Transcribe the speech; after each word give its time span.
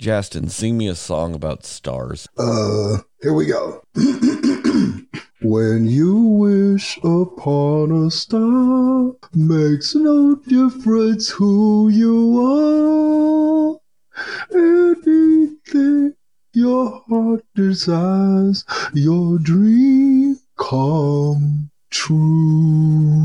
Justin, 0.00 0.48
sing 0.48 0.78
me 0.78 0.88
a 0.88 0.94
song 0.94 1.34
about 1.34 1.66
stars. 1.66 2.26
Uh, 2.38 3.00
here 3.20 3.34
we 3.34 3.44
go. 3.44 3.82
when 5.42 5.84
you 5.84 6.16
wish 6.16 6.96
upon 7.04 8.06
a 8.06 8.10
star, 8.10 9.12
makes 9.34 9.94
no 9.94 10.36
difference 10.36 11.28
who 11.28 11.90
you 11.90 12.40
are. 12.40 13.78
Anything 14.58 16.14
your 16.54 17.04
heart 17.06 17.44
desires, 17.54 18.64
your 18.94 19.38
dream 19.38 20.38
come 20.56 21.70
true. 21.90 23.20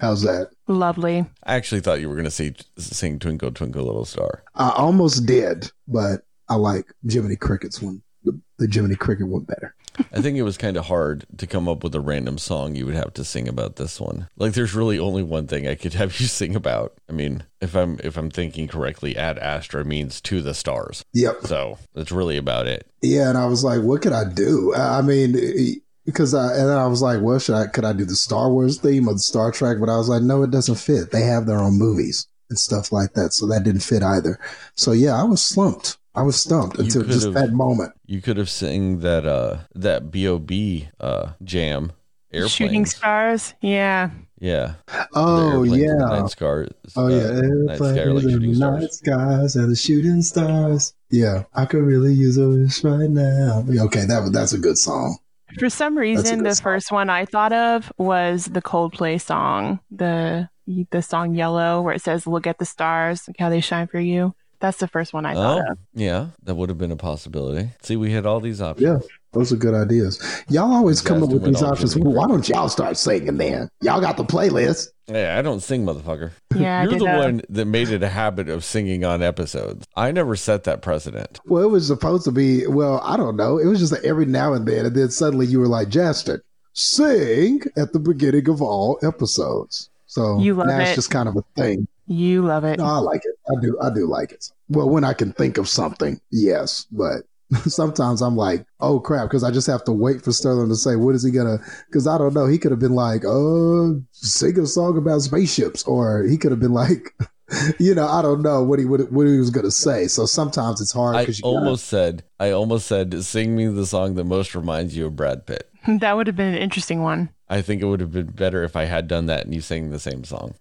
How's 0.00 0.22
that? 0.22 0.48
Lovely. 0.68 1.24
I 1.44 1.56
actually 1.56 1.80
thought 1.80 2.00
you 2.00 2.08
were 2.08 2.14
going 2.14 2.30
to 2.30 2.54
sing 2.76 3.18
Twinkle, 3.18 3.50
Twinkle, 3.52 3.84
Little 3.84 4.04
Star. 4.04 4.42
I 4.54 4.70
almost 4.70 5.24
did, 5.24 5.72
but 5.88 6.22
I 6.48 6.56
like 6.56 6.92
Jiminy 7.08 7.36
Cricket's 7.36 7.80
one. 7.80 8.02
The, 8.24 8.38
the 8.58 8.68
Jiminy 8.70 8.94
Cricket 8.94 9.28
one 9.28 9.44
better. 9.44 9.74
I 10.12 10.20
think 10.20 10.36
it 10.36 10.42
was 10.42 10.56
kind 10.56 10.76
of 10.76 10.86
hard 10.86 11.24
to 11.38 11.46
come 11.46 11.68
up 11.68 11.82
with 11.82 11.94
a 11.94 12.00
random 12.00 12.38
song 12.38 12.74
you 12.74 12.86
would 12.86 12.94
have 12.94 13.14
to 13.14 13.24
sing 13.24 13.48
about 13.48 13.76
this 13.76 14.00
one. 14.00 14.28
Like 14.36 14.52
there's 14.52 14.74
really 14.74 14.98
only 14.98 15.22
one 15.22 15.46
thing 15.46 15.66
I 15.66 15.74
could 15.74 15.94
have 15.94 16.20
you 16.20 16.26
sing 16.26 16.54
about. 16.54 16.94
I 17.08 17.12
mean, 17.12 17.44
if 17.60 17.74
I'm 17.74 17.98
if 18.04 18.16
I'm 18.16 18.30
thinking 18.30 18.68
correctly, 18.68 19.16
Ad 19.16 19.38
Astra 19.38 19.84
means 19.84 20.20
to 20.22 20.40
the 20.42 20.54
stars. 20.54 21.04
Yep. 21.14 21.46
So 21.46 21.78
that's 21.94 22.12
really 22.12 22.36
about 22.36 22.66
it. 22.66 22.86
Yeah, 23.02 23.28
and 23.30 23.38
I 23.38 23.46
was 23.46 23.64
like, 23.64 23.82
what 23.82 24.02
could 24.02 24.12
I 24.12 24.24
do? 24.24 24.74
I 24.74 25.02
mean, 25.02 25.80
because 26.08 26.32
I 26.32 26.54
and 26.54 26.70
then 26.70 26.78
I 26.78 26.86
was 26.86 27.02
like, 27.02 27.20
well, 27.20 27.38
should 27.38 27.54
I 27.54 27.66
could 27.66 27.84
I 27.84 27.92
do 27.92 28.06
the 28.06 28.16
Star 28.16 28.50
Wars 28.50 28.78
theme 28.78 29.08
or 29.08 29.12
the 29.12 29.18
Star 29.18 29.52
Trek? 29.52 29.76
But 29.78 29.90
I 29.90 29.98
was 29.98 30.08
like, 30.08 30.22
no, 30.22 30.42
it 30.42 30.50
doesn't 30.50 30.76
fit. 30.76 31.10
They 31.10 31.20
have 31.20 31.44
their 31.44 31.58
own 31.58 31.74
movies 31.74 32.26
and 32.48 32.58
stuff 32.58 32.92
like 32.92 33.12
that, 33.12 33.34
so 33.34 33.46
that 33.48 33.62
didn't 33.62 33.82
fit 33.82 34.02
either. 34.02 34.38
So 34.74 34.92
yeah, 34.92 35.20
I 35.20 35.24
was 35.24 35.44
slumped. 35.44 35.98
I 36.14 36.22
was 36.22 36.40
stumped 36.40 36.78
until 36.78 37.02
just 37.02 37.34
that 37.34 37.52
moment. 37.52 37.92
You 38.06 38.22
could 38.22 38.38
have 38.38 38.48
sang 38.48 39.00
that 39.00 39.26
uh 39.26 39.58
that 39.74 40.10
B.O.B. 40.10 40.88
uh 40.98 41.32
jam. 41.44 41.92
Airplanes. 42.30 42.52
Shooting 42.52 42.86
stars, 42.86 43.54
yeah. 43.60 44.10
Yeah. 44.38 44.74
Oh 45.14 45.62
yeah. 45.62 45.94
Night 45.94 46.30
scars. 46.30 46.70
Oh 46.96 47.06
uh, 47.06 47.08
yeah. 47.08 47.40
Night, 47.40 47.76
sky, 47.76 48.04
like 48.04 48.24
night 48.24 48.92
skies 48.92 49.56
and 49.56 49.70
the 49.70 49.76
shooting 49.76 50.22
stars. 50.22 50.94
Yeah, 51.10 51.44
I 51.54 51.66
could 51.66 51.82
really 51.82 52.14
use 52.14 52.38
a 52.38 52.48
wish 52.48 52.82
right 52.82 53.10
now. 53.10 53.64
Okay, 53.68 54.06
that 54.06 54.30
that's 54.32 54.54
a 54.54 54.58
good 54.58 54.78
song. 54.78 55.18
For 55.58 55.70
some 55.70 55.96
reason, 55.96 56.42
the 56.42 56.54
song. 56.54 56.62
first 56.62 56.92
one 56.92 57.10
I 57.10 57.24
thought 57.24 57.52
of 57.52 57.92
was 57.96 58.46
the 58.46 58.62
Coldplay 58.62 59.20
song, 59.20 59.80
the 59.90 60.48
the 60.90 61.02
song 61.02 61.34
Yellow, 61.34 61.80
where 61.80 61.94
it 61.94 62.02
says 62.02 62.26
"Look 62.26 62.46
at 62.46 62.58
the 62.58 62.64
stars, 62.64 63.26
look 63.26 63.36
how 63.38 63.48
they 63.48 63.60
shine 63.60 63.86
for 63.86 64.00
you." 64.00 64.34
That's 64.60 64.78
the 64.78 64.88
first 64.88 65.12
one 65.12 65.24
I 65.24 65.34
thought 65.34 65.64
oh, 65.66 65.72
of. 65.72 65.78
Yeah, 65.94 66.28
that 66.42 66.56
would 66.56 66.68
have 66.68 66.78
been 66.78 66.90
a 66.90 66.96
possibility. 66.96 67.70
See, 67.82 67.96
we 67.96 68.10
had 68.12 68.26
all 68.26 68.40
these 68.40 68.60
options. 68.60 69.02
Yeah, 69.02 69.08
those 69.32 69.52
are 69.52 69.56
good 69.56 69.74
ideas. 69.74 70.20
Y'all 70.48 70.72
always 70.72 71.00
come 71.00 71.22
up 71.22 71.30
with 71.30 71.44
these 71.44 71.62
options. 71.62 71.96
Why 71.96 72.26
don't 72.26 72.48
y'all 72.48 72.68
start 72.68 72.96
singing 72.96 73.36
then? 73.36 73.68
Y'all 73.82 74.00
got 74.00 74.16
the 74.16 74.24
playlist. 74.24 74.88
Yeah, 75.06 75.38
I 75.38 75.42
don't 75.42 75.60
sing, 75.60 75.84
motherfucker. 75.84 76.32
Yeah, 76.54 76.84
You're 76.84 76.98
the 76.98 77.04
one 77.04 77.42
that 77.48 77.64
made 77.66 77.88
it 77.88 78.02
a 78.02 78.08
habit 78.08 78.48
of 78.48 78.64
singing 78.64 79.04
on 79.04 79.22
episodes. 79.22 79.86
I 79.96 80.12
never 80.12 80.36
set 80.36 80.64
that 80.64 80.82
precedent. 80.82 81.40
Well, 81.46 81.62
it 81.64 81.70
was 81.70 81.86
supposed 81.86 82.24
to 82.24 82.30
be, 82.30 82.66
well, 82.66 83.00
I 83.02 83.16
don't 83.16 83.36
know. 83.36 83.58
It 83.58 83.66
was 83.66 83.78
just 83.78 83.94
every 84.04 84.26
now 84.26 84.52
and 84.54 84.66
then. 84.66 84.86
And 84.86 84.94
then 84.94 85.10
suddenly 85.10 85.46
you 85.46 85.60
were 85.60 85.68
like, 85.68 85.88
Justin, 85.88 86.40
sing 86.72 87.62
at 87.76 87.92
the 87.92 87.98
beginning 87.98 88.48
of 88.48 88.62
all 88.62 88.98
episodes. 89.02 89.90
So 90.06 90.38
you 90.40 90.54
love 90.54 90.68
now 90.68 90.78
it. 90.78 90.82
it's 90.84 90.94
just 90.94 91.10
kind 91.10 91.28
of 91.28 91.36
a 91.36 91.42
thing. 91.56 91.86
You 92.06 92.42
love 92.42 92.64
it. 92.64 92.78
No, 92.78 92.86
I 92.86 92.98
like 92.98 93.20
it. 93.24 93.34
I 93.50 93.60
do. 93.60 93.78
I 93.82 93.90
do 93.90 94.06
like 94.06 94.32
it. 94.32 94.50
Well, 94.70 94.88
when 94.88 95.04
I 95.04 95.12
can 95.12 95.32
think 95.32 95.58
of 95.58 95.68
something, 95.68 96.18
yes, 96.30 96.86
but 96.90 97.22
sometimes 97.66 98.20
I'm 98.20 98.36
like, 98.36 98.66
oh 98.80 99.00
crap, 99.00 99.24
because 99.24 99.44
I 99.44 99.50
just 99.50 99.66
have 99.66 99.84
to 99.84 99.92
wait 99.92 100.22
for 100.22 100.32
Sterling 100.32 100.68
to 100.68 100.76
say, 100.76 100.96
what 100.96 101.14
is 101.14 101.22
he 101.22 101.30
gonna? 101.30 101.58
Because 101.86 102.06
I 102.06 102.18
don't 102.18 102.34
know. 102.34 102.46
He 102.46 102.58
could 102.58 102.70
have 102.70 102.80
been 102.80 102.94
like, 102.94 103.24
oh, 103.26 104.02
sing 104.12 104.58
a 104.58 104.66
song 104.66 104.98
about 104.98 105.22
spaceships, 105.22 105.82
or 105.84 106.24
he 106.24 106.36
could 106.36 106.50
have 106.50 106.60
been 106.60 106.74
like, 106.74 107.14
you 107.78 107.94
know, 107.94 108.06
I 108.06 108.22
don't 108.22 108.42
know 108.42 108.62
what 108.62 108.78
he 108.78 108.84
would 108.84 109.10
what 109.12 109.26
he 109.26 109.38
was 109.38 109.50
gonna 109.50 109.70
say. 109.70 110.08
So 110.08 110.26
sometimes 110.26 110.80
it's 110.80 110.92
hard. 110.92 111.16
I 111.16 111.26
almost 111.42 111.90
gotta, 111.90 112.04
said, 112.04 112.24
I 112.38 112.50
almost 112.50 112.86
said, 112.86 113.24
sing 113.24 113.56
me 113.56 113.66
the 113.66 113.86
song 113.86 114.14
that 114.14 114.24
most 114.24 114.54
reminds 114.54 114.96
you 114.96 115.06
of 115.06 115.16
Brad 115.16 115.46
Pitt. 115.46 115.70
That 116.00 116.16
would 116.16 116.26
have 116.26 116.36
been 116.36 116.54
an 116.54 116.60
interesting 116.60 117.02
one. 117.02 117.30
I 117.48 117.62
think 117.62 117.80
it 117.80 117.86
would 117.86 118.00
have 118.00 118.12
been 118.12 118.26
better 118.26 118.62
if 118.62 118.76
I 118.76 118.84
had 118.84 119.08
done 119.08 119.26
that 119.26 119.46
and 119.46 119.54
you 119.54 119.62
sang 119.62 119.88
the 119.88 119.98
same 119.98 120.22
song. 120.24 120.54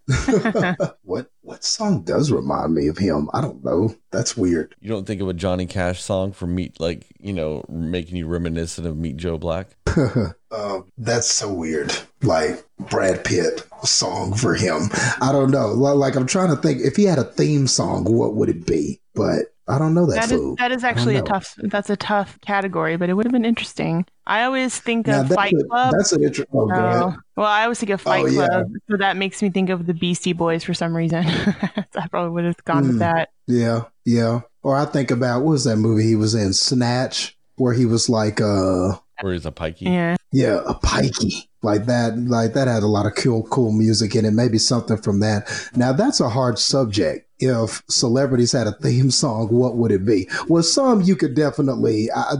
what 1.03 1.29
what 1.47 1.63
song 1.63 2.01
does 2.01 2.29
remind 2.29 2.73
me 2.73 2.87
of 2.87 2.97
him? 2.97 3.29
I 3.33 3.39
don't 3.39 3.63
know. 3.63 3.95
That's 4.11 4.35
weird. 4.35 4.75
You 4.81 4.89
don't 4.89 5.07
think 5.07 5.21
of 5.21 5.29
a 5.29 5.33
Johnny 5.33 5.65
Cash 5.65 6.03
song 6.03 6.33
for 6.33 6.45
Meet, 6.45 6.77
like 6.81 7.05
you 7.21 7.31
know, 7.31 7.63
making 7.69 8.17
you 8.17 8.27
reminiscent 8.27 8.85
of 8.85 8.97
Meet 8.97 9.15
Joe 9.15 9.37
Black? 9.37 9.69
uh, 10.51 10.81
that's 10.97 11.31
so 11.31 11.53
weird. 11.53 11.95
Like 12.21 12.65
Brad 12.79 13.23
Pitt 13.23 13.65
song 13.83 14.33
for 14.33 14.55
him. 14.55 14.89
I 15.21 15.31
don't 15.31 15.49
know. 15.49 15.67
Like 15.69 16.17
I'm 16.17 16.27
trying 16.27 16.53
to 16.53 16.61
think 16.61 16.81
if 16.81 16.97
he 16.97 17.05
had 17.05 17.17
a 17.17 17.23
theme 17.23 17.67
song, 17.67 18.03
what 18.03 18.35
would 18.35 18.49
it 18.49 18.67
be? 18.67 18.99
But 19.15 19.53
I 19.69 19.79
don't 19.79 19.93
know 19.93 20.05
that, 20.07 20.27
that 20.27 20.31
Is, 20.35 20.55
that 20.57 20.71
is 20.73 20.83
actually 20.83 21.15
a 21.15 21.21
tough. 21.21 21.55
That's 21.59 21.89
a 21.89 21.95
tough 21.95 22.41
category, 22.41 22.97
but 22.97 23.09
it 23.09 23.13
would 23.13 23.25
have 23.25 23.33
been 23.33 23.45
interesting. 23.45 24.05
I 24.27 24.43
always 24.43 24.77
think 24.77 25.07
of 25.07 25.29
Fight 25.29 25.53
a, 25.53 25.63
Club. 25.63 25.93
That's 25.95 26.11
an 26.11 26.21
interesting. 26.21 26.53
Oh, 26.53 26.69
oh, 26.69 27.15
well, 27.37 27.47
I 27.47 27.63
always 27.63 27.79
think 27.79 27.91
of 27.91 28.01
Fight 28.01 28.25
oh, 28.25 28.31
Club, 28.31 28.65
yeah. 28.69 28.77
so 28.89 28.97
that 28.97 29.15
makes 29.15 29.41
me 29.41 29.49
think 29.49 29.69
of 29.69 29.85
the 29.85 29.93
Beastie 29.93 30.33
Boys 30.33 30.65
for 30.65 30.73
some 30.73 30.95
reason. 30.95 31.23
I 31.25 32.07
probably 32.11 32.31
would 32.31 32.43
have 32.43 32.63
gone 32.65 32.83
mm, 32.83 32.87
with 32.87 32.99
that. 32.99 33.29
Yeah, 33.47 33.85
yeah. 34.05 34.41
Or 34.63 34.75
I 34.75 34.83
think 34.83 35.11
about 35.11 35.43
what 35.43 35.51
was 35.51 35.63
that 35.63 35.77
movie 35.77 36.03
he 36.03 36.15
was 36.15 36.35
in, 36.35 36.51
Snatch, 36.51 37.37
where 37.55 37.73
he 37.73 37.85
was 37.85 38.09
like, 38.09 38.41
uh, 38.41 38.97
where 39.21 39.31
he's 39.31 39.45
a 39.45 39.51
pikey. 39.51 39.83
Yeah, 39.83 40.17
yeah, 40.33 40.59
a 40.65 40.73
pikey 40.73 41.47
like 41.63 41.85
that. 41.85 42.17
Like 42.17 42.53
that 42.53 42.67
had 42.67 42.83
a 42.83 42.87
lot 42.87 43.05
of 43.05 43.15
cool, 43.15 43.43
cool 43.43 43.71
music 43.71 44.13
in 44.13 44.25
it. 44.25 44.31
Maybe 44.31 44.57
something 44.57 44.97
from 44.97 45.21
that. 45.21 45.49
Now 45.73 45.93
that's 45.93 46.19
a 46.19 46.27
hard 46.27 46.59
subject 46.59 47.26
if 47.39 47.83
celebrities 47.89 48.51
had 48.51 48.67
a 48.67 48.71
theme 48.73 49.11
song, 49.11 49.47
what 49.49 49.75
would 49.75 49.91
it 49.91 50.05
be? 50.05 50.29
Well, 50.47 50.63
some 50.63 51.01
you 51.01 51.15
could 51.15 51.35
definitely, 51.35 52.09
uh, 52.15 52.35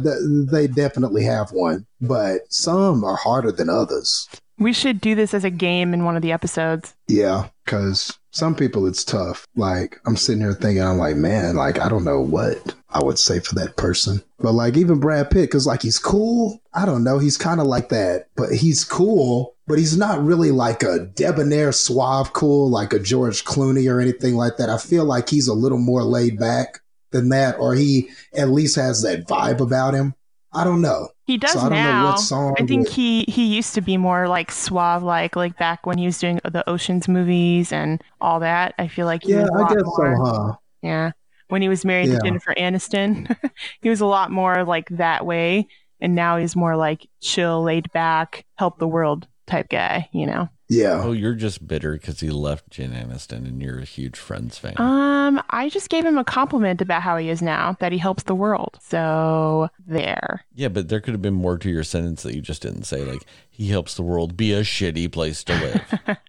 they 0.51 0.67
definitely 0.67 1.23
have 1.23 1.51
one, 1.51 1.85
but 2.01 2.41
some 2.49 3.03
are 3.03 3.15
harder 3.15 3.51
than 3.51 3.69
others. 3.69 4.27
We 4.59 4.73
should 4.73 4.99
do 4.99 5.13
this 5.13 5.35
as 5.35 5.43
a 5.43 5.51
game 5.51 5.93
in 5.93 6.03
one 6.03 6.15
of 6.15 6.23
the 6.23 6.31
episodes. 6.31 6.95
Yeah, 7.07 7.49
because 7.63 8.17
some 8.31 8.55
people 8.55 8.87
it's 8.87 9.03
tough. 9.03 9.47
Like 9.55 9.99
I'm 10.05 10.17
sitting 10.17 10.41
here 10.41 10.53
thinking, 10.53 10.81
I'm 10.81 10.97
like, 10.97 11.15
man, 11.15 11.55
like 11.55 11.79
I 11.79 11.89
don't 11.89 12.03
know 12.03 12.21
what 12.21 12.75
I 12.89 13.03
would 13.03 13.19
say 13.19 13.39
for 13.39 13.53
that 13.55 13.75
person. 13.75 14.23
But 14.39 14.53
like 14.53 14.75
even 14.75 14.99
Brad 14.99 15.29
Pitt, 15.29 15.49
because 15.49 15.67
like 15.67 15.83
he's 15.83 15.99
cool. 15.99 16.59
I 16.73 16.87
don't 16.87 17.03
know, 17.03 17.19
he's 17.19 17.37
kind 17.37 17.59
of 17.59 17.67
like 17.67 17.89
that, 17.89 18.29
but 18.35 18.51
he's 18.51 18.83
cool 18.83 19.55
but 19.67 19.77
he's 19.77 19.97
not 19.97 20.23
really 20.23 20.51
like 20.51 20.81
a 20.81 20.99
debonair, 21.13 21.71
suave, 21.71 22.31
cool, 22.33 22.69
like 22.69 22.93
a 22.93 22.99
George 22.99 23.43
Clooney 23.43 23.91
or 23.91 23.99
anything 23.99 24.35
like 24.35 24.57
that. 24.57 24.69
I 24.69 24.77
feel 24.77 25.03
like 25.03 25.29
he's 25.29 25.47
a 25.47 25.53
little 25.53 25.77
more 25.77 26.03
laid 26.03 26.39
back 26.39 26.79
than 27.11 27.29
that, 27.29 27.59
or 27.59 27.75
he 27.75 28.09
at 28.33 28.49
least 28.49 28.77
has 28.77 29.01
that 29.03 29.27
vibe 29.27 29.59
about 29.59 29.93
him. 29.93 30.15
I 30.53 30.63
don't 30.63 30.81
know. 30.81 31.09
He 31.25 31.37
does 31.37 31.51
so 31.51 31.59
I 31.59 31.69
now. 31.69 32.15
I 32.57 32.65
think 32.65 32.87
he 32.87 33.23
he 33.27 33.53
used 33.53 33.75
to 33.75 33.81
be 33.81 33.97
more 33.97 34.29
like 34.29 34.49
suave, 34.49 35.03
like 35.03 35.35
like 35.35 35.57
back 35.57 35.85
when 35.85 35.97
he 35.97 36.05
was 36.05 36.17
doing 36.17 36.39
the 36.45 36.67
Ocean's 36.69 37.09
movies 37.09 37.73
and 37.73 38.01
all 38.21 38.39
that. 38.39 38.73
I 38.79 38.87
feel 38.87 39.05
like 39.05 39.27
yeah, 39.27 39.45
I 39.53 39.73
guess 39.73 39.83
more, 39.83 40.15
so, 40.15 40.25
huh? 40.25 40.53
Yeah, 40.81 41.11
when 41.49 41.61
he 41.61 41.67
was 41.67 41.83
married 41.83 42.07
yeah. 42.07 42.19
to 42.19 42.23
Jennifer 42.23 42.55
Aniston, 42.57 43.35
he 43.81 43.89
was 43.89 43.99
a 43.99 44.05
lot 44.05 44.31
more 44.31 44.63
like 44.63 44.87
that 44.91 45.25
way, 45.25 45.67
and 45.99 46.15
now 46.15 46.37
he's 46.37 46.55
more 46.55 46.77
like 46.77 47.05
chill, 47.21 47.61
laid 47.61 47.91
back, 47.91 48.45
help 48.55 48.79
the 48.79 48.87
world 48.87 49.27
type 49.47 49.69
guy, 49.69 50.09
you 50.11 50.25
know. 50.25 50.49
Yeah. 50.69 51.01
Oh, 51.03 51.13
you're 51.13 51.33
just 51.33 51.65
bitter 51.65 51.93
because 51.93 52.19
he 52.19 52.29
left 52.29 52.69
Jen 52.69 52.91
Aniston 52.91 53.47
and 53.47 53.61
you're 53.61 53.79
a 53.79 53.85
huge 53.85 54.17
Friends 54.17 54.57
fan. 54.57 54.73
Um, 54.77 55.41
I 55.49 55.69
just 55.69 55.89
gave 55.89 56.05
him 56.05 56.17
a 56.17 56.25
compliment 56.25 56.81
about 56.81 57.01
how 57.01 57.15
he 57.17 57.29
is 57.29 57.41
now, 57.41 57.77
that 57.79 57.93
he 57.93 57.97
helps 57.97 58.23
the 58.23 58.35
world. 58.35 58.77
So 58.81 59.69
there. 59.87 60.43
Yeah, 60.53 60.67
but 60.67 60.89
there 60.89 60.99
could 60.99 61.13
have 61.13 61.21
been 61.21 61.33
more 61.33 61.57
to 61.57 61.69
your 61.69 61.85
sentence 61.85 62.23
that 62.23 62.35
you 62.35 62.41
just 62.41 62.61
didn't 62.61 62.83
say. 62.83 63.03
Like, 63.05 63.23
he 63.57 63.69
helps 63.69 63.95
the 63.95 64.03
world 64.03 64.37
be 64.37 64.53
a 64.53 64.61
shitty 64.61 65.11
place 65.11 65.43
to 65.45 65.53
live. 65.53 66.17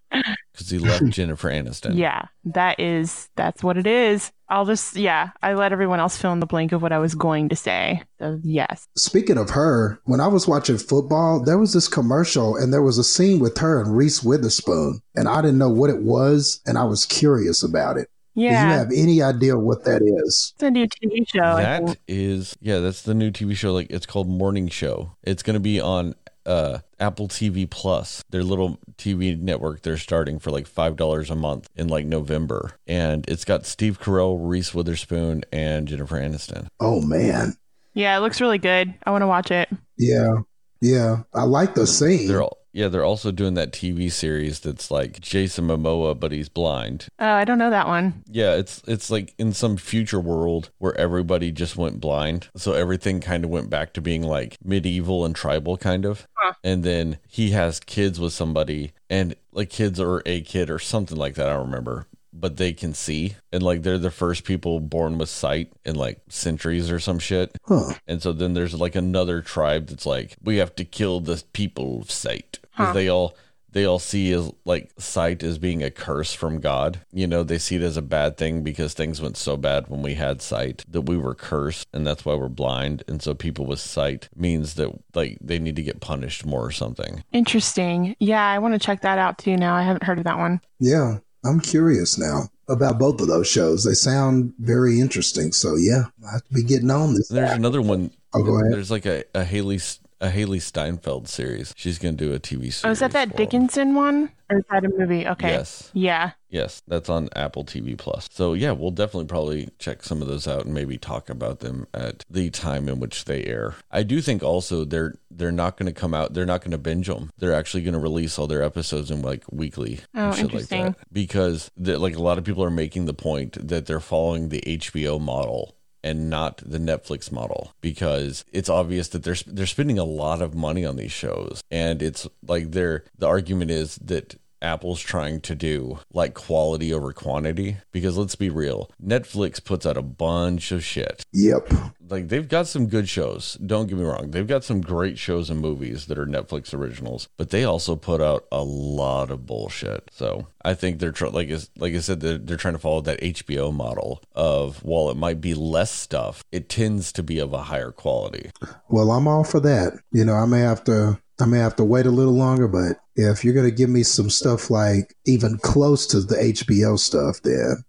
Because 0.53 0.71
he 0.71 0.79
left 0.79 1.05
Jennifer 1.11 1.49
Aniston. 1.51 1.97
Yeah, 1.97 2.23
that 2.47 2.81
is, 2.81 3.29
that's 3.37 3.63
what 3.63 3.77
it 3.79 3.87
is. 3.87 4.33
I'll 4.49 4.65
just, 4.65 4.97
yeah, 4.97 5.31
I 5.41 5.55
let 5.55 5.71
everyone 5.71 6.01
else 6.01 6.17
fill 6.17 6.33
in 6.33 6.41
the 6.41 6.47
blank 6.47 6.73
of 6.73 6.83
what 6.83 6.91
I 6.91 6.99
was 6.99 7.15
going 7.15 7.49
to 7.51 7.55
say. 7.55 8.03
So, 8.19 8.41
yes. 8.43 8.89
Speaking 8.97 9.39
of 9.39 9.51
her, 9.51 10.01
when 10.05 10.21
I 10.21 10.27
was 10.27 10.49
watching 10.49 10.77
football, 10.77 11.41
there 11.45 11.59
was 11.59 11.75
this 11.75 11.87
commercial 11.87 12.57
and 12.57 12.73
there 12.73 12.83
was 12.83 12.99
a 12.99 13.05
scene 13.05 13.39
with 13.39 13.57
her 13.59 13.81
and 13.81 13.97
Reese 13.97 14.25
Witherspoon, 14.25 15.01
and 15.15 15.29
I 15.29 15.43
didn't 15.43 15.59
know 15.59 15.71
what 15.71 15.91
it 15.91 16.03
was, 16.03 16.61
and 16.67 16.77
I 16.77 16.85
was 16.85 17.05
curious 17.07 17.63
about 17.63 17.97
it. 17.97 18.09
Yeah. 18.35 18.49
Do 18.49 18.67
you 18.73 18.79
have 18.79 19.07
any 19.07 19.23
idea 19.23 19.57
what 19.57 19.85
that 19.85 20.03
is? 20.03 20.55
It's 20.57 20.63
a 20.65 20.71
new 20.73 20.89
TV 20.89 21.29
show. 21.29 21.43
I 21.45 21.63
That 21.63 21.85
think. 21.85 21.99
is, 22.09 22.57
yeah, 22.61 22.79
that's 22.81 23.03
the 23.03 23.15
new 23.15 23.31
TV 23.31 23.55
show. 23.55 23.73
Like 23.75 23.91
it's 23.91 24.07
called 24.07 24.29
Morning 24.29 24.67
Show. 24.69 25.13
It's 25.23 25.45
going 25.45 25.55
to 25.55 25.61
be 25.61 25.81
on 25.81 26.17
uh, 26.49 26.79
Apple 26.99 27.29
TV 27.29 27.69
Plus, 27.69 28.25
their 28.31 28.43
little 28.43 28.79
TV 28.97 29.39
network. 29.39 29.83
They're 29.83 29.99
starting 29.99 30.39
for 30.39 30.51
like 30.51 30.67
five 30.67 30.97
dollars 30.97 31.31
a 31.31 31.37
month 31.37 31.69
in 31.77 31.89
like 31.89 32.07
November, 32.07 32.73
and 32.87 33.29
it's 33.29 33.45
got 33.45 33.67
Steve 33.67 34.01
Carell, 34.01 34.39
Reese 34.41 34.75
Witherspoon, 34.75 35.45
and 35.53 35.87
Jennifer 35.87 36.19
Aniston. 36.19 36.69
Oh 36.81 37.01
man. 37.03 37.55
Yeah, 37.95 38.17
it 38.17 38.21
looks 38.21 38.41
really 38.41 38.59
good. 38.59 38.95
I 39.05 39.11
want 39.11 39.23
to 39.23 39.27
watch 39.27 39.51
it. 39.51 39.69
Yeah. 39.97 40.37
Yeah. 40.81 41.23
I 41.35 41.43
like 41.43 41.75
the 41.75 41.87
scene. 41.87 42.29
They're 42.29 42.43
all, 42.43 42.58
yeah, 42.73 42.89
they're 42.89 43.05
also 43.05 43.33
doing 43.33 43.55
that 43.55 43.73
TV 43.73 44.11
series 44.11 44.61
that's 44.61 44.91
like 44.91 45.21
Jason 45.21 45.67
Momoa, 45.67 46.19
but 46.19 46.33
he's 46.33 46.49
blind. 46.49 47.09
Oh, 47.19 47.27
I 47.27 47.45
don't 47.45 47.59
know 47.59 47.71
that 47.71 47.87
one. 47.87 48.23
Yeah, 48.27 48.55
it's 48.55 48.83
it's 48.87 49.11
like 49.11 49.35
in 49.39 49.53
some 49.53 49.77
future 49.77 50.21
world 50.21 50.71
where 50.79 50.97
everybody 50.97 51.51
just 51.51 51.77
went 51.77 52.01
blind. 52.01 52.49
So 52.57 52.73
everything 52.73 53.21
kind 53.21 53.45
of 53.45 53.51
went 53.51 53.71
back 53.71 53.93
to 53.95 54.01
being 54.01 54.23
like 54.23 54.59
medieval 54.65 55.25
and 55.25 55.35
tribal 55.35 55.77
kind 55.77 56.05
of. 56.05 56.27
Huh. 56.35 56.55
And 56.63 56.85
then 56.85 57.19
he 57.29 57.51
has 57.51 57.81
kids 57.81 58.21
with 58.21 58.33
somebody 58.33 58.93
and 59.11 59.35
like 59.53 59.71
kids 59.71 59.99
or 59.99 60.23
a 60.27 60.41
kid 60.43 60.71
or 60.71 60.79
something 60.79 61.17
like 61.17 61.35
that, 61.35 61.49
I 61.49 61.55
don't 61.55 61.67
remember. 61.67 62.07
But 62.41 62.57
they 62.57 62.73
can 62.73 62.95
see 62.95 63.35
and 63.53 63.63
like 63.63 63.83
they're 63.83 63.99
the 63.99 64.11
first 64.11 64.45
people 64.45 64.81
born 64.81 65.19
with 65.19 65.29
sight 65.29 65.73
in 65.85 65.97
like 65.97 66.21
centuries 66.29 66.91
or 66.91 67.01
some 67.01 67.19
shit. 67.19 67.57
huh. 67.65 67.95
And 68.07 68.23
so 68.23 68.33
then 68.33 68.55
there's 68.55 68.75
like 68.75 68.95
another 68.95 69.41
tribe 69.41 69.89
that's 69.89 70.07
like, 70.07 70.37
we 70.43 70.59
have 70.59 70.75
to 70.77 70.85
kill 70.85 71.21
the 71.21 71.43
people 71.53 72.01
of 72.03 72.11
sight. 72.11 72.59
Because 72.63 72.87
Huh. 72.89 72.93
they 72.93 73.09
all 73.09 73.37
they 73.71 73.85
all 73.85 73.99
see 73.99 74.33
as 74.33 74.51
like 74.65 74.91
sight 74.99 75.43
as 75.43 75.59
being 75.59 75.83
a 75.83 75.91
curse 75.91 76.33
from 76.33 76.59
God. 76.59 77.01
You 77.13 77.27
know, 77.27 77.43
they 77.43 77.59
see 77.59 77.77
it 77.77 77.83
as 77.83 77.99
a 77.99 78.03
bad 78.03 78.39
thing 78.39 78.63
because 78.63 78.95
things 78.95 79.21
went 79.21 79.37
so 79.37 79.59
bad 79.59 79.89
when 79.89 80.01
we 80.01 80.15
had 80.15 80.41
sight 80.41 80.85
that 80.89 81.03
we 81.03 81.19
were 81.19 81.35
cursed 81.35 81.87
and 81.93 82.07
that's 82.07 82.25
why 82.25 82.35
we're 82.35 82.49
blind. 82.49 83.03
And 83.09 83.21
so 83.21 83.35
people 83.35 83.67
with 83.67 83.79
sight 83.81 84.31
means 84.35 84.75
that 84.75 84.91
like 85.15 85.37
they 85.43 85.59
need 85.59 85.77
to 85.77 85.83
get 85.83 86.01
punished 86.01 86.47
more 86.47 86.65
or 86.65 86.71
something. 86.71 87.25
Interesting. 87.33 88.17
Yeah, 88.21 88.45
I 88.47 88.59
want 88.59 88.73
to 88.73 88.79
check 88.81 89.03
that 89.03 89.19
out 89.19 89.37
too 89.39 89.57
now. 89.57 89.75
I 89.75 89.83
haven't 89.83 90.05
heard 90.05 90.19
of 90.19 90.25
that 90.25 90.39
one. 90.39 90.61
Yeah. 90.81 91.19
I'm 91.45 91.61
curious 91.61 92.19
now 92.19 92.49
about 92.69 92.99
both 92.99 93.21
of 93.21 93.29
those 93.29 93.49
shows. 93.49 93.85
They 93.85 93.95
sound 93.95 94.53
very 94.59 95.01
interesting. 95.01 95.53
So 95.53 95.77
yeah, 95.77 96.05
I 96.29 96.33
have 96.33 96.45
to 96.45 96.55
be 96.55 96.63
getting 96.63 96.91
on 96.91 97.15
this. 97.15 97.29
There's 97.29 97.53
another 97.53 97.81
one. 97.81 98.11
Oh, 98.35 98.43
go 98.43 98.61
ahead. 98.61 98.73
There's 98.73 98.91
like 98.91 99.07
a, 99.07 99.25
a 99.35 99.45
Hailee 99.45 99.99
a 100.21 100.29
Hailee 100.31 100.61
Steinfeld 100.63 101.29
series. 101.29 101.73
She's 101.77 101.99
gonna 101.99 102.17
do 102.17 102.33
a 102.33 102.39
TV 102.39 102.73
series. 102.73 102.85
Oh, 102.85 102.91
is 102.91 102.99
that 103.01 103.13
that. 103.13 103.37
Dickinson 103.37 103.95
one? 103.95 104.31
Or 104.51 104.59
is 104.59 104.65
that 104.71 104.85
a 104.85 104.89
movie? 104.89 105.27
Okay. 105.29 105.51
Yes. 105.51 105.91
Yeah. 105.93 106.31
Yes, 106.49 106.81
that's 106.89 107.11
on 107.11 107.29
Apple 107.37 107.65
TV 107.67 107.99
Plus. 107.99 108.27
So 108.33 108.55
yeah, 108.55 108.73
we'll 108.73 108.91
definitely 108.91 109.27
probably 109.27 109.69
check 109.79 110.03
some 110.03 110.23
of 110.23 110.29
those 110.29 110.49
out 110.49 110.65
and 110.65 110.73
maybe 110.73 110.97
talk 110.97 111.29
about 111.29 111.59
them 111.61 111.87
at 111.93 112.25
the 112.31 112.49
time 112.49 112.89
in 112.89 112.99
which 112.99 113.27
they 113.27 113.45
air. 113.45 113.75
I 113.91 114.03
do 114.03 114.23
think 114.23 114.43
also 114.43 114.85
they're 114.87 115.17
they're 115.31 115.53
not 115.53 115.77
going 115.77 115.87
to 115.87 115.93
come 115.93 116.15
out. 116.15 116.33
They're 116.33 116.47
not 116.47 116.63
going 116.63 116.71
to 116.71 116.79
binge 116.79 117.07
them. 117.09 117.31
They're 117.37 117.53
actually 117.53 117.83
going 117.83 117.93
to 117.93 118.01
release 118.01 118.39
all 118.39 118.47
their 118.47 118.63
episodes 118.63 119.11
in 119.11 119.21
like 119.21 119.45
weekly 119.53 120.01
Oh, 120.15 120.29
and 120.29 120.35
shit 120.35 120.45
like 120.47 120.53
interesting. 120.55 120.85
that 120.85 120.97
because 121.13 121.71
like 121.77 122.17
a 122.17 122.23
lot 122.23 122.39
of 122.39 122.45
people 122.45 122.65
are 122.65 122.71
making 122.71 123.05
the 123.05 123.13
point 123.15 123.69
that 123.69 123.85
they're 123.85 124.01
following 124.01 124.49
the 124.49 124.63
HBO 124.67 125.21
model 125.21 125.75
and 126.03 126.31
not 126.31 126.59
the 126.59 126.79
Netflix 126.79 127.33
model 127.33 127.73
because 127.81 128.45
it's 128.53 128.69
obvious 128.69 129.09
that 129.09 129.23
they're 129.23 129.37
they're 129.47 129.67
spending 129.67 129.99
a 129.99 130.05
lot 130.05 130.43
of 130.43 130.55
money 130.55 130.85
on 130.85 130.97
these 130.97 131.13
shows. 131.13 131.63
And 131.71 132.03
it's 132.03 132.27
like 132.47 132.73
they're 132.73 133.05
the 133.17 133.27
argument 133.27 133.71
is 133.71 133.97
that 133.97 134.37
Apple's 134.63 135.01
trying 135.01 135.41
to 135.43 135.55
do 135.55 136.01
like 136.13 136.35
quality 136.35 136.93
over 136.93 137.13
quantity? 137.13 137.79
Because 137.93 138.17
let's 138.17 138.37
be 138.37 138.51
real 138.51 138.91
Netflix 139.03 139.63
puts 139.63 139.87
out 139.87 139.97
a 139.97 140.03
bunch 140.03 140.73
of 140.73 140.85
shit. 140.85 141.25
Yep. 141.33 141.73
like 142.09 142.29
they've 142.29 142.49
got 142.49 142.67
some 142.67 142.87
good 142.87 143.09
shows. 143.09 143.55
Don't 143.55 143.87
get 143.87 143.99
me 143.99 144.05
wrong. 144.05 144.31
They've 144.31 144.47
got 144.47 144.65
some 144.65 144.81
great 144.81 145.19
shows 145.19 145.51
and 145.51 145.61
movies 145.61 146.07
that 146.07 146.19
are 146.19 146.27
Netflix 146.27 146.75
originals 146.75 147.29
but 147.37 147.51
they 147.51 147.65
also 147.65 147.97
put 147.97 148.21
out 148.21 148.47
a 148.51 148.63
lot 148.63 149.31
of 149.31 149.47
bullshit. 149.47 150.09
So 150.13 150.47
I 150.65 150.75
think 150.75 150.99
they're 150.99 151.13
trying 151.13 151.33
like 151.33 151.51
like 151.77 151.95
I 151.95 152.01
said 152.01 152.21
they're, 152.21 152.39
they're 152.39 152.57
trying 152.57 152.75
to 152.75 152.81
follow 152.81 153.01
that 153.03 153.21
HBO 153.21 153.73
model 153.73 154.23
of 154.35 154.83
while 154.83 155.11
it 155.11 155.17
might 155.17 155.41
be 155.41 155.55
less 155.55 155.91
stuff 155.91 156.45
it 156.53 156.69
tends 156.69 157.13
to 157.13 157.23
be 157.23 157.39
of 157.39 157.53
a 157.53 157.63
higher 157.65 157.91
quality. 157.91 158.51
Well, 158.89 159.11
I'm 159.11 159.27
all 159.27 159.45
for 159.45 159.61
that. 159.61 159.99
You 160.13 160.25
know, 160.25 160.35
I 160.35 160.47
may 160.47 160.61
have 160.61 160.85
to 160.85 161.21
I 161.41 161.47
may 161.47 161.59
have 161.59 161.77
to 161.77 161.85
wait 161.85 162.07
a 162.07 162.11
little 162.11 162.35
longer, 162.35 162.67
but 162.69 162.99
if 163.17 163.45
you're 163.45 163.55
gonna 163.55 163.71
give 163.71 163.91
me 163.91 164.03
some 164.03 164.29
stuff 164.31 164.71
like 164.71 165.15
even 165.25 165.59
close 165.59 166.07
to 166.09 166.21
the 166.21 166.37
HBO 166.37 166.99
stuff, 166.99 167.41
then 167.43 167.85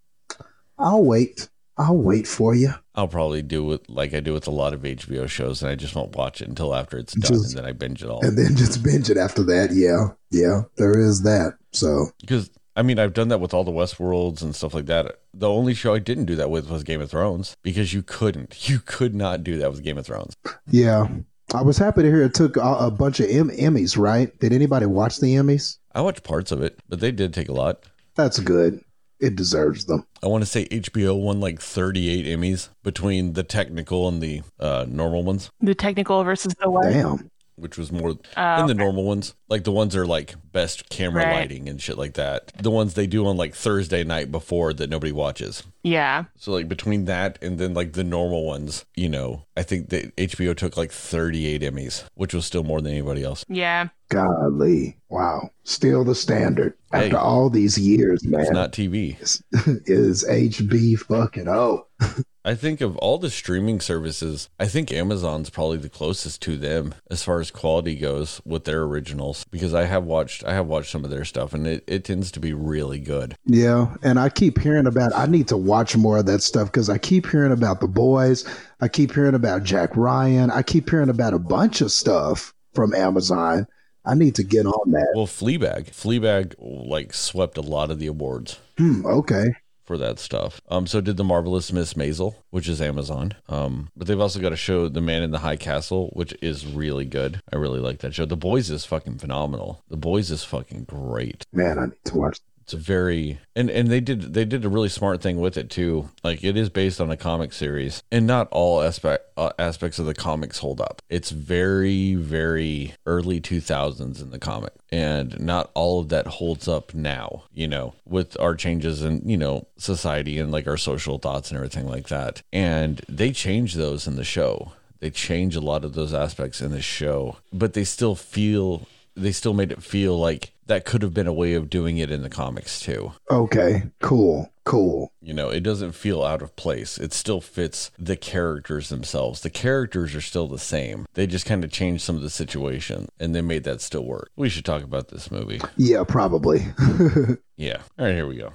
I'll 0.77 1.03
wait. 1.03 1.49
I'll 1.77 1.97
wait 1.97 2.27
for 2.27 2.53
you. 2.53 2.73
I'll 2.93 3.07
probably 3.07 3.41
do 3.41 3.71
it 3.71 3.89
like 3.89 4.13
I 4.13 4.19
do 4.19 4.33
with 4.33 4.47
a 4.47 4.51
lot 4.51 4.73
of 4.73 4.81
HBO 4.81 5.27
shows 5.29 5.61
and 5.61 5.71
I 5.71 5.75
just 5.75 5.95
won't 5.95 6.15
watch 6.15 6.41
it 6.41 6.49
until 6.49 6.75
after 6.75 6.97
it's 6.97 7.13
done 7.13 7.31
Just- 7.39 7.55
and 7.55 7.57
then 7.57 7.65
I 7.65 7.71
binge 7.71 8.03
it 8.03 8.09
all 8.09 8.23
And 8.25 8.37
then 8.37 8.55
just 8.55 8.83
binge 8.83 9.09
it 9.09 9.17
after 9.17 9.43
that. 9.43 9.71
Yeah. 9.73 10.09
Yeah. 10.29 10.63
There 10.75 10.97
is 10.99 11.23
that. 11.23 11.53
So 11.71 12.07
because 12.19 12.49
I 12.75 12.81
mean 12.81 12.99
I've 12.99 13.13
done 13.13 13.29
that 13.29 13.39
with 13.39 13.53
all 13.53 13.63
the 13.63 13.71
Westworlds 13.71 14.41
and 14.41 14.53
stuff 14.53 14.73
like 14.73 14.87
that. 14.87 15.21
The 15.33 15.49
only 15.49 15.73
show 15.73 15.93
I 15.93 15.99
didn't 15.99 16.25
do 16.25 16.35
that 16.35 16.49
with 16.49 16.69
was 16.69 16.83
Game 16.83 16.99
of 17.01 17.09
Thrones 17.11 17.55
because 17.63 17.93
you 17.93 18.03
couldn't, 18.03 18.69
you 18.69 18.79
could 18.79 19.15
not 19.15 19.43
do 19.43 19.57
that 19.59 19.71
with 19.71 19.81
Game 19.83 19.97
of 19.97 20.05
Thrones. 20.05 20.35
yeah. 20.69 21.07
I 21.53 21.61
was 21.63 21.77
happy 21.77 22.03
to 22.03 22.07
hear 22.07 22.21
it 22.21 22.33
took 22.35 22.57
a, 22.57 22.61
a 22.61 22.91
bunch 22.91 23.19
of 23.19 23.29
M- 23.29 23.49
Emmys, 23.49 23.97
right? 23.97 24.37
Did 24.39 24.53
anybody 24.53 24.85
watch 24.85 25.17
the 25.19 25.33
Emmys? 25.35 25.77
I 25.95 26.01
watched 26.01 26.23
parts 26.23 26.51
of 26.51 26.61
it, 26.61 26.79
but 26.87 26.99
they 26.99 27.11
did 27.11 27.33
take 27.33 27.49
a 27.49 27.53
lot. 27.53 27.83
That's 28.15 28.39
good. 28.39 28.81
It 29.19 29.35
deserves 29.35 29.85
them. 29.85 30.05
I 30.23 30.27
want 30.27 30.43
to 30.43 30.45
say 30.45 30.65
HBO 30.67 31.19
won 31.21 31.39
like 31.39 31.59
38 31.59 32.25
Emmys 32.25 32.69
between 32.83 33.33
the 33.33 33.43
technical 33.43 34.07
and 34.07 34.21
the 34.21 34.43
uh, 34.59 34.85
normal 34.87 35.23
ones, 35.23 35.49
The 35.59 35.75
technical 35.75 36.23
versus 36.23 36.53
the 36.61 36.69
what? 36.69 36.83
Damn. 36.83 37.29
Which 37.59 37.77
was 37.77 37.91
more 37.91 38.11
Oh, 38.37 38.57
than 38.57 38.67
the 38.67 38.73
normal 38.73 39.03
ones. 39.03 39.33
Like 39.49 39.63
the 39.63 39.71
ones 39.71 39.93
that 39.93 40.01
are 40.01 40.05
like 40.07 40.35
best 40.51 40.89
camera 40.89 41.23
Right. 41.25 41.33
lighting 41.35 41.67
and 41.69 41.81
shit 41.81 41.97
like 41.97 42.13
that. 42.13 42.51
The 42.61 42.71
ones 42.71 42.93
they 42.93 43.07
do 43.07 43.25
on 43.27 43.37
like 43.37 43.55
Thursday 43.55 44.03
night 44.03 44.31
before 44.31 44.73
that 44.73 44.89
nobody 44.89 45.11
watches. 45.11 45.63
Yeah. 45.83 46.25
So 46.37 46.51
like 46.51 46.67
between 46.67 47.05
that 47.05 47.39
and 47.41 47.57
then 47.57 47.73
like 47.73 47.93
the 47.93 48.03
normal 48.03 48.45
ones, 48.45 48.85
you 48.95 49.09
know, 49.09 49.45
I 49.57 49.63
think 49.63 49.89
that 49.89 50.15
HBO 50.17 50.55
took 50.55 50.77
like 50.77 50.91
38 50.91 51.61
Emmys, 51.61 52.03
which 52.15 52.33
was 52.33 52.45
still 52.45 52.63
more 52.63 52.81
than 52.81 52.91
anybody 52.91 53.23
else. 53.23 53.45
Yeah. 53.47 53.89
Golly. 54.09 54.97
Wow. 55.09 55.49
Still 55.63 56.03
the 56.03 56.15
standard. 56.15 56.73
Hey. 56.91 57.05
After 57.05 57.17
all 57.17 57.49
these 57.49 57.77
years, 57.77 58.23
man. 58.25 58.41
It's 58.41 58.51
not 58.61 58.71
TV. 58.73 59.19
is, 59.21 59.43
is 59.85 60.23
HB 60.27 60.99
fucking 60.99 61.47
oh. 61.47 61.87
I 62.49 62.55
think 62.55 62.81
of 62.81 62.97
all 62.97 63.19
the 63.19 63.29
streaming 63.29 63.79
services, 63.79 64.49
I 64.59 64.65
think 64.65 64.91
Amazon's 64.91 65.51
probably 65.51 65.77
the 65.77 65.87
closest 65.87 66.41
to 66.41 66.57
them 66.57 66.95
as 67.11 67.21
far 67.21 67.39
as 67.39 67.51
quality 67.51 67.95
goes 67.95 68.41
with 68.43 68.63
their 68.63 68.81
originals 68.81 69.45
because 69.51 69.75
I 69.75 69.83
have 69.85 70.05
watched 70.05 70.43
I 70.43 70.55
have 70.55 70.65
watched 70.65 70.89
some 70.89 71.05
of 71.05 71.11
their 71.11 71.25
stuff 71.25 71.53
and 71.53 71.67
it, 71.67 71.83
it 71.85 72.03
tends 72.05 72.31
to 72.31 72.39
be 72.39 72.53
really 72.53 72.97
good. 72.97 73.35
Yeah, 73.45 73.95
and 74.01 74.19
I 74.19 74.29
keep 74.29 74.57
hearing 74.57 74.87
about. 74.87 75.15
I 75.15 75.27
need 75.27 75.47
to 75.49 75.57
watch 75.57 75.95
more 75.95 76.17
of 76.17 76.25
that 76.25 76.41
stuff 76.41 76.71
because 76.71 76.89
I 76.89 76.97
keep 76.97 77.29
hearing 77.29 77.51
about 77.51 77.81
the 77.81 77.87
boys. 77.87 78.45
I 78.81 78.87
keep 78.87 79.13
hearing 79.13 79.35
about 79.35 79.61
Jack 79.61 79.95
Ryan. 79.95 80.49
I 80.49 80.63
keep 80.63 80.89
hearing 80.89 81.09
about 81.09 81.35
a 81.35 81.39
bunch 81.39 81.81
of 81.81 81.91
stuff 81.91 82.55
from 82.73 82.95
Amazon. 82.95 83.67
I 84.05 84.15
need 84.15 84.33
to 84.35 84.43
get 84.43 84.65
on 84.65 84.91
that. 84.93 85.11
Well, 85.13 85.27
Fleabag, 85.27 85.91
Fleabag 85.91 86.55
like 86.57 87.13
swept 87.13 87.59
a 87.59 87.61
lot 87.61 87.91
of 87.91 87.99
the 87.99 88.07
awards. 88.07 88.57
Hmm, 88.79 89.05
okay. 89.05 89.49
For 89.89 89.97
that 89.97 90.19
stuff. 90.19 90.61
Um, 90.69 90.85
so 90.85 91.01
did 91.01 91.17
the 91.17 91.23
marvelous 91.23 91.73
Miss 91.73 91.95
Maisel, 91.95 92.35
which 92.51 92.67
is 92.67 92.79
Amazon. 92.79 93.33
Um, 93.47 93.89
but 93.97 94.05
they've 94.05 94.19
also 94.19 94.39
got 94.39 94.53
a 94.53 94.55
show, 94.55 94.87
The 94.87 95.01
Man 95.01 95.23
in 95.23 95.31
the 95.31 95.39
High 95.39 95.55
Castle, 95.55 96.11
which 96.13 96.31
is 96.43 96.67
really 96.67 97.05
good. 97.05 97.41
I 97.51 97.55
really 97.55 97.79
like 97.79 97.97
that 98.01 98.13
show. 98.13 98.27
The 98.27 98.37
Boys 98.37 98.69
is 98.69 98.85
fucking 98.85 99.17
phenomenal. 99.17 99.83
The 99.89 99.97
Boys 99.97 100.29
is 100.29 100.43
fucking 100.43 100.83
great. 100.83 101.43
Man, 101.51 101.79
I 101.79 101.85
need 101.85 102.05
to 102.05 102.17
watch. 102.17 102.39
It's 102.69 102.75
very 102.75 103.39
and 103.55 103.67
and 103.71 103.87
they 103.87 103.99
did 103.99 104.35
they 104.35 104.45
did 104.45 104.63
a 104.63 104.69
really 104.69 104.89
smart 104.89 105.23
thing 105.23 105.39
with 105.39 105.57
it 105.57 105.71
too. 105.71 106.09
Like 106.23 106.43
it 106.43 106.55
is 106.55 106.69
based 106.69 107.01
on 107.01 107.09
a 107.09 107.17
comic 107.17 107.51
series, 107.51 108.03
and 108.11 108.27
not 108.27 108.47
all 108.51 108.83
aspect 108.83 109.25
uh, 109.37 109.49
aspects 109.57 109.97
of 109.97 110.05
the 110.05 110.13
comics 110.13 110.59
hold 110.59 110.79
up. 110.79 111.01
It's 111.09 111.31
very 111.31 112.13
very 112.13 112.93
early 113.07 113.39
two 113.39 113.59
thousands 113.59 114.21
in 114.21 114.29
the 114.29 114.37
comic, 114.37 114.73
and 114.91 115.39
not 115.39 115.71
all 115.73 115.99
of 115.99 116.09
that 116.09 116.27
holds 116.27 116.67
up 116.67 116.93
now. 116.93 117.45
You 117.51 117.67
know, 117.67 117.95
with 118.05 118.39
our 118.39 118.53
changes 118.53 119.01
in 119.01 119.27
you 119.27 119.37
know 119.37 119.65
society 119.77 120.37
and 120.37 120.51
like 120.51 120.67
our 120.67 120.77
social 120.77 121.17
thoughts 121.17 121.49
and 121.49 121.57
everything 121.57 121.87
like 121.87 122.09
that. 122.09 122.43
And 122.53 123.01
they 123.09 123.31
change 123.31 123.73
those 123.73 124.05
in 124.05 124.15
the 124.15 124.23
show. 124.23 124.73
They 124.99 125.09
change 125.09 125.55
a 125.55 125.61
lot 125.61 125.83
of 125.83 125.93
those 125.93 126.13
aspects 126.13 126.61
in 126.61 126.69
the 126.69 126.83
show, 126.83 127.37
but 127.51 127.73
they 127.73 127.83
still 127.83 128.13
feel 128.13 128.85
they 129.15 129.31
still 129.31 129.55
made 129.55 129.71
it 129.71 129.81
feel 129.81 130.19
like 130.19 130.51
that 130.69 130.85
could 130.85 131.01
have 131.01 131.13
been 131.13 131.27
a 131.27 131.33
way 131.33 131.53
of 131.53 131.69
doing 131.69 131.97
it 131.97 132.11
in 132.11 132.21
the 132.21 132.29
comics 132.29 132.79
too. 132.79 133.11
Okay, 133.29 133.83
cool, 134.01 134.51
cool. 134.63 135.11
You 135.19 135.33
know, 135.33 135.49
it 135.49 135.61
doesn't 135.61 135.93
feel 135.93 136.23
out 136.23 136.41
of 136.41 136.55
place. 136.55 136.97
It 136.97 137.11
still 137.11 137.41
fits 137.41 137.91
the 137.97 138.15
characters 138.15 138.89
themselves. 138.89 139.41
The 139.41 139.49
characters 139.49 140.15
are 140.15 140.21
still 140.21 140.47
the 140.47 140.59
same. 140.59 141.05
They 141.15 141.25
just 141.27 141.47
kind 141.47 141.63
of 141.63 141.71
changed 141.71 142.03
some 142.03 142.15
of 142.15 142.21
the 142.21 142.29
situation 142.29 143.09
and 143.19 143.33
they 143.33 143.41
made 143.41 143.63
that 143.63 143.81
still 143.81 144.05
work. 144.05 144.29
We 144.35 144.47
should 144.47 144.65
talk 144.65 144.83
about 144.83 145.09
this 145.09 145.31
movie. 145.31 145.59
Yeah, 145.75 146.03
probably. 146.07 146.65
Yeah. 147.59 147.81
All 147.99 148.05
right, 148.05 148.15
here 148.15 148.25
we 148.25 148.37
go. 148.37 148.53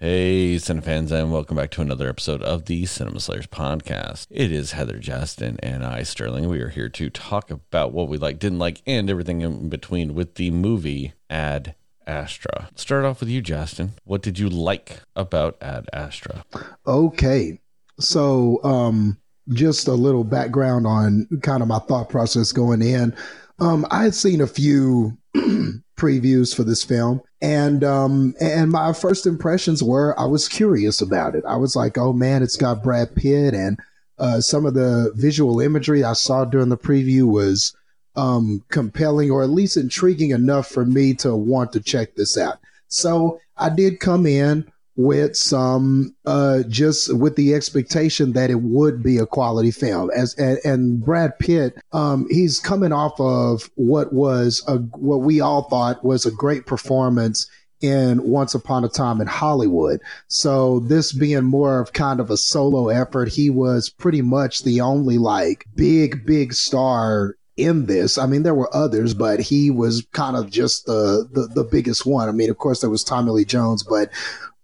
Cinefans, 0.00 1.10
and 1.10 1.32
welcome 1.32 1.56
back 1.56 1.70
to 1.72 1.80
another 1.80 2.08
episode 2.08 2.40
of 2.42 2.66
the 2.66 2.86
Cinema 2.86 3.18
Slayers 3.18 3.48
podcast. 3.48 4.28
It 4.30 4.52
is 4.52 4.72
Heather 4.72 4.98
Justin 4.98 5.58
and 5.60 5.84
I, 5.84 6.04
Sterling. 6.04 6.48
We 6.48 6.60
are 6.60 6.68
here 6.68 6.88
to 6.90 7.10
talk 7.10 7.50
about 7.50 7.92
what 7.92 8.08
we 8.08 8.16
like, 8.16 8.38
didn't 8.38 8.60
like, 8.60 8.80
and 8.86 9.10
everything 9.10 9.40
in 9.40 9.68
between 9.68 10.14
with 10.14 10.36
the 10.36 10.52
movie 10.52 11.14
Ad 11.28 11.74
Astra. 12.06 12.70
Start 12.76 13.04
off 13.04 13.18
with 13.18 13.28
you, 13.28 13.40
Justin. 13.40 13.92
What 14.04 14.22
did 14.22 14.38
you 14.38 14.48
like 14.48 15.00
about 15.16 15.56
Ad 15.60 15.88
Astra? 15.92 16.44
Okay. 16.86 17.58
So, 17.98 18.62
um, 18.62 19.18
just 19.48 19.88
a 19.88 19.94
little 19.94 20.24
background 20.24 20.86
on 20.86 21.26
kind 21.42 21.60
of 21.60 21.68
my 21.68 21.80
thought 21.80 22.08
process 22.08 22.52
going 22.52 22.82
in. 22.82 23.16
Um, 23.58 23.84
I 23.90 24.04
had 24.04 24.14
seen 24.14 24.40
a 24.40 24.46
few 24.46 25.18
previews 25.98 26.54
for 26.54 26.64
this 26.64 26.82
film, 26.82 27.20
and 27.42 27.84
um, 27.84 28.34
and 28.40 28.70
my 28.70 28.92
first 28.92 29.26
impressions 29.26 29.82
were 29.82 30.18
I 30.18 30.24
was 30.24 30.48
curious 30.48 31.02
about 31.02 31.34
it. 31.34 31.44
I 31.46 31.56
was 31.56 31.76
like, 31.76 31.98
oh 31.98 32.12
man, 32.12 32.42
it's 32.42 32.56
got 32.56 32.82
Brad 32.82 33.14
Pitt, 33.14 33.54
and 33.54 33.78
uh, 34.18 34.40
some 34.40 34.64
of 34.64 34.74
the 34.74 35.12
visual 35.14 35.60
imagery 35.60 36.04
I 36.04 36.14
saw 36.14 36.44
during 36.44 36.70
the 36.70 36.78
preview 36.78 37.24
was 37.24 37.76
um, 38.16 38.64
compelling 38.68 39.30
or 39.30 39.42
at 39.42 39.50
least 39.50 39.76
intriguing 39.76 40.30
enough 40.30 40.68
for 40.68 40.84
me 40.84 41.14
to 41.14 41.34
want 41.36 41.72
to 41.72 41.80
check 41.80 42.14
this 42.14 42.36
out. 42.36 42.58
So 42.88 43.40
I 43.56 43.68
did 43.68 44.00
come 44.00 44.26
in 44.26 44.70
with 44.98 45.36
some 45.36 46.12
uh, 46.26 46.64
just 46.68 47.16
with 47.16 47.36
the 47.36 47.54
expectation 47.54 48.32
that 48.32 48.50
it 48.50 48.60
would 48.62 49.00
be 49.00 49.16
a 49.16 49.26
quality 49.26 49.70
film 49.70 50.10
as 50.10 50.34
and, 50.34 50.58
and 50.64 51.04
Brad 51.04 51.38
Pitt 51.38 51.78
um, 51.92 52.26
he's 52.30 52.58
coming 52.58 52.92
off 52.92 53.18
of 53.20 53.70
what 53.76 54.12
was 54.12 54.62
a 54.66 54.78
what 54.98 55.18
we 55.18 55.40
all 55.40 55.62
thought 55.70 56.04
was 56.04 56.26
a 56.26 56.32
great 56.32 56.66
performance 56.66 57.48
in 57.80 58.28
Once 58.28 58.56
Upon 58.56 58.82
a 58.82 58.88
Time 58.88 59.20
in 59.20 59.28
Hollywood. 59.28 60.00
So 60.26 60.80
this 60.80 61.12
being 61.12 61.44
more 61.44 61.78
of 61.78 61.92
kind 61.92 62.18
of 62.18 62.28
a 62.28 62.36
solo 62.36 62.88
effort, 62.88 63.28
he 63.28 63.50
was 63.50 63.88
pretty 63.88 64.20
much 64.20 64.64
the 64.64 64.80
only 64.80 65.16
like 65.16 65.64
big 65.76 66.26
big 66.26 66.54
star 66.54 67.36
in 67.56 67.86
this. 67.86 68.18
I 68.18 68.26
mean, 68.26 68.42
there 68.42 68.54
were 68.54 68.74
others, 68.74 69.14
but 69.14 69.38
he 69.38 69.70
was 69.70 70.06
kind 70.12 70.36
of 70.36 70.50
just 70.50 70.86
the, 70.86 71.28
the, 71.32 71.46
the 71.54 71.64
biggest 71.64 72.04
one. 72.04 72.28
I 72.28 72.32
mean, 72.32 72.50
of 72.50 72.58
course, 72.58 72.80
there 72.80 72.90
was 72.90 73.04
Tommy 73.04 73.30
Lee 73.30 73.44
Jones, 73.44 73.82
but 73.82 74.10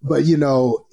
but 0.04 0.24
you 0.26 0.36
know, 0.36 0.86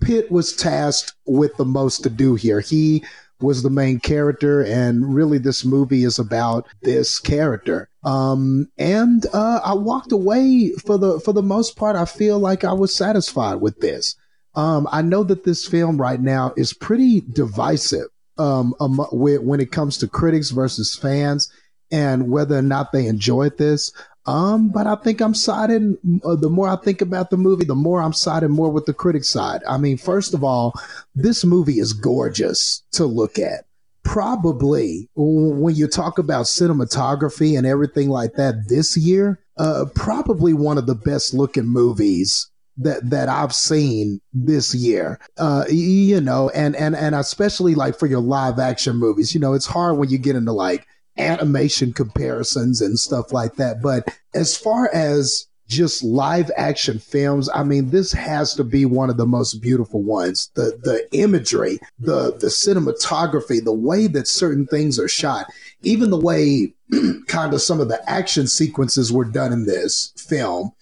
Pitt 0.00 0.30
was 0.30 0.54
tasked 0.54 1.14
with 1.26 1.56
the 1.56 1.64
most 1.64 2.02
to 2.02 2.10
do 2.10 2.34
here. 2.34 2.60
He 2.60 3.04
was 3.40 3.62
the 3.62 3.70
main 3.70 4.00
character, 4.00 4.62
and 4.62 5.14
really, 5.14 5.38
this 5.38 5.64
movie 5.64 6.02
is 6.02 6.18
about 6.18 6.66
this 6.82 7.20
character. 7.20 7.88
Um, 8.02 8.68
and 8.76 9.24
uh, 9.32 9.60
I 9.64 9.74
walked 9.74 10.12
away 10.12 10.72
for 10.84 10.98
the 10.98 11.20
for 11.20 11.32
the 11.32 11.42
most 11.42 11.76
part. 11.76 11.96
I 11.96 12.04
feel 12.04 12.38
like 12.38 12.64
I 12.64 12.72
was 12.72 12.94
satisfied 12.94 13.60
with 13.60 13.80
this. 13.80 14.16
Um, 14.54 14.88
I 14.90 15.02
know 15.02 15.22
that 15.22 15.44
this 15.44 15.66
film 15.66 16.00
right 16.00 16.20
now 16.20 16.52
is 16.56 16.72
pretty 16.72 17.20
divisive 17.20 18.08
um, 18.38 18.74
um, 18.80 18.98
when 19.12 19.60
it 19.60 19.70
comes 19.70 19.98
to 19.98 20.08
critics 20.08 20.50
versus 20.50 20.96
fans 20.96 21.48
and 21.90 22.28
whether 22.28 22.56
or 22.56 22.62
not 22.62 22.92
they 22.92 23.06
enjoyed 23.06 23.56
this. 23.58 23.92
Um, 24.28 24.68
but 24.68 24.86
I 24.86 24.94
think 24.96 25.22
I'm 25.22 25.32
siding. 25.32 25.96
Uh, 26.22 26.36
the 26.36 26.50
more 26.50 26.68
I 26.68 26.76
think 26.76 27.00
about 27.00 27.30
the 27.30 27.38
movie, 27.38 27.64
the 27.64 27.74
more 27.74 28.02
I'm 28.02 28.12
siding 28.12 28.50
more 28.50 28.70
with 28.70 28.84
the 28.84 28.92
critic 28.92 29.24
side. 29.24 29.62
I 29.66 29.78
mean, 29.78 29.96
first 29.96 30.34
of 30.34 30.44
all, 30.44 30.74
this 31.14 31.46
movie 31.46 31.78
is 31.78 31.94
gorgeous 31.94 32.82
to 32.92 33.06
look 33.06 33.38
at. 33.38 33.64
Probably 34.02 35.08
when 35.16 35.74
you 35.74 35.88
talk 35.88 36.18
about 36.18 36.44
cinematography 36.44 37.56
and 37.56 37.66
everything 37.66 38.10
like 38.10 38.34
that 38.34 38.68
this 38.68 38.98
year, 38.98 39.40
uh, 39.56 39.86
probably 39.94 40.52
one 40.52 40.76
of 40.76 40.86
the 40.86 40.94
best 40.94 41.32
looking 41.32 41.66
movies 41.66 42.50
that 42.76 43.08
that 43.08 43.30
I've 43.30 43.54
seen 43.54 44.20
this 44.34 44.74
year. 44.74 45.18
Uh, 45.38 45.64
you 45.70 46.20
know, 46.20 46.50
and 46.50 46.76
and 46.76 46.94
and 46.94 47.14
especially 47.14 47.74
like 47.74 47.98
for 47.98 48.06
your 48.06 48.20
live 48.20 48.58
action 48.58 48.96
movies, 48.96 49.34
you 49.34 49.40
know, 49.40 49.54
it's 49.54 49.66
hard 49.66 49.96
when 49.96 50.10
you 50.10 50.18
get 50.18 50.36
into 50.36 50.52
like 50.52 50.86
animation 51.18 51.92
comparisons 51.92 52.80
and 52.80 52.98
stuff 52.98 53.32
like 53.32 53.56
that. 53.56 53.82
But 53.82 54.08
as 54.34 54.56
far 54.56 54.90
as 54.94 55.46
just 55.66 56.02
live 56.02 56.50
action 56.56 56.98
films, 56.98 57.50
I 57.54 57.62
mean, 57.62 57.90
this 57.90 58.12
has 58.12 58.54
to 58.54 58.64
be 58.64 58.86
one 58.86 59.10
of 59.10 59.18
the 59.18 59.26
most 59.26 59.60
beautiful 59.60 60.02
ones. 60.02 60.50
The 60.54 60.78
the 60.82 61.06
imagery, 61.12 61.78
the 61.98 62.32
the 62.32 62.46
cinematography, 62.46 63.62
the 63.62 63.72
way 63.72 64.06
that 64.06 64.28
certain 64.28 64.66
things 64.66 64.98
are 64.98 65.08
shot, 65.08 65.46
even 65.82 66.10
the 66.10 66.20
way 66.20 66.72
kind 67.26 67.52
of 67.52 67.60
some 67.60 67.80
of 67.80 67.88
the 67.88 68.00
action 68.10 68.46
sequences 68.46 69.12
were 69.12 69.26
done 69.26 69.52
in 69.52 69.66
this 69.66 70.12
film 70.16 70.72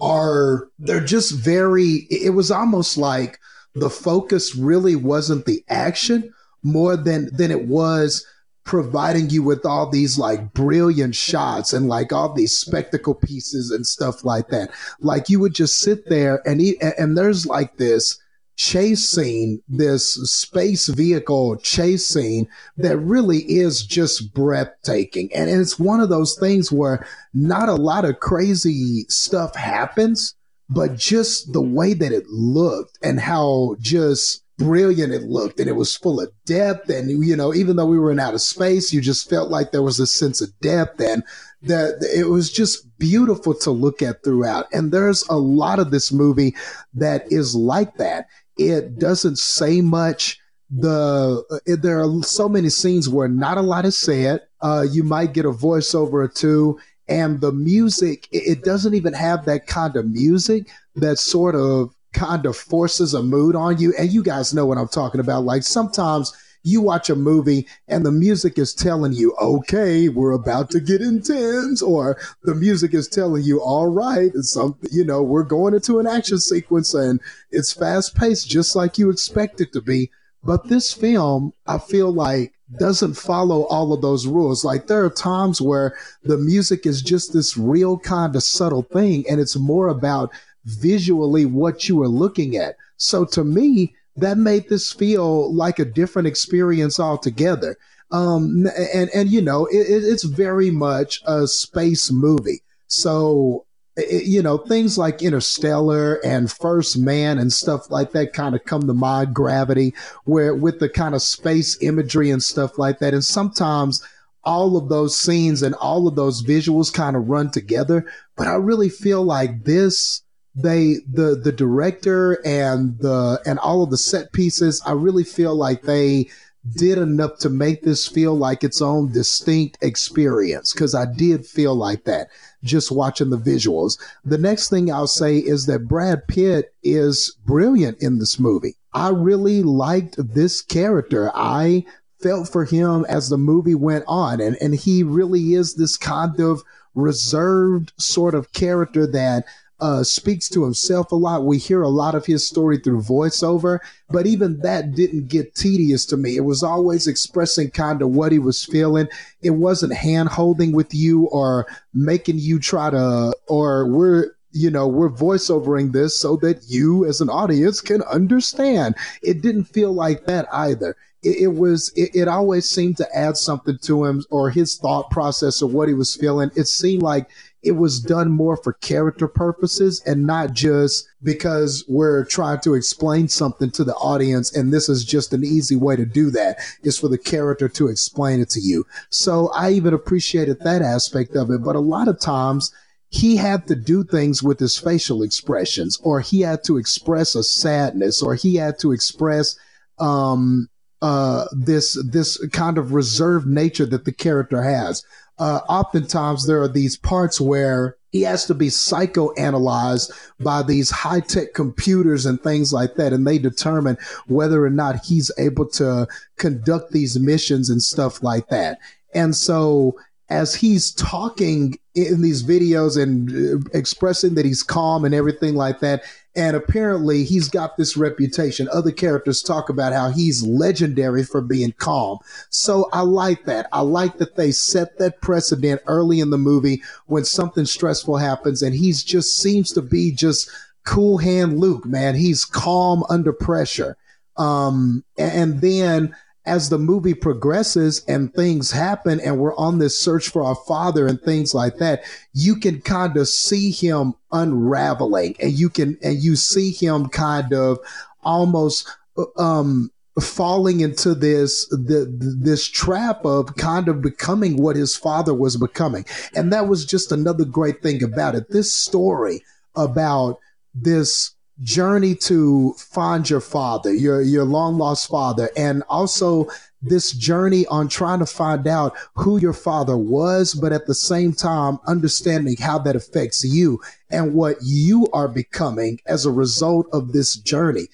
are 0.00 0.68
they're 0.78 1.00
just 1.00 1.32
very 1.32 2.06
it 2.10 2.34
was 2.34 2.50
almost 2.50 2.98
like 2.98 3.38
the 3.74 3.88
focus 3.88 4.54
really 4.54 4.94
wasn't 4.96 5.46
the 5.46 5.64
action 5.68 6.32
more 6.62 6.96
than 6.96 7.34
than 7.34 7.50
it 7.50 7.66
was 7.66 8.26
providing 8.66 9.30
you 9.30 9.44
with 9.44 9.64
all 9.64 9.88
these 9.88 10.18
like 10.18 10.52
brilliant 10.52 11.14
shots 11.14 11.72
and 11.72 11.88
like 11.88 12.12
all 12.12 12.34
these 12.34 12.54
spectacle 12.54 13.14
pieces 13.14 13.70
and 13.70 13.86
stuff 13.86 14.24
like 14.24 14.48
that. 14.48 14.70
Like 15.00 15.30
you 15.30 15.40
would 15.40 15.54
just 15.54 15.78
sit 15.78 16.08
there 16.08 16.42
and 16.44 16.60
eat, 16.60 16.82
and 16.98 17.16
there's 17.16 17.46
like 17.46 17.76
this 17.76 18.18
chase 18.56 19.08
scene, 19.08 19.62
this 19.68 20.14
space 20.30 20.88
vehicle 20.88 21.56
chase 21.58 22.06
scene 22.06 22.48
that 22.76 22.98
really 22.98 23.38
is 23.42 23.86
just 23.86 24.34
breathtaking. 24.34 25.30
And 25.32 25.48
it's 25.48 25.78
one 25.78 26.00
of 26.00 26.08
those 26.08 26.36
things 26.36 26.72
where 26.72 27.06
not 27.32 27.68
a 27.68 27.74
lot 27.74 28.04
of 28.04 28.18
crazy 28.18 29.04
stuff 29.08 29.54
happens, 29.54 30.34
but 30.68 30.96
just 30.96 31.52
the 31.52 31.62
way 31.62 31.94
that 31.94 32.10
it 32.10 32.26
looked 32.26 32.98
and 33.00 33.20
how 33.20 33.76
just 33.78 34.42
brilliant 34.58 35.12
it 35.12 35.22
looked 35.22 35.60
and 35.60 35.68
it 35.68 35.74
was 35.76 35.94
full 35.96 36.18
of 36.18 36.30
depth 36.46 36.88
and 36.88 37.10
you 37.26 37.36
know 37.36 37.52
even 37.52 37.76
though 37.76 37.84
we 37.84 37.98
were 37.98 38.10
in 38.10 38.18
outer 38.18 38.38
space 38.38 38.90
you 38.90 39.02
just 39.02 39.28
felt 39.28 39.50
like 39.50 39.70
there 39.70 39.82
was 39.82 40.00
a 40.00 40.06
sense 40.06 40.40
of 40.40 40.48
depth 40.60 40.98
and 40.98 41.22
that 41.62 42.08
it 42.14 42.28
was 42.28 42.50
just 42.52 42.86
beautiful 42.98 43.54
to 43.54 43.70
look 43.70 44.02
at 44.02 44.22
throughout. 44.22 44.66
And 44.72 44.92
there's 44.92 45.26
a 45.28 45.36
lot 45.36 45.78
of 45.78 45.90
this 45.90 46.12
movie 46.12 46.54
that 46.94 47.30
is 47.30 47.54
like 47.54 47.96
that. 47.96 48.26
It 48.56 48.98
doesn't 48.98 49.38
say 49.38 49.80
much. 49.80 50.40
The 50.70 51.44
uh, 51.50 51.76
there 51.80 52.02
are 52.02 52.22
so 52.22 52.48
many 52.48 52.70
scenes 52.70 53.08
where 53.08 53.28
not 53.28 53.58
a 53.58 53.62
lot 53.62 53.84
is 53.84 53.96
said. 53.96 54.40
Uh, 54.60 54.84
you 54.90 55.04
might 55.04 55.32
get 55.32 55.44
a 55.44 55.50
voiceover 55.52 56.24
or 56.24 56.28
two 56.28 56.78
and 57.08 57.40
the 57.40 57.52
music 57.52 58.26
it 58.32 58.64
doesn't 58.64 58.94
even 58.94 59.12
have 59.12 59.44
that 59.44 59.68
kind 59.68 59.94
of 59.94 60.10
music 60.10 60.68
that 60.96 61.18
sort 61.18 61.54
of 61.54 61.94
kind 62.16 62.46
of 62.46 62.56
forces 62.56 63.14
a 63.14 63.22
mood 63.22 63.54
on 63.54 63.78
you. 63.78 63.94
And 63.98 64.10
you 64.10 64.22
guys 64.22 64.54
know 64.54 64.66
what 64.66 64.78
I'm 64.78 64.88
talking 64.88 65.20
about. 65.20 65.44
Like 65.44 65.62
sometimes 65.62 66.32
you 66.62 66.80
watch 66.80 67.10
a 67.10 67.14
movie 67.14 67.68
and 67.86 68.04
the 68.04 68.10
music 68.10 68.58
is 68.58 68.74
telling 68.74 69.12
you, 69.12 69.36
okay, 69.40 70.08
we're 70.08 70.32
about 70.32 70.70
to 70.70 70.80
get 70.80 71.00
intense, 71.00 71.80
or 71.80 72.18
the 72.42 72.56
music 72.56 72.92
is 72.92 73.06
telling 73.06 73.44
you, 73.44 73.60
all 73.60 73.86
right, 73.86 74.32
something, 74.38 74.90
you 74.90 75.04
know, 75.04 75.22
we're 75.22 75.44
going 75.44 75.74
into 75.74 76.00
an 76.00 76.08
action 76.08 76.40
sequence 76.40 76.92
and 76.92 77.20
it's 77.52 77.72
fast 77.72 78.16
paced, 78.16 78.48
just 78.48 78.74
like 78.74 78.98
you 78.98 79.10
expect 79.10 79.60
it 79.60 79.72
to 79.74 79.80
be. 79.80 80.10
But 80.42 80.68
this 80.68 80.92
film, 80.92 81.52
I 81.68 81.78
feel 81.78 82.12
like 82.12 82.52
doesn't 82.78 83.14
follow 83.14 83.62
all 83.66 83.92
of 83.92 84.02
those 84.02 84.26
rules. 84.26 84.64
Like 84.64 84.88
there 84.88 85.04
are 85.04 85.10
times 85.10 85.60
where 85.60 85.96
the 86.24 86.36
music 86.36 86.84
is 86.84 87.00
just 87.00 87.32
this 87.32 87.56
real 87.56 87.96
kind 87.98 88.34
of 88.34 88.42
subtle 88.42 88.82
thing 88.82 89.24
and 89.30 89.40
it's 89.40 89.56
more 89.56 89.86
about 89.86 90.32
visually 90.66 91.46
what 91.46 91.88
you 91.88 91.96
were 91.96 92.08
looking 92.08 92.56
at. 92.56 92.76
So 92.98 93.24
to 93.24 93.44
me, 93.44 93.94
that 94.16 94.38
made 94.38 94.68
this 94.68 94.92
feel 94.92 95.54
like 95.54 95.78
a 95.78 95.84
different 95.84 96.28
experience 96.28 97.00
altogether. 97.00 97.76
Um, 98.12 98.66
and, 98.94 99.10
and, 99.14 99.28
you 99.30 99.42
know, 99.42 99.66
it, 99.66 99.86
it's 99.88 100.24
very 100.24 100.70
much 100.70 101.20
a 101.26 101.46
space 101.46 102.10
movie. 102.10 102.62
So, 102.86 103.66
it, 103.96 104.24
you 104.26 104.42
know, 104.42 104.58
things 104.58 104.96
like 104.96 105.22
Interstellar 105.22 106.24
and 106.24 106.50
First 106.50 106.96
Man 106.98 107.38
and 107.38 107.52
stuff 107.52 107.90
like 107.90 108.12
that 108.12 108.32
kind 108.32 108.54
of 108.54 108.64
come 108.64 108.86
to 108.86 108.94
mind, 108.94 109.34
gravity, 109.34 109.92
where 110.24 110.54
with 110.54 110.78
the 110.78 110.88
kind 110.88 111.14
of 111.14 111.22
space 111.22 111.76
imagery 111.82 112.30
and 112.30 112.42
stuff 112.42 112.78
like 112.78 113.00
that. 113.00 113.12
And 113.12 113.24
sometimes 113.24 114.02
all 114.44 114.76
of 114.76 114.88
those 114.88 115.18
scenes 115.18 115.62
and 115.62 115.74
all 115.74 116.06
of 116.06 116.14
those 116.14 116.44
visuals 116.44 116.92
kind 116.92 117.16
of 117.16 117.28
run 117.28 117.50
together. 117.50 118.06
But 118.36 118.46
I 118.46 118.54
really 118.54 118.88
feel 118.88 119.24
like 119.24 119.64
this, 119.64 120.22
they 120.56 120.96
the 121.12 121.38
the 121.42 121.52
director 121.52 122.40
and 122.44 122.98
the 122.98 123.40
and 123.44 123.58
all 123.58 123.82
of 123.82 123.90
the 123.90 123.98
set 123.98 124.32
pieces 124.32 124.82
i 124.86 124.92
really 124.92 125.24
feel 125.24 125.54
like 125.54 125.82
they 125.82 126.26
did 126.74 126.98
enough 126.98 127.38
to 127.38 127.48
make 127.48 127.82
this 127.82 128.08
feel 128.08 128.34
like 128.34 128.64
its 128.64 128.80
own 128.80 129.12
distinct 129.12 129.76
experience 129.82 130.72
because 130.72 130.94
i 130.94 131.04
did 131.04 131.44
feel 131.44 131.74
like 131.74 132.04
that 132.04 132.28
just 132.66 132.90
watching 132.90 133.30
the 133.30 133.38
visuals. 133.38 133.98
The 134.24 134.38
next 134.38 134.68
thing 134.68 134.92
i'll 134.92 135.06
say 135.06 135.38
is 135.38 135.66
that 135.66 135.88
brad 135.88 136.26
pitt 136.26 136.74
is 136.82 137.36
brilliant 137.46 138.02
in 138.02 138.18
this 138.18 138.38
movie. 138.38 138.76
I 138.92 139.10
really 139.10 139.62
liked 139.62 140.16
this 140.18 140.60
character. 140.60 141.30
I 141.34 141.84
felt 142.20 142.48
for 142.48 142.64
him 142.64 143.04
as 143.08 143.28
the 143.28 143.38
movie 143.38 143.74
went 143.74 144.04
on 144.08 144.40
and 144.40 144.56
and 144.60 144.74
he 144.74 145.02
really 145.02 145.54
is 145.54 145.74
this 145.74 145.96
kind 145.96 146.40
of 146.40 146.62
reserved 146.94 147.92
sort 147.98 148.34
of 148.34 148.52
character 148.52 149.06
that 149.06 149.44
uh, 149.80 150.02
speaks 150.02 150.48
to 150.48 150.64
himself 150.64 151.12
a 151.12 151.16
lot. 151.16 151.44
We 151.44 151.58
hear 151.58 151.82
a 151.82 151.88
lot 151.88 152.14
of 152.14 152.24
his 152.24 152.46
story 152.46 152.78
through 152.78 153.02
voiceover, 153.02 153.78
but 154.08 154.26
even 154.26 154.60
that 154.60 154.92
didn't 154.92 155.28
get 155.28 155.54
tedious 155.54 156.06
to 156.06 156.16
me. 156.16 156.36
It 156.36 156.44
was 156.44 156.62
always 156.62 157.06
expressing 157.06 157.70
kind 157.70 158.00
of 158.00 158.10
what 158.10 158.32
he 158.32 158.38
was 158.38 158.64
feeling. 158.64 159.08
It 159.42 159.50
wasn't 159.50 159.94
hand 159.94 160.30
holding 160.30 160.72
with 160.72 160.94
you 160.94 161.26
or 161.26 161.66
making 161.92 162.38
you 162.38 162.58
try 162.58 162.90
to, 162.90 163.36
or 163.48 163.86
we're, 163.86 164.30
you 164.52 164.70
know, 164.70 164.88
we're 164.88 165.10
voiceovering 165.10 165.92
this 165.92 166.18
so 166.18 166.36
that 166.36 166.62
you 166.68 167.04
as 167.04 167.20
an 167.20 167.28
audience 167.28 167.82
can 167.82 168.00
understand. 168.04 168.94
It 169.22 169.42
didn't 169.42 169.64
feel 169.64 169.92
like 169.92 170.24
that 170.24 170.46
either. 170.50 170.96
It, 171.22 171.42
it 171.42 171.48
was, 171.48 171.92
it, 171.96 172.14
it 172.14 172.28
always 172.28 172.66
seemed 172.66 172.96
to 172.96 173.16
add 173.16 173.36
something 173.36 173.76
to 173.82 174.04
him 174.06 174.24
or 174.30 174.48
his 174.48 174.76
thought 174.76 175.10
process 175.10 175.60
or 175.60 175.68
what 175.68 175.88
he 175.88 175.94
was 175.94 176.16
feeling. 176.16 176.50
It 176.56 176.68
seemed 176.68 177.02
like 177.02 177.28
it 177.66 177.72
was 177.72 178.00
done 178.00 178.30
more 178.30 178.56
for 178.56 178.74
character 178.74 179.26
purposes 179.26 180.00
and 180.06 180.24
not 180.24 180.52
just 180.52 181.08
because 181.22 181.84
we're 181.88 182.24
trying 182.24 182.60
to 182.60 182.74
explain 182.74 183.26
something 183.26 183.70
to 183.72 183.82
the 183.82 183.94
audience 183.96 184.56
and 184.56 184.72
this 184.72 184.88
is 184.88 185.04
just 185.04 185.32
an 185.32 185.44
easy 185.44 185.74
way 185.74 185.96
to 185.96 186.06
do 186.06 186.30
that. 186.30 186.58
Is 186.84 186.98
for 186.98 187.08
the 187.08 187.18
character 187.18 187.68
to 187.68 187.88
explain 187.88 188.40
it 188.40 188.50
to 188.50 188.60
you. 188.60 188.86
So 189.10 189.50
i 189.54 189.70
even 189.72 189.92
appreciated 189.92 190.60
that 190.60 190.80
aspect 190.82 191.34
of 191.34 191.50
it 191.50 191.64
but 191.64 191.76
a 191.76 191.80
lot 191.80 192.08
of 192.08 192.20
times 192.20 192.72
he 193.08 193.36
had 193.36 193.66
to 193.66 193.74
do 193.74 194.04
things 194.04 194.42
with 194.42 194.60
his 194.60 194.78
facial 194.78 195.22
expressions 195.22 195.98
or 196.02 196.20
he 196.20 196.40
had 196.40 196.62
to 196.64 196.76
express 196.76 197.34
a 197.34 197.42
sadness 197.42 198.22
or 198.22 198.34
he 198.34 198.56
had 198.56 198.78
to 198.78 198.92
express 198.92 199.56
um 199.98 200.68
uh 201.02 201.46
this 201.52 201.98
this 202.10 202.38
kind 202.48 202.78
of 202.78 202.92
reserved 202.92 203.46
nature 203.46 203.86
that 203.86 204.04
the 204.04 204.12
character 204.12 204.62
has 204.62 205.04
uh, 205.38 205.60
oftentimes 205.68 206.46
there 206.46 206.62
are 206.62 206.68
these 206.68 206.96
parts 206.96 207.40
where 207.40 207.96
he 208.10 208.22
has 208.22 208.46
to 208.46 208.54
be 208.54 208.68
psychoanalyzed 208.68 210.10
by 210.40 210.62
these 210.62 210.90
high 210.90 211.20
tech 211.20 211.52
computers 211.52 212.24
and 212.24 212.40
things 212.40 212.72
like 212.72 212.94
that. 212.94 213.12
And 213.12 213.26
they 213.26 213.38
determine 213.38 213.98
whether 214.26 214.64
or 214.64 214.70
not 214.70 215.04
he's 215.04 215.30
able 215.38 215.68
to 215.70 216.08
conduct 216.38 216.92
these 216.92 217.18
missions 217.18 217.68
and 217.68 217.82
stuff 217.82 218.22
like 218.22 218.48
that. 218.48 218.78
And 219.14 219.36
so 219.36 219.98
as 220.30 220.54
he's 220.54 220.92
talking 220.92 221.78
in 221.96 222.22
these 222.22 222.42
videos 222.42 223.00
and 223.00 223.30
uh, 223.30 223.68
expressing 223.72 224.34
that 224.34 224.44
he's 224.44 224.62
calm 224.62 225.04
and 225.04 225.14
everything 225.14 225.54
like 225.54 225.80
that, 225.80 226.02
and 226.36 226.54
apparently, 226.54 227.24
he's 227.24 227.48
got 227.48 227.78
this 227.78 227.96
reputation. 227.96 228.68
Other 228.70 228.92
characters 228.92 229.42
talk 229.42 229.70
about 229.70 229.94
how 229.94 230.10
he's 230.10 230.46
legendary 230.46 231.24
for 231.24 231.40
being 231.40 231.72
calm. 231.78 232.18
So 232.50 232.90
I 232.92 233.00
like 233.00 233.46
that. 233.46 233.68
I 233.72 233.80
like 233.80 234.18
that 234.18 234.36
they 234.36 234.52
set 234.52 234.98
that 234.98 235.22
precedent 235.22 235.80
early 235.86 236.20
in 236.20 236.28
the 236.28 236.36
movie 236.36 236.82
when 237.06 237.24
something 237.24 237.64
stressful 237.64 238.18
happens 238.18 238.60
and 238.62 238.74
he 238.74 238.92
just 238.92 239.38
seems 239.38 239.72
to 239.72 239.82
be 239.82 240.12
just 240.12 240.50
cool 240.84 241.16
hand 241.16 241.58
Luke, 241.58 241.86
man. 241.86 242.14
He's 242.14 242.44
calm 242.44 243.02
under 243.08 243.32
pressure. 243.32 243.96
Um, 244.36 245.04
and 245.16 245.62
then 245.62 246.14
as 246.46 246.68
the 246.68 246.78
movie 246.78 247.14
progresses 247.14 248.04
and 248.06 248.32
things 248.32 248.70
happen 248.70 249.20
and 249.20 249.38
we're 249.38 249.56
on 249.56 249.78
this 249.78 250.00
search 250.00 250.28
for 250.28 250.42
our 250.42 250.54
father 250.54 251.06
and 251.06 251.20
things 251.20 251.54
like 251.54 251.76
that, 251.78 252.04
you 252.32 252.56
can 252.56 252.80
kind 252.80 253.16
of 253.16 253.28
see 253.28 253.70
him 253.70 254.14
unraveling 254.32 255.34
and 255.40 255.52
you 255.52 255.68
can, 255.68 255.98
and 256.02 256.22
you 256.22 256.36
see 256.36 256.70
him 256.70 257.08
kind 257.08 257.52
of 257.52 257.78
almost, 258.22 258.88
um, 259.36 259.90
falling 260.20 260.80
into 260.80 261.14
this 261.14 261.68
the, 261.68 262.10
this 262.40 262.66
trap 262.66 263.22
of 263.26 263.54
kind 263.56 263.86
of 263.86 264.00
becoming 264.00 264.56
what 264.56 264.76
his 264.76 264.96
father 264.96 265.34
was 265.34 265.58
becoming. 265.58 266.06
And 266.34 266.52
that 266.52 266.68
was 266.68 266.86
just 266.86 267.12
another 267.12 267.44
great 267.44 267.82
thing 267.82 268.02
about 268.02 268.34
it. 268.34 268.48
This 268.48 268.72
story 268.72 269.42
about 269.74 270.38
this 270.74 271.35
journey 271.62 272.14
to 272.14 272.74
find 272.74 273.28
your 273.28 273.40
father, 273.40 273.92
your 273.92 274.20
your 274.20 274.44
long 274.44 274.78
lost 274.78 275.08
father, 275.08 275.50
and 275.56 275.82
also 275.88 276.48
this 276.82 277.12
journey 277.12 277.66
on 277.66 277.88
trying 277.88 278.18
to 278.18 278.26
find 278.26 278.66
out 278.66 278.94
who 279.14 279.38
your 279.38 279.52
father 279.52 279.96
was, 279.96 280.54
but 280.54 280.72
at 280.72 280.86
the 280.86 280.94
same 280.94 281.32
time 281.32 281.78
understanding 281.86 282.56
how 282.58 282.78
that 282.78 282.96
affects 282.96 283.44
you 283.44 283.80
and 284.10 284.34
what 284.34 284.56
you 284.62 285.08
are 285.12 285.28
becoming 285.28 285.98
as 286.06 286.24
a 286.24 286.30
result 286.30 286.86
of 286.92 287.12
this 287.12 287.36
journey. 287.36 287.88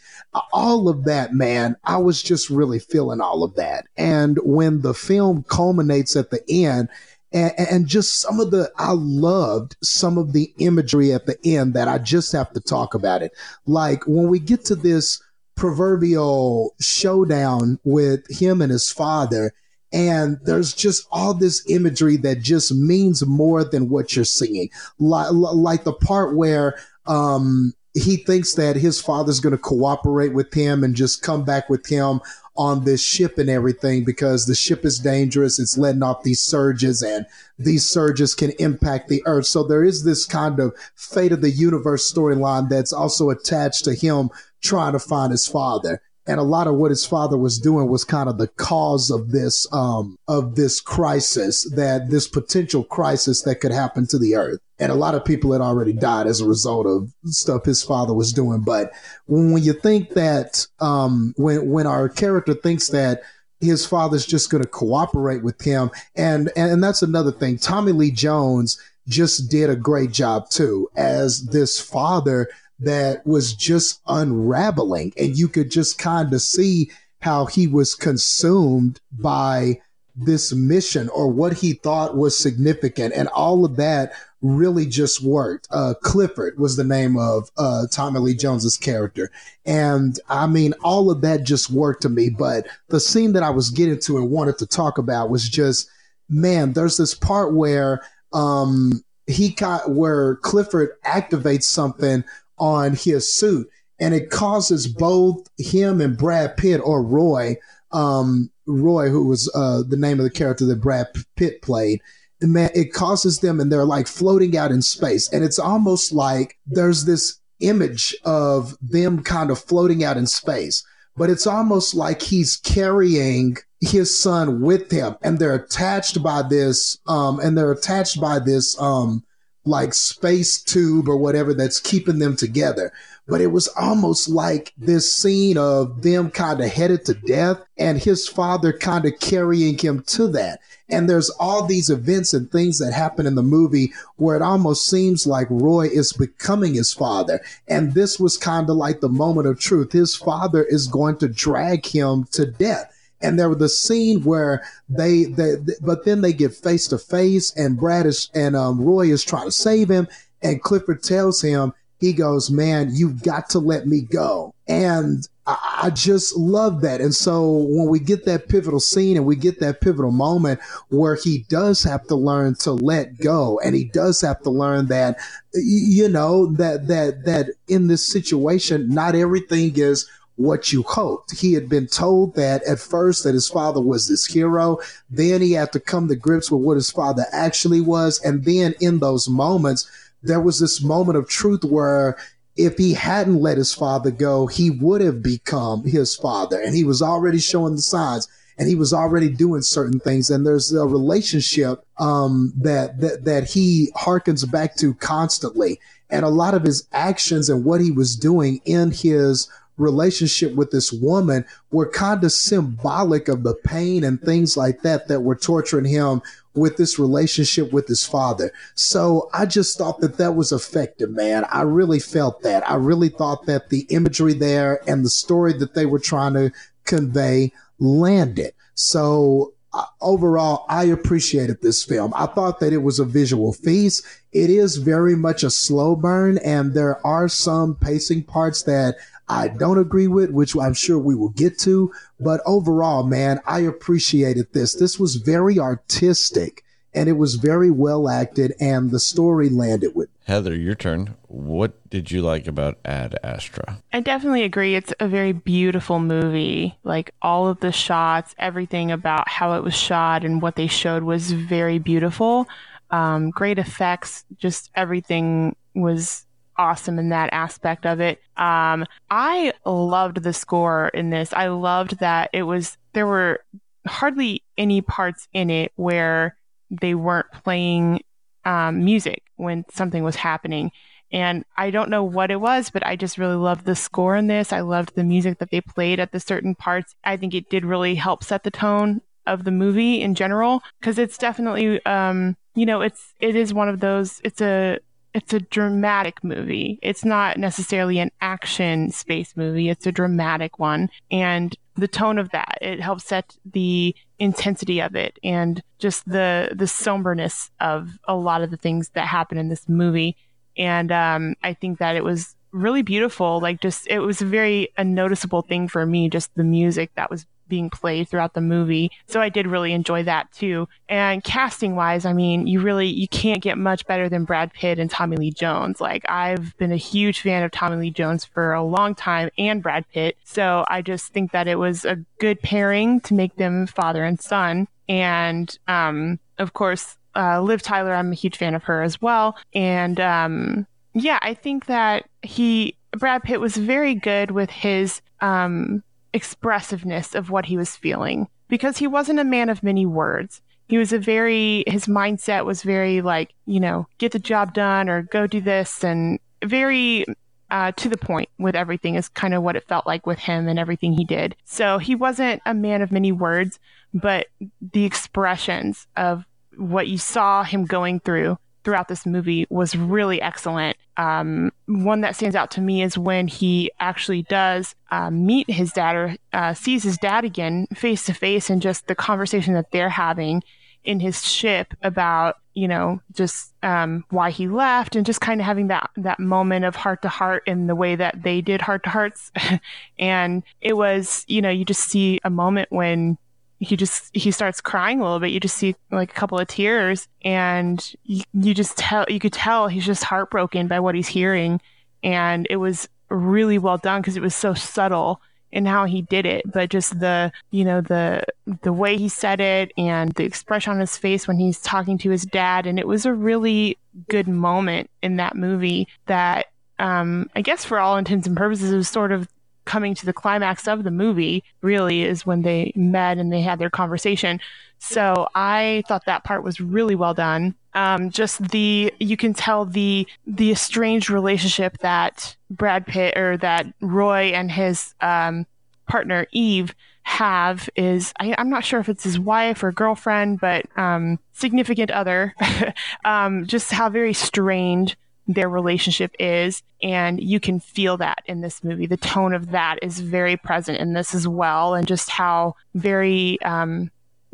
All 0.53 0.89
of 0.89 1.05
that, 1.05 1.33
man, 1.33 1.77
I 1.85 1.99
was 1.99 2.23
just 2.23 2.51
really 2.51 2.79
feeling 2.79 3.21
all 3.21 3.43
of 3.43 3.55
that. 3.55 3.87
And 3.97 4.39
when 4.43 4.83
the 4.83 4.95
film 4.95 5.45
culminates 5.49 6.17
at 6.17 6.31
the 6.31 6.43
end, 6.51 6.89
and, 7.33 7.53
and 7.59 7.87
just 7.87 8.21
some 8.21 8.41
of 8.41 8.51
the, 8.51 8.71
I 8.77 8.93
loved 8.93 9.77
some 9.83 10.19
of 10.19 10.33
the 10.33 10.53
imagery 10.59 11.13
at 11.13 11.27
the 11.27 11.39
end 11.45 11.75
that 11.75 11.89
I 11.89 11.99
just 11.99 12.33
have 12.33 12.53
to 12.53 12.61
talk 12.61 12.95
about 12.95 13.23
it. 13.23 13.33
Like 13.67 14.07
when 14.07 14.29
we 14.29 14.39
get 14.39 14.65
to 14.67 14.75
this 14.75 15.23
proverbial 15.55 16.75
showdown 16.81 17.79
with 17.85 18.25
him 18.31 18.61
and 18.63 18.73
his 18.73 18.91
father, 18.91 19.53
and 19.93 20.39
there's 20.45 20.73
just 20.73 21.07
all 21.13 21.35
this 21.35 21.63
imagery 21.69 22.17
that 22.19 22.41
just 22.41 22.75
means 22.75 23.27
more 23.27 23.63
than 23.63 23.91
what 23.91 24.17
you're 24.17 24.25
seeing. 24.25 24.71
Like, 24.99 25.29
like 25.31 25.85
the 25.85 25.93
part 25.93 26.35
where, 26.35 26.79
um, 27.07 27.75
he 27.95 28.17
thinks 28.17 28.55
that 28.55 28.77
his 28.77 29.01
father's 29.01 29.41
going 29.41 29.53
to 29.53 29.59
cooperate 29.59 30.33
with 30.33 30.53
him 30.55 30.83
and 30.83 30.95
just 30.95 31.23
come 31.23 31.45
back 31.45 31.69
with 31.69 31.87
him 31.87 32.21
on 32.57 32.85
this 32.85 33.03
ship 33.03 33.39
and 33.39 33.49
everything 33.49 34.05
because 34.05 34.47
the 34.47 34.55
ship 34.55 34.85
is 34.85 34.99
dangerous. 34.99 35.59
It's 35.59 35.79
letting 35.79 36.03
off 36.03 36.23
these 36.23 36.41
surges 36.41 37.03
and 37.03 37.27
these 37.59 37.89
surges 37.89 38.35
can 38.35 38.51
impact 38.59 39.09
the 39.09 39.23
earth. 39.27 39.47
So 39.47 39.63
there 39.63 39.85
is 39.85 40.05
this 40.05 40.25
kind 40.27 40.61
of 40.61 40.75
fate 40.95 41.33
of 41.33 41.41
the 41.41 41.51
universe 41.51 42.11
storyline 42.11 42.69
that's 42.69 42.93
also 42.93 43.31
attached 43.31 43.85
to 43.85 43.95
him 43.95 44.31
trying 44.63 44.93
to 44.93 44.99
find 44.99 45.33
his 45.33 45.47
father 45.47 46.03
and 46.27 46.39
a 46.39 46.45
lot 46.45 46.67
of 46.67 46.77
what 46.77 46.91
his 46.91 47.05
father 47.05 47.37
was 47.37 47.59
doing 47.59 47.89
was 47.89 48.05
kind 48.05 48.29
of 48.29 48.39
the 48.39 48.47
cause 48.47 49.11
of 49.11 49.33
this 49.33 49.67
um, 49.73 50.17
of 50.29 50.55
this 50.55 50.81
crisis 50.81 51.69
that 51.75 52.11
this 52.11 52.29
potential 52.29 52.85
crisis 52.85 53.43
that 53.43 53.57
could 53.57 53.73
happen 53.73 54.07
to 54.07 54.19
the 54.19 54.37
earth. 54.37 54.61
And 54.79 54.91
a 54.91 54.97
lot 54.97 55.15
of 55.15 55.25
people 55.25 55.53
had 55.53 55.61
already 55.61 55.93
died 55.93 56.27
as 56.27 56.41
a 56.41 56.47
result 56.47 56.87
of 56.87 57.13
stuff 57.27 57.65
his 57.65 57.83
father 57.83 58.15
was 58.15 58.33
doing. 58.33 58.63
But 58.63 58.93
when, 59.27 59.63
you 59.63 59.73
think 59.73 60.11
that 60.11 60.67
um, 60.81 61.35
when 61.37 61.69
when 61.71 61.87
our 61.87 62.09
character 62.09 62.55
thinks 62.55 62.89
that 62.89 63.23
his 63.61 63.87
father's 63.87 64.27
just 64.27 64.51
going 64.51 64.63
to 64.63 64.69
cooperate 64.69 65.43
with 65.43 65.61
him 65.63 65.91
and 66.17 66.51
and 66.57 66.83
that's 66.83 67.03
another 67.03 67.33
thing. 67.33 67.59
Tommy 67.59 67.93
lee 67.93 68.11
jones 68.11 68.79
just 69.09 69.51
did 69.51 69.69
a 69.71 69.77
great 69.77 70.13
job 70.13 70.49
too 70.51 70.89
as 70.97 71.47
this 71.47 71.81
father 71.81 72.49
that 72.85 73.27
was 73.27 73.55
just 73.55 74.01
unraveling. 74.07 75.13
And 75.17 75.37
you 75.37 75.49
could 75.49 75.71
just 75.71 75.99
kind 75.99 76.33
of 76.33 76.41
see 76.41 76.91
how 77.21 77.47
he 77.47 77.67
was 77.67 77.95
consumed 77.95 79.01
by 79.13 79.81
this 80.15 80.53
mission 80.53 81.09
or 81.09 81.29
what 81.29 81.55
he 81.55 81.75
thought 81.75 82.17
was 82.17 82.37
significant. 82.37 83.15
And 83.15 83.29
all 83.29 83.65
of 83.65 83.77
that 83.77 84.13
really 84.43 84.85
just 84.85 85.23
worked. 85.23 85.69
Uh, 85.71 85.95
Clifford 86.03 86.59
was 86.59 86.77
the 86.77 86.85
name 86.85 87.17
of 87.17 87.49
uh, 87.57 87.87
Tommy 87.91 88.19
Lee 88.19 88.35
Jones's 88.35 88.77
character. 88.77 89.31
And 89.65 90.19
I 90.29 90.47
mean, 90.47 90.75
all 90.83 91.11
of 91.11 91.21
that 91.23 91.45
just 91.45 91.71
worked 91.71 92.03
to 92.03 92.09
me. 92.09 92.29
But 92.29 92.67
the 92.89 93.01
scene 93.01 93.33
that 93.33 93.45
I 93.45 93.51
was 93.51 93.71
getting 93.71 94.01
to 94.01 94.19
and 94.19 94.31
wanted 94.31 94.59
to 94.59 94.67
talk 94.67 94.99
about 94.99 95.31
was 95.31 95.49
just, 95.49 95.89
man, 96.29 96.73
there's 96.73 96.97
this 96.97 97.15
part 97.15 97.55
where, 97.55 98.03
um, 98.33 99.03
he 99.29 99.51
got 99.51 99.93
where 99.93 100.37
Clifford 100.37 100.91
activates 101.05 101.63
something 101.63 102.25
on 102.63 102.95
his 102.95 103.31
suit. 103.35 103.69
And 103.99 104.15
it 104.15 104.31
causes 104.31 104.87
both 104.87 105.49
him 105.59 106.01
and 106.01 106.17
Brad 106.17 106.57
Pitt 106.57 106.81
or 106.83 107.03
Roy, 107.03 107.57
um, 107.91 108.51
Roy, 108.67 109.09
who 109.09 109.27
was 109.27 109.51
uh, 109.55 109.83
the 109.87 109.97
name 109.97 110.21
of 110.21 110.25
the 110.25 110.31
character 110.31 110.65
that 110.67 110.81
Brad 110.81 111.09
Pitt 111.37 111.61
played, 111.61 112.01
man, 112.41 112.71
it 112.75 112.93
causes 112.93 113.41
them 113.41 113.61
and 113.61 113.71
they're 113.71 113.85
like 113.85 114.07
floating 114.07 114.57
out 114.57 114.71
in 114.71 114.81
space. 114.81 115.29
And 115.33 115.45
it's 115.45 115.59
almost 115.59 116.13
like 116.13 116.57
there's 116.67 117.05
this 117.05 117.41
image 117.61 118.15
of 118.25 118.77
them 118.81 119.23
kind 119.23 119.51
of 119.51 119.59
floating 119.59 120.05
out 120.05 120.17
in 120.17 120.27
space, 120.27 120.85
but 121.17 121.29
it's 121.29 121.47
almost 121.47 121.95
like 121.95 122.23
he's 122.23 122.57
carrying 122.57 123.57
his 123.81 124.17
son 124.17 124.61
with 124.61 124.91
him 124.91 125.17
and 125.23 125.39
they're 125.39 125.57
attached 125.57 126.23
by 126.23 126.43
this, 126.43 126.99
um, 127.09 127.41
and 127.41 127.59
they're 127.59 127.73
attached 127.73 128.21
by 128.21 128.39
this, 128.39 128.81
um, 128.81 129.25
like 129.65 129.95
space 129.95 130.61
tube 130.61 131.09
or 131.09 131.17
whatever 131.17 131.55
that's 131.55 131.81
keeping 131.81 132.19
them 132.19 132.37
together. 132.37 132.93
But 133.29 133.41
it 133.41 133.49
was 133.49 133.69
almost 133.69 134.29
like 134.29 134.73
this 134.77 135.15
scene 135.15 135.57
of 135.57 136.03
them 136.03 136.31
kind 136.31 136.61
of 136.61 136.71
headed 136.71 137.05
to 137.05 137.15
death 137.15 137.63
and 137.79 137.99
his 137.99 138.27
father 138.27 138.73
kind 138.73 139.05
of 139.05 139.19
carrying 139.21 139.79
him 139.79 140.03
to 140.09 140.27
that. 140.29 140.61
And 140.89 141.09
there's 141.09 141.31
all 141.31 141.65
these 141.65 141.89
events 141.89 142.35
and 142.35 142.51
things 142.51 142.79
that 142.81 142.93
happen 142.93 143.27
in 143.27 143.37
the 143.37 143.43
movie 143.43 143.93
where 144.17 144.37
it 144.37 144.43
almost 144.43 144.87
seems 144.87 145.27
like 145.27 145.47
Roy 145.51 145.87
is 145.87 146.13
becoming 146.13 146.75
his 146.75 146.93
father. 146.93 147.41
And 147.69 147.95
this 147.95 148.19
was 148.19 148.37
kind 148.37 148.69
of 148.69 148.77
like 148.77 149.01
the 149.01 149.09
moment 149.09 149.47
of 149.47 149.59
truth. 149.59 149.93
His 149.93 150.17
father 150.17 150.65
is 150.65 150.89
going 150.89 151.17
to 151.19 151.29
drag 151.29 151.87
him 151.87 152.25
to 152.33 152.45
death 152.45 152.92
and 153.23 153.39
there 153.39 153.49
was 153.49 153.59
the 153.59 153.69
scene 153.69 154.23
where 154.23 154.63
they, 154.89 155.25
they, 155.25 155.57
but 155.81 156.05
then 156.05 156.21
they 156.21 156.33
get 156.33 156.55
face 156.55 156.89
to 156.89 156.99
face, 156.99 157.53
and 157.57 157.79
Brad 157.79 158.07
is 158.07 158.31
and 158.35 158.57
um, 158.57 158.81
Roy 158.81 159.07
is 159.13 159.25
trying 159.25 159.47
to 159.47 159.53
save 159.53 159.91
him, 159.91 160.09
and 160.43 160.63
Clifford 160.63 161.03
tells 161.03 161.43
him 161.43 161.73
he 162.03 162.13
goes, 162.13 162.51
man, 162.51 162.91
you've 162.93 163.23
got 163.23 163.49
to 163.51 163.61
let 163.61 163.87
me 163.87 164.01
go. 164.01 164.53
And 164.67 165.27
I 165.47 165.91
just 165.95 166.37
love 166.37 166.81
that. 166.81 167.01
And 167.01 167.15
so 167.15 167.49
when 167.49 167.89
we 167.89 168.01
get 168.01 168.25
that 168.25 168.49
pivotal 168.49 168.81
scene 168.81 169.17
and 169.17 169.25
we 169.25 169.37
get 169.37 169.61
that 169.61 169.81
pivotal 169.81 170.11
moment 170.11 170.61
where 170.89 171.15
he 171.15 171.45
does 171.49 171.85
have 171.85 172.05
to 172.09 172.17
learn 172.17 172.57
to 172.57 172.73
let 172.73 173.19
go 173.19 173.61
and 173.65 173.77
he 173.77 173.85
does 173.85 174.21
have 174.21 174.41
to 174.43 174.51
learn 174.51 174.87
that, 174.87 175.17
you 175.55 176.09
know, 176.09 176.47
that, 176.55 176.89
that, 176.89 177.25
that 177.25 177.51
in 177.69 177.87
this 177.87 178.05
situation, 178.05 178.89
not 178.89 179.15
everything 179.15 179.73
is 179.77 180.09
what 180.43 180.73
you 180.73 180.83
hoped. 180.83 181.39
He 181.39 181.53
had 181.53 181.69
been 181.69 181.87
told 181.87 182.35
that 182.35 182.63
at 182.65 182.79
first 182.79 183.25
that 183.25 183.35
his 183.35 183.49
father 183.49 183.81
was 183.81 184.09
this 184.09 184.27
hero. 184.27 184.79
Then 185.11 185.41
he 185.41 185.53
had 185.53 185.73
to 185.73 185.81
come 185.81 186.09
to 186.09 186.17
grips 186.17 186.51
with 186.51 186.63
what 186.63 186.77
his 186.77 186.91
father 186.91 187.25
actually 187.33 187.81
was. 187.81 188.21
And 188.25 188.45
then 188.45 188.75
in 188.81 188.99
those 188.99 189.29
moments, 189.29 189.91
there 190.23 190.41
was 190.41 190.59
this 190.59 190.83
moment 190.83 191.19
of 191.19 191.29
truth 191.29 191.65
where 191.65 192.17
if 192.57 192.77
he 192.77 192.93
hadn't 192.93 193.41
let 193.41 193.57
his 193.57 193.73
father 193.73 194.11
go, 194.11 194.47
he 194.47 194.71
would 194.71 195.01
have 195.01 195.23
become 195.23 195.85
his 195.85 196.15
father. 196.15 196.61
And 196.61 196.75
he 196.75 196.85
was 196.85 197.01
already 197.01 197.39
showing 197.39 197.77
the 197.77 197.83
signs 197.83 198.29
and 198.59 198.69
he 198.69 198.75
was 198.75 198.93
already 198.93 199.29
doing 199.29 199.63
certain 199.63 199.99
things. 199.99 200.31
And 200.31 200.47
there's 200.47 200.73
a 200.73 200.87
relationship 200.87 201.85
um, 201.99 202.53
that, 202.57 203.01
that, 203.01 203.25
that 203.25 203.45
he 203.49 203.91
harkens 203.97 204.51
back 204.51 204.77
to 204.77 204.95
constantly. 204.95 205.81
And 206.11 206.25
a 206.25 206.29
lot 206.29 206.55
of 206.55 206.63
his 206.63 206.87
actions 206.93 207.49
and 207.49 207.65
what 207.65 207.81
he 207.81 207.91
was 207.91 208.15
doing 208.17 208.61
in 208.67 208.91
his 208.91 209.49
relationship 209.77 210.55
with 210.55 210.71
this 210.71 210.93
woman 210.93 211.45
were 211.71 211.89
kind 211.89 212.23
of 212.25 212.33
symbolic 212.33 213.29
of 213.29 213.43
the 213.43 213.55
pain 213.55 214.05
and 214.05 214.21
things 214.21 214.57
like 214.57 214.83
that 214.83 215.09
that 215.09 215.21
were 215.21 215.35
torturing 215.35 215.85
him 215.85 216.23
with 216.55 216.77
this 216.77 216.99
relationship 216.99 217.73
with 217.73 217.89
his 217.89 218.05
father. 218.05 218.53
So 218.75 219.31
I 219.33 219.47
just 219.47 219.79
thought 219.79 220.01
that 220.01 220.19
that 220.19 220.35
was 220.35 220.53
effective, 220.53 221.11
man. 221.11 221.47
I 221.51 221.63
really 221.63 221.99
felt 221.99 222.43
that. 222.43 222.69
I 222.69 222.75
really 222.75 223.09
thought 223.09 223.47
that 223.47 223.71
the 223.71 223.87
imagery 223.89 224.35
there 224.35 224.81
and 224.87 225.05
the 225.05 225.11
story 225.11 225.55
that 225.55 225.75
they 225.75 225.87
were 225.87 225.99
trying 225.99 226.35
to 226.35 226.53
convey 226.85 227.53
landed. 227.79 228.53
So 228.75 229.55
uh, 229.75 229.87
overall, 230.03 230.67
I 230.69 230.85
appreciated 230.85 231.63
this 231.63 231.83
film. 231.83 232.13
I 232.15 232.27
thought 232.27 232.61
that 232.61 232.75
it 232.75 232.83
was 232.83 232.99
a 232.99 233.07
visual 233.07 233.55
feast. 233.55 234.05
It 234.33 234.51
is 234.51 234.77
very 234.77 235.17
much 235.17 235.43
a 235.43 235.51
slow 235.51 235.97
burn, 235.97 236.39
and 236.39 236.75
there 236.75 237.05
are 237.07 237.29
some 237.29 237.77
pacing 237.77 238.25
parts 238.25 238.63
that 238.65 238.97
I 239.33 239.49
don't 239.49 239.79
agree 239.79 240.09
with, 240.09 240.31
which 240.31 240.57
I'm 240.57 240.75
sure 240.75 240.99
we 240.99 241.15
will 241.15 241.31
get 241.31 241.59
to. 241.61 241.93
But 242.21 242.41
overall, 242.47 243.05
man, 243.05 243.41
I 243.47 243.61
appreciated 243.61 244.53
this. 244.53 244.75
This 244.75 244.99
was 244.99 245.17
very 245.17 245.59
artistic 245.59 246.65
and 246.95 247.09
it 247.09 247.13
was 247.13 247.37
very 247.37 247.71
well 247.71 248.09
acted 248.09 248.55
and 248.61 248.91
the 248.91 249.01
story 249.01 249.49
landed 249.49 249.95
with. 249.95 250.11
Heather, 250.25 250.55
your 250.55 250.75
turn. 250.75 251.15
What 251.29 251.89
did 251.89 252.11
you 252.11 252.23
like 252.23 252.47
about 252.47 252.79
Ad 252.85 253.19
Astra? 253.25 253.79
I 253.93 254.01
definitely 254.01 254.43
agree. 254.43 254.75
It's 254.75 254.93
a 255.01 255.09
very 255.09 255.33
beautiful 255.33 255.99
movie. 255.99 256.77
Like 256.85 257.15
all 257.23 257.49
of 257.49 257.61
the 257.61 257.73
shots, 257.73 258.35
everything 258.39 258.93
about 258.93 259.29
how 259.29 259.55
it 259.55 259.65
was 259.65 259.75
shot 259.75 260.25
and 260.25 260.43
what 260.43 260.57
they 260.57 260.67
showed 260.67 261.03
was 261.03 261.33
very 261.33 261.79
beautiful. 261.79 262.47
Um, 262.91 263.31
great 263.31 263.59
effects, 263.59 264.25
just 264.37 264.71
everything 264.75 265.57
was 265.75 266.27
awesome 266.57 266.99
in 266.99 267.11
that 267.11 267.31
aspect 267.33 267.87
of 267.87 268.01
it. 268.01 268.21
Um, 268.37 268.87
I 269.11 269.53
loved 269.65 270.23
the 270.23 270.33
score 270.33 270.89
in 270.89 271.11
this. 271.11 271.33
I 271.33 271.49
loved 271.49 271.99
that 272.01 272.31
it 272.33 272.43
was, 272.43 272.77
there 272.93 273.07
were 273.07 273.41
hardly 273.87 274.43
any 274.57 274.81
parts 274.81 275.29
in 275.33 275.51
it 275.51 275.73
where 275.77 276.37
they 276.71 276.95
weren't 276.95 277.31
playing 277.33 278.03
um, 278.45 278.85
music 278.85 279.23
when 279.37 279.65
something 279.71 280.03
was 280.03 280.17
happening. 280.17 280.71
And 281.11 281.45
I 281.57 281.71
don't 281.71 281.91
know 281.91 282.05
what 282.05 282.31
it 282.31 282.41
was, 282.41 282.71
but 282.71 282.87
I 282.87 282.97
just 282.97 283.19
really 283.19 283.37
loved 283.37 283.67
the 283.67 283.77
score 283.77 284.17
in 284.17 284.29
this. 284.29 284.53
I 284.53 284.61
loved 284.61 284.95
the 284.95 285.05
music 285.05 285.39
that 285.39 285.51
they 285.51 285.61
played 285.61 286.01
at 286.01 286.13
the 286.13 286.21
certain 286.21 286.55
parts. 286.55 286.95
I 287.05 287.19
think 287.19 287.35
it 287.35 287.51
did 287.51 287.67
really 287.67 287.95
help 287.95 288.25
set 288.25 288.45
the 288.45 288.51
tone 288.51 289.03
of 289.27 289.45
the 289.45 289.51
movie 289.51 290.01
in 290.01 290.15
general 290.15 290.63
because 290.81 290.99
it's 290.99 291.17
definitely 291.17 291.85
um 291.87 292.37
you 292.55 292.67
know 292.67 292.81
it's 292.81 293.15
it 293.21 293.37
is 293.37 293.55
one 293.55 293.69
of 293.69 293.81
those 293.81 294.21
it's 294.25 294.41
a 294.41 294.79
it's 295.15 295.33
a 295.35 295.41
dramatic 295.41 296.25
movie. 296.25 296.79
It's 296.83 297.05
not 297.05 297.39
necessarily 297.39 297.99
an 297.99 298.11
action 298.21 298.91
space 298.91 299.37
movie. 299.37 299.69
It's 299.69 299.87
a 299.87 299.93
dramatic 299.93 300.59
one. 300.59 300.89
And 301.11 301.57
the 301.75 301.89
tone 301.89 302.19
of 302.19 302.31
that, 302.31 302.59
it 302.61 302.81
helps 302.81 303.05
set 303.05 303.37
the 303.45 303.95
intensity 304.19 304.81
of 304.81 304.95
it 304.95 305.19
and 305.23 305.63
just 305.79 306.09
the, 306.09 306.53
the 306.55 306.67
somberness 306.67 307.51
of 307.61 307.91
a 308.05 308.15
lot 308.15 308.43
of 308.43 308.51
the 308.51 308.57
things 308.57 308.91
that 308.91 309.07
happen 309.07 309.39
in 309.39 309.49
this 309.49 309.69
movie. 309.69 310.17
And, 310.57 310.93
um, 310.93 311.35
I 311.43 311.55
think 311.55 311.79
that 311.79 311.97
it 311.97 312.05
was 312.05 312.35
really 312.53 312.83
beautiful. 312.83 313.41
Like 313.41 313.61
just, 313.61 313.87
it 313.89 314.01
was 314.01 314.23
a 314.23 314.27
very 314.27 314.69
a 314.77 314.85
noticeable 314.85 315.43
thing 315.43 315.69
for 315.69 315.85
me, 315.85 316.09
just 316.09 316.35
the 316.35 316.45
music 316.45 316.91
that 316.95 317.11
was 317.11 317.27
being 317.53 317.69
played 317.69 318.09
throughout 318.09 318.33
the 318.33 318.41
movie. 318.41 318.91
So 319.07 319.21
I 319.21 319.29
did 319.29 319.47
really 319.47 319.75
enjoy 319.75 320.05
that 320.05 320.33
too. 320.33 320.69
And 320.89 321.23
casting 321.23 321.77
wise, 321.77 322.07
I 322.07 322.15
mean, 322.15 322.47
you 322.47 322.61
really 322.61 322.87
you 322.87 323.07
can't 323.09 323.43
get 323.43 323.59
much 323.59 323.87
better 323.87 324.09
than 324.09 324.25
Brad 324.25 324.55
Pitt 324.55 324.79
and 324.79 324.91
Tommy 324.91 325.19
Lee 325.19 325.33
Jones. 325.33 325.79
Like 325.79 326.03
I've 326.09 326.57
been 326.57 326.73
a 326.73 326.77
huge 326.77 327.21
fan 327.21 327.43
of 327.43 327.51
Tommy 327.51 327.77
Lee 327.77 327.91
Jones 327.91 328.25
for 328.25 328.55
a 328.55 328.65
long 328.65 328.95
time 328.95 329.29
and 329.37 329.63
Brad 329.63 329.85
Pitt. 329.93 330.17
So 330.25 330.65
I 330.69 330.81
just 330.81 331.13
think 331.13 331.33
that 331.33 331.47
it 331.47 331.59
was 331.59 331.85
a 331.85 331.99
good 332.19 332.41
pairing 332.41 333.01
to 333.03 333.13
make 333.13 333.37
them 333.37 333.67
father 333.67 334.03
and 334.03 334.19
son. 334.19 334.67
And 334.89 335.55
um, 335.69 336.21
of 336.39 336.55
course, 336.55 336.97
uh, 337.15 337.43
Liv 337.43 337.61
Tyler, 337.61 337.95
I'm 337.95 338.13
a 338.13 338.15
huge 338.15 338.39
fan 338.39 338.55
of 338.55 338.65
her 338.65 338.83
as 338.83 339.03
well. 339.03 339.37
And 339.53 340.01
um, 340.01 340.67
yeah, 340.95 341.19
I 341.23 341.35
think 341.35 341.67
that 341.67 342.09
he 342.23 342.77
Brad 342.93 343.23
Pitt 343.23 343.41
was 343.41 343.57
very 343.57 343.95
good 343.95 344.31
with 344.31 344.51
his 344.51 345.01
um, 345.21 345.83
expressiveness 346.13 347.15
of 347.15 347.31
what 347.31 347.47
he 347.47 347.57
was 347.57 347.77
feeling 347.77 348.29
because 348.49 348.77
he 348.77 348.87
wasn't 348.87 349.19
a 349.19 349.25
man 349.25 349.49
of 349.49 349.63
many 349.63 349.87
words. 349.87 350.43
He 350.69 350.79
was 350.79 350.93
a 350.93 350.99
very, 350.99 351.65
his 351.67 351.87
mindset 351.87 352.45
was 352.45 352.63
very 352.63 353.01
like, 353.01 353.33
you 353.47 353.61
know, 353.61 353.87
get 353.99 354.13
the 354.13 354.19
job 354.19 354.55
done 354.55 354.89
or 354.89 355.03
go 355.03 355.27
do 355.27 355.41
this 355.41 355.83
and 355.83 356.19
very 356.45 357.05
uh, 357.51 357.73
to 357.73 357.89
the 357.89 357.99
point 357.99 358.31
with 358.39 358.55
everything 358.55 358.95
is 358.95 359.09
kind 359.11 359.35
of 359.35 359.43
what 359.43 359.57
it 359.57 359.69
felt 359.69 359.87
like 359.87 360.07
with 360.07 360.19
him 360.19 360.49
and 360.49 360.59
everything 360.59 360.93
he 360.93 361.05
did. 361.05 361.37
So 361.45 361.79
he 361.79 361.95
wasn't 361.95 362.41
a 362.47 362.55
man 362.55 362.81
of 362.81 362.91
many 362.91 363.13
words, 363.13 363.59
but 363.93 364.29
the 364.73 364.85
expressions 364.85 365.87
of 365.97 366.25
what 366.57 366.89
you 366.89 366.99
saw 366.99 367.43
him 367.43 367.65
going 367.65 368.01
through 368.01 368.39
throughout 368.65 368.89
this 368.89 369.05
movie 369.05 369.47
was 369.51 369.75
really 369.77 370.21
excellent. 370.21 370.77
Um, 370.97 371.53
one 371.67 372.03
that 372.03 372.17
stands 372.17 372.37
out 372.37 372.51
to 372.53 372.61
me 372.61 372.83
is 372.83 372.99
when 372.99 373.27
he 373.27 373.71
actually 373.81 374.23
does 374.23 374.75
uh, 374.91 375.11
meet 375.11 375.51
his 375.51 375.73
dad 375.73 375.97
or 375.97 376.17
uh, 376.33 376.55
sees 376.55 376.83
his 376.83 376.99
dad 376.99 377.25
again 377.25 377.67
face 377.75 378.05
to 378.07 378.15
face, 378.15 378.51
and 378.51 378.61
just 378.61 378.87
the 378.87 378.95
conversation 378.95 379.55
that 379.55 379.71
they're 379.71 379.89
having 379.89 380.43
in 380.85 381.01
his 381.01 381.25
ship 381.25 381.75
about 381.83 382.37
you 382.55 382.67
know 382.67 383.01
just 383.13 383.55
um, 383.63 384.05
why 384.11 384.31
he 384.31 384.49
left 384.49 384.97
and 384.97 385.07
just 385.07 385.21
kind 385.21 385.41
of 385.41 385.47
having 385.47 385.69
that 385.69 385.91
that 385.97 386.19
moment 386.21 386.65
of 386.65 386.77
heart 386.77 387.01
to 387.03 387.09
heart 387.09 387.43
in 387.47 387.67
the 387.67 387.75
way 387.75 387.95
that 387.95 388.23
they 388.23 388.41
did 388.41 388.61
heart 388.61 388.85
to 388.85 388.91
hearts. 388.91 389.31
And 389.99 390.43
it 390.61 390.77
was 390.77 391.25
you 391.29 391.41
know 391.41 391.51
you 391.51 391.65
just 391.65 391.83
see 391.83 392.19
a 392.25 392.31
moment 392.31 392.71
when 392.71 393.19
he 393.63 393.77
just 393.77 394.15
he 394.15 394.33
starts 394.33 394.61
crying 394.61 395.01
a 395.01 395.05
little 395.05 395.21
bit. 395.21 395.31
You 395.31 395.39
just 395.39 395.57
see 395.57 395.77
like 395.93 396.11
a 396.11 396.15
couple 396.15 396.39
of 396.39 396.49
tears, 396.49 397.07
and 397.25 397.95
you, 398.05 398.25
you 398.35 398.55
just 398.55 398.77
tell 398.77 399.07
you 399.09 399.21
could 399.21 399.33
tell 399.33 399.69
he's 399.69 399.87
just 399.87 400.03
heartbroken 400.03 400.67
by 400.67 400.81
what 400.81 400.97
he's 400.97 401.07
hearing, 401.07 401.61
and 402.03 402.47
it 402.51 402.57
was 402.57 402.89
really 403.09 403.59
well 403.59 403.79
done 403.79 404.01
because 404.01 404.17
it 404.17 404.23
was 404.23 404.35
so 404.35 404.53
subtle 404.53 405.21
in 405.53 405.67
how 405.67 405.85
he 405.85 406.03
did 406.03 406.27
it, 406.27 406.51
but 406.51 406.71
just 406.71 406.99
the 406.99 407.31
you 407.53 407.65
know 407.65 407.81
the 407.81 408.25
the 408.63 408.73
way 408.73 408.97
he 408.97 409.09
said 409.09 409.41
it 409.41 409.71
and 409.79 410.11
the 410.13 410.25
expression 410.25 410.73
on 410.73 410.81
his 410.81 410.97
face 410.97 411.29
when 411.29 411.39
he's 411.39 411.61
talking 411.61 411.99
to 411.99 412.11
his 412.11 412.27
dad, 412.27 412.67
and 412.67 412.81
it 412.81 412.89
was 412.89 413.07
a 413.07 413.15
really 413.15 413.79
good 414.09 414.27
moment 414.27 414.91
in 415.03 415.17
that 415.17 415.37
movie 415.37 415.87
that 416.07 416.47
um, 416.81 417.31
I 417.37 417.43
guess 417.43 417.65
for 417.65 417.79
all 417.79 417.97
intents 417.97 418.27
and 418.27 418.37
purposes, 418.37 418.73
it 418.73 418.77
was 418.77 418.89
sort 418.89 419.13
of 419.13 419.29
coming 419.65 419.95
to 419.95 420.07
the 420.07 420.13
climax 420.13 420.67
of 420.67 420.85
the 420.85 420.91
movie 420.91 421.45
really 421.61 422.03
is 422.03 422.27
when 422.27 422.43
they 422.43 422.73
met 422.75 423.19
and 423.19 423.33
they 423.33 423.43
had 423.43 423.59
their 423.59 423.71
conversation. 423.71 424.41
So 424.79 425.29
I 425.35 425.85
thought 425.87 426.07
that 426.07 426.25
part 426.25 426.43
was 426.43 426.61
really 426.61 426.95
well 426.95 427.15
done. 427.15 427.55
Um, 427.75 428.11
just 428.11 428.51
the 428.51 428.93
you 428.99 429.17
can 429.17 429.33
tell 429.33 429.65
the 429.65 430.07
the 430.27 430.51
estranged 430.51 431.09
relationship 431.09 431.79
that 431.79 432.37
Brad 432.51 432.87
Pitt 432.87 433.17
or 433.17 433.37
that 433.39 433.67
Roy 433.81 434.33
and 434.35 434.51
his 434.51 434.95
um, 435.01 435.47
partner 435.89 436.27
Eve 436.33 436.75
have 437.05 437.69
is 437.77 438.13
I, 438.19 438.35
am 438.39 438.51
not 438.51 438.65
sure 438.65 438.81
if 438.81 438.89
it's 438.89 439.05
his 439.05 439.19
wife 439.19 439.63
or 439.63 439.73
girlfriend, 439.73 440.41
but 440.41 440.67
um, 440.77 441.19
significant 441.33 441.91
other. 441.91 442.35
Um, 443.05 443.47
just 443.47 443.73
how 443.73 443.89
very 443.89 444.13
strained 444.13 444.95
their 445.27 445.49
relationship 445.49 446.15
is. 446.19 446.63
And 446.83 447.23
you 447.23 447.41
can 447.41 447.61
feel 447.61 447.97
that 447.99 448.23
in 448.27 448.41
this 448.41 448.65
movie. 448.65 448.87
The 448.87 448.97
tone 448.97 449.35
of 449.35 449.51
that 449.53 449.79
is 449.83 450.01
very 450.01 450.37
present 450.37 450.79
in 450.79 450.95
this 450.95 451.15
as 451.15 451.29
well. 451.29 451.75
And 451.75 451.87
just 451.87 452.11
how 452.11 452.57
very 452.75 453.41
um, 453.43 453.91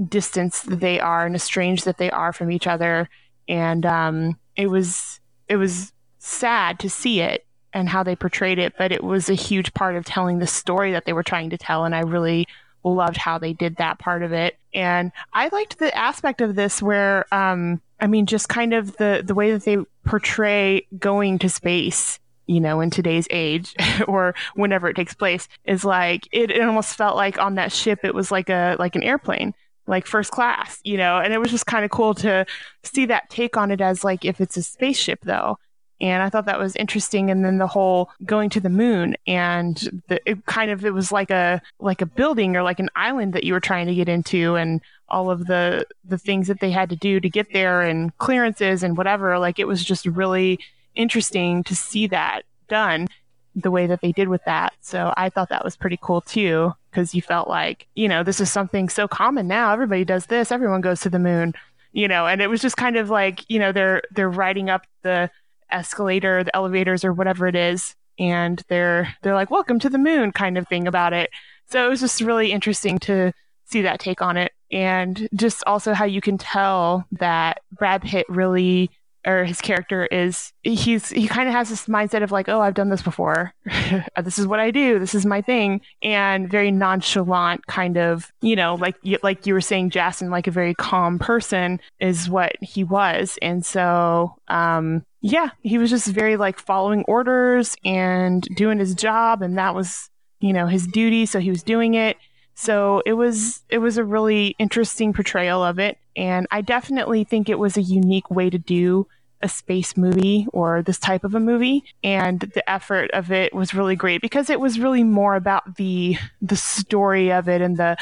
distanced 0.08 0.80
they 0.80 0.98
are 1.00 1.26
and 1.26 1.34
estranged 1.34 1.84
that 1.84 1.98
they 1.98 2.10
are 2.10 2.32
from 2.32 2.50
each 2.50 2.66
other. 2.66 3.08
And 3.48 3.84
um, 3.84 4.38
it 4.56 4.68
was, 4.68 5.20
it 5.48 5.56
was 5.56 5.92
sad 6.18 6.78
to 6.80 6.88
see 6.90 7.20
it. 7.20 7.44
and 7.72 7.88
how 7.88 8.02
they 8.02 8.16
portrayed 8.16 8.58
it, 8.58 8.74
but 8.78 8.92
it 8.92 9.04
was 9.04 9.28
a 9.28 9.34
huge 9.34 9.72
part 9.74 9.96
of 9.96 10.04
telling 10.04 10.38
the 10.38 10.46
story 10.46 10.92
that 10.92 11.04
they 11.04 11.12
were 11.12 11.22
trying 11.22 11.50
to 11.50 11.58
tell. 11.58 11.84
And 11.84 11.94
I 11.94 12.00
really 12.00 12.46
loved 12.84 13.16
how 13.16 13.38
they 13.38 13.52
did 13.52 13.76
that 13.76 13.98
part 13.98 14.22
of 14.22 14.32
it. 14.32 14.56
And 14.72 15.12
I 15.32 15.48
liked 15.48 15.78
the 15.78 15.96
aspect 15.96 16.40
of 16.40 16.54
this 16.54 16.80
where, 16.80 17.32
um, 17.34 17.80
I 18.00 18.06
mean, 18.06 18.26
just 18.26 18.48
kind 18.48 18.72
of 18.72 18.96
the, 18.96 19.22
the 19.24 19.34
way 19.34 19.52
that 19.52 19.64
they 19.64 19.78
portray 20.08 20.86
going 20.98 21.38
to 21.38 21.48
space, 21.48 22.18
you 22.46 22.60
know, 22.60 22.80
in 22.80 22.90
today's 22.90 23.26
age 23.30 23.74
or 24.08 24.34
whenever 24.54 24.88
it 24.88 24.94
takes 24.94 25.14
place 25.14 25.48
is 25.64 25.84
like, 25.84 26.26
it, 26.32 26.50
it 26.50 26.62
almost 26.62 26.96
felt 26.96 27.16
like 27.16 27.38
on 27.38 27.56
that 27.56 27.72
ship, 27.72 28.00
it 28.02 28.14
was 28.14 28.30
like 28.30 28.48
a, 28.48 28.76
like 28.78 28.96
an 28.96 29.02
airplane 29.02 29.54
like 29.86 30.06
first 30.06 30.30
class, 30.30 30.80
you 30.84 30.98
know, 30.98 31.18
and 31.18 31.32
it 31.32 31.38
was 31.38 31.50
just 31.50 31.66
kind 31.66 31.84
of 31.84 31.90
cool 31.90 32.14
to 32.14 32.44
see 32.84 33.06
that 33.06 33.30
take 33.30 33.56
on 33.56 33.70
it 33.70 33.80
as 33.80 34.04
like 34.04 34.24
if 34.24 34.40
it's 34.40 34.56
a 34.56 34.62
spaceship 34.62 35.20
though. 35.22 35.58
And 36.00 36.22
I 36.22 36.30
thought 36.30 36.46
that 36.46 36.60
was 36.60 36.76
interesting. 36.76 37.30
And 37.30 37.44
then 37.44 37.58
the 37.58 37.66
whole 37.66 38.10
going 38.24 38.50
to 38.50 38.60
the 38.60 38.68
moon 38.68 39.16
and 39.26 40.02
the, 40.08 40.20
it 40.30 40.46
kind 40.46 40.70
of, 40.70 40.84
it 40.84 40.94
was 40.94 41.10
like 41.10 41.30
a, 41.30 41.60
like 41.80 42.00
a 42.00 42.06
building 42.06 42.56
or 42.56 42.62
like 42.62 42.78
an 42.78 42.90
island 42.94 43.32
that 43.32 43.44
you 43.44 43.52
were 43.52 43.60
trying 43.60 43.86
to 43.86 43.94
get 43.94 44.08
into 44.08 44.54
and 44.54 44.80
all 45.08 45.30
of 45.30 45.46
the, 45.46 45.84
the 46.04 46.18
things 46.18 46.46
that 46.46 46.60
they 46.60 46.70
had 46.70 46.90
to 46.90 46.96
do 46.96 47.18
to 47.18 47.28
get 47.28 47.52
there 47.52 47.82
and 47.82 48.16
clearances 48.18 48.82
and 48.82 48.96
whatever. 48.96 49.38
Like 49.38 49.58
it 49.58 49.66
was 49.66 49.84
just 49.84 50.06
really 50.06 50.60
interesting 50.94 51.64
to 51.64 51.74
see 51.74 52.06
that 52.08 52.42
done 52.68 53.08
the 53.56 53.70
way 53.70 53.86
that 53.86 54.00
they 54.00 54.12
did 54.12 54.28
with 54.28 54.44
that. 54.44 54.74
So 54.80 55.12
I 55.16 55.30
thought 55.30 55.48
that 55.48 55.64
was 55.64 55.76
pretty 55.76 55.98
cool 56.00 56.20
too, 56.20 56.74
because 56.90 57.12
you 57.12 57.22
felt 57.22 57.48
like, 57.48 57.88
you 57.96 58.06
know, 58.06 58.22
this 58.22 58.40
is 58.40 58.52
something 58.52 58.88
so 58.88 59.08
common 59.08 59.48
now. 59.48 59.72
Everybody 59.72 60.04
does 60.04 60.26
this. 60.26 60.52
Everyone 60.52 60.80
goes 60.80 61.00
to 61.00 61.10
the 61.10 61.18
moon, 61.18 61.54
you 61.92 62.06
know, 62.06 62.26
and 62.28 62.40
it 62.40 62.46
was 62.48 62.60
just 62.60 62.76
kind 62.76 62.96
of 62.96 63.10
like, 63.10 63.44
you 63.48 63.58
know, 63.58 63.72
they're, 63.72 64.02
they're 64.12 64.30
riding 64.30 64.70
up 64.70 64.86
the 65.02 65.28
escalator, 65.70 66.44
the 66.44 66.54
elevators 66.54 67.04
or 67.04 67.12
whatever 67.12 67.46
it 67.46 67.56
is. 67.56 67.94
And 68.18 68.62
they're, 68.68 69.14
they're 69.22 69.34
like, 69.34 69.50
welcome 69.50 69.78
to 69.80 69.88
the 69.88 69.98
moon 69.98 70.32
kind 70.32 70.58
of 70.58 70.66
thing 70.68 70.88
about 70.88 71.12
it. 71.12 71.30
So 71.66 71.84
it 71.86 71.88
was 71.88 72.00
just 72.00 72.20
really 72.20 72.52
interesting 72.52 72.98
to 73.00 73.32
see 73.64 73.82
that 73.82 74.00
take 74.00 74.22
on 74.22 74.36
it. 74.36 74.52
And 74.70 75.28
just 75.34 75.62
also 75.66 75.94
how 75.94 76.04
you 76.04 76.20
can 76.20 76.38
tell 76.38 77.06
that 77.12 77.60
Brad 77.72 78.02
Pitt 78.02 78.26
really 78.28 78.90
or 79.26 79.44
his 79.44 79.60
character 79.60 80.06
is 80.06 80.52
he's 80.62 81.10
he 81.10 81.26
kind 81.26 81.48
of 81.48 81.54
has 81.54 81.68
this 81.68 81.86
mindset 81.86 82.22
of 82.22 82.30
like 82.30 82.48
oh 82.48 82.60
i've 82.60 82.74
done 82.74 82.88
this 82.88 83.02
before 83.02 83.52
this 84.22 84.38
is 84.38 84.46
what 84.46 84.60
i 84.60 84.70
do 84.70 84.98
this 84.98 85.14
is 85.14 85.26
my 85.26 85.42
thing 85.42 85.80
and 86.02 86.50
very 86.50 86.70
nonchalant 86.70 87.66
kind 87.66 87.98
of 87.98 88.32
you 88.40 88.54
know 88.54 88.76
like 88.76 88.96
like 89.22 89.44
you 89.46 89.54
were 89.54 89.60
saying 89.60 89.90
jason 89.90 90.30
like 90.30 90.46
a 90.46 90.52
very 90.52 90.74
calm 90.74 91.18
person 91.18 91.80
is 92.00 92.30
what 92.30 92.52
he 92.62 92.84
was 92.84 93.38
and 93.42 93.66
so 93.66 94.34
um 94.48 95.04
yeah 95.20 95.50
he 95.62 95.78
was 95.78 95.90
just 95.90 96.06
very 96.08 96.36
like 96.36 96.58
following 96.58 97.04
orders 97.08 97.76
and 97.84 98.42
doing 98.56 98.78
his 98.78 98.94
job 98.94 99.42
and 99.42 99.58
that 99.58 99.74
was 99.74 100.10
you 100.40 100.52
know 100.52 100.66
his 100.66 100.86
duty 100.86 101.26
so 101.26 101.40
he 101.40 101.50
was 101.50 101.62
doing 101.62 101.94
it. 101.94 102.16
So 102.54 103.02
it 103.06 103.12
was 103.12 103.62
it 103.68 103.78
was 103.78 103.98
a 103.98 104.04
really 104.04 104.56
interesting 104.58 105.12
portrayal 105.12 105.62
of 105.62 105.78
it 105.78 105.98
and 106.16 106.46
I 106.50 106.60
definitely 106.60 107.24
think 107.24 107.48
it 107.48 107.58
was 107.58 107.76
a 107.76 107.82
unique 107.82 108.30
way 108.30 108.50
to 108.50 108.58
do 108.58 109.06
a 109.40 109.48
space 109.48 109.96
movie 109.96 110.48
or 110.52 110.82
this 110.82 110.98
type 110.98 111.22
of 111.22 111.36
a 111.36 111.40
movie 111.40 111.84
and 112.02 112.40
the 112.40 112.68
effort 112.68 113.08
of 113.12 113.30
it 113.30 113.54
was 113.54 113.74
really 113.74 113.94
great 113.94 114.20
because 114.20 114.50
it 114.50 114.58
was 114.58 114.80
really 114.80 115.04
more 115.04 115.36
about 115.36 115.76
the 115.76 116.16
the 116.42 116.56
story 116.56 117.30
of 117.30 117.48
it 117.48 117.60
and 117.60 117.76
the 117.76 117.96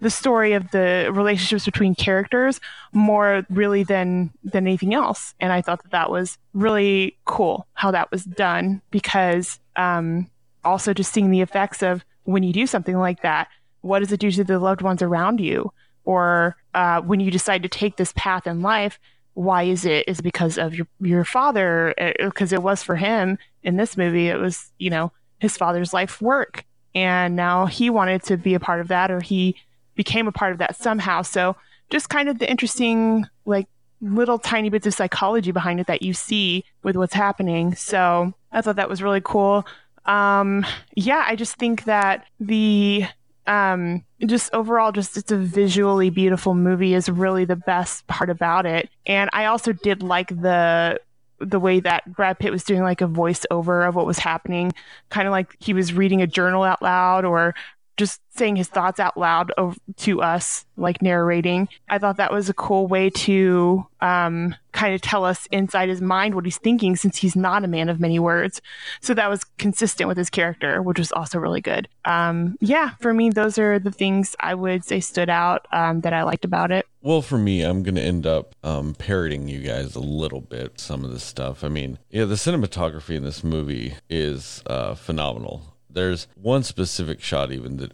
the 0.00 0.10
story 0.10 0.54
of 0.54 0.70
the 0.70 1.10
relationships 1.12 1.64
between 1.64 1.94
characters 1.94 2.60
more 2.92 3.44
really 3.50 3.82
than 3.82 4.30
than 4.42 4.66
anything 4.66 4.94
else 4.94 5.34
and 5.40 5.52
i 5.52 5.60
thought 5.60 5.82
that 5.82 5.92
that 5.92 6.10
was 6.10 6.38
really 6.54 7.16
cool 7.24 7.66
how 7.74 7.90
that 7.90 8.10
was 8.10 8.24
done 8.24 8.80
because 8.90 9.58
um 9.76 10.28
also 10.64 10.92
just 10.92 11.12
seeing 11.12 11.30
the 11.30 11.40
effects 11.40 11.82
of 11.82 12.04
when 12.24 12.42
you 12.42 12.52
do 12.52 12.66
something 12.66 12.96
like 12.96 13.22
that 13.22 13.48
what 13.82 14.00
does 14.00 14.12
it 14.12 14.20
do 14.20 14.30
to 14.30 14.44
the 14.44 14.58
loved 14.58 14.82
ones 14.82 15.02
around 15.02 15.40
you? 15.40 15.72
Or 16.04 16.56
uh, 16.74 17.00
when 17.00 17.20
you 17.20 17.30
decide 17.30 17.62
to 17.62 17.68
take 17.68 17.96
this 17.96 18.12
path 18.16 18.46
in 18.46 18.62
life, 18.62 18.98
why 19.34 19.64
is 19.64 19.84
it? 19.84 20.08
Is 20.08 20.18
it 20.18 20.22
because 20.22 20.58
of 20.58 20.74
your 20.74 20.86
your 21.00 21.24
father? 21.24 21.94
Because 22.18 22.52
uh, 22.52 22.56
it 22.56 22.62
was 22.62 22.82
for 22.82 22.96
him 22.96 23.38
in 23.62 23.76
this 23.76 23.96
movie. 23.96 24.28
It 24.28 24.38
was 24.38 24.72
you 24.78 24.90
know 24.90 25.12
his 25.38 25.56
father's 25.56 25.92
life 25.92 26.20
work, 26.20 26.64
and 26.94 27.36
now 27.36 27.66
he 27.66 27.90
wanted 27.90 28.22
to 28.24 28.36
be 28.36 28.54
a 28.54 28.60
part 28.60 28.80
of 28.80 28.88
that, 28.88 29.10
or 29.10 29.20
he 29.20 29.56
became 30.00 30.26
a 30.26 30.32
part 30.32 30.52
of 30.52 30.58
that 30.58 30.74
somehow. 30.76 31.20
So 31.20 31.56
just 31.90 32.08
kind 32.08 32.30
of 32.30 32.38
the 32.38 32.50
interesting 32.50 33.26
like 33.44 33.66
little 34.00 34.38
tiny 34.38 34.70
bits 34.70 34.86
of 34.86 34.94
psychology 34.94 35.52
behind 35.52 35.78
it 35.78 35.86
that 35.88 36.00
you 36.00 36.14
see 36.14 36.64
with 36.82 36.96
what's 36.96 37.12
happening. 37.12 37.74
So 37.74 38.32
I 38.50 38.62
thought 38.62 38.76
that 38.76 38.88
was 38.88 39.02
really 39.02 39.20
cool. 39.22 39.66
Um, 40.06 40.64
yeah, 40.96 41.22
I 41.26 41.36
just 41.36 41.56
think 41.56 41.84
that 41.84 42.24
the 42.40 43.04
um, 43.46 44.02
just 44.24 44.54
overall, 44.54 44.90
just 44.90 45.18
it's 45.18 45.32
a 45.32 45.36
visually 45.36 46.08
beautiful 46.08 46.54
movie 46.54 46.94
is 46.94 47.10
really 47.10 47.44
the 47.44 47.56
best 47.56 48.06
part 48.06 48.30
about 48.30 48.64
it. 48.64 48.88
And 49.04 49.28
I 49.34 49.44
also 49.44 49.72
did 49.74 50.02
like 50.02 50.28
the 50.28 50.98
the 51.40 51.60
way 51.60 51.80
that 51.80 52.10
Brad 52.10 52.38
Pitt 52.38 52.52
was 52.52 52.64
doing 52.64 52.82
like 52.82 53.02
a 53.02 53.06
voiceover 53.06 53.86
of 53.86 53.94
what 53.94 54.06
was 54.06 54.18
happening, 54.18 54.72
kind 55.10 55.28
of 55.28 55.32
like 55.32 55.56
he 55.58 55.74
was 55.74 55.92
reading 55.92 56.22
a 56.22 56.26
journal 56.26 56.62
out 56.62 56.80
loud 56.80 57.26
or 57.26 57.54
just 58.00 58.22
saying 58.34 58.56
his 58.56 58.68
thoughts 58.68 58.98
out 58.98 59.18
loud 59.18 59.52
to 59.98 60.22
us, 60.22 60.64
like 60.78 61.02
narrating. 61.02 61.68
I 61.90 61.98
thought 61.98 62.16
that 62.16 62.32
was 62.32 62.48
a 62.48 62.54
cool 62.54 62.86
way 62.86 63.10
to 63.10 63.86
um, 64.00 64.54
kind 64.72 64.94
of 64.94 65.02
tell 65.02 65.26
us 65.26 65.46
inside 65.52 65.90
his 65.90 66.00
mind 66.00 66.34
what 66.34 66.46
he's 66.46 66.56
thinking 66.56 66.96
since 66.96 67.18
he's 67.18 67.36
not 67.36 67.62
a 67.62 67.68
man 67.68 67.90
of 67.90 68.00
many 68.00 68.18
words. 68.18 68.62
So 69.02 69.12
that 69.12 69.28
was 69.28 69.44
consistent 69.58 70.08
with 70.08 70.16
his 70.16 70.30
character, 70.30 70.80
which 70.80 70.98
was 70.98 71.12
also 71.12 71.38
really 71.38 71.60
good. 71.60 71.88
Um, 72.06 72.56
yeah, 72.60 72.92
for 73.00 73.12
me, 73.12 73.28
those 73.28 73.58
are 73.58 73.78
the 73.78 73.92
things 73.92 74.34
I 74.40 74.54
would 74.54 74.86
say 74.86 75.00
stood 75.00 75.28
out 75.28 75.66
um, 75.70 76.00
that 76.00 76.14
I 76.14 76.22
liked 76.22 76.46
about 76.46 76.72
it. 76.72 76.86
Well, 77.02 77.20
for 77.20 77.36
me, 77.36 77.60
I'm 77.60 77.82
going 77.82 77.96
to 77.96 78.02
end 78.02 78.26
up 78.26 78.54
um, 78.64 78.94
parroting 78.94 79.48
you 79.48 79.60
guys 79.60 79.94
a 79.94 80.00
little 80.00 80.40
bit, 80.40 80.80
some 80.80 81.04
of 81.04 81.10
the 81.10 81.20
stuff. 81.20 81.62
I 81.62 81.68
mean, 81.68 81.98
yeah, 82.08 82.24
the 82.24 82.36
cinematography 82.36 83.16
in 83.16 83.24
this 83.24 83.44
movie 83.44 83.96
is 84.08 84.62
uh, 84.66 84.94
phenomenal 84.94 85.70
there's 85.92 86.26
one 86.34 86.62
specific 86.62 87.20
shot 87.20 87.52
even 87.52 87.76
that 87.78 87.92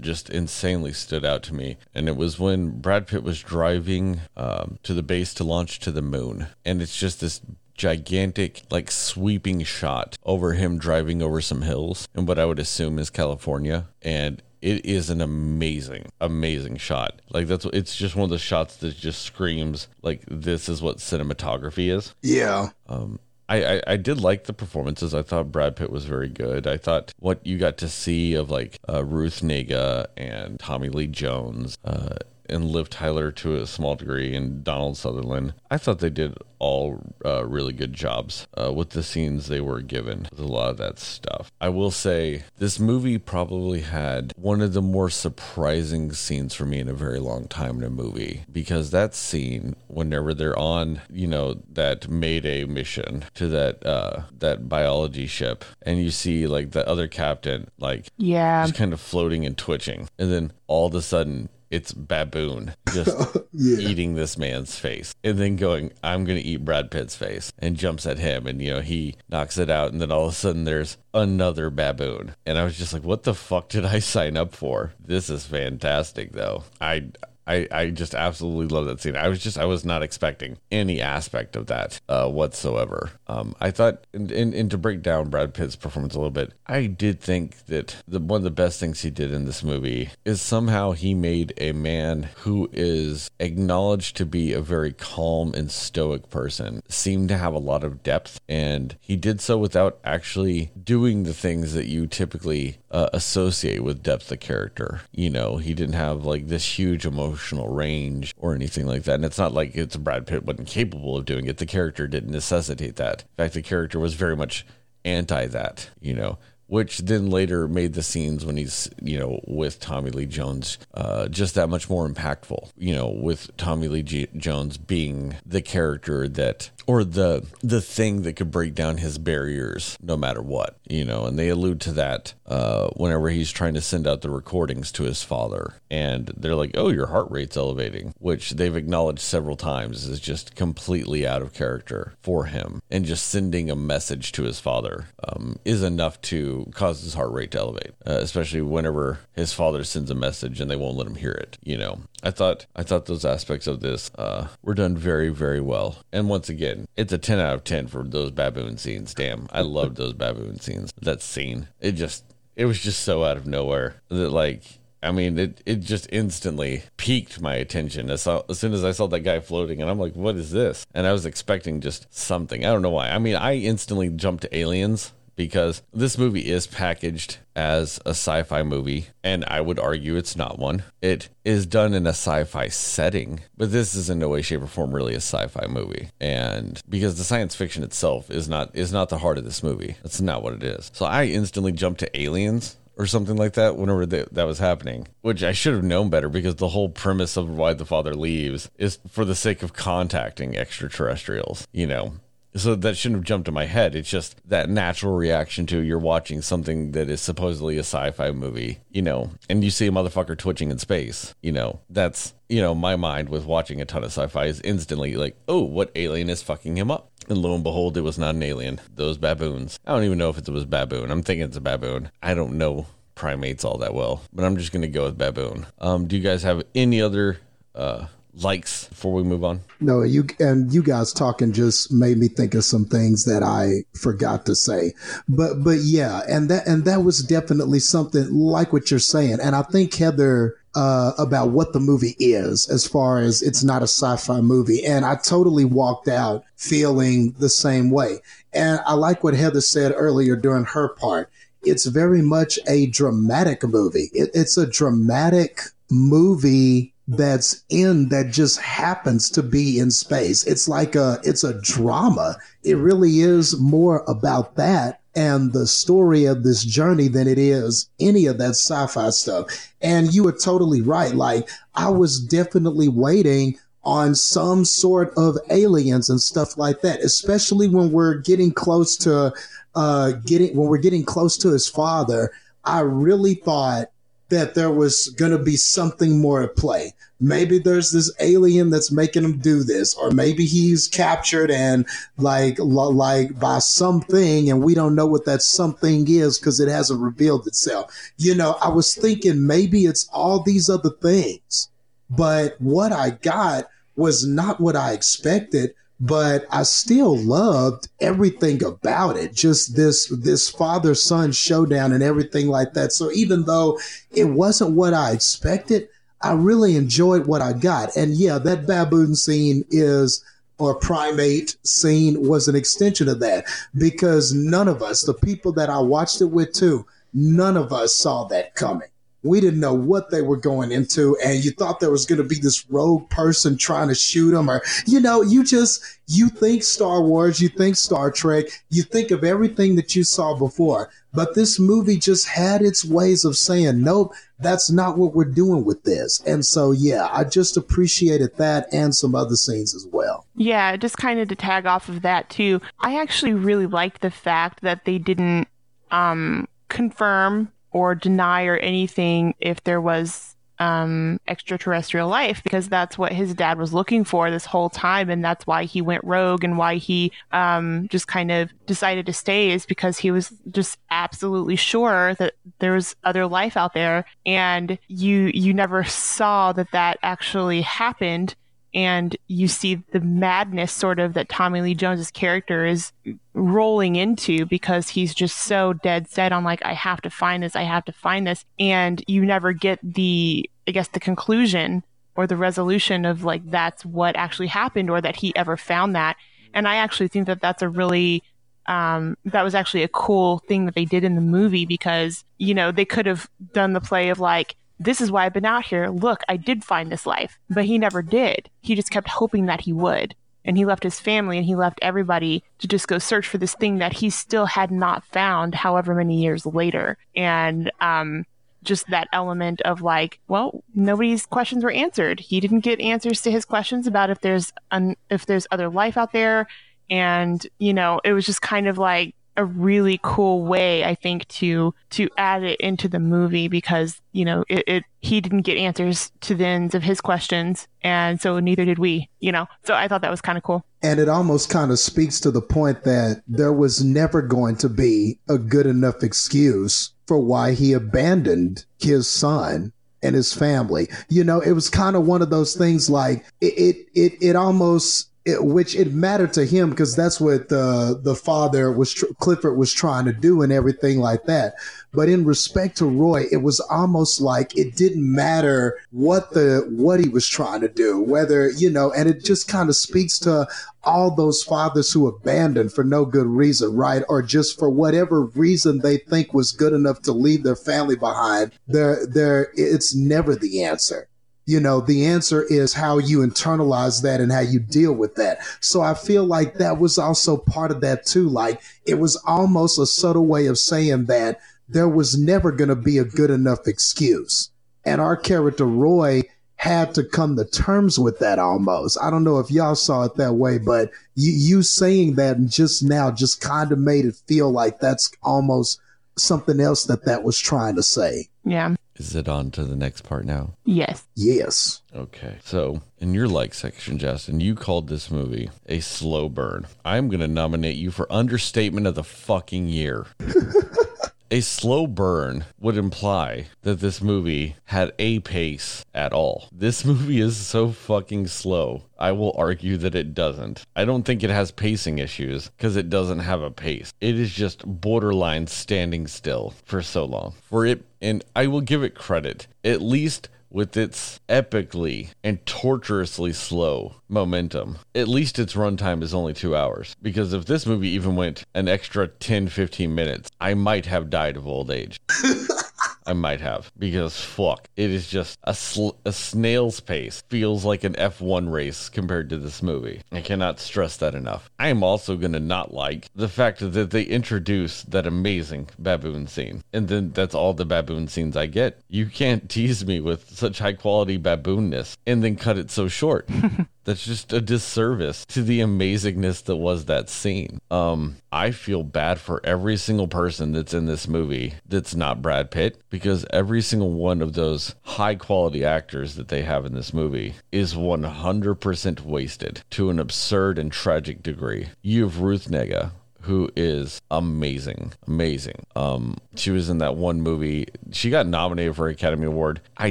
just 0.00 0.28
insanely 0.30 0.92
stood 0.92 1.24
out 1.24 1.42
to 1.44 1.54
me, 1.54 1.76
and 1.94 2.08
it 2.08 2.16
was 2.16 2.38
when 2.38 2.80
Brad 2.80 3.06
Pitt 3.06 3.22
was 3.22 3.40
driving 3.40 4.20
um, 4.36 4.78
to 4.82 4.94
the 4.94 5.02
base 5.02 5.34
to 5.34 5.44
launch 5.44 5.78
to 5.80 5.92
the 5.92 6.02
moon, 6.02 6.48
and 6.64 6.82
it's 6.82 6.96
just 6.96 7.20
this 7.20 7.40
gigantic, 7.74 8.62
like 8.70 8.90
sweeping 8.90 9.62
shot 9.62 10.18
over 10.24 10.54
him 10.54 10.78
driving 10.78 11.22
over 11.22 11.40
some 11.40 11.62
hills 11.62 12.08
in 12.14 12.26
what 12.26 12.38
I 12.38 12.44
would 12.44 12.58
assume 12.58 12.98
is 12.98 13.10
California, 13.10 13.88
and 14.02 14.42
it 14.60 14.84
is 14.86 15.10
an 15.10 15.20
amazing, 15.20 16.10
amazing 16.20 16.76
shot. 16.76 17.20
Like 17.30 17.48
that's 17.48 17.64
it's 17.66 17.96
just 17.96 18.14
one 18.14 18.24
of 18.24 18.30
the 18.30 18.38
shots 18.38 18.76
that 18.76 18.96
just 18.96 19.22
screams 19.22 19.88
like 20.02 20.22
this 20.28 20.68
is 20.68 20.80
what 20.80 20.98
cinematography 20.98 21.92
is. 21.92 22.14
Yeah. 22.22 22.70
Um, 22.88 23.18
I, 23.52 23.74
I, 23.74 23.82
I, 23.86 23.96
did 23.98 24.18
like 24.18 24.44
the 24.44 24.54
performances. 24.54 25.14
I 25.14 25.20
thought 25.20 25.52
Brad 25.52 25.76
Pitt 25.76 25.90
was 25.90 26.06
very 26.06 26.30
good. 26.30 26.66
I 26.66 26.78
thought 26.78 27.12
what 27.18 27.46
you 27.46 27.58
got 27.58 27.76
to 27.78 27.88
see 27.88 28.34
of 28.34 28.50
like 28.50 28.78
uh, 28.88 29.04
Ruth 29.04 29.40
Negga 29.42 30.06
and 30.16 30.58
Tommy 30.58 30.88
Lee 30.88 31.06
Jones 31.06 31.76
uh, 31.84 32.16
and 32.52 32.70
Liv 32.70 32.90
Tyler 32.90 33.32
to 33.32 33.56
a 33.56 33.66
small 33.66 33.96
degree 33.96 34.34
and 34.34 34.62
Donald 34.62 34.96
Sutherland. 34.96 35.54
I 35.70 35.78
thought 35.78 35.98
they 35.98 36.10
did 36.10 36.36
all 36.62 37.00
uh, 37.26 37.44
really 37.44 37.72
good 37.72 37.92
jobs 37.92 38.46
uh, 38.56 38.72
with 38.72 38.90
the 38.90 39.02
scenes 39.02 39.48
they 39.48 39.60
were 39.60 39.80
given 39.80 40.28
with 40.30 40.38
a 40.38 40.46
lot 40.46 40.70
of 40.70 40.76
that 40.76 40.98
stuff. 41.00 41.50
I 41.60 41.68
will 41.70 41.90
say 41.90 42.44
this 42.58 42.78
movie 42.78 43.18
probably 43.18 43.80
had 43.80 44.32
one 44.36 44.60
of 44.60 44.72
the 44.72 44.80
more 44.80 45.10
surprising 45.10 46.12
scenes 46.12 46.54
for 46.54 46.64
me 46.64 46.78
in 46.78 46.88
a 46.88 46.94
very 46.94 47.18
long 47.18 47.48
time 47.48 47.78
in 47.78 47.84
a 47.84 47.90
movie 47.90 48.44
because 48.50 48.92
that 48.92 49.12
scene 49.16 49.74
whenever 49.88 50.32
they're 50.32 50.58
on, 50.58 51.00
you 51.10 51.26
know, 51.26 51.60
that 51.72 52.08
Mayday 52.08 52.64
mission 52.64 53.24
to 53.34 53.48
that 53.48 53.84
uh 53.84 54.22
that 54.38 54.68
biology 54.68 55.26
ship 55.26 55.64
and 55.82 55.98
you 55.98 56.10
see 56.12 56.46
like 56.46 56.70
the 56.70 56.88
other 56.88 57.08
captain 57.08 57.68
like 57.78 58.06
yeah, 58.18 58.64
just 58.64 58.76
kind 58.76 58.92
of 58.92 59.00
floating 59.00 59.44
and 59.44 59.58
twitching 59.58 60.08
and 60.16 60.32
then 60.32 60.52
all 60.68 60.86
of 60.86 60.94
a 60.94 61.02
sudden 61.02 61.48
it's 61.72 61.92
baboon 61.92 62.74
just 62.92 63.08
yeah. 63.52 63.78
eating 63.78 64.14
this 64.14 64.36
man's 64.36 64.78
face 64.78 65.14
and 65.24 65.38
then 65.38 65.56
going 65.56 65.92
i'm 66.04 66.24
gonna 66.24 66.38
eat 66.38 66.64
brad 66.64 66.90
pitt's 66.90 67.16
face 67.16 67.52
and 67.58 67.76
jumps 67.76 68.06
at 68.06 68.18
him 68.18 68.46
and 68.46 68.60
you 68.62 68.72
know 68.72 68.80
he 68.80 69.16
knocks 69.28 69.58
it 69.58 69.70
out 69.70 69.90
and 69.90 70.00
then 70.00 70.12
all 70.12 70.26
of 70.26 70.32
a 70.32 70.34
sudden 70.34 70.64
there's 70.64 70.98
another 71.14 71.70
baboon. 71.70 72.34
And 72.46 72.58
i 72.58 72.64
was 72.64 72.76
just 72.76 72.92
like 72.92 73.04
what 73.04 73.22
the 73.24 73.34
fuck 73.34 73.68
did 73.68 73.84
i 73.84 73.98
sign 73.98 74.36
up 74.36 74.54
for? 74.54 74.92
This 75.04 75.30
is 75.30 75.46
fantastic 75.46 76.32
though. 76.32 76.64
I 76.80 77.10
I, 77.46 77.66
I 77.70 77.90
just 77.90 78.14
absolutely 78.14 78.66
love 78.66 78.86
that 78.86 79.00
scene. 79.00 79.16
I 79.16 79.28
was 79.28 79.42
just 79.42 79.58
I 79.58 79.64
was 79.64 79.84
not 79.84 80.02
expecting 80.02 80.58
any 80.70 81.00
aspect 81.00 81.56
of 81.56 81.66
that 81.66 82.00
uh, 82.08 82.28
whatsoever. 82.28 83.12
Um, 83.26 83.54
I 83.60 83.70
thought, 83.70 84.06
and, 84.12 84.30
and, 84.30 84.54
and 84.54 84.70
to 84.70 84.78
break 84.78 85.02
down 85.02 85.30
Brad 85.30 85.54
Pitt's 85.54 85.76
performance 85.76 86.14
a 86.14 86.18
little 86.18 86.30
bit, 86.30 86.52
I 86.66 86.86
did 86.86 87.20
think 87.20 87.66
that 87.66 87.96
the 88.06 88.20
one 88.20 88.38
of 88.38 88.44
the 88.44 88.50
best 88.50 88.78
things 88.78 89.02
he 89.02 89.10
did 89.10 89.32
in 89.32 89.44
this 89.44 89.62
movie 89.62 90.10
is 90.24 90.40
somehow 90.40 90.92
he 90.92 91.14
made 91.14 91.52
a 91.56 91.72
man 91.72 92.28
who 92.38 92.68
is 92.72 93.30
acknowledged 93.40 94.16
to 94.16 94.26
be 94.26 94.52
a 94.52 94.60
very 94.60 94.92
calm 94.92 95.52
and 95.54 95.70
stoic 95.70 96.30
person 96.30 96.82
seem 96.88 97.28
to 97.28 97.36
have 97.36 97.54
a 97.54 97.58
lot 97.58 97.84
of 97.84 98.02
depth, 98.02 98.40
and 98.48 98.96
he 99.00 99.16
did 99.16 99.40
so 99.40 99.58
without 99.58 99.98
actually 100.04 100.70
doing 100.82 101.22
the 101.22 101.34
things 101.34 101.74
that 101.74 101.86
you 101.86 102.06
typically 102.06 102.78
uh, 102.92 103.08
associate 103.12 103.82
with 103.82 104.02
depth 104.02 104.30
of 104.30 104.40
character. 104.40 105.00
You 105.12 105.30
know, 105.30 105.56
he 105.56 105.74
didn't 105.74 105.94
have 105.94 106.24
like 106.24 106.48
this 106.48 106.78
huge 106.78 107.06
emotional 107.06 107.68
range 107.68 108.34
or 108.36 108.54
anything 108.54 108.86
like 108.86 109.04
that. 109.04 109.14
And 109.14 109.24
it's 109.24 109.38
not 109.38 109.54
like 109.54 109.74
it's 109.74 109.96
Brad 109.96 110.26
Pitt 110.26 110.44
wasn't 110.44 110.68
capable 110.68 111.16
of 111.16 111.24
doing 111.24 111.46
it. 111.46 111.58
The 111.58 111.66
character 111.66 112.06
didn't 112.06 112.30
necessitate 112.30 112.96
that. 112.96 113.22
In 113.22 113.44
fact, 113.44 113.54
the 113.54 113.62
character 113.62 113.98
was 113.98 114.14
very 114.14 114.36
much 114.36 114.66
anti 115.04 115.46
that, 115.46 115.90
you 116.00 116.14
know 116.14 116.38
which 116.72 117.00
then 117.00 117.28
later 117.28 117.68
made 117.68 117.92
the 117.92 118.02
scenes 118.02 118.46
when 118.46 118.56
he's 118.56 118.88
you 119.02 119.18
know 119.18 119.38
with 119.46 119.78
Tommy 119.78 120.10
Lee 120.10 120.24
Jones 120.24 120.78
uh, 120.94 121.28
just 121.28 121.54
that 121.54 121.68
much 121.68 121.90
more 121.90 122.08
impactful. 122.08 122.70
You 122.78 122.94
know, 122.94 123.10
with 123.10 123.54
Tommy 123.58 123.88
Lee 123.88 124.02
G- 124.02 124.28
Jones 124.38 124.78
being 124.78 125.36
the 125.44 125.60
character 125.60 126.26
that 126.28 126.70
or 126.86 127.04
the 127.04 127.46
the 127.62 127.80
thing 127.80 128.22
that 128.22 128.34
could 128.34 128.50
break 128.50 128.74
down 128.74 128.98
his 128.98 129.18
barriers 129.18 129.96
no 130.02 130.16
matter 130.16 130.42
what 130.42 130.76
you 130.88 131.04
know 131.04 131.26
and 131.26 131.38
they 131.38 131.48
allude 131.48 131.80
to 131.80 131.92
that 131.92 132.34
uh, 132.46 132.88
whenever 132.96 133.30
he's 133.30 133.52
trying 133.52 133.74
to 133.74 133.80
send 133.80 134.06
out 134.06 134.20
the 134.20 134.30
recordings 134.30 134.92
to 134.92 135.04
his 135.04 135.22
father 135.22 135.74
and 135.90 136.32
they're 136.36 136.54
like 136.54 136.72
oh 136.74 136.88
your 136.88 137.06
heart 137.06 137.30
rate's 137.30 137.56
elevating 137.56 138.12
which 138.18 138.50
they've 138.52 138.76
acknowledged 138.76 139.20
several 139.20 139.56
times 139.56 140.06
is 140.06 140.20
just 140.20 140.54
completely 140.54 141.26
out 141.26 141.42
of 141.42 141.52
character 141.52 142.14
for 142.20 142.46
him 142.46 142.82
and 142.90 143.04
just 143.04 143.26
sending 143.26 143.70
a 143.70 143.76
message 143.76 144.32
to 144.32 144.42
his 144.42 144.60
father 144.60 145.06
um, 145.24 145.58
is 145.64 145.82
enough 145.82 146.20
to 146.20 146.61
cause 146.74 147.02
his 147.02 147.14
heart 147.14 147.32
rate 147.32 147.50
to 147.50 147.58
elevate 147.58 147.92
uh, 148.06 148.18
especially 148.20 148.62
whenever 148.62 149.20
his 149.34 149.52
father 149.52 149.84
sends 149.84 150.10
a 150.10 150.14
message 150.14 150.60
and 150.60 150.70
they 150.70 150.76
won't 150.76 150.96
let 150.96 151.06
him 151.06 151.16
hear 151.16 151.32
it 151.32 151.58
you 151.62 151.76
know 151.76 152.00
i 152.22 152.30
thought 152.30 152.66
i 152.76 152.82
thought 152.82 153.06
those 153.06 153.24
aspects 153.24 153.66
of 153.66 153.80
this 153.80 154.10
uh, 154.16 154.48
were 154.62 154.74
done 154.74 154.96
very 154.96 155.28
very 155.28 155.60
well 155.60 155.98
and 156.12 156.28
once 156.28 156.48
again 156.48 156.86
it's 156.96 157.12
a 157.12 157.18
10 157.18 157.38
out 157.38 157.54
of 157.54 157.64
10 157.64 157.86
for 157.88 158.02
those 158.02 158.30
baboon 158.30 158.76
scenes. 158.78 159.14
Damn, 159.14 159.48
I 159.50 159.62
loved 159.62 159.96
those 159.96 160.12
baboon 160.12 160.60
scenes. 160.60 160.92
That 161.00 161.22
scene, 161.22 161.68
it 161.80 161.92
just, 161.92 162.24
it 162.56 162.66
was 162.66 162.80
just 162.80 163.02
so 163.02 163.24
out 163.24 163.36
of 163.36 163.46
nowhere 163.46 163.96
that, 164.08 164.30
like, 164.30 164.62
I 165.02 165.10
mean, 165.10 165.38
it, 165.38 165.60
it 165.66 165.80
just 165.80 166.06
instantly 166.12 166.84
piqued 166.96 167.40
my 167.40 167.56
attention 167.56 168.08
as, 168.10 168.26
as 168.26 168.58
soon 168.58 168.72
as 168.72 168.84
I 168.84 168.92
saw 168.92 169.08
that 169.08 169.20
guy 169.20 169.40
floating, 169.40 169.80
and 169.80 169.90
I'm 169.90 169.98
like, 169.98 170.14
what 170.14 170.36
is 170.36 170.52
this? 170.52 170.86
And 170.94 171.06
I 171.06 171.12
was 171.12 171.26
expecting 171.26 171.80
just 171.80 172.06
something. 172.16 172.64
I 172.64 172.70
don't 172.70 172.82
know 172.82 172.90
why. 172.90 173.10
I 173.10 173.18
mean, 173.18 173.34
I 173.36 173.56
instantly 173.56 174.10
jumped 174.10 174.42
to 174.42 174.56
aliens 174.56 175.12
because 175.36 175.82
this 175.92 176.18
movie 176.18 176.50
is 176.50 176.66
packaged 176.66 177.38
as 177.54 178.00
a 178.06 178.10
sci 178.10 178.42
fi 178.42 178.62
movie, 178.62 179.06
and 179.22 179.44
I 179.46 179.60
would 179.60 179.78
argue 179.78 180.16
it's 180.16 180.36
not 180.36 180.58
one. 180.58 180.84
It 181.00 181.28
is 181.44 181.66
done 181.66 181.94
in 181.94 182.06
a 182.06 182.10
sci 182.10 182.44
fi 182.44 182.68
setting, 182.68 183.40
but 183.56 183.72
this 183.72 183.94
is 183.94 184.10
in 184.10 184.18
no 184.18 184.28
way, 184.28 184.42
shape, 184.42 184.62
or 184.62 184.66
form 184.66 184.94
really 184.94 185.14
a 185.14 185.18
sci 185.18 185.46
fi 185.48 185.66
movie. 185.66 186.08
And 186.20 186.80
because 186.88 187.16
the 187.16 187.24
science 187.24 187.54
fiction 187.54 187.82
itself 187.82 188.30
is 188.30 188.48
not 188.48 188.74
is 188.74 188.92
not 188.92 189.08
the 189.08 189.18
heart 189.18 189.38
of 189.38 189.44
this 189.44 189.62
movie. 189.62 189.96
That's 190.02 190.20
not 190.20 190.42
what 190.42 190.54
it 190.54 190.62
is. 190.62 190.90
So 190.94 191.06
I 191.06 191.24
instantly 191.24 191.72
jumped 191.72 192.00
to 192.00 192.20
aliens 192.20 192.76
or 192.96 193.06
something 193.06 193.36
like 193.36 193.54
that 193.54 193.76
whenever 193.76 194.04
that, 194.06 194.34
that 194.34 194.46
was 194.46 194.58
happening, 194.58 195.08
which 195.22 195.42
I 195.42 195.52
should 195.52 195.74
have 195.74 195.84
known 195.84 196.10
better 196.10 196.28
because 196.28 196.56
the 196.56 196.68
whole 196.68 196.88
premise 196.88 197.36
of 197.36 197.48
why 197.48 197.72
the 197.72 197.86
father 197.86 198.14
leaves 198.14 198.70
is 198.78 198.98
for 199.08 199.24
the 199.24 199.34
sake 199.34 199.62
of 199.62 199.72
contacting 199.72 200.56
extraterrestrials, 200.56 201.66
you 201.72 201.86
know 201.86 202.14
so 202.54 202.74
that 202.74 202.96
shouldn't 202.96 203.20
have 203.20 203.24
jumped 203.24 203.46
to 203.46 203.52
my 203.52 203.64
head. 203.66 203.94
It's 203.94 204.10
just 204.10 204.36
that 204.48 204.68
natural 204.68 205.14
reaction 205.14 205.66
to 205.66 205.80
you're 205.80 205.98
watching 205.98 206.42
something 206.42 206.92
that 206.92 207.08
is 207.08 207.20
supposedly 207.20 207.76
a 207.76 207.80
sci-fi 207.80 208.30
movie, 208.30 208.80
you 208.90 209.02
know, 209.02 209.30
and 209.48 209.64
you 209.64 209.70
see 209.70 209.86
a 209.86 209.90
motherfucker 209.90 210.36
twitching 210.36 210.70
in 210.70 210.78
space. 210.78 211.34
You 211.40 211.52
know, 211.52 211.80
that's 211.88 212.34
you 212.48 212.60
know 212.60 212.74
my 212.74 212.96
mind 212.96 213.28
with 213.28 213.46
watching 213.46 213.80
a 213.80 213.84
ton 213.84 214.04
of 214.04 214.12
sci-fi 214.12 214.46
is 214.46 214.60
instantly 214.62 215.14
like, 215.14 215.36
oh, 215.48 215.62
what 215.62 215.90
alien 215.94 216.28
is 216.28 216.42
fucking 216.42 216.76
him 216.76 216.90
up? 216.90 217.10
And 217.28 217.38
lo 217.38 217.54
and 217.54 217.62
behold, 217.64 217.96
it 217.96 218.02
was 218.02 218.18
not 218.18 218.34
an 218.34 218.42
alien. 218.42 218.80
Those 218.94 219.16
baboons. 219.16 219.78
I 219.86 219.92
don't 219.92 220.04
even 220.04 220.18
know 220.18 220.30
if 220.30 220.38
it 220.38 220.48
was 220.48 220.64
baboon. 220.64 221.10
I'm 221.10 221.22
thinking 221.22 221.46
it's 221.46 221.56
a 221.56 221.60
baboon. 221.60 222.10
I 222.22 222.34
don't 222.34 222.58
know 222.58 222.86
primates 223.14 223.64
all 223.64 223.78
that 223.78 223.94
well, 223.94 224.22
but 224.32 224.44
I'm 224.44 224.56
just 224.56 224.72
gonna 224.72 224.88
go 224.88 225.04
with 225.04 225.18
baboon. 225.18 225.66
Um, 225.78 226.06
do 226.06 226.16
you 226.16 226.22
guys 226.22 226.42
have 226.42 226.62
any 226.74 227.00
other 227.00 227.38
uh 227.74 228.06
likes 228.34 228.86
before 228.88 229.12
we 229.12 229.22
move 229.22 229.44
on? 229.44 229.60
No, 229.80 230.02
you 230.02 230.26
and 230.38 230.72
you 230.72 230.82
guys 230.82 231.12
talking 231.12 231.52
just 231.52 231.92
made 231.92 232.18
me 232.18 232.28
think 232.28 232.54
of 232.54 232.64
some 232.64 232.84
things 232.84 233.24
that 233.24 233.42
I 233.42 233.84
forgot 233.98 234.46
to 234.46 234.54
say. 234.54 234.92
But 235.28 235.62
but 235.62 235.78
yeah, 235.80 236.22
and 236.28 236.48
that 236.50 236.66
and 236.66 236.84
that 236.84 237.04
was 237.04 237.22
definitely 237.22 237.80
something 237.80 238.32
like 238.32 238.72
what 238.72 238.90
you're 238.90 239.00
saying. 239.00 239.38
And 239.42 239.54
I 239.54 239.62
think 239.62 239.94
Heather 239.94 240.56
uh, 240.74 241.12
about 241.18 241.50
what 241.50 241.72
the 241.72 241.80
movie 241.80 242.16
is, 242.18 242.68
as 242.68 242.86
far 242.86 243.18
as 243.18 243.42
it's 243.42 243.62
not 243.62 243.82
a 243.82 243.84
sci-fi 243.84 244.40
movie, 244.40 244.84
and 244.84 245.04
I 245.04 245.16
totally 245.16 245.64
walked 245.64 246.08
out 246.08 246.44
feeling 246.56 247.32
the 247.38 247.50
same 247.50 247.90
way. 247.90 248.18
And 248.52 248.80
I 248.86 248.94
like 248.94 249.22
what 249.22 249.34
Heather 249.34 249.60
said 249.60 249.92
earlier 249.94 250.36
during 250.36 250.64
her 250.64 250.88
part. 250.88 251.30
It's 251.64 251.86
very 251.86 252.22
much 252.22 252.58
a 252.66 252.86
dramatic 252.86 253.62
movie. 253.62 254.10
It, 254.12 254.30
it's 254.34 254.56
a 254.56 254.66
dramatic 254.66 255.60
movie 255.90 256.91
that's 257.08 257.64
in 257.68 258.08
that 258.10 258.30
just 258.30 258.60
happens 258.60 259.28
to 259.30 259.42
be 259.42 259.78
in 259.78 259.90
space. 259.90 260.44
It's 260.44 260.68
like 260.68 260.94
a 260.94 261.18
it's 261.24 261.44
a 261.44 261.60
drama. 261.60 262.36
It 262.62 262.76
really 262.76 263.20
is 263.20 263.58
more 263.60 264.04
about 264.06 264.56
that 264.56 265.00
and 265.14 265.52
the 265.52 265.66
story 265.66 266.24
of 266.24 266.42
this 266.42 266.64
journey 266.64 267.08
than 267.08 267.28
it 267.28 267.38
is 267.38 267.88
any 268.00 268.26
of 268.26 268.38
that 268.38 268.50
sci-fi 268.50 269.10
stuff. 269.10 269.46
And 269.82 270.14
you 270.14 270.24
were 270.24 270.32
totally 270.32 270.80
right. 270.80 271.14
Like 271.14 271.48
I 271.74 271.90
was 271.90 272.20
definitely 272.20 272.88
waiting 272.88 273.58
on 273.84 274.14
some 274.14 274.64
sort 274.64 275.12
of 275.16 275.36
aliens 275.50 276.08
and 276.08 276.20
stuff 276.20 276.56
like 276.56 276.80
that, 276.82 277.00
especially 277.00 277.68
when 277.68 277.90
we're 277.90 278.14
getting 278.14 278.52
close 278.52 278.96
to 278.98 279.34
uh 279.74 280.12
getting 280.24 280.56
when 280.56 280.68
we're 280.68 280.78
getting 280.78 281.04
close 281.04 281.36
to 281.38 281.50
his 281.50 281.68
father. 281.68 282.30
I 282.64 282.80
really 282.80 283.34
thought 283.34 283.91
that 284.32 284.54
there 284.54 284.70
was 284.70 285.08
going 285.10 285.30
to 285.30 285.38
be 285.38 285.56
something 285.56 286.18
more 286.18 286.42
at 286.42 286.56
play. 286.56 286.94
Maybe 287.20 287.58
there's 287.58 287.92
this 287.92 288.10
alien 288.18 288.70
that's 288.70 288.90
making 288.90 289.24
him 289.24 289.38
do 289.38 289.62
this, 289.62 289.94
or 289.94 290.10
maybe 290.10 290.46
he's 290.46 290.88
captured 290.88 291.50
and 291.50 291.86
like 292.16 292.58
like 292.58 293.38
by 293.38 293.58
something, 293.60 294.50
and 294.50 294.64
we 294.64 294.74
don't 294.74 294.96
know 294.96 295.06
what 295.06 295.26
that 295.26 295.42
something 295.42 296.08
is 296.08 296.38
because 296.38 296.58
it 296.58 296.68
hasn't 296.68 297.00
revealed 297.00 297.46
itself. 297.46 297.94
You 298.16 298.34
know, 298.34 298.56
I 298.60 298.70
was 298.70 298.94
thinking 298.94 299.46
maybe 299.46 299.84
it's 299.84 300.08
all 300.12 300.42
these 300.42 300.68
other 300.68 300.90
things, 300.90 301.68
but 302.10 302.56
what 302.58 302.90
I 302.90 303.10
got 303.10 303.68
was 303.94 304.26
not 304.26 304.60
what 304.60 304.74
I 304.74 304.92
expected 304.92 305.74
but 306.02 306.46
I 306.50 306.64
still 306.64 307.16
loved 307.16 307.88
everything 308.00 308.62
about 308.64 309.16
it. 309.16 309.32
Just 309.32 309.76
this 309.76 310.08
this 310.08 310.50
father 310.50 310.96
son 310.96 311.30
showdown 311.30 311.92
and 311.92 312.02
everything 312.02 312.48
like 312.48 312.74
that. 312.74 312.90
So 312.90 313.12
even 313.12 313.44
though 313.44 313.78
it 314.10 314.24
wasn't 314.24 314.72
what 314.72 314.94
I 314.94 315.12
expected, 315.12 315.88
I 316.20 316.32
really 316.32 316.74
enjoyed 316.74 317.26
what 317.26 317.40
I 317.40 317.52
got. 317.52 317.96
And 317.96 318.14
yeah, 318.14 318.38
that 318.38 318.66
baboon 318.66 319.14
scene 319.14 319.64
is 319.70 320.24
or 320.58 320.74
primate 320.74 321.56
scene 321.62 322.28
was 322.28 322.48
an 322.48 322.56
extension 322.56 323.08
of 323.08 323.20
that 323.20 323.44
because 323.76 324.34
none 324.34 324.66
of 324.66 324.82
us, 324.82 325.02
the 325.02 325.14
people 325.14 325.52
that 325.52 325.70
I 325.70 325.78
watched 325.78 326.20
it 326.20 326.26
with 326.26 326.52
too, 326.52 326.84
none 327.14 327.56
of 327.56 327.72
us 327.72 327.94
saw 327.94 328.24
that 328.24 328.56
coming 328.56 328.88
we 329.22 329.40
didn't 329.40 329.60
know 329.60 329.74
what 329.74 330.10
they 330.10 330.22
were 330.22 330.36
going 330.36 330.72
into 330.72 331.16
and 331.24 331.44
you 331.44 331.50
thought 331.52 331.80
there 331.80 331.90
was 331.90 332.06
going 332.06 332.20
to 332.20 332.26
be 332.26 332.38
this 332.38 332.68
rogue 332.70 333.08
person 333.08 333.56
trying 333.56 333.88
to 333.88 333.94
shoot 333.94 334.32
them 334.32 334.50
or 334.50 334.62
you 334.86 335.00
know 335.00 335.22
you 335.22 335.44
just 335.44 335.82
you 336.06 336.28
think 336.28 336.62
star 336.62 337.02
wars 337.02 337.40
you 337.40 337.48
think 337.48 337.76
star 337.76 338.10
trek 338.10 338.46
you 338.70 338.82
think 338.82 339.10
of 339.10 339.24
everything 339.24 339.76
that 339.76 339.94
you 339.96 340.04
saw 340.04 340.36
before. 340.36 340.90
But 341.14 341.34
this 341.34 341.60
movie 341.60 341.98
just 341.98 342.26
had 342.26 342.62
its 342.62 342.84
ways 342.84 343.24
of 343.24 343.36
saying 343.36 343.82
nope 343.82 344.12
that's 344.38 344.70
not 344.70 344.98
what 344.98 345.14
we're 345.14 345.24
doing 345.24 345.64
with 345.64 345.84
this. 345.84 346.20
And 346.26 346.44
so 346.44 346.72
yeah 346.72 347.08
i 347.12 347.24
just 347.24 347.56
appreciated 347.56 348.36
that 348.36 348.66
and 348.72 348.94
some 348.94 349.14
other 349.14 349.36
scenes 349.36 349.74
as 349.74 349.86
well. 349.90 350.26
Yeah 350.34 350.76
just 350.76 350.96
kind 350.96 351.20
of 351.20 351.28
to 351.28 351.36
tag 351.36 351.66
off 351.66 351.88
of 351.88 352.02
that 352.02 352.28
too 352.30 352.60
i 352.80 352.98
actually 353.00 353.34
really 353.34 353.66
liked 353.66 354.00
the 354.00 354.10
fact 354.10 354.62
that 354.62 354.84
they 354.84 354.98
didn't 354.98 355.48
um 355.90 356.48
confirm 356.68 357.52
or 357.72 357.94
deny 357.94 358.44
or 358.44 358.56
anything 358.56 359.34
if 359.40 359.62
there 359.64 359.80
was 359.80 360.32
um, 360.62 361.18
extraterrestrial 361.26 362.08
life 362.08 362.42
because 362.44 362.68
that's 362.68 362.96
what 362.96 363.12
his 363.12 363.34
dad 363.34 363.58
was 363.58 363.74
looking 363.74 364.04
for 364.04 364.30
this 364.30 364.46
whole 364.46 364.70
time. 364.70 365.10
And 365.10 365.24
that's 365.24 365.46
why 365.46 365.64
he 365.64 365.82
went 365.82 366.04
rogue 366.04 366.44
and 366.44 366.56
why 366.56 366.76
he 366.76 367.10
um, 367.32 367.88
just 367.88 368.06
kind 368.06 368.30
of 368.30 368.50
decided 368.66 369.06
to 369.06 369.12
stay 369.12 369.50
is 369.50 369.66
because 369.66 369.98
he 369.98 370.12
was 370.12 370.32
just 370.50 370.78
absolutely 370.90 371.56
sure 371.56 372.14
that 372.14 372.34
there 372.60 372.72
was 372.72 372.94
other 373.02 373.26
life 373.26 373.56
out 373.56 373.74
there. 373.74 374.04
And 374.24 374.78
you, 374.86 375.32
you 375.34 375.52
never 375.52 375.82
saw 375.82 376.52
that 376.52 376.70
that 376.72 376.98
actually 377.02 377.62
happened 377.62 378.36
and 378.74 379.16
you 379.28 379.48
see 379.48 379.76
the 379.92 380.00
madness 380.00 380.72
sort 380.72 380.98
of 380.98 381.14
that 381.14 381.28
Tommy 381.28 381.60
Lee 381.60 381.74
Jones's 381.74 382.10
character 382.10 382.64
is 382.64 382.92
rolling 383.34 383.96
into 383.96 384.46
because 384.46 384.88
he's 384.88 385.14
just 385.14 385.36
so 385.36 385.72
dead 385.72 386.08
set 386.08 386.32
on 386.32 386.44
like 386.44 386.64
I 386.64 386.72
have 386.72 387.00
to 387.02 387.10
find 387.10 387.42
this, 387.42 387.56
I 387.56 387.62
have 387.62 387.84
to 387.86 387.92
find 387.92 388.26
this, 388.26 388.44
and 388.58 389.02
you 389.06 389.24
never 389.24 389.52
get 389.52 389.78
the 389.82 390.48
I 390.66 390.70
guess 390.70 390.88
the 390.88 391.00
conclusion 391.00 391.82
or 392.14 392.26
the 392.26 392.36
resolution 392.36 393.04
of 393.04 393.24
like 393.24 393.48
that's 393.50 393.84
what 393.84 394.16
actually 394.16 394.48
happened 394.48 394.90
or 394.90 395.00
that 395.00 395.16
he 395.16 395.34
ever 395.36 395.56
found 395.56 395.94
that. 395.94 396.16
And 396.54 396.68
I 396.68 396.76
actually 396.76 397.08
think 397.08 397.26
that 397.26 397.40
that's 397.40 397.62
a 397.62 397.68
really 397.68 398.22
um, 398.66 399.16
that 399.24 399.42
was 399.42 399.54
actually 399.54 399.82
a 399.82 399.88
cool 399.88 400.38
thing 400.46 400.66
that 400.66 400.74
they 400.74 400.84
did 400.84 401.04
in 401.04 401.14
the 401.14 401.20
movie 401.20 401.66
because 401.66 402.24
you 402.38 402.54
know 402.54 402.70
they 402.70 402.84
could 402.84 403.06
have 403.06 403.28
done 403.52 403.72
the 403.72 403.80
play 403.80 404.08
of 404.08 404.20
like 404.20 404.56
this 404.78 405.00
is 405.00 405.10
why 405.10 405.24
I've 405.26 405.32
been 405.32 405.44
out 405.44 405.66
here. 405.66 405.88
Look, 405.88 406.22
I 406.28 406.36
did 406.36 406.64
find 406.64 406.90
this 406.90 407.06
life. 407.06 407.38
But 407.48 407.64
he 407.64 407.78
never 407.78 408.02
did. 408.02 408.50
He 408.60 408.74
just 408.74 408.90
kept 408.90 409.08
hoping 409.08 409.46
that 409.46 409.62
he 409.62 409.72
would. 409.72 410.14
And 410.44 410.56
he 410.56 410.64
left 410.64 410.82
his 410.82 410.98
family 410.98 411.38
and 411.38 411.46
he 411.46 411.54
left 411.54 411.78
everybody 411.82 412.42
to 412.58 412.66
just 412.66 412.88
go 412.88 412.98
search 412.98 413.28
for 413.28 413.38
this 413.38 413.54
thing 413.54 413.78
that 413.78 413.92
he 413.92 414.10
still 414.10 414.46
had 414.46 414.72
not 414.72 415.04
found, 415.04 415.54
however 415.54 415.94
many 415.94 416.20
years 416.20 416.44
later. 416.44 416.98
And, 417.14 417.70
um, 417.80 418.24
just 418.62 418.88
that 418.90 419.08
element 419.12 419.60
of 419.62 419.82
like, 419.82 420.20
well, 420.28 420.62
nobody's 420.74 421.26
questions 421.26 421.64
were 421.64 421.70
answered. 421.70 422.20
He 422.20 422.40
didn't 422.40 422.60
get 422.60 422.80
answers 422.80 423.20
to 423.22 423.30
his 423.30 423.44
questions 423.44 423.86
about 423.86 424.10
if 424.10 424.20
there's 424.20 424.52
un- 424.70 424.96
if 425.10 425.26
there's 425.26 425.46
other 425.50 425.68
life 425.68 425.96
out 425.96 426.12
there, 426.12 426.46
and 426.90 427.44
you 427.58 427.74
know, 427.74 428.00
it 428.04 428.12
was 428.12 428.26
just 428.26 428.42
kind 428.42 428.68
of 428.68 428.78
like 428.78 429.14
a 429.36 429.44
really 429.44 429.98
cool 430.02 430.44
way, 430.44 430.84
I 430.84 430.94
think, 430.94 431.26
to 431.28 431.74
to 431.90 432.08
add 432.16 432.42
it 432.42 432.60
into 432.60 432.88
the 432.88 432.98
movie 432.98 433.48
because 433.48 434.00
you 434.12 434.24
know 434.24 434.44
it, 434.48 434.64
it, 434.66 434.84
he 435.00 435.20
didn't 435.20 435.42
get 435.42 435.56
answers 435.56 436.12
to 436.22 436.34
the 436.34 436.46
ends 436.46 436.74
of 436.74 436.82
his 436.82 437.00
questions, 437.00 437.68
and 437.82 438.20
so 438.20 438.38
neither 438.40 438.64
did 438.64 438.78
we. 438.78 439.08
You 439.20 439.32
know, 439.32 439.46
so 439.64 439.74
I 439.74 439.88
thought 439.88 440.02
that 440.02 440.10
was 440.10 440.20
kind 440.20 440.38
of 440.38 440.44
cool. 440.44 440.64
And 440.82 440.98
it 440.98 441.08
almost 441.08 441.48
kind 441.48 441.70
of 441.70 441.78
speaks 441.78 442.18
to 442.20 442.30
the 442.30 442.42
point 442.42 442.84
that 442.84 443.22
there 443.28 443.52
was 443.52 443.84
never 443.84 444.20
going 444.20 444.56
to 444.56 444.68
be 444.68 445.18
a 445.28 445.38
good 445.38 445.66
enough 445.66 446.02
excuse 446.02 446.92
for 447.06 447.18
why 447.18 447.52
he 447.52 447.72
abandoned 447.72 448.64
his 448.78 449.08
son 449.08 449.72
and 450.02 450.14
his 450.14 450.32
family. 450.34 450.88
You 451.08 451.24
know, 451.24 451.40
it 451.40 451.52
was 451.52 451.70
kind 451.70 451.94
of 451.94 452.06
one 452.06 452.22
of 452.22 452.30
those 452.30 452.54
things 452.54 452.90
like 452.90 453.24
it 453.40 453.54
it 453.54 453.86
it, 453.94 454.12
it 454.20 454.36
almost 454.36 455.11
it, 455.24 455.44
which 455.44 455.76
it 455.76 455.92
mattered 455.92 456.32
to 456.32 456.44
him 456.44 456.70
because 456.70 456.96
that's 456.96 457.20
what 457.20 457.48
the 457.48 458.00
the 458.02 458.14
father 458.14 458.72
was 458.72 458.92
tr- 458.92 459.06
Clifford 459.20 459.56
was 459.56 459.72
trying 459.72 460.04
to 460.06 460.12
do 460.12 460.42
and 460.42 460.52
everything 460.52 460.98
like 460.98 461.24
that. 461.24 461.54
But 461.92 462.08
in 462.08 462.24
respect 462.24 462.76
to 462.78 462.86
Roy, 462.86 463.26
it 463.30 463.42
was 463.42 463.60
almost 463.60 464.20
like 464.20 464.56
it 464.56 464.74
didn't 464.74 465.14
matter 465.14 465.78
what 465.90 466.30
the 466.30 466.66
what 466.70 467.00
he 467.00 467.08
was 467.08 467.28
trying 467.28 467.60
to 467.60 467.68
do, 467.68 468.00
whether 468.00 468.50
you 468.50 468.70
know, 468.70 468.92
and 468.92 469.08
it 469.08 469.24
just 469.24 469.46
kind 469.46 469.68
of 469.68 469.76
speaks 469.76 470.18
to 470.20 470.48
all 470.84 471.14
those 471.14 471.44
fathers 471.44 471.92
who 471.92 472.08
abandoned 472.08 472.72
for 472.72 472.82
no 472.82 473.04
good 473.04 473.26
reason, 473.26 473.76
right? 473.76 474.02
Or 474.08 474.22
just 474.22 474.58
for 474.58 474.68
whatever 474.68 475.22
reason 475.22 475.78
they 475.78 475.98
think 475.98 476.34
was 476.34 476.50
good 476.50 476.72
enough 476.72 477.02
to 477.02 477.12
leave 477.12 477.44
their 477.44 477.54
family 477.54 477.94
behind. 477.94 478.52
There, 478.66 479.06
there, 479.06 479.52
it's 479.54 479.94
never 479.94 480.34
the 480.34 480.64
answer 480.64 481.08
you 481.44 481.58
know, 481.58 481.80
the 481.80 482.06
answer 482.06 482.44
is 482.44 482.72
how 482.72 482.98
you 482.98 483.18
internalize 483.18 484.02
that 484.02 484.20
and 484.20 484.30
how 484.30 484.40
you 484.40 484.60
deal 484.60 484.92
with 484.92 485.16
that. 485.16 485.38
So 485.60 485.80
I 485.80 485.94
feel 485.94 486.24
like 486.24 486.54
that 486.54 486.78
was 486.78 486.98
also 486.98 487.36
part 487.36 487.70
of 487.70 487.80
that 487.80 488.06
too. 488.06 488.28
Like 488.28 488.60
it 488.86 488.94
was 488.94 489.16
almost 489.26 489.78
a 489.78 489.86
subtle 489.86 490.26
way 490.26 490.46
of 490.46 490.58
saying 490.58 491.06
that 491.06 491.40
there 491.68 491.88
was 491.88 492.18
never 492.18 492.52
going 492.52 492.68
to 492.68 492.76
be 492.76 492.98
a 492.98 493.04
good 493.04 493.30
enough 493.30 493.66
excuse. 493.66 494.50
And 494.84 495.00
our 495.00 495.16
character, 495.16 495.64
Roy, 495.64 496.22
had 496.56 496.94
to 496.94 497.02
come 497.02 497.34
to 497.36 497.44
terms 497.44 497.98
with 497.98 498.20
that 498.20 498.38
almost. 498.38 498.96
I 499.02 499.10
don't 499.10 499.24
know 499.24 499.40
if 499.40 499.50
y'all 499.50 499.74
saw 499.74 500.04
it 500.04 500.14
that 500.16 500.34
way, 500.34 500.58
but 500.58 500.90
you, 501.16 501.32
you 501.32 501.62
saying 501.62 502.14
that 502.14 502.36
and 502.36 502.50
just 502.50 502.84
now 502.84 503.10
just 503.10 503.40
kind 503.40 503.72
of 503.72 503.80
made 503.80 504.04
it 504.04 504.14
feel 504.28 504.50
like 504.50 504.78
that's 504.78 505.10
almost 505.24 505.80
something 506.16 506.60
else 506.60 506.84
that 506.84 507.04
that 507.04 507.24
was 507.24 507.38
trying 507.38 507.74
to 507.74 507.82
say. 507.82 508.28
Yeah. 508.44 508.76
Is 509.02 509.16
it 509.16 509.26
on 509.26 509.50
to 509.52 509.64
the 509.64 509.74
next 509.74 510.02
part 510.02 510.24
now? 510.24 510.52
Yes. 510.64 511.02
Yes. 511.16 511.82
Okay. 511.92 512.36
So, 512.44 512.82
in 513.00 513.14
your 513.14 513.26
like 513.26 513.52
section, 513.52 513.98
Justin, 513.98 514.38
you 514.38 514.54
called 514.54 514.86
this 514.86 515.10
movie 515.10 515.50
a 515.66 515.80
slow 515.80 516.28
burn. 516.28 516.68
I'm 516.84 517.08
going 517.08 517.18
to 517.18 517.26
nominate 517.26 517.74
you 517.74 517.90
for 517.90 518.10
understatement 518.12 518.86
of 518.86 518.94
the 518.94 519.02
fucking 519.02 519.66
year. 519.66 520.06
a 521.32 521.40
slow 521.40 521.86
burn 521.86 522.44
would 522.60 522.76
imply 522.76 523.46
that 523.62 523.80
this 523.80 524.02
movie 524.02 524.54
had 524.64 524.92
a 524.98 525.18
pace 525.20 525.82
at 525.94 526.12
all. 526.12 526.46
This 526.52 526.84
movie 526.92 527.22
is 527.22 527.38
so 527.38 527.70
fucking 527.72 528.26
slow. 528.26 528.82
I 528.98 529.12
will 529.12 529.34
argue 529.38 529.78
that 529.78 529.94
it 529.94 530.12
doesn't. 530.12 530.66
I 530.76 530.84
don't 530.84 531.04
think 531.04 531.24
it 531.24 531.30
has 531.30 531.50
pacing 531.50 531.98
issues 531.98 532.50
because 532.50 532.76
it 532.76 532.90
doesn't 532.90 533.20
have 533.20 533.40
a 533.40 533.50
pace. 533.50 533.94
It 534.02 534.18
is 534.18 534.30
just 534.30 534.62
borderline 534.66 535.46
standing 535.46 536.06
still 536.06 536.52
for 536.66 536.82
so 536.82 537.06
long. 537.06 537.32
For 537.48 537.64
it, 537.64 537.82
and 538.02 538.22
I 538.36 538.46
will 538.46 538.60
give 538.60 538.82
it 538.82 538.94
credit, 538.94 539.46
at 539.64 539.80
least 539.80 540.28
with 540.52 540.76
its 540.76 541.18
epically 541.28 542.10
and 542.22 542.44
torturously 542.46 543.32
slow 543.32 543.96
momentum. 544.08 544.78
At 544.94 545.08
least 545.08 545.38
its 545.38 545.54
runtime 545.54 546.02
is 546.02 546.14
only 546.14 546.34
two 546.34 546.54
hours. 546.54 546.94
Because 547.00 547.32
if 547.32 547.46
this 547.46 547.66
movie 547.66 547.88
even 547.88 548.14
went 548.16 548.44
an 548.54 548.68
extra 548.68 549.08
10 549.08 549.48
15 549.48 549.94
minutes, 549.94 550.30
I 550.40 550.54
might 550.54 550.86
have 550.86 551.10
died 551.10 551.36
of 551.36 551.46
old 551.46 551.70
age. 551.70 551.98
I 553.06 553.12
might 553.12 553.40
have 553.40 553.72
because 553.78 554.20
fuck, 554.20 554.68
it 554.76 554.90
is 554.90 555.08
just 555.08 555.38
a, 555.44 555.54
sl- 555.54 555.96
a 556.04 556.12
snail's 556.12 556.80
pace. 556.80 557.22
Feels 557.28 557.64
like 557.64 557.84
an 557.84 557.94
F1 557.94 558.50
race 558.50 558.88
compared 558.88 559.30
to 559.30 559.36
this 559.38 559.62
movie. 559.62 560.02
I 560.12 560.20
cannot 560.20 560.60
stress 560.60 560.96
that 560.98 561.14
enough. 561.14 561.50
I 561.58 561.68
am 561.68 561.82
also 561.82 562.16
going 562.16 562.32
to 562.32 562.40
not 562.40 562.72
like 562.72 563.08
the 563.14 563.28
fact 563.28 563.60
that 563.60 563.90
they 563.90 564.02
introduce 564.02 564.82
that 564.84 565.06
amazing 565.06 565.68
baboon 565.78 566.26
scene. 566.26 566.62
And 566.72 566.88
then 566.88 567.12
that's 567.12 567.34
all 567.34 567.54
the 567.54 567.64
baboon 567.64 568.08
scenes 568.08 568.36
I 568.36 568.46
get. 568.46 568.80
You 568.88 569.06
can't 569.06 569.48
tease 569.50 569.84
me 569.84 570.00
with 570.00 570.30
such 570.30 570.58
high 570.58 570.74
quality 570.74 571.18
baboonness 571.18 571.96
and 572.06 572.22
then 572.22 572.36
cut 572.36 572.58
it 572.58 572.70
so 572.70 572.88
short. 572.88 573.28
that's 573.84 574.04
just 574.04 574.32
a 574.32 574.40
disservice 574.40 575.24
to 575.26 575.42
the 575.42 575.60
amazingness 575.60 576.44
that 576.44 576.56
was 576.56 576.84
that 576.86 577.08
scene. 577.08 577.60
Um, 577.70 578.16
I 578.30 578.50
feel 578.50 578.82
bad 578.82 579.18
for 579.18 579.40
every 579.44 579.76
single 579.76 580.08
person 580.08 580.52
that's 580.52 580.74
in 580.74 580.86
this 580.86 581.08
movie 581.08 581.54
that's 581.66 581.94
not 581.94 582.22
Brad 582.22 582.50
Pitt 582.50 582.80
because 582.90 583.26
every 583.30 583.60
single 583.60 583.92
one 583.92 584.22
of 584.22 584.34
those 584.34 584.74
high 584.82 585.14
quality 585.14 585.64
actors 585.64 586.14
that 586.16 586.28
they 586.28 586.42
have 586.42 586.64
in 586.64 586.74
this 586.74 586.92
movie 586.92 587.34
is 587.50 587.74
100% 587.74 589.00
wasted 589.00 589.62
to 589.70 589.90
an 589.90 589.98
absurd 589.98 590.58
and 590.58 590.72
tragic 590.72 591.22
degree. 591.22 591.68
You 591.82 592.04
have 592.04 592.20
Ruth 592.20 592.48
Negga, 592.48 592.92
who 593.22 593.50
is 593.56 594.00
amazing, 594.10 594.92
amazing. 595.06 595.66
Um, 595.76 596.18
she 596.34 596.50
was 596.50 596.68
in 596.68 596.78
that 596.78 596.96
one 596.96 597.20
movie. 597.20 597.66
She 597.92 598.10
got 598.10 598.26
nominated 598.26 598.76
for 598.76 598.88
an 598.88 598.94
Academy 598.94 599.26
Award. 599.26 599.60
I 599.76 599.90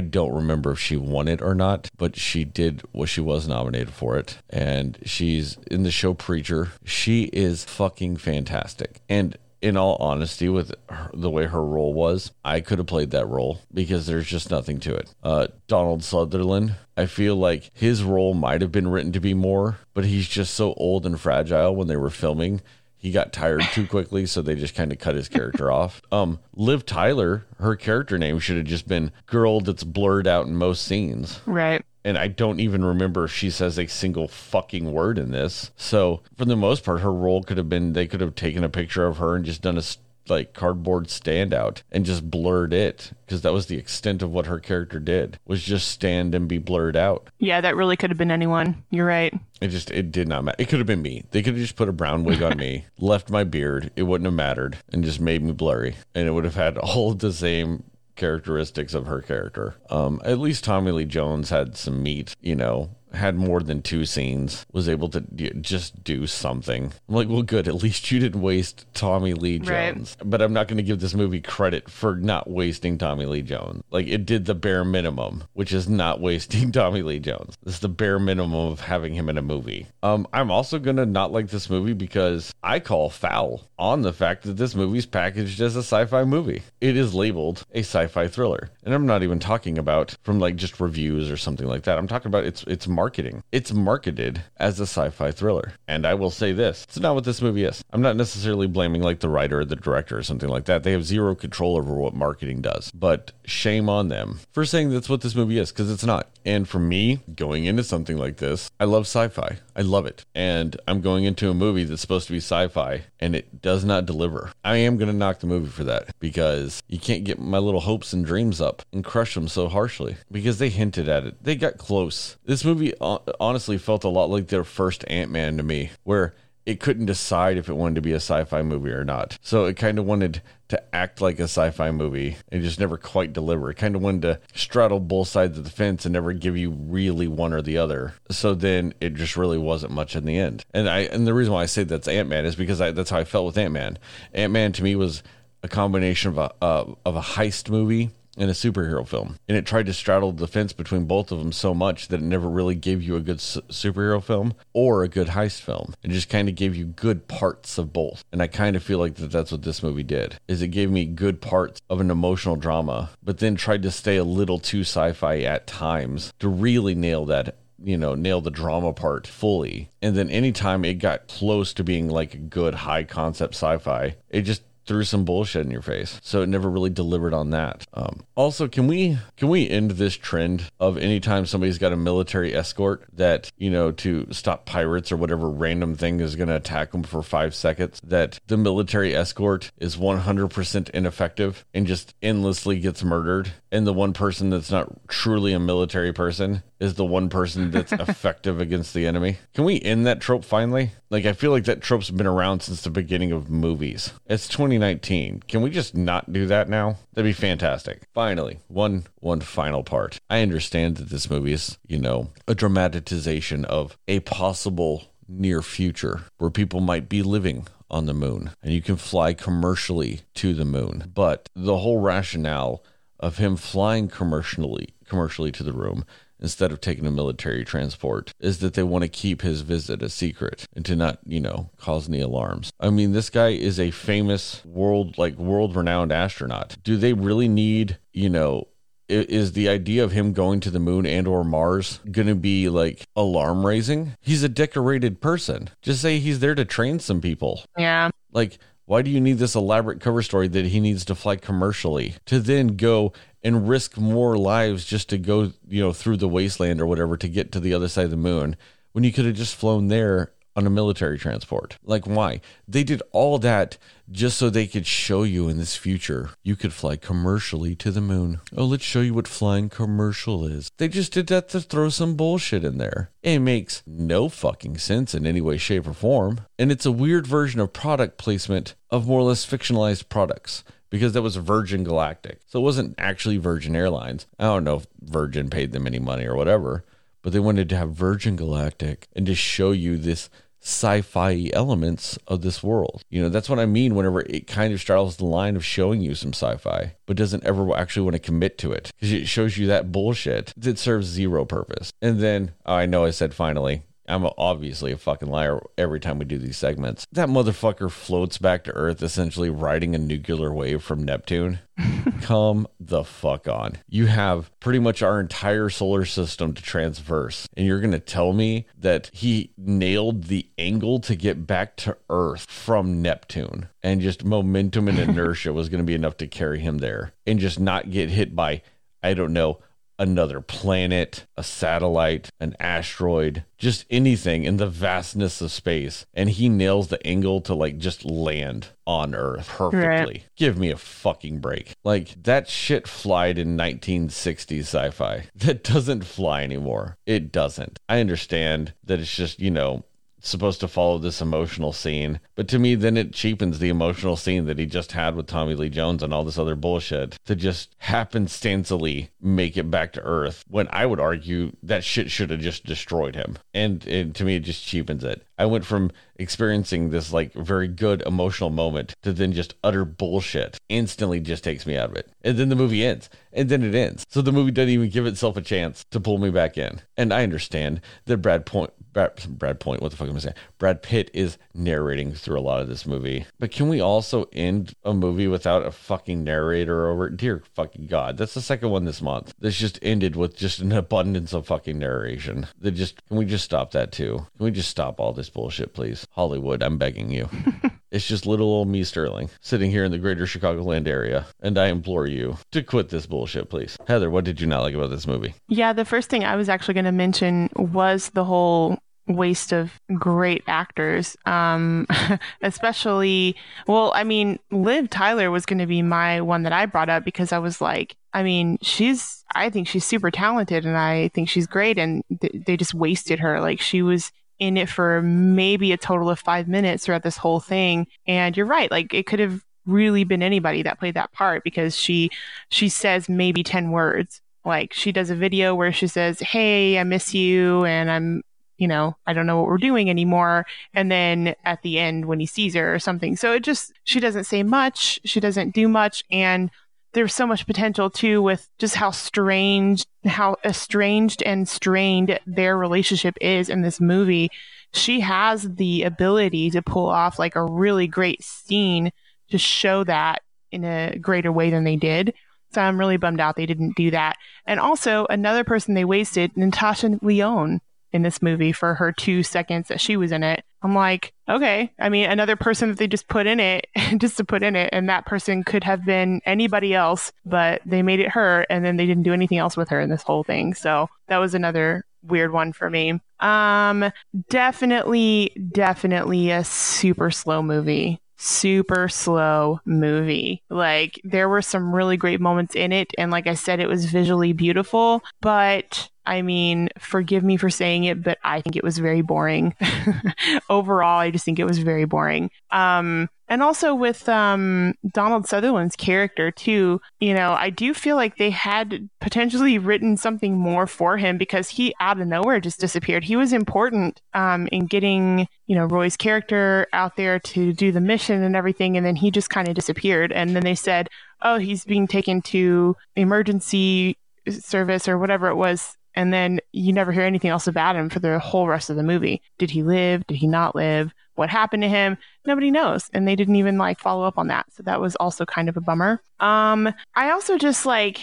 don't 0.00 0.34
remember 0.34 0.72
if 0.72 0.80
she 0.80 0.96
won 0.96 1.28
it 1.28 1.42
or 1.42 1.54
not, 1.54 1.90
but 1.96 2.16
she 2.16 2.44
did. 2.44 2.82
Well, 2.92 3.06
she 3.06 3.20
was 3.20 3.48
nominated 3.48 3.92
for 3.92 4.16
it, 4.16 4.38
and 4.50 4.98
she's 5.04 5.56
in 5.70 5.82
the 5.82 5.90
show 5.90 6.14
Preacher. 6.14 6.72
She 6.84 7.24
is 7.32 7.64
fucking 7.64 8.18
fantastic, 8.18 9.00
and 9.08 9.36
in 9.62 9.76
all 9.76 9.96
honesty, 10.00 10.48
with 10.48 10.74
her, 10.90 11.08
the 11.14 11.30
way 11.30 11.46
her 11.46 11.64
role 11.64 11.94
was, 11.94 12.32
I 12.44 12.60
could 12.60 12.78
have 12.78 12.88
played 12.88 13.12
that 13.12 13.28
role 13.28 13.60
because 13.72 14.06
there's 14.06 14.26
just 14.26 14.50
nothing 14.50 14.80
to 14.80 14.94
it. 14.94 15.14
Uh, 15.22 15.46
Donald 15.68 16.02
Sutherland, 16.02 16.74
I 16.96 17.06
feel 17.06 17.36
like 17.36 17.70
his 17.72 18.02
role 18.02 18.34
might 18.34 18.60
have 18.60 18.72
been 18.72 18.88
written 18.88 19.12
to 19.12 19.20
be 19.20 19.34
more, 19.34 19.78
but 19.94 20.04
he's 20.04 20.28
just 20.28 20.54
so 20.54 20.74
old 20.74 21.06
and 21.06 21.18
fragile 21.18 21.74
when 21.76 21.86
they 21.86 21.96
were 21.96 22.10
filming 22.10 22.60
he 23.02 23.10
got 23.10 23.32
tired 23.32 23.62
too 23.72 23.88
quickly, 23.88 24.26
so 24.26 24.42
they 24.42 24.54
just 24.54 24.76
kind 24.76 24.92
of 24.92 25.00
cut 25.00 25.16
his 25.16 25.28
character 25.28 25.72
off. 25.72 26.00
Um, 26.12 26.38
Liv 26.54 26.86
Tyler, 26.86 27.44
her 27.58 27.74
character 27.74 28.16
name 28.16 28.38
should 28.38 28.56
have 28.56 28.64
just 28.64 28.86
been 28.86 29.10
girl 29.26 29.60
that's 29.60 29.82
blurred 29.82 30.28
out 30.28 30.46
in 30.46 30.54
most 30.54 30.84
scenes. 30.84 31.40
Right. 31.44 31.84
And 32.04 32.16
I 32.16 32.28
don't 32.28 32.60
even 32.60 32.84
remember 32.84 33.24
if 33.24 33.32
she 33.32 33.50
says 33.50 33.76
a 33.76 33.88
single 33.88 34.28
fucking 34.28 34.92
word 34.92 35.18
in 35.18 35.32
this. 35.32 35.72
So, 35.76 36.22
for 36.36 36.44
the 36.44 36.56
most 36.56 36.84
part, 36.84 37.00
her 37.00 37.12
role 37.12 37.42
could 37.42 37.56
have 37.58 37.68
been 37.68 37.92
they 37.92 38.06
could 38.06 38.20
have 38.20 38.36
taken 38.36 38.62
a 38.62 38.68
picture 38.68 39.04
of 39.06 39.18
her 39.18 39.34
and 39.34 39.44
just 39.44 39.62
done 39.62 39.78
a 39.78 39.82
like 40.28 40.52
cardboard 40.52 41.08
standout 41.08 41.82
and 41.90 42.04
just 42.04 42.30
blurred 42.30 42.72
it 42.72 43.12
because 43.26 43.42
that 43.42 43.52
was 43.52 43.66
the 43.66 43.76
extent 43.78 44.22
of 44.22 44.30
what 44.30 44.46
her 44.46 44.58
character 44.58 44.98
did 44.98 45.38
was 45.46 45.62
just 45.62 45.88
stand 45.88 46.34
and 46.34 46.48
be 46.48 46.58
blurred 46.58 46.96
out. 46.96 47.28
Yeah, 47.38 47.60
that 47.60 47.76
really 47.76 47.96
could 47.96 48.10
have 48.10 48.18
been 48.18 48.30
anyone. 48.30 48.84
You're 48.90 49.06
right. 49.06 49.34
It 49.60 49.68
just 49.68 49.90
it 49.90 50.12
did 50.12 50.28
not 50.28 50.44
matter. 50.44 50.56
It 50.58 50.68
could 50.68 50.80
have 50.80 50.86
been 50.86 51.02
me. 51.02 51.24
They 51.30 51.42
could 51.42 51.54
have 51.54 51.62
just 51.62 51.76
put 51.76 51.88
a 51.88 51.92
brown 51.92 52.24
wig 52.24 52.42
on 52.42 52.56
me, 52.56 52.86
left 52.98 53.30
my 53.30 53.44
beard. 53.44 53.90
It 53.96 54.04
wouldn't 54.04 54.26
have 54.26 54.34
mattered, 54.34 54.78
and 54.92 55.04
just 55.04 55.20
made 55.20 55.42
me 55.42 55.52
blurry, 55.52 55.96
and 56.14 56.26
it 56.26 56.32
would 56.32 56.44
have 56.44 56.56
had 56.56 56.78
all 56.78 57.14
the 57.14 57.32
same 57.32 57.84
characteristics 58.16 58.94
of 58.94 59.06
her 59.06 59.20
character. 59.20 59.74
Um, 59.90 60.20
at 60.24 60.38
least 60.38 60.64
Tommy 60.64 60.92
Lee 60.92 61.04
Jones 61.04 61.50
had 61.50 61.76
some 61.76 62.02
meat, 62.02 62.36
you 62.40 62.54
know, 62.54 62.90
had 63.14 63.36
more 63.36 63.60
than 63.60 63.82
two 63.82 64.04
scenes, 64.04 64.66
was 64.72 64.88
able 64.88 65.08
to 65.10 65.20
just 65.60 66.02
do 66.04 66.26
something. 66.26 66.92
I'm 67.08 67.14
like, 67.14 67.28
well, 67.28 67.42
good. 67.42 67.68
At 67.68 67.82
least 67.82 68.10
you 68.10 68.18
didn't 68.18 68.40
waste 68.42 68.86
Tommy 68.94 69.34
Lee 69.34 69.58
Right. 69.58 69.94
Jones. 69.94 70.16
But 70.24 70.42
I'm 70.42 70.52
not 70.52 70.68
going 70.68 70.78
to 70.78 70.82
give 70.82 71.00
this 71.00 71.14
movie 71.14 71.40
credit 71.40 71.90
for 71.90 72.16
not 72.16 72.48
wasting 72.48 72.98
Tommy 72.98 73.26
Lee 73.26 73.42
Jones. 73.42 73.82
Like, 73.90 74.06
it 74.06 74.24
did 74.26 74.46
the 74.46 74.54
bare 74.54 74.84
minimum, 74.84 75.44
which 75.52 75.72
is 75.72 75.88
not 75.88 76.20
wasting 76.22 76.72
Tommy 76.72 77.02
Lee 77.02 77.18
Jones. 77.18 77.56
This 77.62 77.74
is 77.74 77.80
the 77.80 77.88
bare 77.88 78.18
minimum 78.18 78.54
of 78.54 78.80
having 78.80 79.14
him 79.14 79.28
in 79.28 79.38
a 79.38 79.42
movie. 79.42 79.86
Um, 80.02 80.26
I'm 80.32 80.50
also 80.50 80.78
going 80.78 80.96
to 80.96 81.06
not 81.06 81.32
like 81.32 81.48
this 81.48 81.68
movie 81.70 81.92
because 81.92 82.52
I 82.62 82.80
call 82.80 83.10
foul 83.10 83.62
on 83.78 84.02
the 84.02 84.12
fact 84.12 84.44
that 84.44 84.56
this 84.56 84.74
movie's 84.74 85.06
packaged 85.06 85.60
as 85.60 85.76
a 85.76 85.80
sci-fi 85.80 86.24
movie. 86.24 86.62
It 86.80 86.96
is 86.96 87.14
labeled 87.14 87.64
a 87.74 87.80
sci-fi 87.80 88.28
thriller. 88.28 88.70
And 88.84 88.94
I'm 88.94 89.06
not 89.06 89.22
even 89.22 89.38
talking 89.38 89.78
about 89.78 90.16
from 90.22 90.38
like 90.40 90.56
just 90.56 90.80
reviews 90.80 91.30
or 91.30 91.36
something 91.36 91.66
like 91.66 91.82
that. 91.84 91.98
I'm 91.98 92.08
talking 92.08 92.28
about 92.28 92.44
its 92.44 92.62
its 92.64 92.86
marketing. 93.02 93.42
It's 93.50 93.72
marketed 93.72 94.44
as 94.58 94.78
a 94.78 94.84
sci-fi 94.84 95.32
thriller. 95.32 95.72
And 95.88 96.06
I 96.06 96.14
will 96.14 96.30
say 96.30 96.52
this, 96.52 96.84
it's 96.84 97.00
not 97.00 97.16
what 97.16 97.24
this 97.24 97.42
movie 97.42 97.64
is. 97.64 97.82
I'm 97.90 98.00
not 98.00 98.14
necessarily 98.14 98.68
blaming 98.68 99.02
like 99.02 99.18
the 99.18 99.28
writer 99.28 99.58
or 99.58 99.64
the 99.64 99.74
director 99.74 100.16
or 100.16 100.22
something 100.22 100.48
like 100.48 100.66
that. 100.66 100.84
They 100.84 100.92
have 100.92 101.04
zero 101.04 101.34
control 101.34 101.76
over 101.76 101.94
what 101.94 102.14
marketing 102.14 102.60
does. 102.60 102.92
But 102.94 103.32
shame 103.44 103.88
on 103.88 104.06
them 104.06 104.38
for 104.52 104.64
saying 104.64 104.90
that's 104.90 105.08
what 105.08 105.22
this 105.22 105.34
movie 105.34 105.58
is 105.58 105.72
because 105.72 105.90
it's 105.90 106.04
not. 106.04 106.28
And 106.44 106.68
for 106.68 106.78
me, 106.78 107.20
going 107.34 107.64
into 107.64 107.82
something 107.82 108.16
like 108.16 108.36
this, 108.36 108.70
I 108.78 108.84
love 108.84 109.02
sci-fi. 109.02 109.58
I 109.74 109.80
love 109.80 110.06
it. 110.06 110.24
And 110.32 110.80
I'm 110.86 111.00
going 111.00 111.24
into 111.24 111.50
a 111.50 111.54
movie 111.54 111.84
that's 111.84 112.02
supposed 112.02 112.28
to 112.28 112.32
be 112.32 112.38
sci-fi 112.38 113.02
and 113.18 113.34
it 113.34 113.60
does 113.62 113.84
not 113.84 114.06
deliver. 114.06 114.52
I 114.64 114.76
am 114.76 114.96
going 114.96 115.10
to 115.10 115.16
knock 115.16 115.40
the 115.40 115.46
movie 115.48 115.70
for 115.70 115.84
that 115.84 116.14
because 116.20 116.82
you 116.88 117.00
can't 117.00 117.24
get 117.24 117.40
my 117.40 117.58
little 117.58 117.80
hopes 117.80 118.12
and 118.12 118.24
dreams 118.24 118.60
up 118.60 118.82
and 118.92 119.04
crush 119.04 119.34
them 119.34 119.48
so 119.48 119.68
harshly 119.68 120.16
because 120.30 120.58
they 120.58 120.68
hinted 120.68 121.08
at 121.08 121.24
it. 121.24 121.42
They 121.42 121.56
got 121.56 121.78
close. 121.78 122.36
This 122.44 122.64
movie 122.64 122.91
hon- 123.00 123.22
honestly 123.40 123.78
felt 123.78 124.04
a 124.04 124.08
lot 124.08 124.30
like 124.30 124.48
their 124.48 124.64
first 124.64 125.04
Ant-Man 125.08 125.56
to 125.56 125.62
me 125.62 125.90
where 126.04 126.34
it 126.64 126.80
couldn't 126.80 127.06
decide 127.06 127.56
if 127.56 127.68
it 127.68 127.74
wanted 127.74 127.96
to 127.96 128.00
be 128.00 128.12
a 128.12 128.16
sci-fi 128.16 128.62
movie 128.62 128.90
or 128.90 129.04
not. 129.04 129.36
So 129.42 129.64
it 129.64 129.76
kind 129.76 129.98
of 129.98 130.04
wanted 130.04 130.42
to 130.68 130.94
act 130.94 131.20
like 131.20 131.38
a 131.40 131.44
sci-fi 131.44 131.90
movie 131.90 132.36
and 132.50 132.62
just 132.62 132.78
never 132.78 132.96
quite 132.96 133.32
deliver. 133.32 133.70
It 133.70 133.76
kind 133.76 133.96
of 133.96 134.02
wanted 134.02 134.22
to 134.22 134.40
straddle 134.54 135.00
both 135.00 135.28
sides 135.28 135.58
of 135.58 135.64
the 135.64 135.70
fence 135.70 136.06
and 136.06 136.12
never 136.12 136.32
give 136.32 136.56
you 136.56 136.70
really 136.70 137.26
one 137.26 137.52
or 137.52 137.62
the 137.62 137.78
other. 137.78 138.14
So 138.30 138.54
then 138.54 138.94
it 139.00 139.14
just 139.14 139.36
really 139.36 139.58
wasn't 139.58 139.92
much 139.92 140.14
in 140.14 140.24
the 140.24 140.38
end. 140.38 140.64
And 140.72 140.88
I 140.88 141.00
and 141.00 141.26
the 141.26 141.34
reason 141.34 141.52
why 141.52 141.62
I 141.62 141.66
say 141.66 141.82
that's 141.82 142.08
Ant-Man 142.08 142.46
is 142.46 142.54
because 142.54 142.80
I, 142.80 142.92
that's 142.92 143.10
how 143.10 143.18
I 143.18 143.24
felt 143.24 143.46
with 143.46 143.58
Ant-Man. 143.58 143.98
Ant-Man 144.32 144.72
to 144.72 144.84
me 144.84 144.94
was 144.94 145.22
a 145.64 145.68
combination 145.68 146.30
of 146.30 146.38
a 146.38 146.52
uh, 146.62 146.94
of 147.04 147.16
a 147.16 147.20
heist 147.20 147.70
movie 147.70 148.10
and 148.36 148.50
a 148.50 148.54
superhero 148.54 149.06
film. 149.06 149.36
And 149.48 149.56
it 149.56 149.66
tried 149.66 149.86
to 149.86 149.92
straddle 149.92 150.32
the 150.32 150.48
fence 150.48 150.72
between 150.72 151.04
both 151.04 151.30
of 151.32 151.38
them 151.38 151.52
so 151.52 151.74
much 151.74 152.08
that 152.08 152.20
it 152.20 152.24
never 152.24 152.48
really 152.48 152.74
gave 152.74 153.02
you 153.02 153.16
a 153.16 153.20
good 153.20 153.40
su- 153.40 153.62
superhero 153.62 154.22
film 154.22 154.54
or 154.72 155.02
a 155.02 155.08
good 155.08 155.28
heist 155.28 155.60
film. 155.60 155.94
It 156.02 156.10
just 156.10 156.28
kind 156.28 156.48
of 156.48 156.54
gave 156.54 156.74
you 156.74 156.86
good 156.86 157.28
parts 157.28 157.78
of 157.78 157.92
both. 157.92 158.24
And 158.32 158.42
I 158.42 158.46
kind 158.46 158.76
of 158.76 158.82
feel 158.82 158.98
like 158.98 159.16
that 159.16 159.30
that's 159.30 159.52
what 159.52 159.62
this 159.62 159.82
movie 159.82 160.02
did. 160.02 160.38
Is 160.48 160.62
it 160.62 160.68
gave 160.68 160.90
me 160.90 161.04
good 161.04 161.40
parts 161.40 161.80
of 161.90 162.00
an 162.00 162.10
emotional 162.10 162.56
drama, 162.56 163.10
but 163.22 163.38
then 163.38 163.54
tried 163.54 163.82
to 163.82 163.90
stay 163.90 164.16
a 164.16 164.24
little 164.24 164.58
too 164.58 164.80
sci-fi 164.80 165.40
at 165.40 165.66
times 165.66 166.32
to 166.38 166.48
really 166.48 166.94
nail 166.94 167.24
that 167.26 167.56
you 167.84 167.96
know, 167.96 168.14
nail 168.14 168.40
the 168.40 168.50
drama 168.50 168.92
part 168.92 169.26
fully. 169.26 169.90
And 170.00 170.16
then 170.16 170.30
anytime 170.30 170.84
it 170.84 170.94
got 170.94 171.26
close 171.26 171.72
to 171.74 171.84
being 171.84 172.08
like 172.08 172.34
a 172.34 172.38
good 172.38 172.74
high 172.74 173.04
concept 173.04 173.54
sci-fi, 173.54 174.14
it 174.30 174.42
just 174.42 174.62
threw 174.86 175.04
some 175.04 175.24
bullshit 175.24 175.64
in 175.64 175.70
your 175.70 175.82
face. 175.82 176.20
So 176.22 176.42
it 176.42 176.48
never 176.48 176.68
really 176.68 176.90
delivered 176.90 177.34
on 177.34 177.50
that. 177.50 177.86
Um, 177.94 178.24
also, 178.34 178.68
can 178.68 178.86
we 178.86 179.18
can 179.36 179.48
we 179.48 179.68
end 179.68 179.92
this 179.92 180.16
trend 180.16 180.70
of 180.80 180.96
anytime 180.96 181.46
somebody's 181.46 181.78
got 181.78 181.92
a 181.92 181.96
military 181.96 182.54
escort 182.54 183.04
that 183.12 183.50
you 183.56 183.70
know 183.70 183.92
to 183.92 184.26
stop 184.30 184.66
pirates 184.66 185.12
or 185.12 185.16
whatever 185.16 185.48
random 185.48 185.94
thing 185.94 186.20
is 186.20 186.36
going 186.36 186.48
to 186.48 186.56
attack 186.56 186.92
them 186.92 187.02
for 187.02 187.22
five 187.22 187.54
seconds, 187.54 188.00
that 188.04 188.38
the 188.46 188.56
military 188.56 189.14
escort 189.14 189.70
is 189.78 189.96
100% 189.96 190.90
ineffective 190.90 191.64
and 191.74 191.86
just 191.86 192.14
endlessly 192.22 192.78
gets 192.78 193.04
murdered, 193.04 193.52
and 193.70 193.86
the 193.86 193.92
one 193.92 194.12
person 194.12 194.50
that's 194.50 194.70
not 194.70 195.08
truly 195.08 195.52
a 195.52 195.58
military 195.58 196.12
person 196.12 196.62
is 196.82 196.94
the 196.94 197.04
one 197.04 197.28
person 197.28 197.70
that's 197.70 197.92
effective 197.92 198.60
against 198.60 198.92
the 198.92 199.06
enemy. 199.06 199.38
Can 199.54 199.64
we 199.64 199.80
end 199.80 200.04
that 200.06 200.20
trope 200.20 200.44
finally? 200.44 200.90
Like 201.10 201.26
I 201.26 201.32
feel 201.32 201.52
like 201.52 201.64
that 201.64 201.80
trope's 201.80 202.10
been 202.10 202.26
around 202.26 202.60
since 202.60 202.82
the 202.82 202.90
beginning 202.90 203.30
of 203.30 203.48
movies. 203.48 204.12
It's 204.26 204.48
2019. 204.72 205.42
Can 205.48 205.60
we 205.60 205.70
just 205.70 205.94
not 205.94 206.32
do 206.32 206.46
that 206.46 206.68
now? 206.68 206.96
That'd 207.12 207.28
be 207.28 207.34
fantastic. 207.34 208.02
Finally, 208.14 208.60
one 208.68 209.04
one 209.20 209.40
final 209.40 209.82
part. 209.82 210.18
I 210.30 210.40
understand 210.40 210.96
that 210.96 211.10
this 211.10 211.28
movie 211.28 211.52
is, 211.52 211.78
you 211.86 211.98
know, 211.98 212.30
a 212.48 212.54
dramatization 212.54 213.66
of 213.66 213.98
a 214.08 214.20
possible 214.20 215.04
near 215.28 215.60
future 215.60 216.22
where 216.38 216.50
people 216.50 216.80
might 216.80 217.08
be 217.08 217.22
living 217.22 217.66
on 217.90 218.06
the 218.06 218.14
moon 218.14 218.52
and 218.62 218.72
you 218.72 218.80
can 218.80 218.96
fly 218.96 219.34
commercially 219.34 220.22
to 220.34 220.54
the 220.54 220.64
moon. 220.64 221.10
But 221.14 221.50
the 221.54 221.76
whole 221.76 222.00
rationale 222.00 222.82
of 223.20 223.36
him 223.36 223.56
flying 223.56 224.08
commercially 224.08 224.94
commercially 225.06 225.52
to 225.52 225.62
the 225.62 225.74
room 225.74 226.06
instead 226.42 226.72
of 226.72 226.80
taking 226.80 227.06
a 227.06 227.10
military 227.10 227.64
transport 227.64 228.34
is 228.40 228.58
that 228.58 228.74
they 228.74 228.82
want 228.82 229.02
to 229.02 229.08
keep 229.08 229.40
his 229.40 229.62
visit 229.62 230.02
a 230.02 230.08
secret 230.08 230.66
and 230.74 230.84
to 230.84 230.96
not, 230.96 231.20
you 231.24 231.40
know, 231.40 231.70
cause 231.78 232.08
any 232.08 232.20
alarms. 232.20 232.72
I 232.78 232.90
mean, 232.90 233.12
this 233.12 233.30
guy 233.30 233.50
is 233.50 233.80
a 233.80 233.92
famous 233.92 234.62
world 234.64 235.16
like 235.16 235.36
world 235.36 235.76
renowned 235.76 236.12
astronaut. 236.12 236.76
Do 236.82 236.96
they 236.96 237.12
really 237.12 237.48
need, 237.48 237.98
you 238.12 238.28
know, 238.28 238.68
is 239.08 239.52
the 239.52 239.68
idea 239.68 240.02
of 240.04 240.12
him 240.12 240.32
going 240.32 240.60
to 240.60 240.70
the 240.70 240.78
moon 240.78 241.06
and 241.06 241.26
or 241.26 241.44
Mars 241.44 242.00
going 242.10 242.28
to 242.28 242.34
be 242.34 242.68
like 242.68 243.06
alarm 243.14 243.64
raising? 243.64 244.16
He's 244.20 244.42
a 244.42 244.48
decorated 244.48 245.20
person. 245.20 245.70
Just 245.82 246.02
say 246.02 246.18
he's 246.18 246.40
there 246.40 246.54
to 246.54 246.64
train 246.64 246.98
some 246.98 247.20
people. 247.20 247.64
Yeah. 247.76 248.10
Like, 248.32 248.58
why 248.84 249.02
do 249.02 249.10
you 249.10 249.20
need 249.20 249.38
this 249.38 249.54
elaborate 249.54 250.00
cover 250.00 250.22
story 250.22 250.48
that 250.48 250.66
he 250.66 250.80
needs 250.80 251.04
to 251.04 251.14
fly 251.14 251.36
commercially 251.36 252.16
to 252.26 252.40
then 252.40 252.68
go 252.68 253.12
and 253.42 253.68
risk 253.68 253.98
more 253.98 254.36
lives 254.36 254.84
just 254.84 255.08
to 255.10 255.18
go, 255.18 255.52
you 255.68 255.82
know, 255.82 255.92
through 255.92 256.16
the 256.16 256.28
wasteland 256.28 256.80
or 256.80 256.86
whatever 256.86 257.16
to 257.16 257.28
get 257.28 257.52
to 257.52 257.60
the 257.60 257.74
other 257.74 257.88
side 257.88 258.06
of 258.06 258.10
the 258.10 258.16
moon 258.16 258.56
when 258.92 259.04
you 259.04 259.12
could 259.12 259.24
have 259.24 259.34
just 259.34 259.56
flown 259.56 259.88
there 259.88 260.32
on 260.54 260.66
a 260.66 260.70
military 260.70 261.18
transport? 261.18 261.78
Like, 261.84 262.06
why? 262.06 262.40
They 262.68 262.84
did 262.84 263.02
all 263.12 263.38
that 263.38 263.78
just 264.10 264.36
so 264.36 264.50
they 264.50 264.66
could 264.66 264.86
show 264.86 265.22
you 265.22 265.48
in 265.48 265.56
this 265.56 265.76
future 265.76 266.30
you 266.42 266.54
could 266.56 266.72
fly 266.72 266.96
commercially 266.96 267.74
to 267.76 267.90
the 267.90 268.00
moon. 268.00 268.40
Oh, 268.56 268.64
let's 268.64 268.84
show 268.84 269.00
you 269.00 269.14
what 269.14 269.26
flying 269.26 269.70
commercial 269.70 270.44
is. 270.44 270.70
They 270.76 270.88
just 270.88 271.12
did 271.12 271.28
that 271.28 271.48
to 271.50 271.60
throw 271.60 271.88
some 271.88 272.14
bullshit 272.14 272.64
in 272.64 272.78
there. 272.78 273.10
It 273.22 273.38
makes 273.38 273.82
no 273.86 274.28
fucking 274.28 274.78
sense 274.78 275.14
in 275.14 275.26
any 275.26 275.40
way, 275.40 275.56
shape, 275.56 275.86
or 275.86 275.94
form. 275.94 276.42
And 276.58 276.70
it's 276.70 276.86
a 276.86 276.92
weird 276.92 277.26
version 277.26 277.60
of 277.60 277.72
product 277.72 278.18
placement 278.18 278.74
of 278.90 279.06
more 279.06 279.20
or 279.20 279.24
less 279.24 279.46
fictionalized 279.46 280.08
products 280.08 280.64
because 280.92 281.14
that 281.14 281.22
was 281.22 281.36
Virgin 281.36 281.82
Galactic. 281.82 282.40
So 282.46 282.60
it 282.60 282.62
wasn't 282.62 282.94
actually 282.98 283.38
Virgin 283.38 283.74
Airlines. 283.74 284.26
I 284.38 284.44
don't 284.44 284.62
know 284.62 284.76
if 284.76 284.86
Virgin 285.00 285.48
paid 285.48 285.72
them 285.72 285.86
any 285.86 285.98
money 285.98 286.26
or 286.26 286.36
whatever, 286.36 286.84
but 287.22 287.32
they 287.32 287.40
wanted 287.40 287.70
to 287.70 287.76
have 287.78 287.94
Virgin 287.94 288.36
Galactic 288.36 289.08
and 289.16 289.26
just 289.26 289.40
show 289.40 289.72
you 289.72 289.96
this 289.96 290.28
sci-fi 290.60 291.50
elements 291.54 292.18
of 292.28 292.42
this 292.42 292.62
world. 292.62 293.02
You 293.08 293.22
know, 293.22 293.30
that's 293.30 293.48
what 293.48 293.58
I 293.58 293.64
mean 293.64 293.94
whenever 293.94 294.20
it 294.20 294.46
kind 294.46 294.72
of 294.72 294.80
straddles 294.80 295.16
the 295.16 295.24
line 295.24 295.56
of 295.56 295.64
showing 295.64 296.02
you 296.02 296.14
some 296.14 296.34
sci-fi, 296.34 296.94
but 297.06 297.16
doesn't 297.16 297.44
ever 297.44 297.74
actually 297.74 298.02
want 298.02 298.14
to 298.14 298.20
commit 298.20 298.58
to 298.58 298.70
it 298.70 298.92
because 298.94 299.12
it 299.12 299.26
shows 299.26 299.56
you 299.56 299.66
that 299.68 299.90
bullshit 299.90 300.52
that 300.58 300.78
serves 300.78 301.06
zero 301.06 301.46
purpose. 301.46 301.90
And 302.02 302.20
then, 302.20 302.52
oh, 302.66 302.74
I 302.74 302.84
know 302.84 303.06
I 303.06 303.10
said 303.10 303.32
finally, 303.32 303.82
I'm 304.12 304.28
obviously 304.36 304.92
a 304.92 304.98
fucking 304.98 305.30
liar 305.30 305.60
every 305.78 305.98
time 305.98 306.18
we 306.18 306.26
do 306.26 306.38
these 306.38 306.58
segments. 306.58 307.06
That 307.12 307.30
motherfucker 307.30 307.90
floats 307.90 308.36
back 308.36 308.64
to 308.64 308.72
Earth, 308.72 309.02
essentially 309.02 309.48
riding 309.48 309.94
a 309.94 309.98
nuclear 309.98 310.52
wave 310.52 310.82
from 310.82 311.02
Neptune. 311.02 311.60
Come 312.20 312.68
the 312.78 313.04
fuck 313.04 313.48
on. 313.48 313.78
You 313.88 314.06
have 314.06 314.50
pretty 314.60 314.80
much 314.80 315.02
our 315.02 315.18
entire 315.18 315.70
solar 315.70 316.04
system 316.04 316.52
to 316.52 316.62
transverse, 316.62 317.48
and 317.56 317.66
you're 317.66 317.80
going 317.80 317.92
to 317.92 317.98
tell 317.98 318.34
me 318.34 318.66
that 318.76 319.10
he 319.14 319.52
nailed 319.56 320.24
the 320.24 320.46
angle 320.58 321.00
to 321.00 321.16
get 321.16 321.46
back 321.46 321.76
to 321.76 321.96
Earth 322.10 322.50
from 322.50 323.00
Neptune, 323.00 323.68
and 323.82 324.02
just 324.02 324.24
momentum 324.24 324.88
and 324.88 324.98
inertia 324.98 325.54
was 325.54 325.70
going 325.70 325.82
to 325.82 325.86
be 325.86 325.94
enough 325.94 326.18
to 326.18 326.26
carry 326.26 326.60
him 326.60 326.78
there, 326.78 327.12
and 327.26 327.38
just 327.38 327.58
not 327.58 327.90
get 327.90 328.10
hit 328.10 328.36
by, 328.36 328.60
I 329.02 329.14
don't 329.14 329.32
know, 329.32 329.60
another 329.98 330.40
planet, 330.40 331.26
a 331.36 331.42
satellite, 331.42 332.30
an 332.40 332.56
asteroid, 332.58 333.44
just 333.58 333.84
anything 333.90 334.44
in 334.44 334.56
the 334.56 334.66
vastness 334.66 335.40
of 335.40 335.52
space. 335.52 336.06
And 336.14 336.30
he 336.30 336.48
nails 336.48 336.88
the 336.88 337.04
angle 337.06 337.40
to 337.42 337.54
like 337.54 337.78
just 337.78 338.04
land 338.04 338.68
on 338.86 339.14
Earth 339.14 339.48
perfectly. 339.48 340.24
Give 340.36 340.58
me 340.58 340.70
a 340.70 340.76
fucking 340.76 341.38
break. 341.38 341.74
Like 341.84 342.22
that 342.22 342.48
shit 342.48 342.88
flied 342.88 343.38
in 343.38 343.56
1960s 343.56 344.60
sci 344.60 344.90
fi. 344.90 345.24
That 345.34 345.64
doesn't 345.64 346.04
fly 346.04 346.42
anymore. 346.42 346.96
It 347.06 347.32
doesn't. 347.32 347.78
I 347.88 348.00
understand 348.00 348.74
that 348.84 349.00
it's 349.00 349.14
just, 349.14 349.40
you 349.40 349.50
know, 349.50 349.84
supposed 350.22 350.60
to 350.60 350.68
follow 350.68 350.98
this 350.98 351.20
emotional 351.20 351.72
scene. 351.72 352.20
But 352.34 352.48
to 352.48 352.58
me, 352.58 352.74
then 352.74 352.96
it 352.96 353.12
cheapens 353.12 353.58
the 353.58 353.68
emotional 353.68 354.16
scene 354.16 354.46
that 354.46 354.58
he 354.58 354.66
just 354.66 354.92
had 354.92 355.14
with 355.14 355.26
Tommy 355.26 355.54
Lee 355.54 355.68
Jones 355.68 356.02
and 356.02 356.14
all 356.14 356.24
this 356.24 356.38
other 356.38 356.56
bullshit 356.56 357.18
to 357.26 357.34
just 357.34 357.76
happenstancely 357.78 359.10
make 359.20 359.56
it 359.56 359.70
back 359.70 359.92
to 359.92 360.02
Earth. 360.02 360.44
When 360.48 360.68
I 360.70 360.86
would 360.86 361.00
argue 361.00 361.52
that 361.62 361.84
shit 361.84 362.10
should 362.10 362.30
have 362.30 362.40
just 362.40 362.64
destroyed 362.64 363.14
him. 363.14 363.38
And, 363.52 363.86
and 363.86 364.14
to 364.14 364.24
me, 364.24 364.36
it 364.36 364.40
just 364.40 364.64
cheapens 364.64 365.04
it. 365.04 365.26
I 365.38 365.46
went 365.46 365.64
from 365.64 365.90
experiencing 366.16 366.90
this 366.90 367.12
like 367.12 367.32
very 367.34 367.66
good 367.66 368.02
emotional 368.02 368.50
moment 368.50 368.94
to 369.02 369.12
then 369.12 369.32
just 369.32 369.54
utter 369.64 369.84
bullshit 369.84 370.58
instantly 370.68 371.18
just 371.18 371.42
takes 371.42 371.66
me 371.66 371.76
out 371.76 371.90
of 371.90 371.96
it. 371.96 372.08
And 372.22 372.38
then 372.38 372.48
the 372.48 372.56
movie 372.56 372.84
ends. 372.84 373.10
And 373.32 373.48
then 373.48 373.62
it 373.62 373.74
ends. 373.74 374.06
So 374.08 374.22
the 374.22 374.30
movie 374.30 374.52
doesn't 374.52 374.68
even 374.68 374.90
give 374.90 375.06
itself 375.06 375.36
a 375.36 375.42
chance 375.42 375.84
to 375.90 376.00
pull 376.00 376.18
me 376.18 376.30
back 376.30 376.56
in. 376.56 376.80
And 376.96 377.12
I 377.12 377.24
understand 377.24 377.80
that 378.04 378.18
Brad 378.18 378.46
Point 378.46 378.72
Brad, 378.92 379.38
Brad 379.38 379.60
Point, 379.60 379.80
what 379.80 379.90
the 379.90 379.96
fuck 379.96 380.08
am 380.08 380.16
I 380.16 380.20
saying? 380.20 380.34
Brad 380.58 380.82
Pitt 380.82 381.10
is 381.14 381.38
narrating 381.54 382.12
through 382.12 382.38
a 382.38 382.42
lot 382.42 382.60
of 382.60 382.68
this 382.68 382.86
movie. 382.86 383.26
But 383.38 383.50
can 383.50 383.68
we 383.68 383.80
also 383.80 384.28
end 384.32 384.74
a 384.84 384.92
movie 384.92 385.28
without 385.28 385.66
a 385.66 385.72
fucking 385.72 386.22
narrator 386.24 386.88
over 386.88 387.06
it? 387.06 387.16
Dear 387.16 387.42
fucking 387.54 387.86
God. 387.86 388.16
That's 388.16 388.34
the 388.34 388.40
second 388.40 388.70
one 388.70 388.84
this 388.84 389.02
month. 389.02 389.34
This 389.38 389.56
just 389.56 389.78
ended 389.82 390.16
with 390.16 390.36
just 390.36 390.58
an 390.60 390.72
abundance 390.72 391.32
of 391.32 391.46
fucking 391.46 391.78
narration. 391.78 392.46
That 392.60 392.72
just 392.72 393.06
can 393.08 393.16
we 393.16 393.24
just 393.24 393.44
stop 393.44 393.70
that 393.72 393.92
too? 393.92 394.26
Can 394.36 394.44
we 394.44 394.50
just 394.50 394.70
stop 394.70 395.00
all 395.00 395.12
this 395.12 395.30
bullshit, 395.30 395.74
please? 395.74 396.06
Hollywood, 396.12 396.62
I'm 396.62 396.78
begging 396.78 397.10
you. 397.10 397.28
It's 397.92 398.06
just 398.06 398.24
little 398.24 398.46
old 398.46 398.68
me 398.68 398.84
Sterling 398.84 399.28
sitting 399.42 399.70
here 399.70 399.84
in 399.84 399.92
the 399.92 399.98
greater 399.98 400.24
Chicagoland 400.24 400.88
area, 400.88 401.26
and 401.40 401.58
I 401.58 401.66
implore 401.66 402.06
you 402.06 402.38
to 402.50 402.62
quit 402.62 402.88
this 402.88 403.04
bullshit, 403.04 403.50
please. 403.50 403.76
Heather, 403.86 404.10
what 404.10 404.24
did 404.24 404.40
you 404.40 404.46
not 404.46 404.62
like 404.62 404.74
about 404.74 404.88
this 404.88 405.06
movie? 405.06 405.34
Yeah, 405.48 405.74
the 405.74 405.84
first 405.84 406.08
thing 406.08 406.24
I 406.24 406.36
was 406.36 406.48
actually 406.48 406.72
going 406.72 406.86
to 406.86 406.92
mention 406.92 407.50
was 407.54 408.08
the 408.10 408.24
whole 408.24 408.78
waste 409.08 409.52
of 409.52 409.80
great 409.94 410.44
actors 410.46 411.16
um 411.26 411.88
especially 412.42 413.34
well 413.66 413.90
i 413.96 414.04
mean 414.04 414.38
liv 414.52 414.88
tyler 414.88 415.28
was 415.28 415.44
going 415.44 415.58
to 415.58 415.66
be 415.66 415.82
my 415.82 416.20
one 416.20 416.44
that 416.44 416.52
i 416.52 416.64
brought 416.66 416.88
up 416.88 417.04
because 417.04 417.32
i 417.32 417.38
was 417.38 417.60
like 417.60 417.96
i 418.14 418.22
mean 418.22 418.56
she's 418.62 419.24
i 419.34 419.50
think 419.50 419.66
she's 419.66 419.84
super 419.84 420.08
talented 420.08 420.64
and 420.64 420.76
i 420.76 421.08
think 421.08 421.28
she's 421.28 421.48
great 421.48 421.78
and 421.78 422.04
th- 422.20 422.44
they 422.46 422.56
just 422.56 422.74
wasted 422.74 423.18
her 423.18 423.40
like 423.40 423.60
she 423.60 423.82
was 423.82 424.12
in 424.42 424.56
it 424.56 424.68
for 424.68 425.00
maybe 425.02 425.70
a 425.70 425.76
total 425.76 426.10
of 426.10 426.18
five 426.18 426.48
minutes 426.48 426.84
throughout 426.84 427.04
this 427.04 427.16
whole 427.16 427.38
thing. 427.38 427.86
And 428.08 428.36
you're 428.36 428.44
right, 428.44 428.70
like 428.70 428.92
it 428.92 429.06
could 429.06 429.20
have 429.20 429.40
really 429.66 430.02
been 430.02 430.22
anybody 430.22 430.62
that 430.62 430.80
played 430.80 430.94
that 430.94 431.12
part 431.12 431.44
because 431.44 431.76
she 431.76 432.10
she 432.48 432.68
says 432.68 433.08
maybe 433.08 433.44
10 433.44 433.70
words. 433.70 434.20
Like 434.44 434.72
she 434.72 434.90
does 434.90 435.10
a 435.10 435.14
video 435.14 435.54
where 435.54 435.72
she 435.72 435.86
says 435.86 436.18
hey 436.18 436.76
i 436.76 436.82
miss 436.82 437.14
you 437.14 437.64
and 437.64 437.88
i'm 437.88 438.24
you 438.58 438.66
know 438.66 438.96
i 439.06 439.12
don't 439.12 439.28
know 439.28 439.36
what 439.36 439.46
we're 439.46 439.58
doing 439.58 439.88
anymore. 439.88 440.44
And 440.74 440.90
then 440.90 441.36
at 441.44 441.62
the 441.62 441.78
end 441.78 442.06
when 442.06 442.18
he 442.18 442.26
sees 442.26 442.54
her 442.54 442.74
or 442.74 442.80
something. 442.80 443.14
So 443.14 443.32
it 443.32 443.44
just 443.44 443.72
she 443.84 444.00
doesn't 444.00 444.24
say 444.24 444.42
much. 444.42 444.98
She 445.04 445.20
doesn't 445.20 445.54
do 445.54 445.68
much. 445.68 446.02
And 446.10 446.50
there's 446.92 447.14
so 447.14 447.26
much 447.26 447.46
potential 447.46 447.90
too 447.90 448.22
with 448.22 448.48
just 448.58 448.74
how 448.74 448.90
strange, 448.90 449.86
how 450.04 450.36
estranged 450.44 451.22
and 451.22 451.48
strained 451.48 452.18
their 452.26 452.56
relationship 452.56 453.16
is 453.20 453.48
in 453.48 453.62
this 453.62 453.80
movie. 453.80 454.30
She 454.74 455.00
has 455.00 455.54
the 455.56 455.84
ability 455.84 456.50
to 456.50 456.62
pull 456.62 456.88
off 456.88 457.18
like 457.18 457.36
a 457.36 457.44
really 457.44 457.86
great 457.86 458.22
scene 458.22 458.92
to 459.30 459.38
show 459.38 459.84
that 459.84 460.22
in 460.50 460.64
a 460.64 460.98
greater 460.98 461.32
way 461.32 461.50
than 461.50 461.64
they 461.64 461.76
did. 461.76 462.14
So 462.52 462.60
I'm 462.60 462.78
really 462.78 462.98
bummed 462.98 463.20
out 463.20 463.36
they 463.36 463.46
didn't 463.46 463.76
do 463.76 463.90
that. 463.90 464.16
And 464.46 464.60
also 464.60 465.06
another 465.08 465.44
person 465.44 465.74
they 465.74 465.86
wasted, 465.86 466.36
Natasha 466.36 466.98
Lyonne 467.00 467.60
in 467.92 468.02
this 468.02 468.22
movie 468.22 468.52
for 468.52 468.74
her 468.74 468.92
two 468.92 469.22
seconds 469.22 469.68
that 469.68 469.80
she 469.80 469.96
was 469.96 470.12
in 470.12 470.22
it. 470.22 470.44
I'm 470.62 470.74
like, 470.74 471.12
okay. 471.28 471.72
I 471.78 471.88
mean, 471.88 472.08
another 472.08 472.36
person 472.36 472.68
that 472.68 472.78
they 472.78 472.86
just 472.86 473.08
put 473.08 473.26
in 473.26 473.40
it, 473.40 473.66
just 473.98 474.16
to 474.18 474.24
put 474.24 474.42
in 474.42 474.56
it, 474.56 474.70
and 474.72 474.88
that 474.88 475.06
person 475.06 475.42
could 475.44 475.64
have 475.64 475.84
been 475.84 476.20
anybody 476.24 476.74
else, 476.74 477.12
but 477.24 477.62
they 477.66 477.82
made 477.82 478.00
it 478.00 478.10
her, 478.10 478.46
and 478.48 478.64
then 478.64 478.76
they 478.76 478.86
didn't 478.86 479.02
do 479.02 479.12
anything 479.12 479.38
else 479.38 479.56
with 479.56 479.68
her 479.70 479.80
in 479.80 479.90
this 479.90 480.02
whole 480.02 480.24
thing. 480.24 480.54
So 480.54 480.88
that 481.08 481.18
was 481.18 481.34
another 481.34 481.84
weird 482.02 482.32
one 482.32 482.52
for 482.52 482.70
me. 482.70 483.00
Um, 483.20 483.92
definitely, 484.28 485.34
definitely 485.52 486.30
a 486.30 486.44
super 486.44 487.10
slow 487.10 487.42
movie 487.42 488.00
super 488.22 488.88
slow 488.88 489.58
movie. 489.64 490.42
Like 490.48 491.00
there 491.02 491.28
were 491.28 491.42
some 491.42 491.74
really 491.74 491.96
great 491.96 492.20
moments 492.20 492.54
in 492.54 492.70
it 492.70 492.92
and 492.96 493.10
like 493.10 493.26
I 493.26 493.34
said 493.34 493.58
it 493.58 493.68
was 493.68 493.86
visually 493.86 494.32
beautiful, 494.32 495.02
but 495.20 495.90
I 496.04 496.22
mean, 496.22 496.68
forgive 496.78 497.22
me 497.22 497.36
for 497.36 497.50
saying 497.50 497.84
it, 497.84 498.02
but 498.02 498.18
I 498.24 498.40
think 498.40 498.56
it 498.56 498.64
was 498.64 498.78
very 498.78 499.02
boring. 499.02 499.54
Overall, 500.50 500.98
I 500.98 501.10
just 501.10 501.24
think 501.24 501.38
it 501.38 501.46
was 501.46 501.58
very 501.58 501.84
boring. 501.84 502.30
Um, 502.50 503.08
and 503.28 503.42
also 503.42 503.74
with 503.74 504.08
um, 504.10 504.74
Donald 504.92 505.26
Sutherland's 505.26 505.76
character 505.76 506.30
too, 506.30 506.80
you 507.00 507.14
know, 507.14 507.32
I 507.32 507.48
do 507.48 507.72
feel 507.72 507.96
like 507.96 508.18
they 508.18 508.28
had 508.28 508.90
potentially 509.00 509.56
written 509.56 509.96
something 509.96 510.36
more 510.36 510.66
for 510.66 510.98
him 510.98 511.16
because 511.16 511.48
he 511.48 511.74
out 511.80 511.98
of 511.98 512.06
nowhere 512.06 512.40
just 512.40 512.60
disappeared. 512.60 513.04
He 513.04 513.16
was 513.16 513.32
important 513.32 514.02
um, 514.12 514.48
in 514.48 514.66
getting, 514.66 515.28
you 515.46 515.54
know, 515.54 515.64
Roy's 515.64 515.96
character 515.96 516.66
out 516.74 516.96
there 516.96 517.18
to 517.20 517.52
do 517.54 517.72
the 517.72 517.80
mission 517.80 518.22
and 518.22 518.36
everything, 518.36 518.76
and 518.76 518.84
then 518.84 518.96
he 518.96 519.10
just 519.10 519.30
kind 519.30 519.48
of 519.48 519.54
disappeared. 519.54 520.12
And 520.12 520.36
then 520.36 520.42
they 520.42 520.54
said, 520.54 520.90
"Oh, 521.22 521.38
he's 521.38 521.64
being 521.64 521.86
taken 521.86 522.20
to 522.22 522.76
emergency 522.96 523.96
service 524.28 524.88
or 524.88 524.98
whatever 524.98 525.28
it 525.28 525.36
was 525.36 525.78
and 525.94 526.12
then 526.12 526.40
you 526.52 526.72
never 526.72 526.92
hear 526.92 527.02
anything 527.02 527.30
else 527.30 527.46
about 527.46 527.76
him 527.76 527.88
for 527.88 527.98
the 527.98 528.18
whole 528.18 528.48
rest 528.48 528.70
of 528.70 528.76
the 528.76 528.82
movie. 528.82 529.22
Did 529.38 529.50
he 529.50 529.62
live? 529.62 530.06
Did 530.06 530.16
he 530.16 530.26
not 530.26 530.54
live? 530.54 530.92
What 531.14 531.28
happened 531.28 531.62
to 531.62 531.68
him? 531.68 531.98
Nobody 532.24 532.50
knows. 532.50 532.88
And 532.92 533.06
they 533.06 533.16
didn't 533.16 533.36
even 533.36 533.58
like 533.58 533.78
follow 533.78 534.04
up 534.04 534.18
on 534.18 534.28
that. 534.28 534.46
So 534.52 534.62
that 534.62 534.80
was 534.80 534.96
also 534.96 535.26
kind 535.26 535.48
of 535.48 535.56
a 535.56 535.60
bummer. 535.60 536.00
Um, 536.20 536.72
I 536.94 537.10
also 537.10 537.36
just 537.36 537.66
like, 537.66 538.00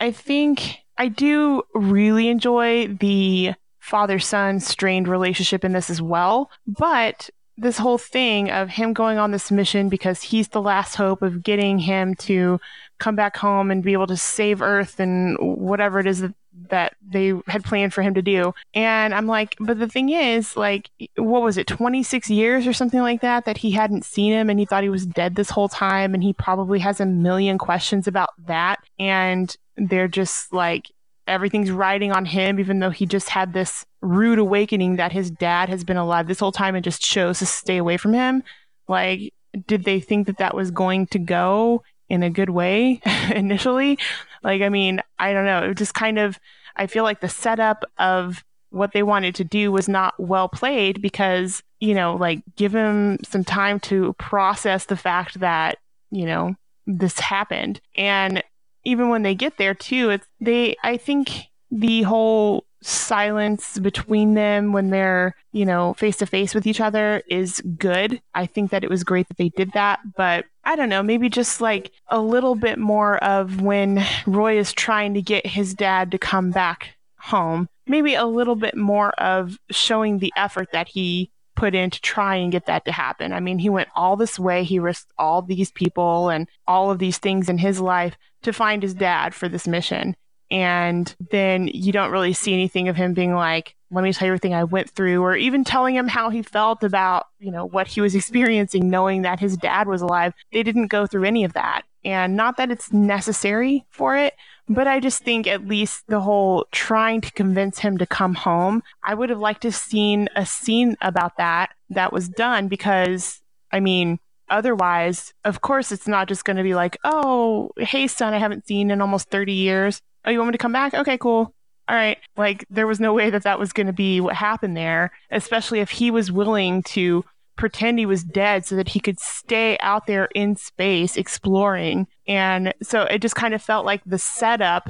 I 0.00 0.12
think 0.12 0.78
I 0.96 1.08
do 1.08 1.62
really 1.74 2.28
enjoy 2.28 2.88
the 2.88 3.54
father 3.80 4.18
son 4.18 4.60
strained 4.60 5.08
relationship 5.08 5.64
in 5.64 5.72
this 5.72 5.90
as 5.90 6.00
well. 6.00 6.50
But 6.66 7.30
this 7.56 7.78
whole 7.78 7.98
thing 7.98 8.50
of 8.50 8.68
him 8.68 8.92
going 8.92 9.18
on 9.18 9.30
this 9.30 9.50
mission 9.50 9.88
because 9.88 10.22
he's 10.22 10.48
the 10.48 10.62
last 10.62 10.96
hope 10.96 11.22
of 11.22 11.42
getting 11.42 11.78
him 11.78 12.14
to 12.16 12.60
come 12.98 13.14
back 13.14 13.36
home 13.36 13.70
and 13.70 13.82
be 13.82 13.92
able 13.92 14.06
to 14.06 14.16
save 14.16 14.62
Earth 14.62 14.98
and 14.98 15.36
whatever 15.38 16.00
it 16.00 16.06
is 16.06 16.20
that 16.20 16.34
that 16.70 16.94
they 17.06 17.32
had 17.46 17.64
planned 17.64 17.92
for 17.92 18.02
him 18.02 18.14
to 18.14 18.22
do. 18.22 18.54
And 18.74 19.14
I'm 19.14 19.26
like, 19.26 19.56
but 19.60 19.78
the 19.78 19.88
thing 19.88 20.10
is, 20.10 20.56
like, 20.56 20.90
what 21.16 21.42
was 21.42 21.58
it, 21.58 21.66
26 21.66 22.30
years 22.30 22.66
or 22.66 22.72
something 22.72 23.00
like 23.00 23.20
that, 23.20 23.44
that 23.44 23.58
he 23.58 23.72
hadn't 23.72 24.04
seen 24.04 24.32
him 24.32 24.50
and 24.50 24.58
he 24.58 24.66
thought 24.66 24.82
he 24.82 24.88
was 24.88 25.06
dead 25.06 25.34
this 25.34 25.50
whole 25.50 25.68
time. 25.68 26.14
And 26.14 26.22
he 26.22 26.32
probably 26.32 26.78
has 26.80 27.00
a 27.00 27.06
million 27.06 27.58
questions 27.58 28.06
about 28.06 28.30
that. 28.46 28.80
And 28.98 29.54
they're 29.76 30.08
just 30.08 30.52
like, 30.52 30.90
everything's 31.26 31.70
riding 31.70 32.12
on 32.12 32.24
him, 32.24 32.60
even 32.60 32.80
though 32.80 32.90
he 32.90 33.06
just 33.06 33.28
had 33.28 33.52
this 33.52 33.86
rude 34.00 34.38
awakening 34.38 34.96
that 34.96 35.12
his 35.12 35.30
dad 35.30 35.68
has 35.68 35.84
been 35.84 35.96
alive 35.96 36.26
this 36.26 36.40
whole 36.40 36.52
time 36.52 36.74
and 36.74 36.84
just 36.84 37.02
chose 37.02 37.38
to 37.38 37.46
stay 37.46 37.78
away 37.78 37.96
from 37.96 38.12
him. 38.12 38.42
Like, 38.88 39.32
did 39.66 39.84
they 39.84 40.00
think 40.00 40.26
that 40.26 40.38
that 40.38 40.54
was 40.54 40.70
going 40.70 41.06
to 41.08 41.18
go 41.18 41.82
in 42.08 42.22
a 42.22 42.30
good 42.30 42.50
way 42.50 43.00
initially? 43.34 43.98
Like, 44.44 44.62
I 44.62 44.68
mean, 44.68 45.00
I 45.18 45.32
don't 45.32 45.46
know. 45.46 45.70
It 45.70 45.76
just 45.76 45.94
kind 45.94 46.18
of, 46.18 46.38
I 46.76 46.86
feel 46.86 47.02
like 47.02 47.20
the 47.20 47.28
setup 47.28 47.84
of 47.98 48.44
what 48.70 48.92
they 48.92 49.02
wanted 49.02 49.34
to 49.36 49.44
do 49.44 49.72
was 49.72 49.88
not 49.88 50.14
well 50.18 50.48
played 50.48 51.00
because, 51.00 51.62
you 51.80 51.94
know, 51.94 52.14
like 52.16 52.42
give 52.56 52.74
him 52.74 53.18
some 53.24 53.44
time 53.44 53.80
to 53.80 54.12
process 54.14 54.84
the 54.84 54.96
fact 54.96 55.40
that, 55.40 55.78
you 56.10 56.26
know, 56.26 56.54
this 56.86 57.18
happened. 57.18 57.80
And 57.96 58.42
even 58.84 59.08
when 59.08 59.22
they 59.22 59.34
get 59.34 59.56
there 59.56 59.74
too, 59.74 60.10
it's 60.10 60.26
they, 60.40 60.76
I 60.82 60.98
think 60.98 61.30
the 61.70 62.02
whole 62.02 62.66
silence 62.84 63.78
between 63.78 64.34
them 64.34 64.72
when 64.72 64.90
they're, 64.90 65.34
you 65.52 65.64
know, 65.64 65.94
face 65.94 66.18
to 66.18 66.26
face 66.26 66.54
with 66.54 66.66
each 66.66 66.80
other 66.80 67.22
is 67.28 67.62
good. 67.78 68.20
I 68.34 68.46
think 68.46 68.70
that 68.70 68.84
it 68.84 68.90
was 68.90 69.04
great 69.04 69.26
that 69.28 69.38
they 69.38 69.48
did 69.48 69.72
that, 69.72 70.00
but 70.16 70.44
I 70.64 70.76
don't 70.76 70.90
know, 70.90 71.02
maybe 71.02 71.28
just 71.28 71.60
like 71.60 71.92
a 72.08 72.20
little 72.20 72.54
bit 72.54 72.78
more 72.78 73.16
of 73.24 73.60
when 73.60 74.04
Roy 74.26 74.58
is 74.58 74.72
trying 74.72 75.14
to 75.14 75.22
get 75.22 75.46
his 75.46 75.74
dad 75.74 76.10
to 76.10 76.18
come 76.18 76.50
back 76.50 76.94
home. 77.18 77.68
Maybe 77.86 78.14
a 78.14 78.26
little 78.26 78.56
bit 78.56 78.76
more 78.76 79.10
of 79.12 79.58
showing 79.70 80.18
the 80.18 80.32
effort 80.36 80.68
that 80.72 80.88
he 80.88 81.30
put 81.56 81.74
in 81.74 81.88
to 81.88 82.00
try 82.00 82.36
and 82.36 82.52
get 82.52 82.66
that 82.66 82.84
to 82.84 82.92
happen. 82.92 83.32
I 83.32 83.40
mean, 83.40 83.58
he 83.58 83.70
went 83.70 83.88
all 83.94 84.16
this 84.16 84.38
way, 84.38 84.64
he 84.64 84.78
risked 84.78 85.12
all 85.18 85.40
these 85.40 85.70
people 85.70 86.28
and 86.28 86.48
all 86.66 86.90
of 86.90 86.98
these 86.98 87.18
things 87.18 87.48
in 87.48 87.58
his 87.58 87.80
life 87.80 88.16
to 88.42 88.52
find 88.52 88.82
his 88.82 88.94
dad 88.94 89.34
for 89.34 89.48
this 89.48 89.66
mission 89.66 90.16
and 90.50 91.14
then 91.30 91.68
you 91.68 91.92
don't 91.92 92.10
really 92.10 92.32
see 92.32 92.52
anything 92.52 92.88
of 92.88 92.96
him 92.96 93.14
being 93.14 93.34
like 93.34 93.74
let 93.90 94.02
me 94.02 94.12
tell 94.12 94.26
you 94.26 94.32
everything 94.32 94.54
i 94.54 94.64
went 94.64 94.90
through 94.90 95.22
or 95.22 95.36
even 95.36 95.64
telling 95.64 95.94
him 95.94 96.08
how 96.08 96.30
he 96.30 96.42
felt 96.42 96.82
about 96.82 97.26
you 97.38 97.50
know 97.50 97.66
what 97.66 97.86
he 97.86 98.00
was 98.00 98.14
experiencing 98.14 98.90
knowing 98.90 99.22
that 99.22 99.40
his 99.40 99.56
dad 99.56 99.86
was 99.86 100.02
alive 100.02 100.34
they 100.52 100.62
didn't 100.62 100.88
go 100.88 101.06
through 101.06 101.24
any 101.24 101.44
of 101.44 101.52
that 101.52 101.82
and 102.04 102.36
not 102.36 102.56
that 102.56 102.70
it's 102.70 102.92
necessary 102.92 103.84
for 103.90 104.16
it 104.16 104.34
But 104.68 104.86
I 104.86 104.98
just 105.00 105.22
think 105.22 105.46
at 105.46 105.68
least 105.68 106.06
the 106.06 106.20
whole 106.20 106.66
trying 106.72 107.20
to 107.22 107.32
convince 107.32 107.78
him 107.78 107.98
to 107.98 108.06
come 108.06 108.34
home, 108.34 108.82
I 109.02 109.14
would 109.14 109.28
have 109.28 109.38
liked 109.38 109.62
to 109.62 109.68
have 109.68 109.74
seen 109.74 110.28
a 110.36 110.46
scene 110.46 110.96
about 111.02 111.36
that 111.36 111.70
that 111.90 112.12
was 112.12 112.28
done 112.28 112.68
because, 112.68 113.42
I 113.72 113.80
mean, 113.80 114.18
otherwise, 114.48 115.34
of 115.44 115.60
course, 115.60 115.92
it's 115.92 116.08
not 116.08 116.28
just 116.28 116.44
going 116.44 116.56
to 116.56 116.62
be 116.62 116.74
like, 116.74 116.96
oh, 117.04 117.70
hey, 117.76 118.06
son, 118.06 118.32
I 118.32 118.38
haven't 118.38 118.66
seen 118.66 118.90
in 118.90 119.02
almost 119.02 119.28
30 119.28 119.52
years. 119.52 120.00
Oh, 120.24 120.30
you 120.30 120.38
want 120.38 120.48
me 120.48 120.52
to 120.52 120.58
come 120.58 120.72
back? 120.72 120.94
Okay, 120.94 121.18
cool. 121.18 121.54
All 121.86 121.96
right. 121.96 122.18
Like, 122.36 122.64
there 122.70 122.86
was 122.86 123.00
no 123.00 123.12
way 123.12 123.30
that 123.30 123.42
that 123.42 123.58
was 123.58 123.72
going 123.72 123.86
to 123.88 123.92
be 123.92 124.20
what 124.20 124.34
happened 124.34 124.76
there, 124.76 125.12
especially 125.30 125.80
if 125.80 125.90
he 125.90 126.10
was 126.10 126.32
willing 126.32 126.82
to 126.84 127.24
pretend 127.56 127.98
he 127.98 128.06
was 128.06 128.24
dead 128.24 128.64
so 128.64 128.74
that 128.76 128.88
he 128.88 129.00
could 129.00 129.20
stay 129.20 129.78
out 129.80 130.06
there 130.06 130.28
in 130.34 130.56
space 130.56 131.16
exploring. 131.16 132.06
And 132.26 132.74
so 132.82 133.02
it 133.02 133.18
just 133.18 133.36
kind 133.36 133.54
of 133.54 133.62
felt 133.62 133.86
like 133.86 134.02
the 134.04 134.18
setup 134.18 134.88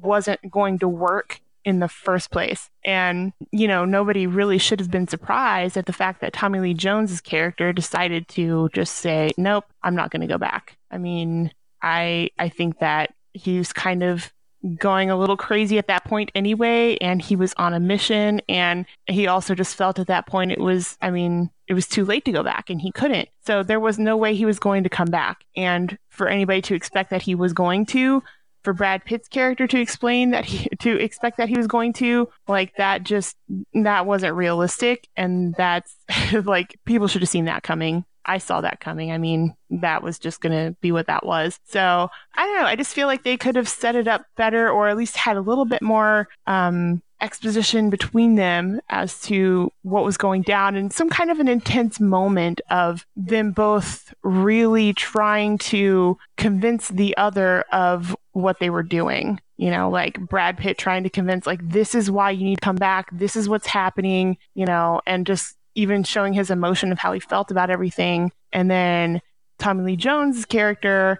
wasn't 0.00 0.50
going 0.50 0.78
to 0.80 0.88
work 0.88 1.40
in 1.64 1.78
the 1.78 1.88
first 1.88 2.30
place. 2.30 2.68
And, 2.84 3.32
you 3.50 3.66
know, 3.66 3.86
nobody 3.86 4.26
really 4.26 4.58
should 4.58 4.80
have 4.80 4.90
been 4.90 5.08
surprised 5.08 5.76
at 5.78 5.86
the 5.86 5.94
fact 5.94 6.20
that 6.20 6.34
Tommy 6.34 6.60
Lee 6.60 6.74
Jones's 6.74 7.22
character 7.22 7.72
decided 7.72 8.28
to 8.28 8.68
just 8.74 8.96
say, 8.96 9.30
nope, 9.38 9.64
I'm 9.82 9.94
not 9.94 10.10
going 10.10 10.20
to 10.20 10.26
go 10.26 10.36
back. 10.36 10.76
I 10.90 10.98
mean, 10.98 11.52
I, 11.80 12.30
I 12.38 12.50
think 12.50 12.80
that 12.80 13.14
he's 13.32 13.72
kind 13.72 14.02
of 14.02 14.30
going 14.78 15.10
a 15.10 15.16
little 15.16 15.36
crazy 15.36 15.78
at 15.78 15.88
that 15.88 16.04
point 16.04 16.30
anyway 16.34 16.96
and 17.00 17.20
he 17.20 17.36
was 17.36 17.52
on 17.58 17.74
a 17.74 17.80
mission 17.80 18.40
and 18.48 18.86
he 19.06 19.26
also 19.26 19.54
just 19.54 19.76
felt 19.76 19.98
at 19.98 20.06
that 20.06 20.26
point 20.26 20.50
it 20.50 20.60
was 20.60 20.96
i 21.02 21.10
mean 21.10 21.50
it 21.66 21.74
was 21.74 21.86
too 21.86 22.04
late 22.04 22.24
to 22.24 22.32
go 22.32 22.42
back 22.42 22.70
and 22.70 22.80
he 22.80 22.90
couldn't 22.90 23.28
so 23.44 23.62
there 23.62 23.80
was 23.80 23.98
no 23.98 24.16
way 24.16 24.34
he 24.34 24.46
was 24.46 24.58
going 24.58 24.82
to 24.82 24.88
come 24.88 25.08
back 25.08 25.44
and 25.56 25.98
for 26.08 26.28
anybody 26.28 26.62
to 26.62 26.74
expect 26.74 27.10
that 27.10 27.22
he 27.22 27.34
was 27.34 27.52
going 27.52 27.84
to 27.84 28.22
for 28.64 28.72
Brad 28.72 29.04
Pitt's 29.04 29.28
character 29.28 29.66
to 29.66 29.78
explain 29.78 30.30
that 30.30 30.46
he 30.46 30.68
to 30.80 30.98
expect 30.98 31.36
that 31.36 31.48
he 31.48 31.56
was 31.56 31.66
going 31.66 31.92
to 31.94 32.28
like 32.48 32.74
that 32.76 33.04
just 33.04 33.36
that 33.74 34.06
wasn't 34.06 34.34
realistic 34.34 35.08
and 35.16 35.54
that's 35.56 35.94
like 36.44 36.76
people 36.84 37.06
should 37.06 37.22
have 37.22 37.28
seen 37.28 37.44
that 37.44 37.62
coming. 37.62 38.04
I 38.26 38.38
saw 38.38 38.60
that 38.60 38.80
coming. 38.80 39.12
I 39.12 39.18
mean, 39.18 39.54
that 39.70 40.02
was 40.02 40.18
just 40.18 40.40
going 40.40 40.52
to 40.52 40.76
be 40.80 40.92
what 40.92 41.06
that 41.06 41.26
was. 41.26 41.58
So 41.64 42.10
I 42.34 42.46
don't 42.46 42.56
know. 42.56 42.66
I 42.66 42.76
just 42.76 42.94
feel 42.94 43.06
like 43.06 43.22
they 43.22 43.36
could 43.36 43.56
have 43.56 43.68
set 43.68 43.96
it 43.96 44.08
up 44.08 44.26
better 44.36 44.68
or 44.70 44.88
at 44.88 44.96
least 44.96 45.16
had 45.16 45.36
a 45.36 45.42
little 45.42 45.64
bit 45.64 45.82
more 45.82 46.28
um, 46.46 47.02
exposition 47.20 47.90
between 47.90 48.34
them 48.34 48.80
as 48.90 49.20
to 49.22 49.70
what 49.82 50.04
was 50.04 50.16
going 50.16 50.42
down 50.42 50.74
and 50.74 50.92
some 50.92 51.08
kind 51.08 51.30
of 51.30 51.40
an 51.40 51.48
intense 51.48 51.98
moment 51.98 52.60
of 52.70 53.06
them 53.16 53.50
both 53.52 54.12
really 54.22 54.92
trying 54.92 55.56
to 55.56 56.18
convince 56.36 56.88
the 56.88 57.16
other 57.16 57.64
of 57.72 58.14
what 58.32 58.58
they 58.58 58.70
were 58.70 58.82
doing. 58.82 59.40
You 59.56 59.70
know, 59.70 59.88
like 59.88 60.18
Brad 60.18 60.58
Pitt 60.58 60.78
trying 60.78 61.04
to 61.04 61.10
convince, 61.10 61.46
like, 61.46 61.60
this 61.66 61.94
is 61.94 62.10
why 62.10 62.32
you 62.32 62.44
need 62.44 62.56
to 62.56 62.64
come 62.64 62.76
back. 62.76 63.08
This 63.12 63.36
is 63.36 63.48
what's 63.48 63.68
happening, 63.68 64.36
you 64.54 64.66
know, 64.66 65.00
and 65.06 65.24
just 65.24 65.56
even 65.74 66.04
showing 66.04 66.32
his 66.32 66.50
emotion 66.50 66.92
of 66.92 66.98
how 66.98 67.12
he 67.12 67.20
felt 67.20 67.50
about 67.50 67.70
everything. 67.70 68.32
And 68.52 68.70
then 68.70 69.20
Tommy 69.58 69.84
Lee 69.84 69.96
Jones' 69.96 70.44
character 70.44 71.18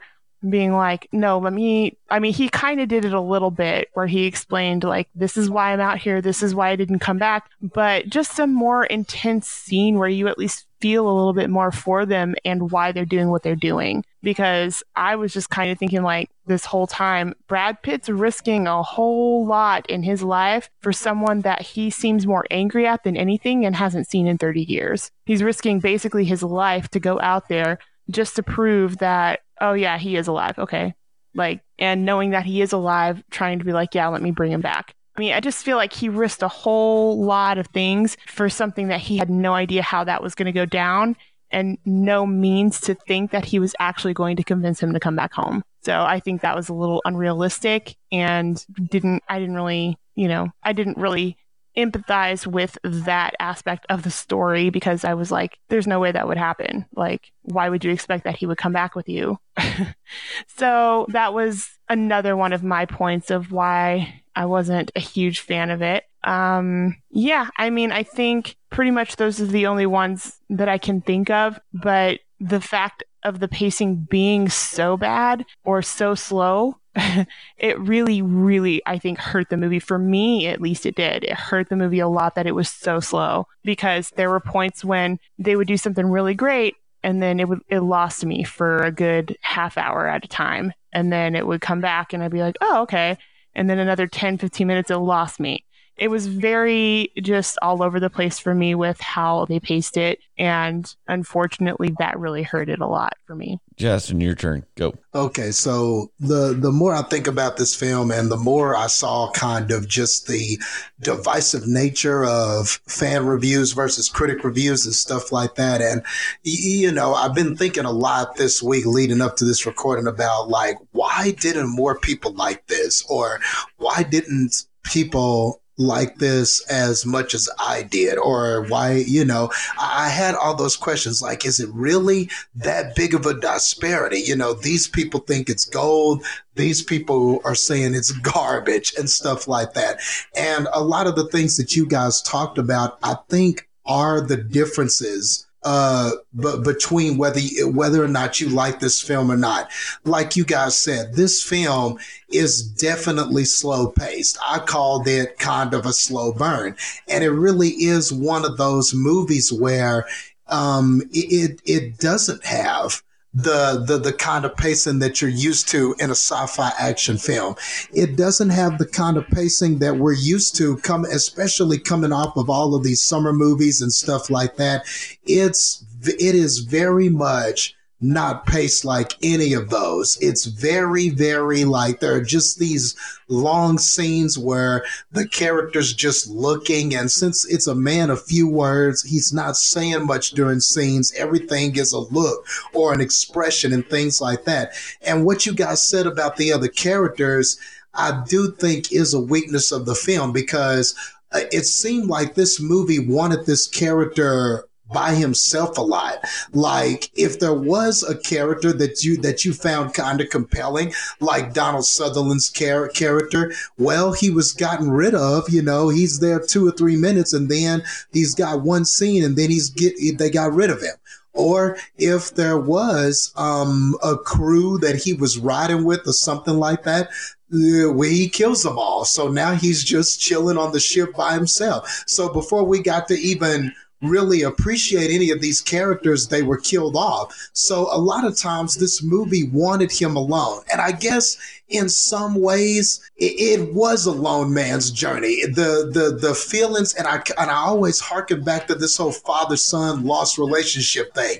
being 0.51 0.72
like, 0.72 1.09
no, 1.12 1.38
let 1.38 1.53
me. 1.53 1.97
I 2.11 2.18
mean, 2.18 2.32
he 2.32 2.49
kind 2.49 2.80
of 2.80 2.88
did 2.88 3.05
it 3.05 3.12
a 3.12 3.20
little 3.20 3.51
bit 3.51 3.88
where 3.95 4.07
he 4.07 4.26
explained, 4.26 4.84
like, 4.84 5.09
this 5.14 5.36
is 5.36 5.51
why 5.51 5.72
I'm 5.72 5.80
out 5.80 5.99
here. 5.99 6.20
This 6.20 6.42
is 6.42 6.55
why 6.55 6.70
I 6.70 6.76
didn't 6.76 6.99
come 7.01 7.18
back. 7.18 7.51
But 7.61 8.09
just 8.09 8.38
a 8.38 8.47
more 8.47 8.84
intense 8.84 9.49
scene 9.49 9.99
where 9.99 10.09
you 10.09 10.28
at 10.28 10.38
least 10.38 10.66
feel 10.80 11.09
a 11.09 11.16
little 11.16 11.32
bit 11.32 11.49
more 11.49 11.72
for 11.72 12.05
them 12.05 12.34
and 12.45 12.70
why 12.70 12.92
they're 12.92 13.05
doing 13.07 13.30
what 13.30 13.42
they're 13.42 13.57
doing. 13.57 14.05
Because 14.22 14.82
I 14.97 15.16
was 15.16 15.32
just 15.32 15.51
kind 15.51 15.70
of 15.70 15.78
thinking, 15.78 16.03
like, 16.03 16.30
this 16.47 16.66
whole 16.66 16.86
time, 16.86 17.34
Brad 17.49 17.82
Pitt's 17.82 18.09
risking 18.09 18.66
a 18.66 18.82
whole 18.82 19.47
lot 19.47 19.88
in 19.88 20.03
his 20.03 20.22
life 20.22 20.68
for 20.80 20.92
someone 20.92 21.40
that 21.40 21.62
he 21.62 21.90
seems 21.90 22.26
more 22.26 22.45
angry 22.51 22.86
at 22.86 23.05
than 23.05 23.16
anything 23.16 23.64
and 23.64 23.76
hasn't 23.76 24.09
seen 24.09 24.26
in 24.26 24.38
30 24.38 24.62
years. 24.62 25.11
He's 25.24 25.42
risking 25.42 25.80
basically 25.80 26.24
his 26.24 26.42
life 26.42 26.88
to 26.90 27.01
go 27.01 27.18
out 27.20 27.49
there 27.49 27.78
just 28.11 28.36
to 28.36 28.42
prove 28.42 28.99
that 28.99 29.40
oh 29.61 29.73
yeah, 29.73 29.99
he 29.99 30.17
is 30.17 30.27
alive. 30.27 30.59
Okay. 30.59 30.95
Like, 31.35 31.63
and 31.79 32.05
knowing 32.05 32.31
that 32.31 32.45
he 32.45 32.63
is 32.63 32.73
alive, 32.73 33.23
trying 33.31 33.59
to 33.59 33.65
be 33.65 33.73
like, 33.73 33.95
yeah, 33.95 34.09
let 34.09 34.23
me 34.23 34.31
bring 34.31 34.53
him 34.53 34.61
back. 34.61 34.95
I 35.17 35.21
mean, 35.21 35.33
I 35.33 35.41
just 35.41 35.65
feel 35.65 35.77
like 35.77 35.93
he 35.93 36.09
risked 36.09 36.43
a 36.43 36.49
whole 36.49 37.25
lot 37.25 37.59
of 37.59 37.69
things 37.69 38.17
for 38.27 38.49
something 38.49 38.89
that 38.89 39.01
he 39.01 39.17
had 39.17 39.31
no 39.31 39.53
idea 39.55 39.83
how 39.83 40.05
that 40.05 40.23
was 40.23 40.35
going 40.35 40.47
to 40.47 40.53
go 40.53 40.67
down 40.67 41.17
and 41.51 41.79
no 41.85 42.27
means 42.27 42.81
to 42.83 42.95
think 42.95 43.31
that 43.31 43.45
he 43.45 43.61
was 43.61 43.75
actually 43.79 44.15
going 44.15 44.37
to 44.37 44.43
convince 44.43 44.83
him 44.83 44.93
to 44.93 45.01
come 45.01 45.15
back 45.15 45.33
home. 45.33 45.63
So 45.83 46.03
I 46.03 46.19
think 46.19 46.41
that 46.41 46.57
was 46.57 46.69
a 46.69 46.75
little 46.75 47.01
unrealistic 47.05 47.97
and 48.11 48.65
didn't, 48.91 49.23
I 49.29 49.39
didn't 49.39 49.55
really, 49.55 49.97
you 50.17 50.27
know, 50.27 50.49
I 50.65 50.73
didn't 50.73 50.99
really 50.99 51.37
empathize 51.77 52.47
with 52.47 52.79
that 52.83 53.35
aspect 53.41 53.87
of 53.89 54.03
the 54.03 54.11
story 54.11 54.70
because 54.70 55.05
I 55.05 55.14
was 55.14 55.31
like, 55.31 55.59
there's 55.68 55.87
no 55.87 56.01
way 56.01 56.12
that 56.12 56.29
would 56.29 56.37
happen. 56.37 56.87
Like, 56.95 57.33
why 57.43 57.68
would 57.68 57.85
you 57.85 57.91
expect 57.91 58.25
that 58.25 58.37
he 58.37 58.47
would 58.47 58.59
come 58.59 58.72
back 58.72 58.95
with 58.95 59.09
you? 59.09 59.39
so 60.47 61.07
that 61.11 61.35
was 61.35 61.79
another 61.89 62.37
one 62.37 62.53
of 62.53 62.62
my 62.62 62.87
points 62.87 63.31
of 63.31 63.53
why 63.53 64.22
I 64.37 64.47
wasn't 64.47 64.91
a 64.95 65.01
huge 65.01 65.41
fan 65.41 65.70
of 65.70 65.83
it. 65.83 66.05
Um, 66.22 66.97
yeah, 67.11 67.49
I 67.57 67.70
mean, 67.70 67.93
I 67.93 68.03
think 68.03 68.57
pretty 68.70 68.91
much 68.91 69.16
those 69.16 69.41
are 69.41 69.47
the 69.47 69.66
only 69.66 69.87
ones 69.87 70.39
that 70.51 70.68
I 70.68 70.79
can 70.79 71.01
think 71.01 71.31
of, 71.31 71.61
but 71.72 72.20
the 72.41 72.61
fact 72.61 73.05
of 73.22 73.41
the 73.41 73.49
pacing 73.49 74.07
being 74.11 74.49
so 74.49 74.97
bad 74.97 75.45
or 75.64 75.83
so 75.83 76.14
slow 76.14 76.79
it 77.59 77.78
really, 77.78 78.22
really, 78.22 78.82
I 78.86 78.99
think, 78.99 79.18
hurt 79.18 79.49
the 79.51 79.57
movie. 79.57 79.80
For 79.80 79.99
me, 79.99 80.47
at 80.47 80.61
least 80.61 80.86
it 80.86 80.95
did. 80.95 81.24
It 81.24 81.34
hurt 81.34 81.68
the 81.68 81.76
movie 81.76 81.99
a 81.99 82.09
lot 82.09 82.34
that 82.34 82.47
it 82.47 82.55
was 82.55 82.68
so 82.68 83.01
slow 83.01 83.49
because 83.64 84.11
there 84.16 84.30
were 84.30 84.40
points 84.40 84.84
when 84.84 85.18
they 85.38 85.57
would 85.57 85.68
do 85.68 85.76
something 85.76 86.07
really 86.07 86.34
great 86.34 86.76
and 87.03 87.22
then 87.22 87.40
it 87.40 87.49
would, 87.49 87.61
it 87.68 87.80
lost 87.80 88.24
me 88.24 88.45
for 88.45 88.78
a 88.78 88.92
good 88.92 89.36
half 89.40 89.76
hour 89.76 90.07
at 90.07 90.24
a 90.24 90.28
time. 90.28 90.72
And 90.92 91.12
then 91.12 91.34
it 91.34 91.47
would 91.47 91.61
come 91.61 91.80
back 91.80 92.12
and 92.12 92.22
I'd 92.22 92.30
be 92.30 92.40
like, 92.40 92.57
oh, 92.61 92.82
okay. 92.82 93.18
And 93.55 93.68
then 93.68 93.78
another 93.78 94.07
10, 94.07 94.38
15 94.38 94.66
minutes, 94.66 94.90
it 94.90 94.97
lost 94.97 95.38
me 95.38 95.64
it 95.97 96.09
was 96.09 96.26
very 96.26 97.12
just 97.22 97.59
all 97.62 97.82
over 97.82 98.01
the 98.01 98.11
place 98.11 98.38
for 98.38 98.55
me 98.55 98.74
with 98.74 99.01
how 99.01 99.45
they 99.45 99.61
paced 99.61 99.97
it. 99.97 100.18
And 100.36 100.92
unfortunately, 101.07 101.95
that 101.99 102.18
really 102.18 102.42
hurt 102.42 102.68
it 102.68 102.80
a 102.80 102.86
lot 102.86 103.14
for 103.24 103.36
me. 103.36 103.61
Justin, 103.76 104.20
your 104.20 104.34
turn. 104.34 104.64
Go. 104.76 104.95
Okay, 105.14 105.53
so 105.53 106.11
the 106.18 106.55
the 106.59 106.72
more 106.72 106.95
I 106.95 107.03
think 107.03 107.28
about 107.28 107.57
this 107.57 107.74
film, 107.74 108.11
and 108.11 108.30
the 108.30 108.36
more 108.36 108.76
I 108.76 108.88
saw 108.88 109.30
kind 109.32 109.70
of 109.70 109.88
just 109.88 110.26
the 110.26 110.59
divisive 111.01 111.66
nature 111.66 112.24
of 112.24 112.80
fan 112.88 113.26
reviews 113.26 113.72
versus 113.72 114.09
critic 114.09 114.42
reviews 114.42 114.86
and 114.86 114.95
stuff 114.95 115.30
like 115.30 115.55
that, 115.55 115.80
and 115.80 116.03
you 116.42 116.90
know, 116.90 117.14
I've 117.14 117.34
been 117.34 117.57
thinking 117.57 117.84
a 117.84 117.92
lot 117.92 118.36
this 118.36 118.62
week 118.62 118.86
leading 118.86 119.20
up 119.20 119.36
to 119.36 119.45
this 119.45 119.66
recording 119.66 120.09
about 120.09 120.49
like 120.49 120.76
why 120.90 121.32
didn't 121.38 121.74
more 121.74 121.99
people 121.99 122.32
like 122.32 122.66
this, 122.66 123.05
or 123.09 123.40
why 123.76 124.03
didn't 124.03 124.64
people 124.84 125.61
like 125.77 126.16
this 126.18 126.64
as 126.70 127.05
much 127.05 127.35
as 127.35 127.49
I 127.59 127.83
did, 127.83 128.16
or 128.18 128.62
why, 128.68 129.05
you 129.07 129.25
know, 129.25 129.51
I 129.81 130.09
had 130.09 130.35
all 130.35 130.55
those 130.55 130.77
questions 130.77 131.20
like, 131.20 131.45
is 131.45 131.61
it 131.61 131.68
really 131.72 132.31
that 132.55 132.95
big 132.95 133.14
of 133.14 133.27
a 133.27 133.39
disparity? 133.39 134.20
You 134.20 134.37
know, 134.37 134.55
these 134.55 134.87
people 134.87 135.20
think 135.20 135.49
it's 135.49 135.64
gold, 135.64 136.25
these 136.55 136.83
people 136.83 137.41
are 137.45 137.55
saying 137.55 137.95
it's 137.95 138.12
garbage 138.22 138.95
and 138.99 139.11
stuff 139.11 139.49
like 139.49 139.75
that. 139.75 140.01
And 140.37 140.68
a 140.72 140.83
lot 140.83 141.07
of 141.07 141.16
the 141.16 141.27
things 141.29 141.57
that 141.57 141.75
you 141.75 141.87
guys 141.87 142.22
talked 142.22 142.59
about, 142.59 142.99
I 143.03 143.16
think 143.29 143.68
are 143.87 144.20
the 144.20 144.37
differences 144.37 145.47
uh, 145.65 146.12
but 146.35 146.62
between 146.62 147.17
whether 147.17 147.41
whether 147.67 148.05
or 148.05 148.09
not 148.09 148.41
you 148.41 148.49
like 148.49 148.81
this 148.81 149.01
film 149.01 149.31
or 149.31 149.37
not. 149.37 149.71
Like 150.05 150.37
you 150.37 150.45
guys 150.45 150.77
said, 150.77 151.15
this 151.15 151.43
film 151.43 151.99
is 152.29 152.62
definitely 152.62 153.45
slow 153.45 153.89
paced. 153.89 154.39
I 154.47 154.59
called 154.59 155.09
it 155.09 155.39
kind 155.39 155.73
of 155.73 155.87
a 155.87 155.93
slow 155.93 156.33
burn, 156.33 156.77
and 157.09 157.25
it 157.25 157.31
really 157.31 157.71
is 157.71 158.12
one 158.12 158.45
of 158.45 158.59
those 158.59 158.95
movies 158.95 159.53
where 159.53 160.07
um, 160.49 161.03
it 161.12 161.61
it 161.65 161.99
doesn't 161.99 162.45
have 162.45 163.03
the, 163.35 163.85
the 163.87 163.99
the 163.99 164.12
kind 164.12 164.45
of 164.45 164.57
pacing 164.57 165.01
that 165.01 165.20
you're 165.20 165.30
used 165.30 165.68
to 165.68 165.95
in 165.99 166.09
a 166.09 166.14
sci-fi 166.14 166.72
action 166.78 167.18
film. 167.18 167.57
It 167.93 168.16
doesn't 168.16 168.51
have 168.51 168.78
the 168.78 168.87
kind 168.87 169.16
of 169.16 169.26
pacing 169.26 169.78
that 169.80 169.97
we're 169.97 170.12
used 170.12 170.55
to 170.57 170.76
come 170.78 171.05
especially 171.05 171.78
coming 171.78 172.12
off 172.12 172.37
of 172.37 172.49
all 172.49 172.74
of 172.74 172.85
these 172.85 173.03
summer 173.03 173.32
movies 173.32 173.82
and 173.82 173.93
stuff 173.93 174.30
like 174.30 174.57
that. 174.57 174.85
It's 175.24 175.85
it 176.05 176.35
is 176.35 176.61
very 176.61 177.09
much 177.09 177.74
not 178.01 178.47
paced 178.47 178.84
like 178.84 179.14
any 179.22 179.53
of 179.53 179.70
those. 179.70 180.18
It's 180.20 180.45
very, 180.45 181.09
very 181.09 181.64
like 181.64 182.01
there 182.01 182.14
are 182.14 182.22
just 182.22 182.59
these 182.59 182.95
long 183.28 183.78
scenes 183.78 184.38
where 184.38 184.84
the 185.12 185.26
character's 185.26 185.95
just 185.95 186.28
looking. 186.28 186.95
And 186.95 187.11
since 187.11 187.45
it's 187.47 187.66
a 187.66 187.74
man 187.74 188.11
of 188.11 188.22
few 188.22 188.49
words, 188.49 189.03
he's 189.03 189.32
not 189.32 189.57
saying 189.57 190.07
much 190.07 190.32
during 190.32 190.61
scenes. 190.61 191.14
Everything 191.16 191.76
is 191.76 191.92
a 191.92 191.99
look 191.99 192.47
or 192.74 192.92
an 192.92 193.01
expression 193.01 193.72
and 193.72 193.88
things 193.88 194.20
like 194.20 194.45
that. 194.45 194.72
And 195.03 195.24
what 195.24 195.47
you 195.47 195.55
guys 195.55 195.82
said 195.82 196.07
about 196.07 196.36
the 196.36 196.53
other 196.53 196.68
characters, 196.68 197.59
I 197.95 198.22
do 198.28 198.53
think 198.53 198.92
is 198.92 199.14
a 199.14 199.20
weakness 199.20 199.72
of 199.72 199.86
the 199.86 199.95
film 199.95 200.32
because 200.32 200.95
uh, 201.32 201.40
it 201.53 201.64
seemed 201.64 202.09
like 202.09 202.34
this 202.34 202.61
movie 202.61 202.99
wanted 202.99 203.47
this 203.47 203.66
character 203.66 204.66
by 204.95 205.14
himself 205.14 205.76
a 205.76 205.82
lot. 205.82 206.24
Like 206.53 207.11
if 207.14 207.40
there 207.40 207.53
was 207.53 208.03
a 208.03 208.16
character 208.16 208.72
that 208.72 209.05
you 209.05 209.18
that 209.18 209.45
you 209.45 209.53
found 209.53 209.92
kind 209.92 210.20
of 210.20 210.30
compelling, 210.30 210.95
like 211.20 211.53
Donald 211.53 211.84
Sutherland's 211.84 212.51
char- 212.51 212.88
character, 212.88 213.53
well, 213.76 214.12
he 214.12 214.30
was 214.30 214.53
gotten 214.53 214.90
rid 214.90 215.14
of. 215.14 215.51
You 215.51 215.62
know, 215.62 215.88
he's 215.90 216.20
there 216.20 216.40
two 216.40 216.66
or 216.66 216.72
three 216.72 216.97
minutes, 216.97 217.32
and 217.32 217.51
then 217.51 217.82
he's 218.12 218.34
got 218.34 218.62
one 218.62 218.84
scene, 218.84 219.22
and 219.22 219.36
then 219.36 219.51
he's 219.51 219.68
get 219.68 219.95
they 220.18 220.30
got 220.30 220.53
rid 220.55 220.70
of 220.70 220.80
him. 220.80 220.95
Or 221.34 221.76
if 221.99 222.36
there 222.36 222.59
was 222.59 223.32
um, 223.36 223.97
a 224.05 224.16
crew 224.16 224.78
that 224.78 224.95
he 224.95 225.14
was 225.14 225.36
riding 225.36 225.84
with, 225.84 226.07
or 226.07 226.12
something 226.12 226.55
like 226.55 226.84
that, 226.84 227.09
uh, 227.53 227.92
where 227.92 228.11
he 228.11 228.28
kills 228.28 228.62
them 228.62 228.78
all. 228.78 229.05
So 229.05 229.28
now 229.28 229.55
he's 229.55 229.84
just 229.84 230.20
chilling 230.20 230.59
on 230.59 230.72
the 230.72 230.80
ship 230.80 231.14
by 231.14 231.34
himself. 231.34 232.05
So 232.07 232.32
before 232.32 232.64
we 232.64 232.80
got 232.80 233.09
to 233.09 233.14
even 233.14 233.74
really 234.03 234.42
appreciate 234.42 235.11
any 235.11 235.30
of 235.30 235.40
these 235.40 235.61
characters, 235.61 236.28
they 236.28 236.42
were 236.42 236.59
killed 236.59 236.97
off. 236.97 237.34
So 237.53 237.88
a 237.95 237.99
lot 237.99 238.24
of 238.24 238.36
times 238.36 238.74
this 238.74 239.03
movie 239.03 239.49
wanted 239.49 239.90
him 239.90 240.16
alone. 240.16 240.62
And 240.70 240.80
I 240.80 240.92
guess 240.92 241.36
in 241.68 241.88
some 241.88 242.40
ways 242.40 243.01
it, 243.16 243.61
it 243.61 243.74
was 243.74 244.07
a 244.07 244.12
lone 244.12 244.53
man's 244.53 244.90
journey. 244.90 245.45
The 245.47 245.90
the 245.92 246.16
the 246.20 246.34
feelings 246.34 246.95
and 246.95 247.07
I 247.07 247.22
and 247.38 247.51
I 247.51 247.57
always 247.57 248.01
harken 248.01 248.45
back 248.45 248.66
to 248.66 248.74
this 248.74 248.97
whole 248.97 249.12
father 249.12 249.57
son 249.57 250.05
lost 250.05 250.38
relationship 250.38 251.14
thing 251.14 251.38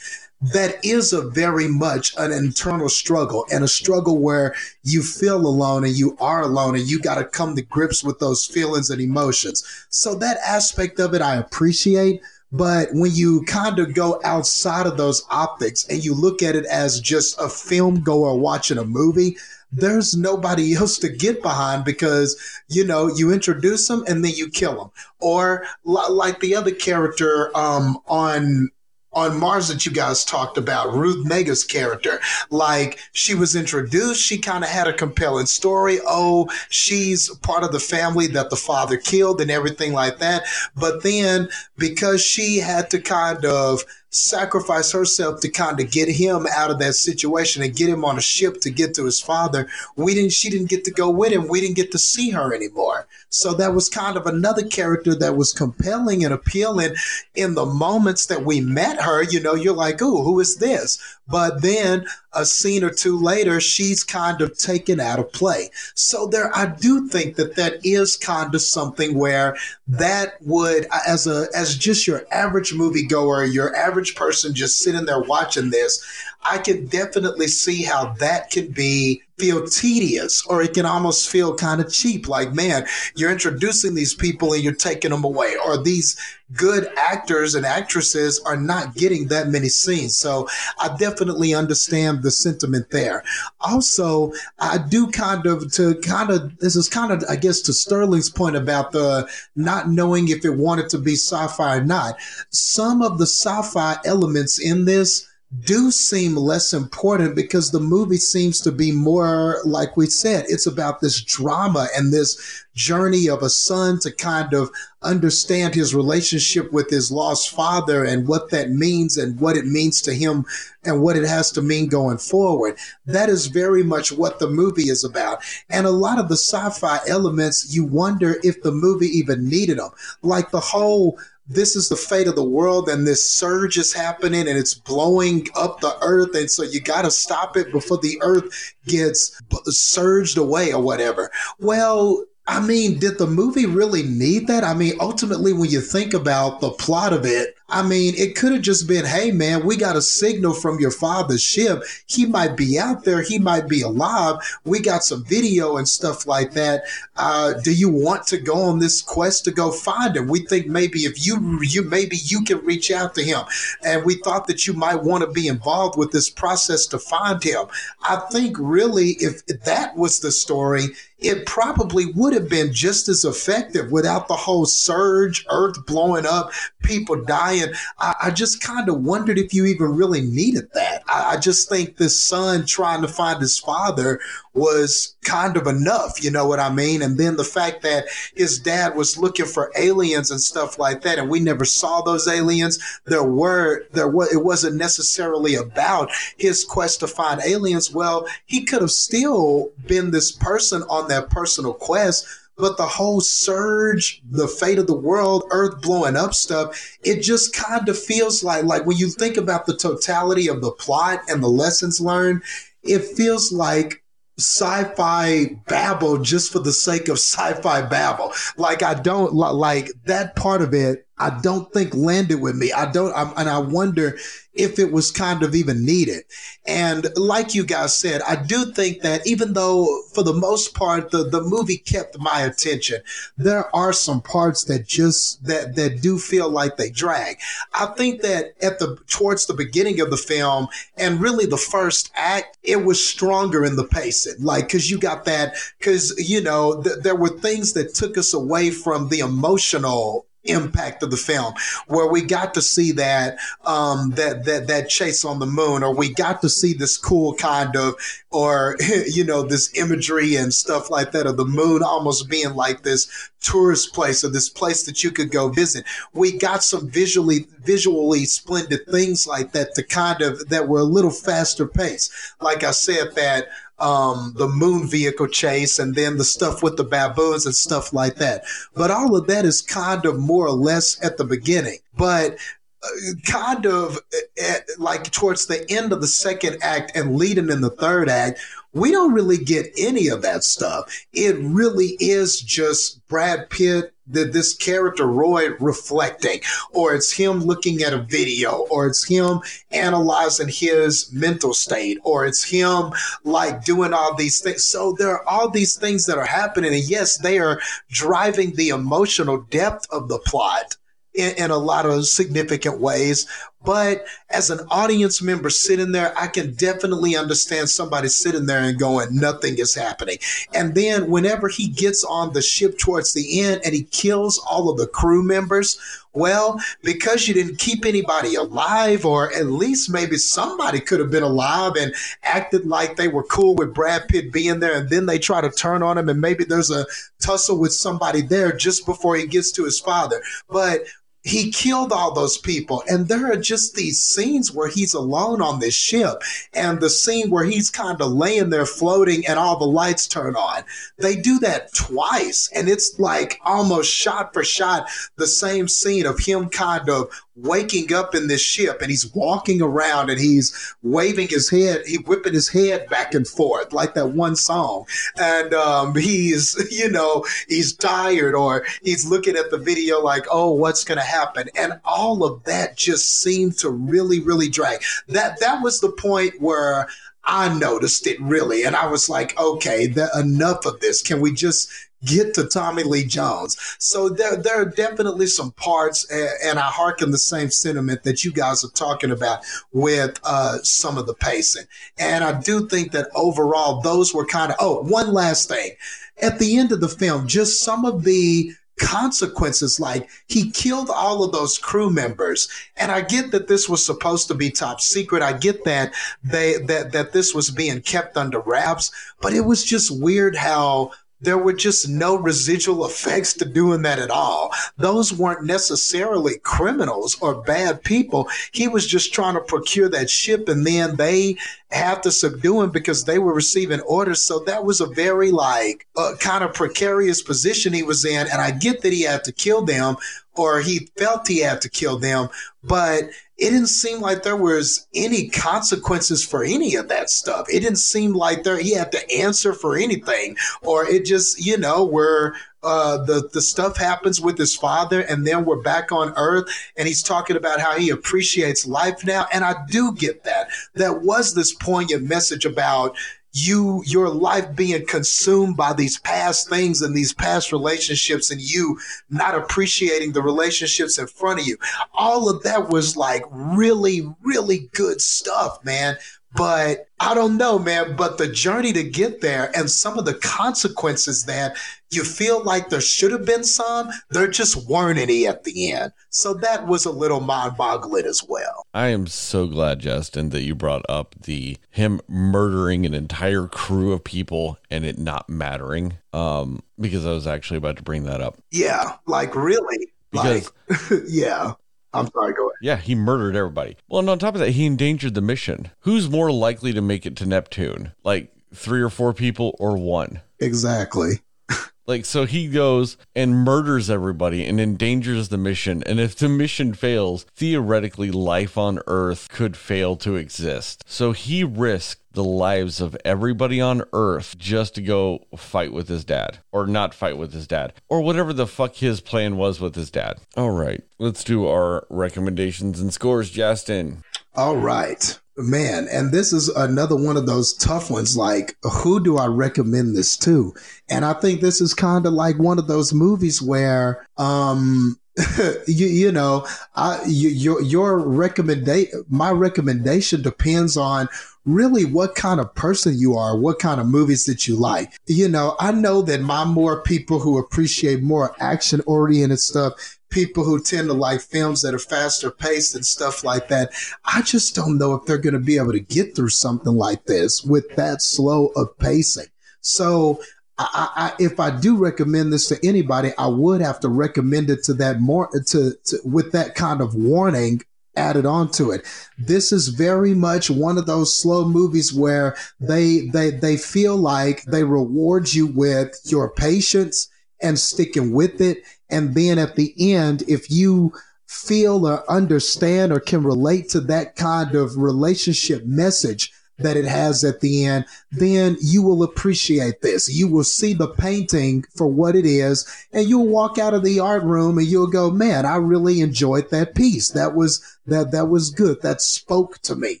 that 0.40 0.84
is 0.84 1.12
a 1.12 1.22
very 1.30 1.66
much 1.66 2.14
an 2.18 2.30
internal 2.30 2.88
struggle 2.88 3.46
and 3.50 3.64
a 3.64 3.68
struggle 3.68 4.18
where 4.18 4.54
you 4.82 5.02
feel 5.02 5.38
alone 5.46 5.84
and 5.84 5.96
you 5.96 6.16
are 6.20 6.42
alone 6.42 6.76
and 6.76 6.86
you 6.86 7.00
got 7.00 7.14
to 7.14 7.24
come 7.24 7.56
to 7.56 7.62
grips 7.62 8.04
with 8.04 8.18
those 8.18 8.44
feelings 8.44 8.90
and 8.90 9.00
emotions. 9.00 9.86
So 9.88 10.14
that 10.16 10.38
aspect 10.46 11.00
of 11.00 11.14
it 11.14 11.22
I 11.22 11.36
appreciate. 11.36 12.20
But 12.52 12.88
when 12.92 13.12
you 13.12 13.42
kind 13.42 13.78
of 13.78 13.94
go 13.94 14.20
outside 14.24 14.86
of 14.86 14.96
those 14.96 15.24
optics 15.30 15.86
and 15.88 16.04
you 16.04 16.14
look 16.14 16.42
at 16.42 16.56
it 16.56 16.64
as 16.66 17.00
just 17.00 17.38
a 17.40 17.48
film 17.48 18.02
goer 18.02 18.36
watching 18.36 18.78
a 18.78 18.84
movie, 18.84 19.36
there's 19.72 20.16
nobody 20.16 20.74
else 20.76 20.98
to 20.98 21.08
get 21.08 21.42
behind 21.42 21.84
because 21.84 22.36
you 22.68 22.84
know 22.84 23.08
you 23.08 23.32
introduce 23.32 23.88
them 23.88 24.04
and 24.08 24.24
then 24.24 24.32
you 24.32 24.48
kill 24.48 24.76
them 24.76 24.90
or 25.20 25.66
like 25.84 26.40
the 26.40 26.54
other 26.54 26.72
character 26.72 27.56
um, 27.56 27.98
on 28.06 28.70
on 29.16 29.40
Mars 29.40 29.68
that 29.68 29.86
you 29.86 29.90
guys 29.90 30.24
talked 30.24 30.58
about, 30.58 30.92
Ruth 30.92 31.26
Negga's 31.26 31.64
character. 31.64 32.20
Like 32.50 33.00
she 33.12 33.34
was 33.34 33.56
introduced, 33.56 34.22
she 34.22 34.38
kind 34.38 34.62
of 34.62 34.70
had 34.70 34.86
a 34.86 34.92
compelling 34.92 35.46
story. 35.46 35.98
Oh, 36.06 36.48
she's 36.68 37.34
part 37.38 37.64
of 37.64 37.72
the 37.72 37.80
family 37.80 38.26
that 38.28 38.50
the 38.50 38.56
father 38.56 38.98
killed 38.98 39.40
and 39.40 39.50
everything 39.50 39.94
like 39.94 40.18
that. 40.18 40.44
But 40.76 41.02
then 41.02 41.48
because 41.78 42.22
she 42.22 42.58
had 42.58 42.90
to 42.90 43.00
kind 43.00 43.44
of 43.46 43.82
sacrifice 44.10 44.92
herself 44.92 45.40
to 45.40 45.48
kind 45.48 45.80
of 45.80 45.90
get 45.90 46.08
him 46.08 46.46
out 46.54 46.70
of 46.70 46.78
that 46.78 46.94
situation 46.94 47.62
and 47.62 47.76
get 47.76 47.88
him 47.88 48.04
on 48.04 48.16
a 48.18 48.22
ship 48.22 48.60
to 48.60 48.70
get 48.70 48.94
to 48.94 49.04
his 49.04 49.20
father. 49.20 49.68
We 49.96 50.14
didn't 50.14 50.32
she 50.32 50.48
didn't 50.50 50.70
get 50.70 50.84
to 50.84 50.90
go 50.90 51.10
with 51.10 51.32
him. 51.32 51.48
We 51.48 51.60
didn't 51.60 51.76
get 51.76 51.92
to 51.92 51.98
see 51.98 52.30
her 52.30 52.54
anymore. 52.54 53.06
So 53.28 53.52
that 53.54 53.74
was 53.74 53.88
kind 53.88 54.16
of 54.16 54.26
another 54.26 54.64
character 54.66 55.14
that 55.16 55.36
was 55.36 55.52
compelling 55.52 56.24
and 56.24 56.32
appealing 56.32 56.94
in 57.34 57.54
the 57.54 57.66
moments 57.66 58.26
that 58.26 58.44
we 58.44 58.60
met 58.60 59.00
her. 59.02 59.22
You 59.22 59.40
know, 59.40 59.54
you're 59.54 59.74
like, 59.74 60.00
oh, 60.00 60.22
who 60.22 60.40
is 60.40 60.56
this? 60.56 60.98
But 61.28 61.62
then 61.62 62.06
a 62.36 62.44
scene 62.44 62.84
or 62.84 62.90
two 62.90 63.18
later, 63.18 63.60
she's 63.60 64.04
kind 64.04 64.40
of 64.40 64.56
taken 64.56 65.00
out 65.00 65.18
of 65.18 65.32
play. 65.32 65.70
So 65.94 66.26
there, 66.26 66.56
I 66.56 66.66
do 66.66 67.08
think 67.08 67.36
that 67.36 67.56
that 67.56 67.84
is 67.84 68.16
kind 68.16 68.54
of 68.54 68.62
something 68.62 69.16
where 69.16 69.56
that 69.88 70.34
would, 70.42 70.86
as 71.06 71.26
a, 71.26 71.46
as 71.54 71.76
just 71.76 72.06
your 72.06 72.24
average 72.30 72.72
moviegoer, 72.72 73.52
your 73.52 73.74
average 73.74 74.14
person 74.14 74.54
just 74.54 74.78
sitting 74.80 75.06
there 75.06 75.20
watching 75.20 75.70
this, 75.70 76.04
I 76.44 76.58
can 76.58 76.86
definitely 76.86 77.48
see 77.48 77.82
how 77.82 78.12
that 78.18 78.50
can 78.50 78.68
be 78.68 79.22
feel 79.38 79.66
tedious 79.66 80.44
or 80.46 80.62
it 80.62 80.74
can 80.74 80.86
almost 80.86 81.28
feel 81.28 81.54
kind 81.54 81.80
of 81.80 81.92
cheap. 81.92 82.28
Like, 82.28 82.54
man, 82.54 82.86
you're 83.14 83.30
introducing 83.30 83.94
these 83.94 84.14
people 84.14 84.52
and 84.52 84.62
you're 84.62 84.74
taking 84.74 85.10
them 85.10 85.24
away, 85.24 85.54
or 85.64 85.82
these 85.82 86.16
good 86.52 86.88
actors 86.96 87.54
and 87.54 87.66
actresses 87.66 88.40
are 88.46 88.56
not 88.56 88.94
getting 88.94 89.26
that 89.28 89.48
many 89.48 89.68
scenes. 89.68 90.16
So 90.16 90.48
I 90.78 90.94
definitely 90.96 91.54
understand 91.54 92.22
the 92.22 92.30
sentiment 92.30 92.90
there. 92.90 93.24
Also, 93.60 94.32
I 94.58 94.78
do 94.78 95.08
kind 95.08 95.46
of 95.46 95.72
to 95.72 95.96
kind 95.96 96.30
of 96.30 96.56
this 96.58 96.76
is 96.76 96.88
kind 96.88 97.12
of 97.12 97.24
I 97.28 97.36
guess 97.36 97.60
to 97.62 97.72
Sterling's 97.72 98.30
point 98.30 98.56
about 98.56 98.92
the 98.92 99.28
not 99.56 99.88
knowing 99.88 100.28
if 100.28 100.44
it 100.44 100.56
wanted 100.56 100.88
to 100.90 100.98
be 100.98 101.14
sci-fi 101.14 101.76
or 101.76 101.84
not. 101.84 102.16
Some 102.50 103.02
of 103.02 103.18
the 103.18 103.26
sci-fi 103.26 103.96
elements 104.04 104.58
in 104.58 104.84
this 104.84 105.26
do 105.64 105.90
seem 105.90 106.36
less 106.36 106.72
important 106.72 107.36
because 107.36 107.70
the 107.70 107.80
movie 107.80 108.16
seems 108.16 108.60
to 108.60 108.72
be 108.72 108.90
more 108.90 109.60
like 109.64 109.96
we 109.96 110.06
said 110.06 110.44
it's 110.48 110.66
about 110.66 111.00
this 111.00 111.22
drama 111.22 111.86
and 111.96 112.12
this 112.12 112.64
journey 112.74 113.28
of 113.28 113.42
a 113.42 113.48
son 113.48 113.98
to 113.98 114.12
kind 114.12 114.52
of 114.52 114.70
understand 115.02 115.74
his 115.74 115.94
relationship 115.94 116.72
with 116.72 116.90
his 116.90 117.10
lost 117.10 117.50
father 117.50 118.04
and 118.04 118.28
what 118.28 118.50
that 118.50 118.70
means 118.70 119.16
and 119.16 119.40
what 119.40 119.56
it 119.56 119.66
means 119.66 120.02
to 120.02 120.12
him 120.12 120.44
and 120.84 121.00
what 121.00 121.16
it 121.16 121.24
has 121.24 121.50
to 121.50 121.62
mean 121.62 121.88
going 121.88 122.18
forward. 122.18 122.76
That 123.06 123.28
is 123.28 123.46
very 123.46 123.82
much 123.82 124.12
what 124.12 124.38
the 124.38 124.48
movie 124.48 124.90
is 124.90 125.04
about. 125.04 125.42
And 125.70 125.86
a 125.86 125.90
lot 125.90 126.18
of 126.18 126.28
the 126.28 126.36
sci-fi 126.36 126.98
elements, 127.08 127.74
you 127.74 127.84
wonder 127.84 128.36
if 128.42 128.62
the 128.62 128.72
movie 128.72 129.08
even 129.08 129.48
needed 129.48 129.78
them. 129.78 129.90
Like 130.22 130.50
the 130.50 130.60
whole 130.60 131.18
this 131.48 131.76
is 131.76 131.88
the 131.88 131.96
fate 131.96 132.26
of 132.26 132.34
the 132.34 132.44
world 132.44 132.88
and 132.88 133.06
this 133.06 133.30
surge 133.30 133.78
is 133.78 133.92
happening 133.92 134.48
and 134.48 134.58
it's 134.58 134.74
blowing 134.74 135.46
up 135.56 135.80
the 135.80 135.96
earth 136.02 136.34
and 136.34 136.50
so 136.50 136.62
you 136.62 136.80
got 136.80 137.02
to 137.02 137.10
stop 137.10 137.56
it 137.56 137.70
before 137.72 137.98
the 137.98 138.18
earth 138.22 138.74
gets 138.86 139.40
surged 139.66 140.38
away 140.38 140.72
or 140.72 140.82
whatever 140.82 141.30
well 141.58 142.24
I 142.48 142.60
mean, 142.60 143.00
did 143.00 143.18
the 143.18 143.26
movie 143.26 143.66
really 143.66 144.04
need 144.04 144.46
that? 144.46 144.62
I 144.62 144.72
mean, 144.72 144.94
ultimately, 145.00 145.52
when 145.52 145.68
you 145.68 145.80
think 145.80 146.14
about 146.14 146.60
the 146.60 146.70
plot 146.70 147.12
of 147.12 147.26
it, 147.26 147.56
I 147.68 147.82
mean, 147.82 148.14
it 148.16 148.36
could 148.36 148.52
have 148.52 148.62
just 148.62 148.86
been, 148.86 149.04
hey, 149.04 149.32
man, 149.32 149.66
we 149.66 149.76
got 149.76 149.96
a 149.96 150.02
signal 150.02 150.54
from 150.54 150.78
your 150.78 150.92
father's 150.92 151.42
ship. 151.42 151.82
He 152.06 152.24
might 152.24 152.56
be 152.56 152.78
out 152.78 153.04
there. 153.04 153.22
He 153.22 153.38
might 153.38 153.68
be 153.68 153.82
alive. 153.82 154.36
We 154.64 154.80
got 154.80 155.02
some 155.02 155.24
video 155.24 155.76
and 155.76 155.88
stuff 155.88 156.26
like 156.26 156.52
that. 156.52 156.84
Uh, 157.16 157.54
do 157.64 157.72
you 157.72 157.88
want 157.88 158.26
to 158.28 158.38
go 158.38 158.62
on 158.62 158.78
this 158.78 159.02
quest 159.02 159.44
to 159.44 159.50
go 159.50 159.72
find 159.72 160.16
him? 160.16 160.28
We 160.28 160.46
think 160.46 160.68
maybe 160.68 161.00
if 161.00 161.26
you, 161.26 161.60
you, 161.62 161.82
maybe 161.82 162.16
you 162.16 162.44
can 162.44 162.58
reach 162.64 162.92
out 162.92 163.14
to 163.16 163.24
him. 163.24 163.44
And 163.84 164.04
we 164.04 164.16
thought 164.16 164.46
that 164.46 164.66
you 164.66 164.72
might 164.72 165.02
want 165.02 165.24
to 165.24 165.30
be 165.30 165.48
involved 165.48 165.98
with 165.98 166.12
this 166.12 166.30
process 166.30 166.86
to 166.86 166.98
find 167.00 167.42
him. 167.42 167.66
I 168.02 168.16
think 168.30 168.56
really, 168.60 169.16
if 169.18 169.44
that 169.46 169.96
was 169.96 170.20
the 170.20 170.30
story, 170.30 170.84
it 171.18 171.46
probably 171.46 172.06
would 172.12 172.34
have 172.34 172.48
been 172.48 172.72
just 172.72 173.08
as 173.08 173.24
effective 173.24 173.90
without 173.90 174.28
the 174.28 174.36
whole 174.36 174.66
surge, 174.66 175.46
earth 175.50 175.84
blowing 175.86 176.26
up, 176.26 176.52
people 176.82 177.16
dying. 177.24 177.55
I, 177.98 178.14
I 178.24 178.30
just 178.30 178.60
kind 178.60 178.88
of 178.88 179.02
wondered 179.02 179.38
if 179.38 179.52
you 179.54 179.66
even 179.66 179.96
really 179.96 180.20
needed 180.20 180.68
that. 180.74 181.02
I, 181.08 181.34
I 181.34 181.36
just 181.38 181.68
think 181.68 181.96
this 181.96 182.22
son 182.22 182.66
trying 182.66 183.02
to 183.02 183.08
find 183.08 183.40
his 183.40 183.58
father 183.58 184.20
was 184.54 185.14
kind 185.22 185.56
of 185.56 185.66
enough, 185.66 186.22
you 186.22 186.30
know 186.30 186.46
what 186.46 186.60
I 186.60 186.72
mean? 186.72 187.02
And 187.02 187.18
then 187.18 187.36
the 187.36 187.44
fact 187.44 187.82
that 187.82 188.06
his 188.34 188.58
dad 188.58 188.96
was 188.96 189.18
looking 189.18 189.44
for 189.46 189.70
aliens 189.76 190.30
and 190.30 190.40
stuff 190.40 190.78
like 190.78 191.02
that, 191.02 191.18
and 191.18 191.28
we 191.28 191.40
never 191.40 191.64
saw 191.64 192.00
those 192.00 192.26
aliens. 192.26 192.78
There 193.04 193.22
were, 193.22 193.84
there 193.92 194.08
was, 194.08 194.32
it 194.32 194.42
wasn't 194.42 194.76
necessarily 194.76 195.54
about 195.54 196.10
his 196.38 196.64
quest 196.64 197.00
to 197.00 197.06
find 197.06 197.40
aliens. 197.44 197.92
Well, 197.92 198.26
he 198.46 198.64
could 198.64 198.80
have 198.80 198.90
still 198.90 199.72
been 199.86 200.10
this 200.10 200.32
person 200.32 200.82
on 200.84 201.08
that 201.08 201.28
personal 201.30 201.74
quest 201.74 202.26
but 202.56 202.76
the 202.76 202.86
whole 202.86 203.20
surge, 203.20 204.22
the 204.28 204.48
fate 204.48 204.78
of 204.78 204.86
the 204.86 204.96
world, 204.96 205.44
Earth 205.50 205.80
blowing 205.82 206.16
up 206.16 206.34
stuff, 206.34 206.96
it 207.02 207.20
just 207.20 207.54
kind 207.54 207.88
of 207.88 207.98
feels 207.98 208.42
like 208.42 208.64
like 208.64 208.86
when 208.86 208.96
you 208.96 209.08
think 209.08 209.36
about 209.36 209.66
the 209.66 209.76
totality 209.76 210.48
of 210.48 210.60
the 210.60 210.72
plot 210.72 211.20
and 211.28 211.42
the 211.42 211.48
lessons 211.48 212.00
learned, 212.00 212.42
it 212.82 213.04
feels 213.04 213.52
like 213.52 214.02
sci-fi 214.38 215.46
babble 215.66 216.18
just 216.18 216.52
for 216.52 216.58
the 216.58 216.72
sake 216.72 217.08
of 217.08 217.16
sci-fi 217.18 217.82
babble. 217.82 218.32
Like 218.56 218.82
I 218.82 218.94
don't 218.94 219.34
like 219.34 219.90
that 220.04 220.36
part 220.36 220.62
of 220.62 220.74
it 220.74 221.05
I 221.18 221.38
don't 221.40 221.72
think 221.72 221.94
landed 221.94 222.40
with 222.40 222.56
me. 222.56 222.72
I 222.72 222.90
don't, 222.90 223.14
I'm, 223.16 223.32
and 223.36 223.48
I 223.48 223.58
wonder 223.58 224.18
if 224.56 224.78
it 224.78 224.90
was 224.90 225.10
kind 225.10 225.42
of 225.42 225.54
even 225.54 225.84
needed. 225.84 226.24
And 226.66 227.06
like 227.16 227.54
you 227.54 227.64
guys 227.64 227.96
said, 227.96 228.22
I 228.22 228.36
do 228.36 228.72
think 228.72 229.02
that 229.02 229.26
even 229.26 229.52
though 229.52 230.02
for 230.12 230.22
the 230.22 230.32
most 230.32 230.74
part 230.74 231.10
the, 231.10 231.24
the 231.24 231.42
movie 231.42 231.76
kept 231.76 232.18
my 232.18 232.42
attention, 232.42 233.02
there 233.36 233.74
are 233.74 233.92
some 233.92 234.20
parts 234.20 234.64
that 234.64 234.86
just 234.86 235.44
that 235.44 235.76
that 235.76 236.00
do 236.02 236.18
feel 236.18 236.48
like 236.48 236.76
they 236.76 236.90
drag. 236.90 237.38
I 237.74 237.86
think 237.86 238.22
that 238.22 238.54
at 238.62 238.78
the 238.78 238.96
towards 239.06 239.46
the 239.46 239.54
beginning 239.54 240.00
of 240.00 240.10
the 240.10 240.16
film 240.16 240.68
and 240.96 241.20
really 241.20 241.46
the 241.46 241.56
first 241.56 242.10
act, 242.14 242.58
it 242.62 242.84
was 242.84 243.06
stronger 243.06 243.64
in 243.64 243.76
the 243.76 243.86
pacing. 243.86 244.42
Like 244.42 244.68
cause 244.68 244.90
you 244.90 244.98
got 244.98 245.24
that 245.26 245.54
cause 245.80 246.14
you 246.18 246.40
know 246.40 246.82
th- 246.82 246.96
there 247.02 247.16
were 247.16 247.28
things 247.28 247.74
that 247.74 247.94
took 247.94 248.18
us 248.18 248.34
away 248.34 248.70
from 248.70 249.08
the 249.08 249.20
emotional 249.20 250.26
impact 250.48 251.02
of 251.02 251.10
the 251.10 251.16
film, 251.16 251.54
where 251.86 252.06
we 252.06 252.22
got 252.22 252.54
to 252.54 252.62
see 252.62 252.92
that 252.92 253.38
um, 253.64 254.10
that 254.10 254.44
that 254.44 254.66
that 254.66 254.88
chase 254.88 255.24
on 255.24 255.38
the 255.38 255.46
moon, 255.46 255.82
or 255.82 255.94
we 255.94 256.12
got 256.12 256.42
to 256.42 256.48
see 256.48 256.72
this 256.72 256.96
cool 256.96 257.34
kind 257.34 257.76
of, 257.76 257.94
or 258.30 258.76
you 259.06 259.24
know, 259.24 259.42
this 259.42 259.76
imagery 259.76 260.36
and 260.36 260.52
stuff 260.52 260.90
like 260.90 261.12
that 261.12 261.26
of 261.26 261.36
the 261.36 261.44
moon 261.44 261.82
almost 261.82 262.28
being 262.28 262.54
like 262.54 262.82
this 262.82 263.30
tourist 263.40 263.94
place 263.94 264.24
or 264.24 264.28
this 264.28 264.48
place 264.48 264.84
that 264.84 265.04
you 265.04 265.10
could 265.10 265.30
go 265.30 265.48
visit. 265.48 265.84
We 266.12 266.36
got 266.36 266.64
some 266.64 266.88
visually 266.88 267.46
visually 267.64 268.24
splendid 268.24 268.86
things 268.86 269.26
like 269.26 269.52
that 269.52 269.74
to 269.74 269.82
kind 269.82 270.22
of 270.22 270.48
that 270.48 270.68
were 270.68 270.80
a 270.80 270.84
little 270.84 271.10
faster 271.10 271.66
pace. 271.66 272.34
Like 272.40 272.64
I 272.64 272.70
said, 272.70 273.14
that 273.14 273.48
um, 273.78 274.34
the 274.36 274.48
moon 274.48 274.88
vehicle 274.88 275.26
chase 275.26 275.78
and 275.78 275.94
then 275.94 276.16
the 276.16 276.24
stuff 276.24 276.62
with 276.62 276.76
the 276.76 276.84
baboons 276.84 277.46
and 277.46 277.54
stuff 277.54 277.92
like 277.92 278.16
that. 278.16 278.42
But 278.74 278.90
all 278.90 279.16
of 279.16 279.26
that 279.26 279.44
is 279.44 279.62
kind 279.62 280.06
of 280.06 280.18
more 280.18 280.46
or 280.46 280.52
less 280.52 281.02
at 281.04 281.16
the 281.16 281.24
beginning. 281.24 281.78
But 281.96 282.36
uh, 282.82 282.88
kind 283.26 283.66
of 283.66 283.98
at, 284.42 284.64
like 284.78 285.10
towards 285.10 285.46
the 285.46 285.70
end 285.70 285.92
of 285.92 286.00
the 286.00 286.06
second 286.06 286.58
act 286.62 286.96
and 286.96 287.16
leading 287.16 287.50
in 287.50 287.60
the 287.60 287.70
third 287.70 288.08
act, 288.08 288.40
we 288.72 288.90
don't 288.90 289.14
really 289.14 289.38
get 289.38 289.72
any 289.78 290.08
of 290.08 290.22
that 290.22 290.44
stuff. 290.44 291.06
It 291.12 291.36
really 291.38 291.96
is 291.98 292.40
just 292.40 293.06
Brad 293.08 293.48
Pitt 293.50 293.92
that 294.08 294.32
this 294.32 294.54
character 294.54 295.06
Roy 295.06 295.50
reflecting, 295.58 296.40
or 296.72 296.94
it's 296.94 297.12
him 297.12 297.40
looking 297.40 297.82
at 297.82 297.92
a 297.92 298.02
video, 298.02 298.66
or 298.70 298.86
it's 298.86 299.06
him 299.06 299.40
analyzing 299.70 300.48
his 300.48 301.12
mental 301.12 301.54
state, 301.54 301.98
or 302.04 302.26
it's 302.26 302.44
him 302.44 302.92
like 303.24 303.64
doing 303.64 303.92
all 303.92 304.14
these 304.14 304.40
things. 304.40 304.64
So 304.64 304.94
there 304.98 305.10
are 305.10 305.28
all 305.28 305.50
these 305.50 305.76
things 305.76 306.06
that 306.06 306.18
are 306.18 306.26
happening. 306.26 306.74
And 306.74 306.88
yes, 306.88 307.18
they 307.18 307.38
are 307.38 307.60
driving 307.90 308.54
the 308.54 308.70
emotional 308.70 309.42
depth 309.50 309.86
of 309.90 310.08
the 310.08 310.18
plot 310.20 310.76
in, 311.14 311.34
in 311.36 311.50
a 311.50 311.58
lot 311.58 311.86
of 311.86 312.06
significant 312.06 312.80
ways. 312.80 313.26
But 313.66 314.06
as 314.30 314.48
an 314.48 314.60
audience 314.70 315.20
member 315.20 315.50
sitting 315.50 315.90
there, 315.90 316.16
I 316.16 316.28
can 316.28 316.54
definitely 316.54 317.16
understand 317.16 317.68
somebody 317.68 318.08
sitting 318.08 318.46
there 318.46 318.60
and 318.60 318.78
going, 318.78 319.08
nothing 319.10 319.58
is 319.58 319.74
happening. 319.74 320.18
And 320.54 320.74
then 320.74 321.10
whenever 321.10 321.48
he 321.48 321.68
gets 321.68 322.04
on 322.04 322.32
the 322.32 322.42
ship 322.42 322.78
towards 322.78 323.12
the 323.12 323.42
end 323.42 323.60
and 323.64 323.74
he 323.74 323.82
kills 323.82 324.38
all 324.38 324.70
of 324.70 324.78
the 324.78 324.86
crew 324.86 325.22
members, 325.22 325.78
well, 326.12 326.58
because 326.82 327.28
you 327.28 327.34
didn't 327.34 327.58
keep 327.58 327.84
anybody 327.84 328.36
alive, 328.36 329.04
or 329.04 329.34
at 329.34 329.46
least 329.46 329.90
maybe 329.90 330.16
somebody 330.16 330.80
could 330.80 331.00
have 331.00 331.10
been 331.10 331.22
alive 331.22 331.72
and 331.78 331.92
acted 332.22 332.64
like 332.64 332.96
they 332.96 333.08
were 333.08 333.24
cool 333.24 333.54
with 333.54 333.74
Brad 333.74 334.08
Pitt 334.08 334.32
being 334.32 334.60
there, 334.60 334.76
and 334.76 334.88
then 334.88 335.04
they 335.04 335.18
try 335.18 335.42
to 335.42 335.50
turn 335.50 335.82
on 335.82 335.98
him, 335.98 336.08
and 336.08 336.20
maybe 336.20 336.44
there's 336.44 336.70
a 336.70 336.86
tussle 337.20 337.58
with 337.58 337.72
somebody 337.72 338.22
there 338.22 338.50
just 338.52 338.86
before 338.86 339.16
he 339.16 339.26
gets 339.26 339.52
to 339.52 339.64
his 339.64 339.78
father. 339.78 340.22
But 340.48 340.86
he 341.26 341.50
killed 341.50 341.92
all 341.92 342.14
those 342.14 342.38
people. 342.38 342.84
And 342.88 343.08
there 343.08 343.32
are 343.32 343.36
just 343.36 343.74
these 343.74 344.00
scenes 344.00 344.52
where 344.52 344.68
he's 344.68 344.94
alone 344.94 345.42
on 345.42 345.58
this 345.58 345.74
ship 345.74 346.22
and 346.54 346.80
the 346.80 346.88
scene 346.88 347.30
where 347.30 347.44
he's 347.44 347.68
kind 347.68 348.00
of 348.00 348.12
laying 348.12 348.50
there 348.50 348.64
floating 348.64 349.26
and 349.26 349.36
all 349.36 349.58
the 349.58 349.66
lights 349.66 350.06
turn 350.06 350.36
on. 350.36 350.62
They 350.98 351.16
do 351.16 351.40
that 351.40 351.74
twice. 351.74 352.48
And 352.54 352.68
it's 352.68 352.98
like 353.00 353.40
almost 353.44 353.92
shot 353.92 354.32
for 354.32 354.44
shot 354.44 354.88
the 355.16 355.26
same 355.26 355.66
scene 355.66 356.06
of 356.06 356.20
him 356.20 356.48
kind 356.48 356.88
of 356.88 357.10
waking 357.36 357.92
up 357.92 358.14
in 358.14 358.28
this 358.28 358.40
ship 358.40 358.80
and 358.80 358.90
he's 358.90 359.12
walking 359.14 359.60
around 359.60 360.10
and 360.10 360.18
he's 360.18 360.74
waving 360.82 361.28
his 361.28 361.50
head, 361.50 361.82
he 361.86 361.96
whipping 361.98 362.32
his 362.32 362.48
head 362.48 362.88
back 362.88 363.14
and 363.14 363.28
forth 363.28 363.72
like 363.72 363.94
that 363.94 364.08
one 364.08 364.36
song. 364.36 364.86
And 365.18 365.52
um, 365.54 365.94
he's, 365.94 366.56
you 366.70 366.90
know, 366.90 367.24
he's 367.48 367.74
tired 367.74 368.34
or 368.34 368.64
he's 368.82 369.06
looking 369.06 369.36
at 369.36 369.50
the 369.50 369.58
video 369.58 370.00
like, 370.00 370.26
oh, 370.30 370.52
what's 370.52 370.84
going 370.84 370.98
to 370.98 371.04
happen? 371.04 371.48
And 371.56 371.80
all 371.84 372.24
of 372.24 372.42
that 372.44 372.76
just 372.76 373.18
seemed 373.18 373.58
to 373.58 373.70
really, 373.70 374.20
really 374.20 374.48
drag. 374.48 374.82
That 375.08 375.40
that 375.40 375.62
was 375.62 375.80
the 375.80 375.92
point 375.92 376.40
where 376.40 376.88
I 377.26 377.52
noticed 377.52 378.06
it 378.06 378.20
really, 378.20 378.62
and 378.62 378.76
I 378.76 378.86
was 378.86 379.08
like, 379.08 379.38
okay, 379.38 379.88
the, 379.88 380.08
enough 380.16 380.64
of 380.64 380.78
this. 380.78 381.02
Can 381.02 381.20
we 381.20 381.32
just 381.32 381.68
get 382.04 382.34
to 382.34 382.46
Tommy 382.46 382.82
Lee 382.82 383.04
Jones. 383.04 383.56
So 383.78 384.08
there, 384.08 384.36
there 384.36 384.60
are 384.60 384.66
definitely 384.66 385.26
some 385.26 385.52
parts, 385.52 386.06
and 386.10 386.58
I 386.58 386.70
hearken 386.70 387.10
the 387.10 387.18
same 387.18 387.50
sentiment 387.50 388.02
that 388.04 388.24
you 388.24 388.32
guys 388.32 388.64
are 388.64 388.70
talking 388.70 389.10
about 389.10 389.40
with 389.72 390.18
uh, 390.24 390.58
some 390.62 390.98
of 390.98 391.06
the 391.06 391.14
pacing. 391.14 391.66
And 391.98 392.24
I 392.24 392.40
do 392.40 392.68
think 392.68 392.92
that 392.92 393.08
overall, 393.14 393.80
those 393.80 394.14
were 394.14 394.26
kind 394.26 394.52
of, 394.52 394.58
oh, 394.60 394.82
one 394.82 395.12
last 395.12 395.48
thing. 395.48 395.72
At 396.20 396.38
the 396.38 396.56
end 396.56 396.72
of 396.72 396.80
the 396.80 396.88
film, 396.88 397.26
just 397.26 397.62
some 397.62 397.84
of 397.84 398.04
the 398.04 398.52
consequences 398.78 399.80
like 399.80 400.08
he 400.26 400.50
killed 400.50 400.90
all 400.90 401.24
of 401.24 401.32
those 401.32 401.56
crew 401.56 401.88
members 401.88 402.46
and 402.76 402.92
i 402.92 403.00
get 403.00 403.30
that 403.30 403.48
this 403.48 403.70
was 403.70 403.84
supposed 403.84 404.28
to 404.28 404.34
be 404.34 404.50
top 404.50 404.82
secret 404.82 405.22
i 405.22 405.32
get 405.32 405.64
that 405.64 405.94
they 406.22 406.58
that 406.58 406.92
that 406.92 407.12
this 407.12 407.34
was 407.34 407.50
being 407.50 407.80
kept 407.80 408.18
under 408.18 408.38
wraps 408.40 408.92
but 409.22 409.32
it 409.32 409.40
was 409.40 409.64
just 409.64 409.98
weird 410.02 410.36
how 410.36 410.90
there 411.26 411.36
were 411.36 411.52
just 411.52 411.88
no 411.88 412.16
residual 412.16 412.86
effects 412.86 413.34
to 413.34 413.44
doing 413.44 413.82
that 413.82 413.98
at 413.98 414.10
all. 414.10 414.52
Those 414.78 415.12
weren't 415.12 415.44
necessarily 415.44 416.38
criminals 416.38 417.18
or 417.20 417.42
bad 417.42 417.82
people. 417.82 418.28
He 418.52 418.68
was 418.68 418.86
just 418.86 419.12
trying 419.12 419.34
to 419.34 419.40
procure 419.40 419.88
that 419.88 420.08
ship 420.08 420.48
and 420.48 420.64
then 420.64 420.94
they 420.94 421.36
have 421.72 422.00
to 422.02 422.12
subdue 422.12 422.62
him 422.62 422.70
because 422.70 423.04
they 423.04 423.18
were 423.18 423.34
receiving 423.34 423.80
orders. 423.80 424.22
So 424.22 424.38
that 424.40 424.64
was 424.64 424.80
a 424.80 424.86
very 424.86 425.32
like 425.32 425.88
uh, 425.96 426.14
kind 426.20 426.44
of 426.44 426.54
precarious 426.54 427.22
position 427.22 427.72
he 427.72 427.82
was 427.82 428.04
in. 428.04 428.28
And 428.28 428.40
I 428.40 428.52
get 428.52 428.82
that 428.82 428.92
he 428.92 429.02
had 429.02 429.24
to 429.24 429.32
kill 429.32 429.62
them 429.62 429.96
or 430.36 430.60
he 430.60 430.90
felt 430.96 431.28
he 431.28 431.40
had 431.40 431.60
to 431.62 431.70
kill 431.70 431.98
them, 431.98 432.28
but 432.62 433.04
it 433.38 433.50
didn't 433.50 433.66
seem 433.66 434.00
like 434.00 434.22
there 434.22 434.36
was 434.36 434.86
any 434.94 435.28
consequences 435.28 436.24
for 436.24 436.42
any 436.42 436.74
of 436.74 436.88
that 436.88 437.10
stuff. 437.10 437.46
It 437.50 437.60
didn't 437.60 437.76
seem 437.76 438.14
like 438.14 438.44
there 438.44 438.58
he 438.58 438.72
had 438.72 438.92
to 438.92 439.10
answer 439.12 439.52
for 439.52 439.76
anything, 439.76 440.36
or 440.62 440.86
it 440.86 441.04
just 441.04 441.44
you 441.44 441.58
know 441.58 441.84
where 441.84 442.34
uh, 442.62 443.04
the 443.04 443.28
the 443.32 443.42
stuff 443.42 443.76
happens 443.76 444.20
with 444.20 444.38
his 444.38 444.56
father, 444.56 445.00
and 445.00 445.26
then 445.26 445.44
we're 445.44 445.60
back 445.60 445.92
on 445.92 446.14
Earth, 446.16 446.48
and 446.76 446.88
he's 446.88 447.02
talking 447.02 447.36
about 447.36 447.60
how 447.60 447.78
he 447.78 447.90
appreciates 447.90 448.66
life 448.66 449.04
now, 449.04 449.26
and 449.32 449.44
I 449.44 449.54
do 449.68 449.92
get 449.92 450.24
that. 450.24 450.48
That 450.74 451.02
was 451.02 451.34
this 451.34 451.52
poignant 451.52 452.08
message 452.08 452.46
about 452.46 452.96
you 453.36 453.82
your 453.86 454.08
life 454.08 454.56
being 454.56 454.86
consumed 454.86 455.56
by 455.56 455.72
these 455.74 455.98
past 455.98 456.48
things 456.48 456.80
and 456.80 456.96
these 456.96 457.12
past 457.12 457.52
relationships 457.52 458.30
and 458.30 458.40
you 458.40 458.78
not 459.10 459.34
appreciating 459.34 460.12
the 460.12 460.22
relationships 460.22 460.98
in 460.98 461.06
front 461.06 461.40
of 461.40 461.46
you. 461.46 461.58
All 461.92 462.30
of 462.30 462.42
that 462.44 462.70
was 462.70 462.96
like 462.96 463.22
really 463.30 464.08
really 464.22 464.70
good 464.72 465.00
stuff 465.00 465.58
man 465.64 465.96
but 466.36 466.88
I 467.00 467.14
don't 467.14 467.36
know, 467.36 467.58
man. 467.58 467.96
But 467.96 468.18
the 468.18 468.28
journey 468.28 468.72
to 468.72 468.82
get 468.82 469.20
there 469.20 469.50
and 469.56 469.70
some 469.70 469.98
of 469.98 470.04
the 470.04 470.14
consequences 470.14 471.24
that 471.24 471.56
you 471.90 472.04
feel 472.04 472.42
like 472.42 472.68
there 472.68 472.80
should 472.80 473.12
have 473.12 473.24
been 473.24 473.44
some, 473.44 473.90
there 474.10 474.26
just 474.28 474.68
weren't 474.68 474.98
any 474.98 475.26
at 475.26 475.44
the 475.44 475.72
end. 475.72 475.92
So 476.10 476.34
that 476.34 476.66
was 476.66 476.84
a 476.84 476.90
little 476.90 477.20
mind 477.20 477.56
boggling 477.56 478.06
as 478.06 478.22
well. 478.26 478.66
I 478.74 478.88
am 478.88 479.06
so 479.06 479.46
glad, 479.46 479.80
Justin, 479.80 480.30
that 480.30 480.42
you 480.42 480.54
brought 480.54 480.84
up 480.88 481.14
the 481.22 481.58
him 481.70 482.00
murdering 482.08 482.86
an 482.86 482.94
entire 482.94 483.46
crew 483.46 483.92
of 483.92 484.04
people 484.04 484.58
and 484.70 484.84
it 484.84 484.98
not 484.98 485.28
mattering. 485.28 485.98
Um, 486.12 486.62
because 486.78 487.06
I 487.06 487.12
was 487.12 487.26
actually 487.26 487.58
about 487.58 487.76
to 487.76 487.82
bring 487.82 488.04
that 488.04 488.20
up. 488.20 488.38
Yeah, 488.50 488.96
like 489.06 489.34
really. 489.34 489.92
Because 490.10 490.50
like, 490.68 491.02
yeah. 491.08 491.54
I'm 491.96 492.10
sorry, 492.10 492.34
go 492.34 492.48
ahead. 492.48 492.56
Yeah, 492.60 492.76
he 492.76 492.94
murdered 492.94 493.36
everybody. 493.36 493.76
Well, 493.88 494.00
and 494.00 494.10
on 494.10 494.18
top 494.18 494.34
of 494.34 494.40
that, 494.40 494.50
he 494.50 494.66
endangered 494.66 495.14
the 495.14 495.20
mission. 495.20 495.70
Who's 495.80 496.08
more 496.10 496.30
likely 496.32 496.72
to 496.72 496.80
make 496.80 497.06
it 497.06 497.16
to 497.16 497.26
Neptune? 497.26 497.92
Like 498.04 498.32
three 498.54 498.80
or 498.80 498.90
four 498.90 499.12
people 499.12 499.56
or 499.58 499.76
one? 499.76 500.20
Exactly. 500.40 501.20
Like, 501.88 502.04
so 502.04 502.24
he 502.24 502.48
goes 502.48 502.96
and 503.14 503.44
murders 503.44 503.88
everybody 503.88 504.44
and 504.44 504.60
endangers 504.60 505.28
the 505.28 505.38
mission. 505.38 505.84
And 505.84 506.00
if 506.00 506.16
the 506.16 506.28
mission 506.28 506.74
fails, 506.74 507.24
theoretically, 507.36 508.10
life 508.10 508.58
on 508.58 508.80
Earth 508.88 509.28
could 509.28 509.56
fail 509.56 509.94
to 509.98 510.16
exist. 510.16 510.82
So 510.88 511.12
he 511.12 511.44
risked 511.44 512.05
the 512.16 512.24
lives 512.24 512.80
of 512.80 512.96
everybody 513.04 513.60
on 513.60 513.82
earth 513.92 514.36
just 514.38 514.74
to 514.74 514.82
go 514.82 515.20
fight 515.36 515.70
with 515.70 515.86
his 515.86 516.02
dad 516.02 516.38
or 516.50 516.66
not 516.66 516.94
fight 516.94 517.18
with 517.18 517.34
his 517.34 517.46
dad 517.46 517.74
or 517.88 518.00
whatever 518.00 518.32
the 518.32 518.46
fuck 518.46 518.74
his 518.74 519.02
plan 519.02 519.36
was 519.36 519.60
with 519.60 519.74
his 519.74 519.90
dad. 519.90 520.18
All 520.34 520.50
right, 520.50 520.82
let's 520.98 521.22
do 521.22 521.46
our 521.46 521.86
recommendations 521.90 522.80
and 522.80 522.92
scores, 522.92 523.30
Justin. 523.30 524.02
All 524.34 524.56
right. 524.56 525.20
Man, 525.38 525.86
and 525.92 526.12
this 526.12 526.32
is 526.32 526.48
another 526.48 526.96
one 526.96 527.18
of 527.18 527.26
those 527.26 527.52
tough 527.52 527.90
ones. 527.90 528.16
Like, 528.16 528.56
who 528.62 529.04
do 529.04 529.18
I 529.18 529.26
recommend 529.26 529.94
this 529.94 530.16
to? 530.18 530.54
And 530.88 531.04
I 531.04 531.12
think 531.12 531.42
this 531.42 531.60
is 531.60 531.74
kind 531.74 532.06
of 532.06 532.14
like 532.14 532.38
one 532.38 532.58
of 532.58 532.66
those 532.66 532.94
movies 532.94 533.42
where, 533.42 534.06
um, 534.16 534.98
you, 535.66 535.86
you 535.86 536.12
know, 536.12 536.46
I, 536.74 537.02
you, 537.06 537.30
your, 537.30 537.62
your 537.62 537.98
recommendation, 537.98 539.04
my 539.08 539.30
recommendation 539.30 540.22
depends 540.22 540.76
on 540.76 541.08
really 541.44 541.84
what 541.84 542.14
kind 542.14 542.40
of 542.40 542.54
person 542.54 542.98
you 542.98 543.14
are, 543.14 543.38
what 543.38 543.58
kind 543.58 543.80
of 543.80 543.86
movies 543.86 544.26
that 544.26 544.46
you 544.46 544.56
like. 544.56 544.92
You 545.06 545.28
know, 545.28 545.56
I 545.58 545.72
know 545.72 546.02
that 546.02 546.20
my 546.20 546.44
more 546.44 546.82
people 546.82 547.18
who 547.18 547.38
appreciate 547.38 548.02
more 548.02 548.34
action 548.40 548.82
oriented 548.86 549.40
stuff 549.40 549.96
people 550.08 550.44
who 550.44 550.62
tend 550.62 550.88
to 550.88 550.94
like 550.94 551.20
films 551.20 551.62
that 551.62 551.74
are 551.74 551.78
faster 551.78 552.30
paced 552.30 552.74
and 552.74 552.86
stuff 552.86 553.24
like 553.24 553.48
that. 553.48 553.72
I 554.04 554.22
just 554.22 554.54
don't 554.54 554.78
know 554.78 554.94
if 554.94 555.04
they're 555.04 555.18
going 555.18 555.34
to 555.34 555.40
be 555.40 555.58
able 555.58 555.72
to 555.72 555.80
get 555.80 556.14
through 556.14 556.30
something 556.30 556.74
like 556.74 557.04
this 557.04 557.42
with 557.42 557.68
that 557.76 558.00
slow 558.02 558.46
of 558.56 558.78
pacing. 558.78 559.26
So 559.60 560.20
I, 560.58 560.88
I, 561.18 561.22
if 561.22 561.38
I 561.38 561.58
do 561.58 561.76
recommend 561.76 562.32
this 562.32 562.48
to 562.48 562.58
anybody, 562.66 563.12
I 563.18 563.26
would 563.26 563.60
have 563.60 563.80
to 563.80 563.88
recommend 563.88 564.50
it 564.50 564.64
to 564.64 564.74
that 564.74 565.00
more 565.00 565.28
to, 565.48 565.72
to 565.84 565.98
with 566.04 566.32
that 566.32 566.54
kind 566.54 566.80
of 566.80 566.94
warning 566.94 567.62
added 567.94 568.26
onto 568.26 568.70
it. 568.70 568.84
This 569.18 569.52
is 569.52 569.68
very 569.68 570.14
much 570.14 570.50
one 570.50 570.76
of 570.78 570.86
those 570.86 571.16
slow 571.16 571.46
movies 571.46 571.92
where 571.92 572.36
they 572.60 573.08
they 573.12 573.30
they 573.30 573.56
feel 573.56 573.96
like 573.96 574.44
they 574.44 574.64
reward 574.64 575.32
you 575.32 575.46
with 575.46 575.98
your 576.04 576.30
patience 576.30 577.08
and 577.42 577.58
sticking 577.58 578.12
with 578.12 578.40
it 578.40 578.62
and 578.90 579.14
then 579.14 579.38
at 579.38 579.56
the 579.56 579.74
end, 579.94 580.22
if 580.28 580.50
you 580.50 580.92
feel 581.26 581.86
or 581.86 582.08
understand 582.10 582.92
or 582.92 583.00
can 583.00 583.22
relate 583.22 583.68
to 583.70 583.80
that 583.80 584.16
kind 584.16 584.54
of 584.54 584.76
relationship 584.76 585.64
message 585.66 586.32
that 586.58 586.76
it 586.76 586.84
has 586.84 587.24
at 587.24 587.40
the 587.40 587.64
end, 587.64 587.84
then 588.10 588.56
you 588.60 588.82
will 588.82 589.02
appreciate 589.02 589.82
this. 589.82 590.08
You 590.08 590.28
will 590.28 590.44
see 590.44 590.72
the 590.72 590.88
painting 590.88 591.64
for 591.74 591.86
what 591.86 592.16
it 592.16 592.26
is, 592.26 592.66
and 592.92 593.08
you'll 593.08 593.26
walk 593.26 593.58
out 593.58 593.74
of 593.74 593.84
the 593.84 594.00
art 594.00 594.22
room 594.22 594.58
and 594.58 594.66
you'll 594.66 594.86
go, 594.86 595.10
man, 595.10 595.44
I 595.44 595.56
really 595.56 596.00
enjoyed 596.00 596.50
that 596.50 596.74
piece. 596.74 597.10
That 597.10 597.34
was, 597.34 597.62
that, 597.86 598.10
that 598.12 598.28
was 598.28 598.50
good. 598.50 598.82
That 598.82 599.00
spoke 599.00 599.58
to 599.62 599.76
me. 599.76 600.00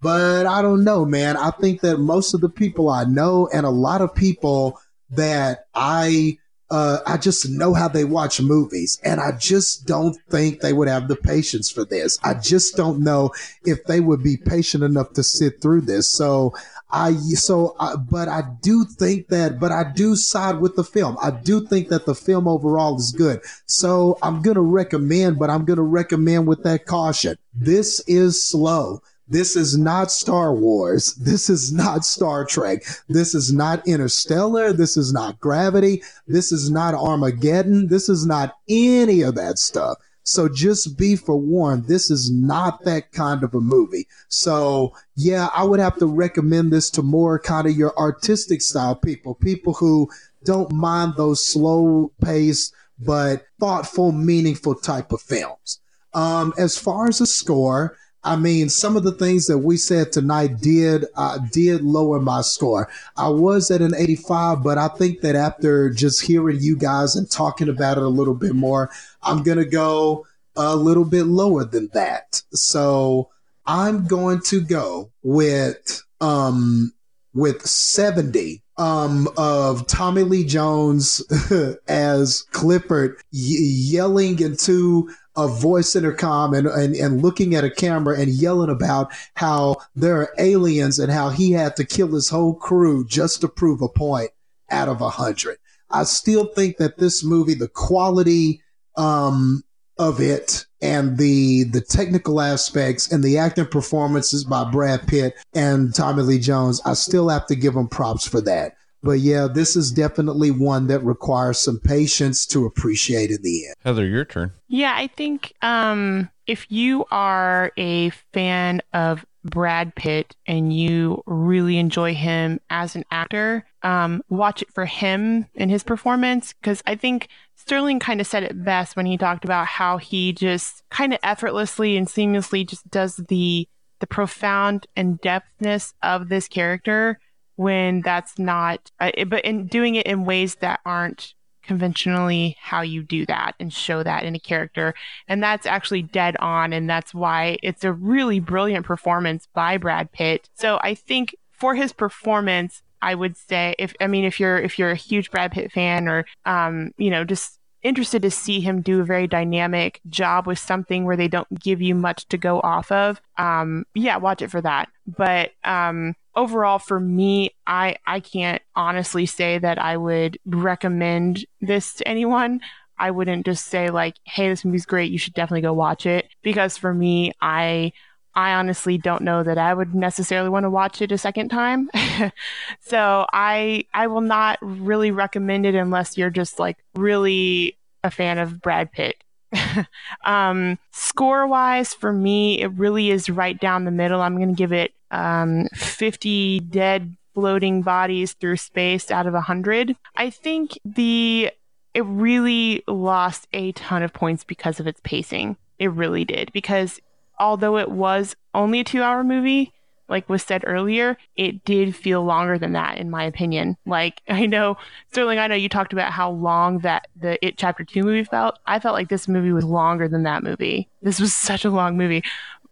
But 0.00 0.46
I 0.46 0.62
don't 0.62 0.84
know, 0.84 1.04
man. 1.04 1.36
I 1.36 1.50
think 1.50 1.80
that 1.82 1.98
most 1.98 2.34
of 2.34 2.40
the 2.40 2.48
people 2.48 2.88
I 2.88 3.04
know 3.04 3.48
and 3.52 3.64
a 3.64 3.70
lot 3.70 4.00
of 4.00 4.14
people 4.14 4.80
that 5.10 5.66
I 5.74 6.38
uh, 6.72 7.00
I 7.06 7.18
just 7.18 7.50
know 7.50 7.74
how 7.74 7.86
they 7.86 8.04
watch 8.04 8.40
movies, 8.40 8.98
and 9.04 9.20
I 9.20 9.32
just 9.32 9.86
don't 9.86 10.16
think 10.30 10.60
they 10.60 10.72
would 10.72 10.88
have 10.88 11.06
the 11.06 11.16
patience 11.16 11.70
for 11.70 11.84
this. 11.84 12.18
I 12.24 12.32
just 12.32 12.76
don't 12.76 13.00
know 13.00 13.32
if 13.66 13.84
they 13.84 14.00
would 14.00 14.22
be 14.22 14.38
patient 14.38 14.82
enough 14.82 15.12
to 15.12 15.22
sit 15.22 15.60
through 15.60 15.82
this. 15.82 16.10
So 16.10 16.54
I, 16.90 17.12
so, 17.12 17.76
I, 17.78 17.96
but 17.96 18.28
I 18.28 18.42
do 18.62 18.86
think 18.86 19.28
that, 19.28 19.60
but 19.60 19.70
I 19.70 19.92
do 19.92 20.16
side 20.16 20.60
with 20.60 20.76
the 20.76 20.84
film. 20.84 21.18
I 21.22 21.30
do 21.30 21.66
think 21.66 21.88
that 21.88 22.06
the 22.06 22.14
film 22.14 22.48
overall 22.48 22.96
is 22.96 23.12
good. 23.12 23.40
So 23.66 24.18
I'm 24.22 24.40
going 24.40 24.54
to 24.54 24.62
recommend, 24.62 25.38
but 25.38 25.50
I'm 25.50 25.66
going 25.66 25.78
to 25.78 25.82
recommend 25.82 26.46
with 26.46 26.62
that 26.64 26.86
caution. 26.86 27.36
This 27.54 28.02
is 28.06 28.42
slow. 28.42 29.02
This 29.32 29.56
is 29.56 29.78
not 29.78 30.12
Star 30.12 30.54
Wars. 30.54 31.14
This 31.14 31.48
is 31.48 31.72
not 31.72 32.04
Star 32.04 32.44
Trek. 32.44 32.84
This 33.08 33.34
is 33.34 33.50
not 33.50 33.88
Interstellar. 33.88 34.74
This 34.74 34.98
is 34.98 35.10
not 35.10 35.40
Gravity. 35.40 36.02
This 36.26 36.52
is 36.52 36.70
not 36.70 36.92
Armageddon. 36.92 37.86
This 37.86 38.10
is 38.10 38.26
not 38.26 38.56
any 38.68 39.22
of 39.22 39.34
that 39.36 39.58
stuff. 39.58 39.96
So 40.24 40.50
just 40.50 40.98
be 40.98 41.16
forewarned, 41.16 41.86
this 41.86 42.10
is 42.10 42.30
not 42.30 42.84
that 42.84 43.10
kind 43.12 43.42
of 43.42 43.54
a 43.54 43.60
movie. 43.60 44.06
So 44.28 44.92
yeah, 45.16 45.48
I 45.54 45.64
would 45.64 45.80
have 45.80 45.96
to 45.98 46.06
recommend 46.06 46.70
this 46.70 46.90
to 46.90 47.02
more 47.02 47.38
kind 47.38 47.66
of 47.66 47.74
your 47.74 47.96
artistic 47.98 48.60
style 48.60 48.94
people, 48.94 49.34
people 49.34 49.72
who 49.72 50.10
don't 50.44 50.70
mind 50.72 51.14
those 51.16 51.44
slow 51.44 52.12
paced, 52.22 52.74
but 53.00 53.46
thoughtful, 53.58 54.12
meaningful 54.12 54.74
type 54.74 55.10
of 55.10 55.22
films. 55.22 55.80
Um, 56.12 56.52
as 56.58 56.76
far 56.76 57.08
as 57.08 57.18
the 57.18 57.26
score, 57.26 57.96
I 58.24 58.36
mean, 58.36 58.68
some 58.68 58.96
of 58.96 59.02
the 59.02 59.12
things 59.12 59.46
that 59.46 59.58
we 59.58 59.76
said 59.76 60.12
tonight 60.12 60.60
did 60.60 61.06
uh, 61.16 61.38
did 61.50 61.82
lower 61.82 62.20
my 62.20 62.40
score. 62.42 62.88
I 63.16 63.28
was 63.28 63.70
at 63.70 63.82
an 63.82 63.94
85, 63.96 64.62
but 64.62 64.78
I 64.78 64.88
think 64.88 65.22
that 65.22 65.34
after 65.34 65.90
just 65.90 66.22
hearing 66.22 66.58
you 66.60 66.76
guys 66.76 67.16
and 67.16 67.28
talking 67.30 67.68
about 67.68 67.98
it 67.98 68.04
a 68.04 68.08
little 68.08 68.34
bit 68.34 68.54
more, 68.54 68.90
I'm 69.22 69.42
gonna 69.42 69.64
go 69.64 70.26
a 70.56 70.76
little 70.76 71.04
bit 71.04 71.24
lower 71.24 71.64
than 71.64 71.88
that. 71.94 72.42
So 72.52 73.30
I'm 73.66 74.06
going 74.06 74.40
to 74.46 74.60
go 74.60 75.10
with 75.22 76.02
um 76.20 76.92
with 77.34 77.62
70 77.66 78.62
um 78.76 79.28
of 79.36 79.86
Tommy 79.86 80.22
Lee 80.22 80.44
Jones 80.44 81.22
as 81.88 82.42
Clifford 82.52 83.16
y- 83.32 83.56
yelling 83.58 84.40
into 84.40 85.10
a 85.36 85.48
voice 85.48 85.96
intercom 85.96 86.54
and, 86.54 86.66
and, 86.66 86.94
and 86.94 87.22
looking 87.22 87.54
at 87.54 87.64
a 87.64 87.70
camera 87.70 88.18
and 88.18 88.30
yelling 88.30 88.70
about 88.70 89.12
how 89.34 89.76
there 89.94 90.16
are 90.18 90.34
aliens 90.38 90.98
and 90.98 91.12
how 91.12 91.30
he 91.30 91.52
had 91.52 91.74
to 91.76 91.84
kill 91.84 92.08
his 92.08 92.28
whole 92.28 92.54
crew 92.54 93.06
just 93.06 93.40
to 93.40 93.48
prove 93.48 93.80
a 93.80 93.88
point 93.88 94.30
out 94.70 94.88
of 94.88 95.00
a 95.00 95.10
hundred. 95.10 95.58
I 95.90 96.04
still 96.04 96.46
think 96.46 96.78
that 96.78 96.98
this 96.98 97.24
movie, 97.24 97.54
the 97.54 97.68
quality 97.68 98.62
um, 98.96 99.62
of 99.98 100.20
it 100.20 100.66
and 100.80 101.18
the 101.18 101.64
the 101.64 101.80
technical 101.80 102.40
aspects 102.40 103.12
and 103.12 103.22
the 103.22 103.38
acting 103.38 103.66
performances 103.66 104.44
by 104.44 104.64
Brad 104.64 105.06
Pitt 105.06 105.34
and 105.54 105.94
Tommy 105.94 106.22
Lee 106.22 106.38
Jones, 106.38 106.80
I 106.84 106.94
still 106.94 107.28
have 107.28 107.46
to 107.46 107.54
give 107.54 107.74
them 107.74 107.88
props 107.88 108.26
for 108.26 108.40
that. 108.42 108.74
But 109.02 109.18
yeah, 109.18 109.48
this 109.52 109.74
is 109.74 109.90
definitely 109.90 110.50
one 110.50 110.86
that 110.86 111.04
requires 111.04 111.58
some 111.58 111.80
patience 111.80 112.46
to 112.46 112.66
appreciate 112.66 113.30
in 113.30 113.42
the 113.42 113.66
end. 113.66 113.74
Heather, 113.84 114.06
your 114.06 114.24
turn. 114.24 114.52
Yeah, 114.68 114.94
I 114.96 115.08
think 115.08 115.52
um, 115.62 116.30
if 116.46 116.70
you 116.70 117.04
are 117.10 117.72
a 117.76 118.10
fan 118.32 118.80
of 118.92 119.26
Brad 119.44 119.94
Pitt 119.96 120.36
and 120.46 120.72
you 120.72 121.22
really 121.26 121.78
enjoy 121.78 122.14
him 122.14 122.60
as 122.70 122.94
an 122.94 123.04
actor, 123.10 123.66
um, 123.82 124.22
watch 124.28 124.62
it 124.62 124.72
for 124.72 124.84
him 124.84 125.46
and 125.56 125.70
his 125.70 125.82
performance. 125.82 126.52
Because 126.52 126.82
I 126.86 126.94
think 126.94 127.28
Sterling 127.56 127.98
kind 127.98 128.20
of 128.20 128.26
said 128.26 128.44
it 128.44 128.64
best 128.64 128.94
when 128.94 129.06
he 129.06 129.18
talked 129.18 129.44
about 129.44 129.66
how 129.66 129.96
he 129.96 130.32
just 130.32 130.84
kind 130.90 131.12
of 131.12 131.18
effortlessly 131.24 131.96
and 131.96 132.06
seamlessly 132.06 132.66
just 132.66 132.88
does 132.90 133.16
the 133.16 133.68
the 133.98 134.06
profound 134.08 134.84
and 134.96 135.20
depthness 135.20 135.94
of 136.02 136.28
this 136.28 136.48
character 136.48 137.20
when 137.56 138.00
that's 138.00 138.38
not, 138.38 138.90
uh, 139.00 139.10
but 139.26 139.44
in 139.44 139.66
doing 139.66 139.94
it 139.94 140.06
in 140.06 140.24
ways 140.24 140.56
that 140.56 140.80
aren't 140.84 141.34
conventionally 141.62 142.56
how 142.60 142.80
you 142.80 143.02
do 143.02 143.24
that 143.26 143.54
and 143.60 143.72
show 143.72 144.02
that 144.02 144.24
in 144.24 144.34
a 144.34 144.40
character. 144.40 144.94
And 145.28 145.42
that's 145.42 145.66
actually 145.66 146.02
dead 146.02 146.36
on. 146.38 146.72
And 146.72 146.90
that's 146.90 147.14
why 147.14 147.58
it's 147.62 147.84
a 147.84 147.92
really 147.92 148.40
brilliant 148.40 148.84
performance 148.84 149.46
by 149.54 149.76
Brad 149.76 150.12
Pitt. 150.12 150.48
So 150.54 150.80
I 150.82 150.94
think 150.94 151.36
for 151.52 151.74
his 151.74 151.92
performance, 151.92 152.82
I 153.00 153.14
would 153.14 153.36
say 153.36 153.74
if 153.78 153.94
I 154.00 154.06
mean 154.06 154.24
if 154.24 154.38
you're 154.38 154.58
if 154.58 154.78
you're 154.78 154.90
a 154.90 154.96
huge 154.96 155.30
Brad 155.30 155.52
Pitt 155.52 155.72
fan 155.72 156.08
or 156.08 156.24
um 156.46 156.92
you 156.96 157.10
know 157.10 157.24
just 157.24 157.58
interested 157.82 158.22
to 158.22 158.30
see 158.30 158.60
him 158.60 158.80
do 158.80 159.00
a 159.00 159.04
very 159.04 159.26
dynamic 159.26 160.00
job 160.08 160.46
with 160.46 160.58
something 160.58 161.04
where 161.04 161.16
they 161.16 161.26
don't 161.26 161.60
give 161.60 161.82
you 161.82 161.96
much 161.96 162.28
to 162.28 162.38
go 162.38 162.60
off 162.60 162.92
of 162.92 163.20
um 163.38 163.84
yeah 163.94 164.16
watch 164.16 164.40
it 164.40 164.52
for 164.52 164.60
that 164.60 164.88
but 165.04 165.50
um 165.64 166.14
overall 166.34 166.78
for 166.78 166.98
me 166.98 167.50
i 167.66 167.96
i 168.06 168.20
can't 168.20 168.62
honestly 168.74 169.26
say 169.26 169.58
that 169.58 169.78
i 169.78 169.96
would 169.96 170.38
recommend 170.46 171.44
this 171.60 171.94
to 171.94 172.08
anyone. 172.08 172.60
I 172.98 173.10
wouldn't 173.10 173.46
just 173.46 173.66
say 173.66 173.90
like 173.90 174.16
hey 174.24 174.48
this 174.48 174.64
movie's 174.64 174.86
great 174.86 175.10
you 175.10 175.18
should 175.18 175.34
definitely 175.34 175.62
go 175.62 175.72
watch 175.72 176.06
it. 176.06 176.28
Because 176.42 176.76
for 176.76 176.94
me 176.94 177.32
i 177.40 177.92
i 178.34 178.52
honestly 178.52 178.96
don't 178.96 179.22
know 179.22 179.42
that 179.42 179.58
i 179.58 179.74
would 179.74 179.94
necessarily 179.94 180.48
want 180.48 180.64
to 180.64 180.70
watch 180.70 181.02
it 181.02 181.12
a 181.12 181.18
second 181.18 181.48
time. 181.48 181.90
So 182.80 183.26
i 183.32 183.84
i 183.92 184.06
will 184.06 184.20
not 184.20 184.58
really 184.62 185.10
recommend 185.10 185.66
it 185.66 185.74
unless 185.74 186.16
you're 186.16 186.30
just 186.30 186.58
like 186.58 186.78
really 186.94 187.76
a 188.04 188.10
fan 188.10 188.38
of 188.38 188.60
brad 188.60 188.92
pitt. 188.92 189.16
Um, 190.24 190.78
score 190.92 191.46
wise, 191.46 191.94
for 191.94 192.12
me, 192.12 192.60
it 192.62 192.68
really 192.68 193.10
is 193.10 193.28
right 193.28 193.58
down 193.58 193.84
the 193.84 193.90
middle. 193.90 194.20
I'm 194.20 194.36
going 194.36 194.50
to 194.50 194.54
give 194.54 194.72
it 194.72 194.92
um, 195.12 195.68
50 195.74 196.60
dead 196.60 197.16
floating 197.34 197.82
bodies 197.82 198.32
through 198.34 198.56
space 198.56 199.10
out 199.10 199.26
of 199.26 199.34
100. 199.34 199.96
I 200.16 200.30
think 200.30 200.78
the 200.84 201.50
it 201.94 202.04
really 202.06 202.82
lost 202.88 203.46
a 203.52 203.72
ton 203.72 204.02
of 204.02 204.14
points 204.14 204.44
because 204.44 204.80
of 204.80 204.86
its 204.86 205.00
pacing. 205.04 205.56
It 205.78 205.92
really 205.92 206.24
did 206.24 206.50
because 206.52 207.00
although 207.38 207.76
it 207.76 207.90
was 207.90 208.34
only 208.54 208.80
a 208.80 208.84
2-hour 208.84 209.24
movie, 209.24 209.72
like 210.08 210.28
was 210.28 210.42
said 210.42 210.62
earlier, 210.66 211.16
it 211.36 211.64
did 211.64 211.96
feel 211.96 212.22
longer 212.22 212.58
than 212.58 212.72
that, 212.72 212.98
in 212.98 213.10
my 213.10 213.24
opinion. 213.24 213.76
Like, 213.86 214.20
I 214.28 214.46
know, 214.46 214.76
Sterling, 215.10 215.38
I 215.38 215.46
know 215.46 215.54
you 215.54 215.68
talked 215.68 215.92
about 215.92 216.12
how 216.12 216.30
long 216.30 216.78
that 216.80 217.08
the 217.16 217.44
It 217.44 217.56
Chapter 217.56 217.84
2 217.84 218.02
movie 218.02 218.24
felt. 218.24 218.58
I 218.66 218.78
felt 218.78 218.94
like 218.94 219.08
this 219.08 219.26
movie 219.26 219.52
was 219.52 219.64
longer 219.64 220.08
than 220.08 220.22
that 220.22 220.42
movie. 220.42 220.88
This 221.02 221.18
was 221.18 221.34
such 221.34 221.64
a 221.64 221.70
long 221.70 221.96
movie, 221.96 222.22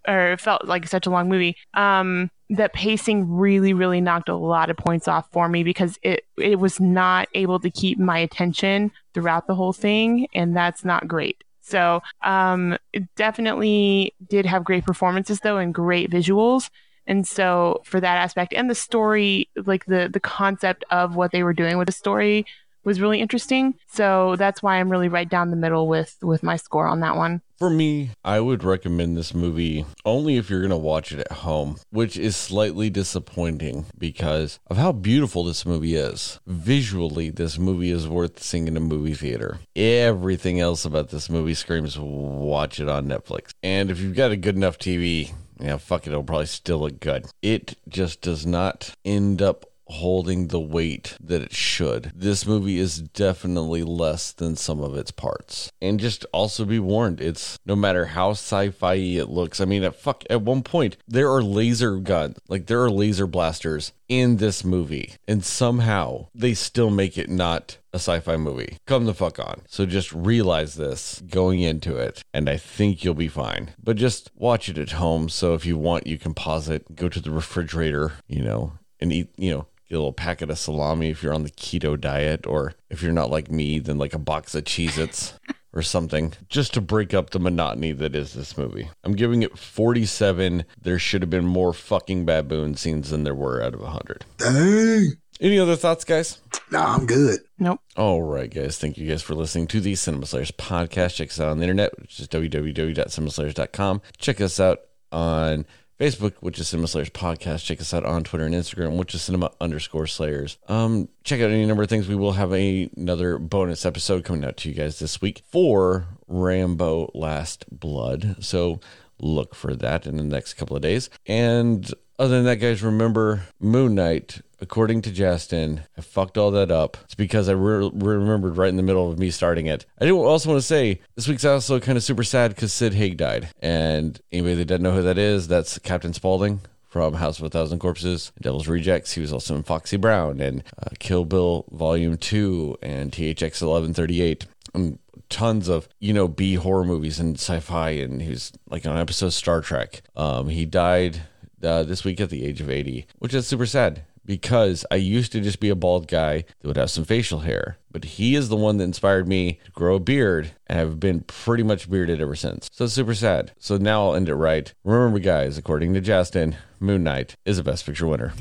or 0.07 0.33
it 0.33 0.41
felt 0.41 0.65
like 0.67 0.87
such 0.87 1.07
a 1.07 1.11
long 1.11 1.29
movie. 1.29 1.57
Um, 1.75 2.31
that 2.51 2.73
pacing 2.73 3.31
really, 3.31 3.73
really 3.73 4.01
knocked 4.01 4.29
a 4.29 4.35
lot 4.35 4.71
of 4.71 4.77
points 4.77 5.07
off 5.07 5.31
for 5.31 5.49
me 5.49 5.63
because 5.63 5.99
it, 6.03 6.25
it 6.37 6.59
was 6.59 6.81
not 6.81 7.29
able 7.35 7.61
to 7.61 7.71
keep 7.71 7.99
my 7.99 8.19
attention 8.19 8.91
throughout 9.15 9.47
the 9.47 9.55
whole 9.55 9.73
thing, 9.73 10.27
and 10.35 10.57
that's 10.57 10.85
not 10.85 11.07
great. 11.07 11.45
So, 11.61 12.03
um, 12.23 12.77
it 12.93 13.15
definitely 13.15 14.15
did 14.29 14.47
have 14.47 14.65
great 14.65 14.85
performances 14.85 15.41
though 15.41 15.59
and 15.59 15.73
great 15.73 16.11
visuals. 16.11 16.71
And 17.07 17.27
so 17.27 17.81
for 17.85 18.01
that 18.01 18.19
aspect 18.19 18.53
and 18.53 18.69
the 18.69 18.75
story, 18.75 19.49
like 19.57 19.87
the 19.87 20.09
the 20.13 20.21
concept 20.21 20.85
of 20.91 21.17
what 21.17 21.33
they 21.33 21.43
were 21.43 21.53
doing 21.53 21.79
with 21.79 21.87
the 21.87 21.93
story 21.93 22.47
was 22.85 23.01
really 23.01 23.21
interesting. 23.21 23.75
So 23.89 24.37
that's 24.37 24.63
why 24.63 24.77
I'm 24.77 24.91
really 24.91 25.09
right 25.09 25.29
down 25.29 25.51
the 25.51 25.57
middle 25.57 25.89
with 25.89 26.17
with 26.23 26.43
my 26.43 26.57
score 26.57 26.87
on 26.87 27.01
that 27.01 27.17
one. 27.17 27.43
For 27.61 27.69
me, 27.69 28.13
I 28.25 28.41
would 28.41 28.65
recommend 28.65 29.19
this 29.19 29.35
movie 29.35 29.85
only 30.07 30.39
if 30.39 30.49
you're 30.49 30.63
going 30.63 30.71
to 30.71 30.79
watch 30.79 31.13
it 31.13 31.21
at 31.21 31.31
home, 31.31 31.77
which 31.91 32.17
is 32.17 32.35
slightly 32.35 32.89
disappointing 32.89 33.85
because 33.99 34.59
of 34.69 34.79
how 34.79 34.93
beautiful 34.93 35.45
this 35.45 35.67
movie 35.67 35.95
is. 35.95 36.41
Visually, 36.47 37.29
this 37.29 37.59
movie 37.59 37.91
is 37.91 38.09
worth 38.09 38.43
seeing 38.43 38.67
in 38.67 38.79
a 38.79 38.81
movie 38.81 39.13
theater. 39.13 39.59
Everything 39.77 40.59
else 40.59 40.87
about 40.87 41.11
this 41.11 41.29
movie 41.29 41.53
screams 41.53 41.99
watch 41.99 42.81
it 42.81 42.89
on 42.89 43.09
Netflix. 43.09 43.51
And 43.63 43.91
if 43.91 44.01
you've 44.01 44.17
got 44.17 44.31
a 44.31 44.39
good 44.39 44.57
enough 44.57 44.79
TV, 44.79 45.35
yeah, 45.61 45.77
fuck 45.77 46.07
it, 46.07 46.13
it'll 46.13 46.25
probably 46.25 46.47
still 46.47 46.79
look 46.79 46.99
good. 46.99 47.27
It 47.43 47.77
just 47.91 48.23
does 48.23 48.47
not 48.47 48.95
end 49.05 49.43
up 49.43 49.70
holding 49.91 50.49
the 50.49 50.61
weight 50.61 51.17
that 51.21 51.43
it 51.43 51.53
should. 51.53 52.13
This 52.15 52.47
movie 52.47 52.79
is 52.79 53.01
definitely 53.01 53.83
less 53.83 54.33
than 54.33 54.57
some 54.57 54.81
of 54.81 54.97
its 54.97 55.11
parts. 55.11 55.71
And 55.81 56.01
just 56.01 56.25
also 56.33 56.65
be 56.65 56.79
warned, 56.79 57.21
it's 57.21 57.59
no 57.67 57.77
matter 57.77 58.07
how 58.07 58.31
sci-fi 58.31 58.95
it 58.95 59.29
looks. 59.29 59.61
I 59.61 59.65
mean, 59.65 59.85
at 59.85 59.97
fuck 59.97 60.25
at 60.31 60.43
one 60.43 60.63
point 60.63 60.97
there 61.07 61.31
are 61.31 61.43
laser 61.43 61.97
guns, 61.97 62.39
like 62.49 62.67
there 62.67 62.83
are 62.83 62.91
laser 62.91 63.27
blasters 63.27 63.93
in 64.09 64.39
this 64.39 64.65
movie, 64.65 65.15
and 65.29 65.45
somehow 65.45 66.27
they 66.35 66.53
still 66.53 66.91
make 66.91 67.17
it 67.17 67.31
not 67.31 67.79
a 67.93 67.97
sci-fi 67.97 68.37
movie. 68.37 68.77
Come 68.87 69.05
the 69.05 69.15
fuck 69.15 69.39
on. 69.39 69.63
So 69.69 69.87
just 69.87 70.13
realize 70.13 70.75
this 70.75 71.23
going 71.29 71.61
into 71.61 71.97
it, 71.97 72.25
and 72.35 72.49
I 72.51 72.57
think 72.57 73.05
you'll 73.05 73.15
be 73.15 73.29
fine. 73.29 73.71
But 73.83 73.97
just 73.97 74.31
watch 74.35 74.69
it 74.69 74.79
at 74.79 74.93
home. 74.93 75.29
So 75.29 75.55
if 75.55 75.65
you 75.65 75.79
want, 75.79 76.07
you 76.07 76.19
can 76.19 76.35
pause 76.35 76.69
it, 76.69 76.97
go 76.97 77.09
to 77.09 77.21
the 77.21 77.31
refrigerator, 77.31 78.15
you 78.27 78.43
know, 78.43 78.73
and 78.99 79.13
eat, 79.13 79.29
you 79.37 79.51
know, 79.55 79.67
a 79.91 79.95
little 79.95 80.13
packet 80.13 80.51
of 80.51 80.59
salami 80.59 81.11
if 81.11 81.23
you're 81.23 81.35
on 81.35 81.43
the 81.43 81.51
keto 81.51 82.01
diet, 82.01 82.47
or 82.47 82.75
if 82.89 83.03
you're 83.03 83.13
not 83.13 83.31
like 83.31 83.51
me, 83.51 83.79
then 83.79 83.99
like 83.99 84.15
a 84.15 84.19
box 84.19 84.55
of 84.55 84.65
Cheez 84.65 84.99
Its. 84.99 85.35
or 85.73 85.83
something 85.83 86.33
just 86.49 86.75
to 86.75 86.81
break 86.81 87.15
up 87.15 87.31
the 87.31 87.39
monotony 87.39 87.93
that 87.93 88.15
is 88.15 88.35
this 88.35 88.59
movie. 88.59 88.91
I'm 89.05 89.15
giving 89.15 89.43
it 89.43 89.57
47. 89.57 90.65
There 90.81 90.99
should 90.99 91.23
have 91.23 91.31
been 91.31 91.47
more 91.47 91.73
fucking 91.73 92.25
baboon 92.25 92.75
scenes 92.77 93.11
than 93.11 93.25
there 93.25 93.35
were 93.35 93.63
out 93.63 93.75
of 93.75 93.81
100. 93.81 94.25
Dang. 94.39 95.13
Any 95.41 95.59
other 95.59 95.77
thoughts, 95.77 96.05
guys? 96.05 96.39
Nah, 96.71 96.95
I'm 96.95 97.07
good. 97.07 97.41
Nope. 97.59 97.81
All 97.97 98.23
right, 98.23 98.53
guys. 98.53 98.77
Thank 98.77 98.99
you 98.99 99.09
guys 99.09 99.23
for 99.23 99.35
listening 99.35 99.69
to 99.69 99.81
the 99.81 99.95
Cinema 99.95 100.27
Slayers 100.27 100.51
podcast. 100.51 101.15
Check 101.15 101.29
us 101.29 101.41
out 101.41 101.49
on 101.49 101.59
the 101.59 101.65
internet, 101.65 101.99
which 101.99 102.21
is 102.21 102.29
www.cinemaslayers.com. 102.29 104.03
Check 104.19 104.41
us 104.41 104.61
out 104.61 104.81
on 105.11 105.65
Facebook, 106.01 106.33
which 106.41 106.59
is 106.59 106.69
Cinema 106.69 106.89
Slayers 106.89 107.11
Podcast. 107.11 107.67
Check 107.67 107.79
us 107.79 107.93
out 107.93 108.07
on 108.07 108.25
Twitter 108.25 108.47
and 108.47 108.55
Instagram, 108.55 108.97
which 108.97 109.15
is 109.15 109.21
cinema 109.21 109.53
underscore 109.61 110.07
slayers. 110.07 110.57
Um, 110.67 111.11
check 111.25 111.43
out 111.43 111.51
any 111.51 111.67
number 111.67 111.83
of 111.83 111.91
things. 111.91 112.09
We 112.09 112.15
will 112.15 112.33
have 112.33 112.55
a, 112.55 112.89
another 112.97 113.39
bonus 113.39 113.85
episode 113.85 114.25
coming 114.25 114.43
out 114.43 114.57
to 114.59 114.71
you 114.71 114.75
guys 114.75 114.99
this 114.99 115.21
week 115.21 115.43
for 115.51 116.07
Rambo 116.27 117.11
Last 117.15 117.67
Blood. 117.71 118.37
So 118.41 118.81
look 119.21 119.55
for 119.55 119.77
that 119.77 120.07
in 120.07 120.17
the 120.17 120.23
next 120.23 120.55
couple 120.55 120.75
of 120.75 120.81
days. 120.81 121.11
And 121.27 121.93
other 122.21 122.37
than 122.37 122.45
that, 122.45 122.57
guys, 122.57 122.83
remember 122.83 123.45
Moon 123.59 123.95
Knight 123.95 124.43
according 124.61 125.01
to 125.03 125.11
Justin, 125.11 125.83
I 125.97 126.03
fucked 126.03 126.37
all 126.37 126.51
that 126.51 126.71
up. 126.71 126.99
It's 127.05 127.15
because 127.15 127.49
I 127.49 127.53
re- 127.53 127.91
remembered 127.93 128.57
right 128.57 128.69
in 128.69 128.77
the 128.77 128.83
middle 128.83 129.11
of 129.11 129.19
me 129.19 129.31
starting 129.31 129.67
it. 129.67 129.87
I 129.99 130.05
do 130.05 130.23
also 130.23 130.51
want 130.51 130.61
to 130.61 130.67
say 130.67 131.01
this 131.15 131.27
week's 131.27 131.45
also 131.45 131.81
kind 131.81 131.97
of 131.97 132.05
super 132.05 132.23
sad 132.23 132.55
because 132.55 132.73
Sid 132.73 132.95
Haig 132.95 133.17
died. 133.17 133.49
And 133.61 134.21
anybody 134.31 134.57
that 134.57 134.67
doesn't 134.67 134.83
know 134.83 134.93
who 134.93 135.03
that 135.03 135.19
is, 135.19 135.49
that's 135.49 135.79
Captain 135.79 136.13
Spaulding 136.13 136.61
from 136.89 137.15
House 137.15 137.39
of 137.39 137.47
a 137.47 137.49
Thousand 137.49 137.79
Corpses, 137.79 138.33
Devil's 138.41 138.69
Rejects. 138.69 139.13
He 139.13 139.21
was 139.21 139.33
also 139.33 139.57
in 139.57 139.63
Foxy 139.63 139.97
Brown 139.97 140.41
and 140.41 140.63
uh, 140.79 140.91
Kill 140.99 141.25
Bill 141.25 141.65
Volume 141.71 142.19
2 142.19 142.79
and 142.83 143.13
THX 143.13 143.63
1138. 143.63 144.47
And 144.75 144.99
tons 145.29 145.69
of 145.69 145.89
you 146.01 146.13
know 146.13 146.29
B 146.29 146.55
horror 146.55 146.85
movies 146.85 147.19
and 147.19 147.37
sci-fi, 147.37 147.91
and 147.91 148.21
he 148.21 148.31
was 148.31 148.53
like 148.69 148.85
on 148.85 148.93
an 148.93 149.01
episode 149.01 149.27
of 149.27 149.35
Star 149.35 149.61
Trek. 149.61 150.03
Um, 150.17 150.49
he 150.49 150.67
died 150.67 151.23
uh, 151.63 151.83
this 151.83 152.05
week 152.05 152.21
at 152.21 152.31
the 152.31 152.45
age 152.45 152.61
of 152.61 152.71
80, 152.71 153.07
which 153.19 153.35
is 153.35 153.47
super 153.47 153.67
sad 153.67 154.05
because 154.25 154.85
I 154.91 154.97
used 154.97 155.33
to 155.33 155.41
just 155.41 155.61
be 155.61 155.71
a 155.71 155.75
bald 155.75 156.07
guy 156.07 156.45
that 156.61 156.69
would 156.69 156.77
have 156.77 156.91
some 156.91 157.05
facial 157.05 157.41
hair. 157.41 157.79
But 157.91 158.05
he 158.05 158.37
is 158.37 158.49
the 158.49 158.57
one 158.57 158.77
that 158.77 158.85
inspired 158.85 159.27
me 159.27 159.59
to 159.65 159.71
grow 159.73 159.97
a 159.97 160.01
beard 160.01 160.53
and 160.67 160.79
have 160.79 161.01
been 161.01 161.21
pretty 161.23 161.63
much 161.63 161.91
bearded 161.91 162.21
ever 162.21 162.37
since. 162.37 162.69
So 162.73 162.85
it's 162.85 162.95
super 162.95 163.15
sad. 163.15 163.53
So 163.59 163.77
now 163.77 164.05
I'll 164.05 164.15
end 164.15 164.29
it 164.29 164.35
right. 164.35 164.73
Remember, 164.85 165.19
guys, 165.19 165.59
according 165.59 165.95
to 165.95 166.01
Justin, 166.01 166.57
Moon 166.79 167.03
Knight 167.03 167.37
is 167.45 167.59
a 167.59 167.65
Best 167.65 167.87
Picture 167.87 168.07
winner. 168.07 168.33